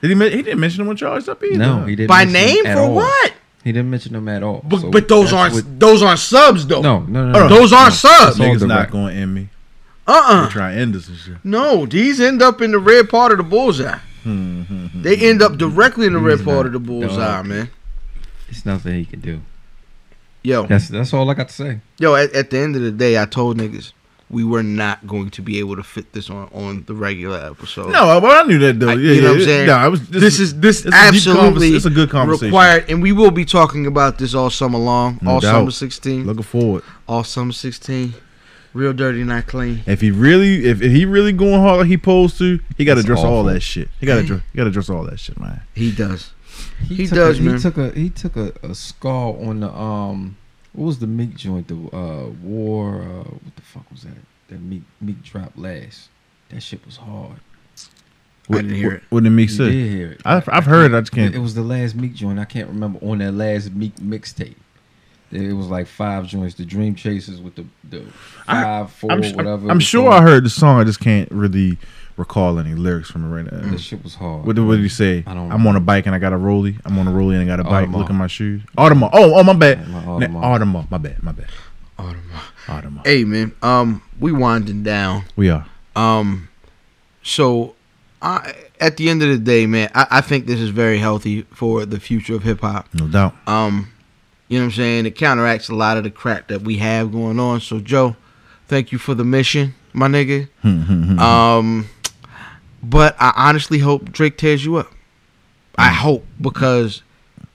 Did 0.00 0.10
he? 0.10 0.30
He 0.30 0.42
didn't 0.42 0.60
mention 0.60 0.80
him 0.80 0.86
when 0.88 0.96
charged 0.96 1.28
up 1.28 1.42
either. 1.44 1.56
No, 1.58 1.84
he 1.84 1.96
didn't. 1.96 2.08
By 2.08 2.24
mention 2.24 2.58
him 2.58 2.64
name 2.64 2.74
for 2.74 2.80
all. 2.80 2.94
what? 2.94 3.32
He 3.62 3.72
didn't 3.72 3.90
mention 3.90 4.12
them 4.14 4.28
at 4.28 4.42
all. 4.42 4.62
But, 4.66 4.80
So 4.80 4.90
but 4.90 5.08
those 5.08 5.32
aren't 5.32 5.54
what- 5.54 5.80
those 5.80 6.02
aren't 6.02 6.18
subs 6.20 6.66
though. 6.66 6.82
No, 6.82 7.00
no, 7.00 7.30
no, 7.30 7.32
no. 7.32 7.48
Those 7.48 7.72
aren't 7.72 7.92
no. 7.92 8.08
subs. 8.10 8.38
Niggas 8.38 8.66
not 8.66 8.90
going 8.90 9.14
to 9.14 9.20
end 9.20 9.34
me. 9.34 9.48
Uh 10.06 10.40
They 10.42 10.46
uh 10.46 10.50
try 10.50 10.74
to 10.74 10.78
end 10.80 10.96
us 10.96 11.08
and 11.08 11.16
shit. 11.16 11.36
No, 11.44 11.86
these 11.86 12.20
end 12.20 12.42
up 12.42 12.60
in 12.60 12.72
the 12.72 12.78
red 12.78 13.08
part 13.08 13.32
of 13.32 13.38
the 13.38 13.44
bullseye. 13.44 13.98
They 14.24 15.16
end 15.16 15.42
up 15.42 15.56
directly 15.58 16.06
in 16.06 16.12
the 16.14 16.18
red 16.18 16.38
He's 16.38 16.44
part 16.46 16.66
of 16.66 16.72
the 16.72 16.78
bullseye, 16.78 17.42
man. 17.42 17.70
It's 18.48 18.64
nothing 18.66 18.94
he 18.94 19.04
can 19.06 19.20
do. 19.20 19.40
Yo, 20.44 20.66
That's 20.66 20.88
that's 20.88 21.12
all 21.14 21.28
I 21.30 21.34
got 21.34 21.48
to 21.48 21.54
say. 21.54 21.80
yo. 21.98 22.14
At, 22.14 22.32
at 22.34 22.50
the 22.50 22.58
end 22.58 22.76
of 22.76 22.82
the 22.82 22.90
day, 22.92 23.20
I 23.20 23.24
told 23.24 23.56
niggas 23.58 23.92
we 24.30 24.44
were 24.44 24.62
not 24.62 25.06
going 25.06 25.30
to 25.30 25.42
be 25.42 25.58
able 25.58 25.74
to 25.76 25.82
fit 25.82 26.12
this 26.12 26.28
on 26.28 26.48
on 26.52 26.84
the 26.84 26.94
regular 26.94 27.38
episode. 27.38 27.90
No, 27.92 28.20
but 28.20 28.44
I 28.44 28.46
knew 28.46 28.58
that 28.58 28.78
though. 28.78 28.90
I- 28.90 28.94
yeah, 28.94 29.12
you 29.12 29.20
know 29.22 29.28
yeah, 29.28 29.30
what 29.30 29.38
I'm 29.40 29.44
saying? 29.44 29.66
No, 29.68 29.72
I 29.74 29.88
was. 29.88 30.06
this, 30.10 30.38
is 30.40 30.60
this 30.60 30.84
it's 30.84 30.94
a 30.94 30.98
absolutely 30.98 31.70
It's 31.70 31.86
a 31.86 31.90
good 31.90 32.10
conversation. 32.10 32.48
required, 32.48 32.84
and 32.90 33.02
we 33.02 33.12
will 33.12 33.30
be 33.30 33.46
talking 33.46 33.86
about 33.86 34.18
this 34.18 34.34
all 34.34 34.50
summer 34.50 34.78
long, 34.78 35.18
No 35.22 35.30
all 35.32 35.40
doubt. 35.40 35.52
summer 35.60 35.70
sixteen, 35.70 36.26
Looking 36.26 36.42
forward. 36.42 36.82
all 37.08 37.24
summer 37.24 37.52
sixteen. 37.52 38.12
Real 38.74 38.92
dirty, 38.92 39.22
not 39.22 39.46
clean. 39.46 39.82
If 39.86 40.00
he 40.00 40.10
really, 40.10 40.66
if, 40.66 40.82
if 40.82 40.90
he 40.90 41.04
really 41.06 41.32
going 41.32 41.60
hard 41.60 41.78
like 41.78 41.86
he 41.86 41.94
supposed 41.94 42.36
to, 42.38 42.58
he 42.76 42.84
got 42.84 42.96
to 42.96 43.02
dress 43.04 43.20
address 43.20 43.24
all 43.32 43.44
that 43.44 43.60
shit. 43.60 43.88
He 44.00 44.04
got 44.06 44.16
to 44.16 44.24
dress. 44.24 44.40
he 44.52 44.56
got 44.56 44.64
to 44.64 44.70
address 44.70 44.90
all 44.90 45.04
that 45.04 45.20
shit, 45.20 45.38
man. 45.38 45.62
He 45.74 45.92
does. 45.92 46.32
He 46.88 47.06
took 47.06 47.16
does, 47.16 47.38
a, 47.38 47.42
man. 47.42 47.54
He 47.56 47.60
took 47.62 47.78
a 47.78 47.90
he 47.92 48.10
took 48.10 48.36
a, 48.36 48.52
a 48.62 48.74
skull 48.74 49.38
on 49.46 49.60
the 49.60 49.70
um 49.72 50.36
what 50.72 50.86
was 50.86 50.98
the 50.98 51.06
Meek 51.06 51.36
joint 51.36 51.68
the 51.68 51.76
uh 51.96 52.26
war 52.42 53.02
uh 53.02 53.28
what 53.30 53.56
the 53.56 53.62
fuck 53.62 53.90
was 53.90 54.02
that 54.02 54.14
that 54.48 54.60
Meek 54.60 54.82
Meek 55.00 55.22
dropped 55.22 55.58
last 55.58 56.08
that 56.50 56.62
shit 56.62 56.84
was 56.84 56.96
hard. 56.96 57.36
I 58.50 58.56
didn't 58.56 58.74
hear 58.74 58.88
what, 58.88 58.96
it. 58.96 59.02
What 59.08 59.22
did 59.24 59.30
Meek 59.30 59.48
You 59.48 59.56
say? 59.56 59.70
did 59.70 59.90
hear 59.90 60.12
it. 60.12 60.20
I've, 60.24 60.46
I've 60.50 60.66
heard. 60.66 60.94
I 60.94 61.00
just 61.00 61.12
can't. 61.12 61.34
It 61.34 61.38
was 61.38 61.54
the 61.54 61.62
last 61.62 61.94
Meek 61.94 62.12
joint. 62.14 62.38
I 62.38 62.44
can't 62.44 62.68
remember 62.68 62.98
on 63.02 63.18
that 63.18 63.32
last 63.32 63.72
Meek 63.72 63.96
mixtape. 63.96 64.56
It 65.32 65.54
was 65.54 65.66
like 65.68 65.86
five 65.86 66.26
joints. 66.26 66.54
The 66.54 66.64
Dream 66.66 66.94
Chasers 66.94 67.40
with 67.40 67.54
the 67.54 67.64
the 67.88 68.04
I- 68.46 68.62
five 68.62 68.92
four 68.92 69.12
I'm, 69.12 69.22
whatever. 69.32 69.68
it 69.68 69.70
I'm 69.70 69.80
sure 69.80 70.10
called. 70.10 70.22
I 70.22 70.22
heard 70.22 70.44
the 70.44 70.50
song. 70.50 70.78
I 70.78 70.84
just 70.84 71.00
can't 71.00 71.30
really 71.30 71.78
recall 72.16 72.58
any 72.58 72.74
lyrics 72.74 73.10
from 73.10 73.24
it 73.24 73.34
right 73.34 73.50
now. 73.50 73.70
That 73.70 73.80
shit 73.80 74.02
was 74.02 74.14
hard. 74.14 74.46
What 74.46 74.56
did, 74.56 74.62
what 74.62 74.76
did 74.76 74.82
he 74.82 74.88
say? 74.88 75.24
I 75.26 75.34
don't 75.34 75.50
I'm 75.50 75.66
on 75.66 75.76
a 75.76 75.80
bike 75.80 76.06
and 76.06 76.14
I 76.14 76.18
got 76.18 76.32
a 76.32 76.36
rollie. 76.36 76.80
I'm 76.84 76.98
on 76.98 77.08
a 77.08 77.10
rollie 77.10 77.34
and 77.34 77.42
I 77.42 77.44
got 77.44 77.60
a 77.60 77.64
bike. 77.64 77.88
Audemars. 77.88 77.96
Look 77.96 78.10
at 78.10 78.16
my 78.16 78.26
shoes. 78.26 78.62
Audemars. 78.78 79.10
Oh, 79.12 79.34
oh, 79.34 79.42
my 79.42 79.52
bad. 79.52 79.88
My 79.88 80.02
Audemars. 80.02 80.28
Audemars. 80.28 80.60
Audemars. 80.60 80.90
My 80.90 80.98
bad. 80.98 81.22
My 81.22 81.32
bad. 81.32 81.48
Audemars. 81.98 82.16
Audemars. 82.66 83.06
Hey 83.06 83.24
man, 83.24 83.54
um, 83.62 84.02
we 84.18 84.32
winding 84.32 84.82
down. 84.82 85.24
We 85.36 85.50
are. 85.50 85.66
Um, 85.96 86.48
so 87.22 87.74
I, 88.22 88.54
at 88.80 88.96
the 88.96 89.08
end 89.08 89.22
of 89.22 89.28
the 89.28 89.38
day, 89.38 89.66
man, 89.66 89.90
I, 89.94 90.06
I 90.10 90.20
think 90.20 90.46
this 90.46 90.60
is 90.60 90.70
very 90.70 90.98
healthy 90.98 91.42
for 91.42 91.84
the 91.86 92.00
future 92.00 92.34
of 92.34 92.42
hip 92.42 92.60
hop. 92.60 92.88
No 92.94 93.06
doubt. 93.06 93.34
Um, 93.46 93.92
you 94.48 94.58
know 94.58 94.64
what 94.64 94.72
I'm 94.72 94.76
saying? 94.76 95.06
It 95.06 95.16
counteracts 95.16 95.68
a 95.68 95.74
lot 95.74 95.96
of 95.96 96.04
the 96.04 96.10
crap 96.10 96.48
that 96.48 96.62
we 96.62 96.78
have 96.78 97.12
going 97.12 97.38
on. 97.38 97.60
So 97.60 97.80
Joe, 97.80 98.16
thank 98.66 98.92
you 98.92 98.98
for 98.98 99.14
the 99.14 99.24
mission, 99.24 99.74
my 99.92 100.08
nigga. 100.08 100.48
Mm-hmm. 100.62 101.18
Um, 101.24 101.88
but 102.84 103.16
I 103.18 103.32
honestly 103.36 103.78
hope 103.78 104.12
Drake 104.12 104.36
tears 104.36 104.64
you 104.64 104.76
up. 104.76 104.92
I 105.76 105.88
hope 105.88 106.24
because 106.40 107.02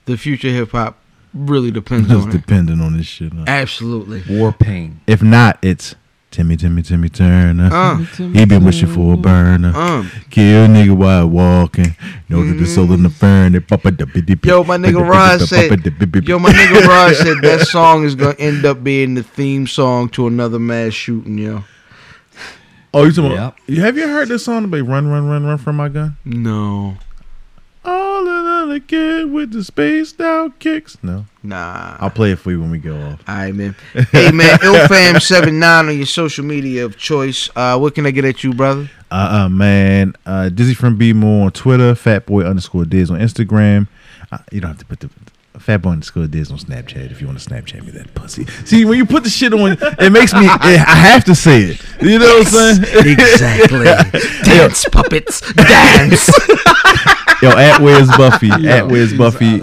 the 0.04 0.16
future 0.18 0.48
hip 0.50 0.72
hop 0.72 0.98
really 1.32 1.70
depends 1.70 2.08
Just 2.08 2.22
on 2.24 2.28
it. 2.28 2.32
depending 2.32 2.80
on 2.80 2.96
this 2.96 3.06
shit. 3.06 3.32
huh? 3.32 3.44
Absolutely. 3.46 4.22
War 4.28 4.52
Pain. 4.52 5.00
If 5.06 5.22
not, 5.22 5.58
it's 5.62 5.94
Timmy, 6.30 6.56
Timmy, 6.56 6.82
Timmy 6.82 7.08
Turner. 7.08 7.70
Uh, 7.72 7.96
he 7.98 8.44
been 8.44 8.64
wishing 8.64 8.88
for 8.92 9.14
a 9.14 9.16
burner. 9.16 9.72
um. 9.74 10.10
Kill 10.30 10.68
nigga 10.68 10.96
while 10.96 11.26
walking. 11.28 11.96
Know 12.28 12.44
that 12.46 12.54
the 12.54 12.66
soul 12.66 12.92
in 12.92 13.02
the 13.02 13.08
burn. 13.08 13.54
It 13.54 13.66
papa 13.66 13.90
da 13.90 14.04
biddy 14.04 14.34
biddy. 14.34 14.48
Yo, 14.48 14.62
my 14.64 14.76
nigga 14.76 15.08
Rod 15.08 15.40
said. 15.40 15.70
Yo, 16.28 16.38
my 16.38 16.52
nigga 16.52 16.86
Rod 16.86 17.16
said 17.16 17.38
that 17.42 17.66
song 17.68 18.04
is 18.04 18.14
gonna 18.14 18.36
end 18.38 18.64
up 18.64 18.84
being 18.84 19.14
the 19.14 19.22
theme 19.24 19.66
song 19.66 20.08
to 20.10 20.26
another 20.28 20.58
mass 20.60 20.92
shooting. 20.92 21.36
Yo, 21.38 21.64
Oh, 22.92 23.04
you 23.04 23.12
talking 23.12 23.32
about? 23.32 23.56
Have 23.68 23.96
you 23.96 24.08
heard 24.08 24.28
this 24.28 24.44
song 24.44 24.64
about 24.64 24.80
run, 24.86 25.08
run, 25.08 25.28
run, 25.28 25.44
run 25.44 25.58
from 25.58 25.76
my 25.76 25.88
gun? 25.88 26.16
no, 26.24 26.96
All 27.84 28.22
another 28.22 28.80
kid 28.80 29.30
with 29.30 29.52
the 29.52 29.62
spaced 29.62 30.20
out 30.20 30.58
kicks. 30.58 30.98
No, 31.00 31.26
nah. 31.44 31.96
I'll 32.00 32.10
play 32.10 32.32
it 32.32 32.40
for 32.40 32.50
you 32.50 32.60
when 32.60 32.70
we 32.72 32.78
go 32.78 32.96
off. 33.00 33.22
All 33.28 33.36
right, 33.36 33.54
man. 33.54 33.76
Hey, 33.92 34.32
man, 34.32 34.58
illfam79 34.58 35.88
on 35.88 35.96
your 35.96 36.04
social 36.04 36.44
media 36.44 36.84
of 36.84 36.98
choice. 36.98 37.48
Uh, 37.54 37.78
what 37.78 37.94
can 37.94 38.06
I 38.06 38.10
get 38.10 38.24
at 38.24 38.42
you, 38.42 38.52
brother? 38.54 38.90
Uh, 39.10 39.44
uh 39.44 39.48
man. 39.48 40.14
Uh, 40.26 40.48
Dizzy 40.48 40.74
from 40.74 40.96
B 40.96 41.12
more 41.12 41.46
on 41.46 41.52
Twitter. 41.52 41.94
Fatboy 41.94 42.48
underscore 42.48 42.84
Diz 42.84 43.08
on 43.10 43.20
Instagram. 43.20 43.86
Uh, 44.32 44.38
you 44.50 44.60
don't 44.60 44.70
have 44.70 44.78
to 44.78 44.84
put 44.84 44.98
the 44.98 45.10
Fatboy 45.58 45.92
underscore 45.92 46.26
Diz 46.26 46.50
on 46.50 46.58
Snapchat 46.58 47.10
if 47.10 47.20
you 47.20 47.26
want 47.26 47.38
to 47.38 47.48
Snapchat 47.48 47.84
me 47.84 47.90
that 47.92 48.14
pussy. 48.14 48.46
See, 48.64 48.84
when 48.84 48.98
you 48.98 49.04
put 49.04 49.24
the 49.24 49.30
shit 49.30 49.52
on, 49.52 49.76
it 49.98 50.10
makes 50.10 50.32
me. 50.32 50.46
I 50.46 50.76
have 50.76 51.24
to 51.24 51.34
say 51.34 51.62
it. 51.62 51.82
You 52.00 52.18
know 52.18 52.38
what 52.38 52.54
I'm 52.54 52.82
saying? 52.82 53.18
Exactly. 53.18 53.84
dance, 54.44 54.84
puppets, 54.90 55.40
dance. 55.52 56.28
Yo, 57.42 57.50
at 57.50 57.80
where's 57.80 58.08
Buffy? 58.16 58.50
at 58.50 58.86
where's 58.86 59.12
Buffy? 59.12 59.62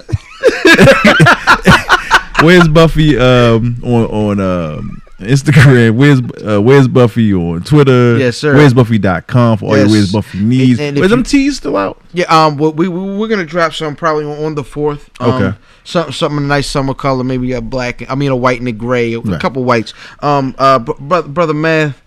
where's 2.43 2.67
Buffy 2.67 3.17
um, 3.17 3.77
on 3.83 4.05
on 4.05 4.39
um, 4.39 5.01
Instagram? 5.19 5.95
Where's 5.95 6.19
uh, 6.47 6.61
where's 6.61 6.87
Buffy 6.87 7.33
on 7.33 7.63
Twitter? 7.63 8.17
Yes, 8.17 8.37
sir. 8.37 8.53
Where's 8.55 8.73
Buffy.com 8.73 9.57
for 9.57 9.65
all 9.65 9.77
Yes. 9.77 9.87
your 9.87 9.97
Where's 9.97 10.11
Buffy 10.11 10.39
needs. 10.41 10.79
And- 10.79 10.89
and 10.89 10.97
if 10.99 11.03
Is 11.05 11.09
them 11.09 11.19
you- 11.19 11.23
teas 11.25 11.57
still 11.57 11.75
out? 11.77 12.01
yeah, 12.13 12.25
um, 12.25 12.57
we, 12.57 12.69
we 12.69 12.87
we're 12.89 13.27
gonna 13.27 13.45
drop 13.45 13.73
some 13.73 13.95
probably 13.95 14.25
on, 14.25 14.43
on 14.45 14.55
the 14.55 14.63
fourth. 14.63 15.09
Um, 15.19 15.31
Okay. 15.43 15.57
Something 15.83 16.13
something 16.13 16.47
nice 16.47 16.67
summer 16.69 16.93
color, 16.93 17.23
maybe 17.23 17.53
a 17.53 17.61
black. 17.61 18.09
I 18.11 18.15
mean, 18.15 18.29
a 18.29 18.35
white 18.35 18.59
and 18.59 18.67
a 18.67 18.73
gray, 18.73 19.13
a 19.13 19.19
Right. 19.21 19.39
couple 19.39 19.63
whites. 19.63 19.93
Um, 20.19 20.53
uh, 20.57 20.79
br- 20.79 20.91
brother, 20.99 21.27
brother, 21.29 21.53
Matth. 21.53 22.01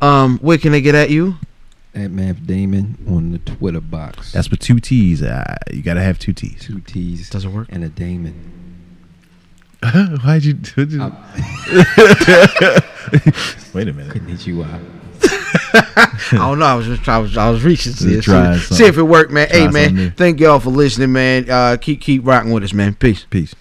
Um, 0.00 0.38
where 0.38 0.56
can 0.56 0.72
they 0.72 0.80
get 0.80 0.94
at 0.94 1.10
you? 1.10 1.36
At 1.94 2.10
Matth 2.10 2.46
Damon 2.46 2.96
on 3.08 3.32
the 3.32 3.38
Twitter 3.38 3.80
box. 3.82 4.32
That's 4.32 4.50
with 4.50 4.60
two 4.60 4.80
T's. 4.80 5.22
Uh, 5.22 5.56
you 5.70 5.82
gotta 5.82 6.00
have 6.02 6.18
two 6.18 6.32
T's. 6.32 6.62
two 6.62 6.80
T's. 6.80 7.28
Doesn't 7.28 7.52
work. 7.52 7.66
And 7.70 7.84
a 7.84 7.88
Damon. 7.90 8.67
Why'd 10.24 10.44
you 10.44 10.54
do 10.54 10.84
this? 10.84 11.00
Um, 11.00 11.12
Wait 13.74 13.88
a 13.88 13.92
minute. 13.92 14.10
Couldn't 14.10 14.28
hit 14.28 14.46
you 14.46 14.64
out. 14.64 14.80
I 15.22 16.28
don't 16.32 16.58
know. 16.58 16.66
I 16.66 16.74
was 16.74 16.86
just 16.86 17.08
I 17.08 17.18
was 17.18 17.36
I 17.36 17.50
was 17.50 17.62
reaching 17.62 17.92
to 17.92 17.98
see, 17.98 18.20
see, 18.20 18.74
see 18.74 18.86
if 18.86 18.98
it 18.98 19.02
worked, 19.02 19.30
man. 19.30 19.48
Try 19.48 19.56
hey, 19.56 19.64
something 19.64 19.94
new. 19.94 20.02
man. 20.02 20.10
Thank 20.12 20.40
y'all 20.40 20.60
for 20.60 20.70
listening, 20.70 21.12
man. 21.12 21.48
Uh, 21.48 21.76
keep 21.80 22.00
keep 22.00 22.26
rocking 22.26 22.52
with 22.52 22.64
us, 22.64 22.72
man. 22.72 22.94
Peace. 22.94 23.26
Peace. 23.30 23.54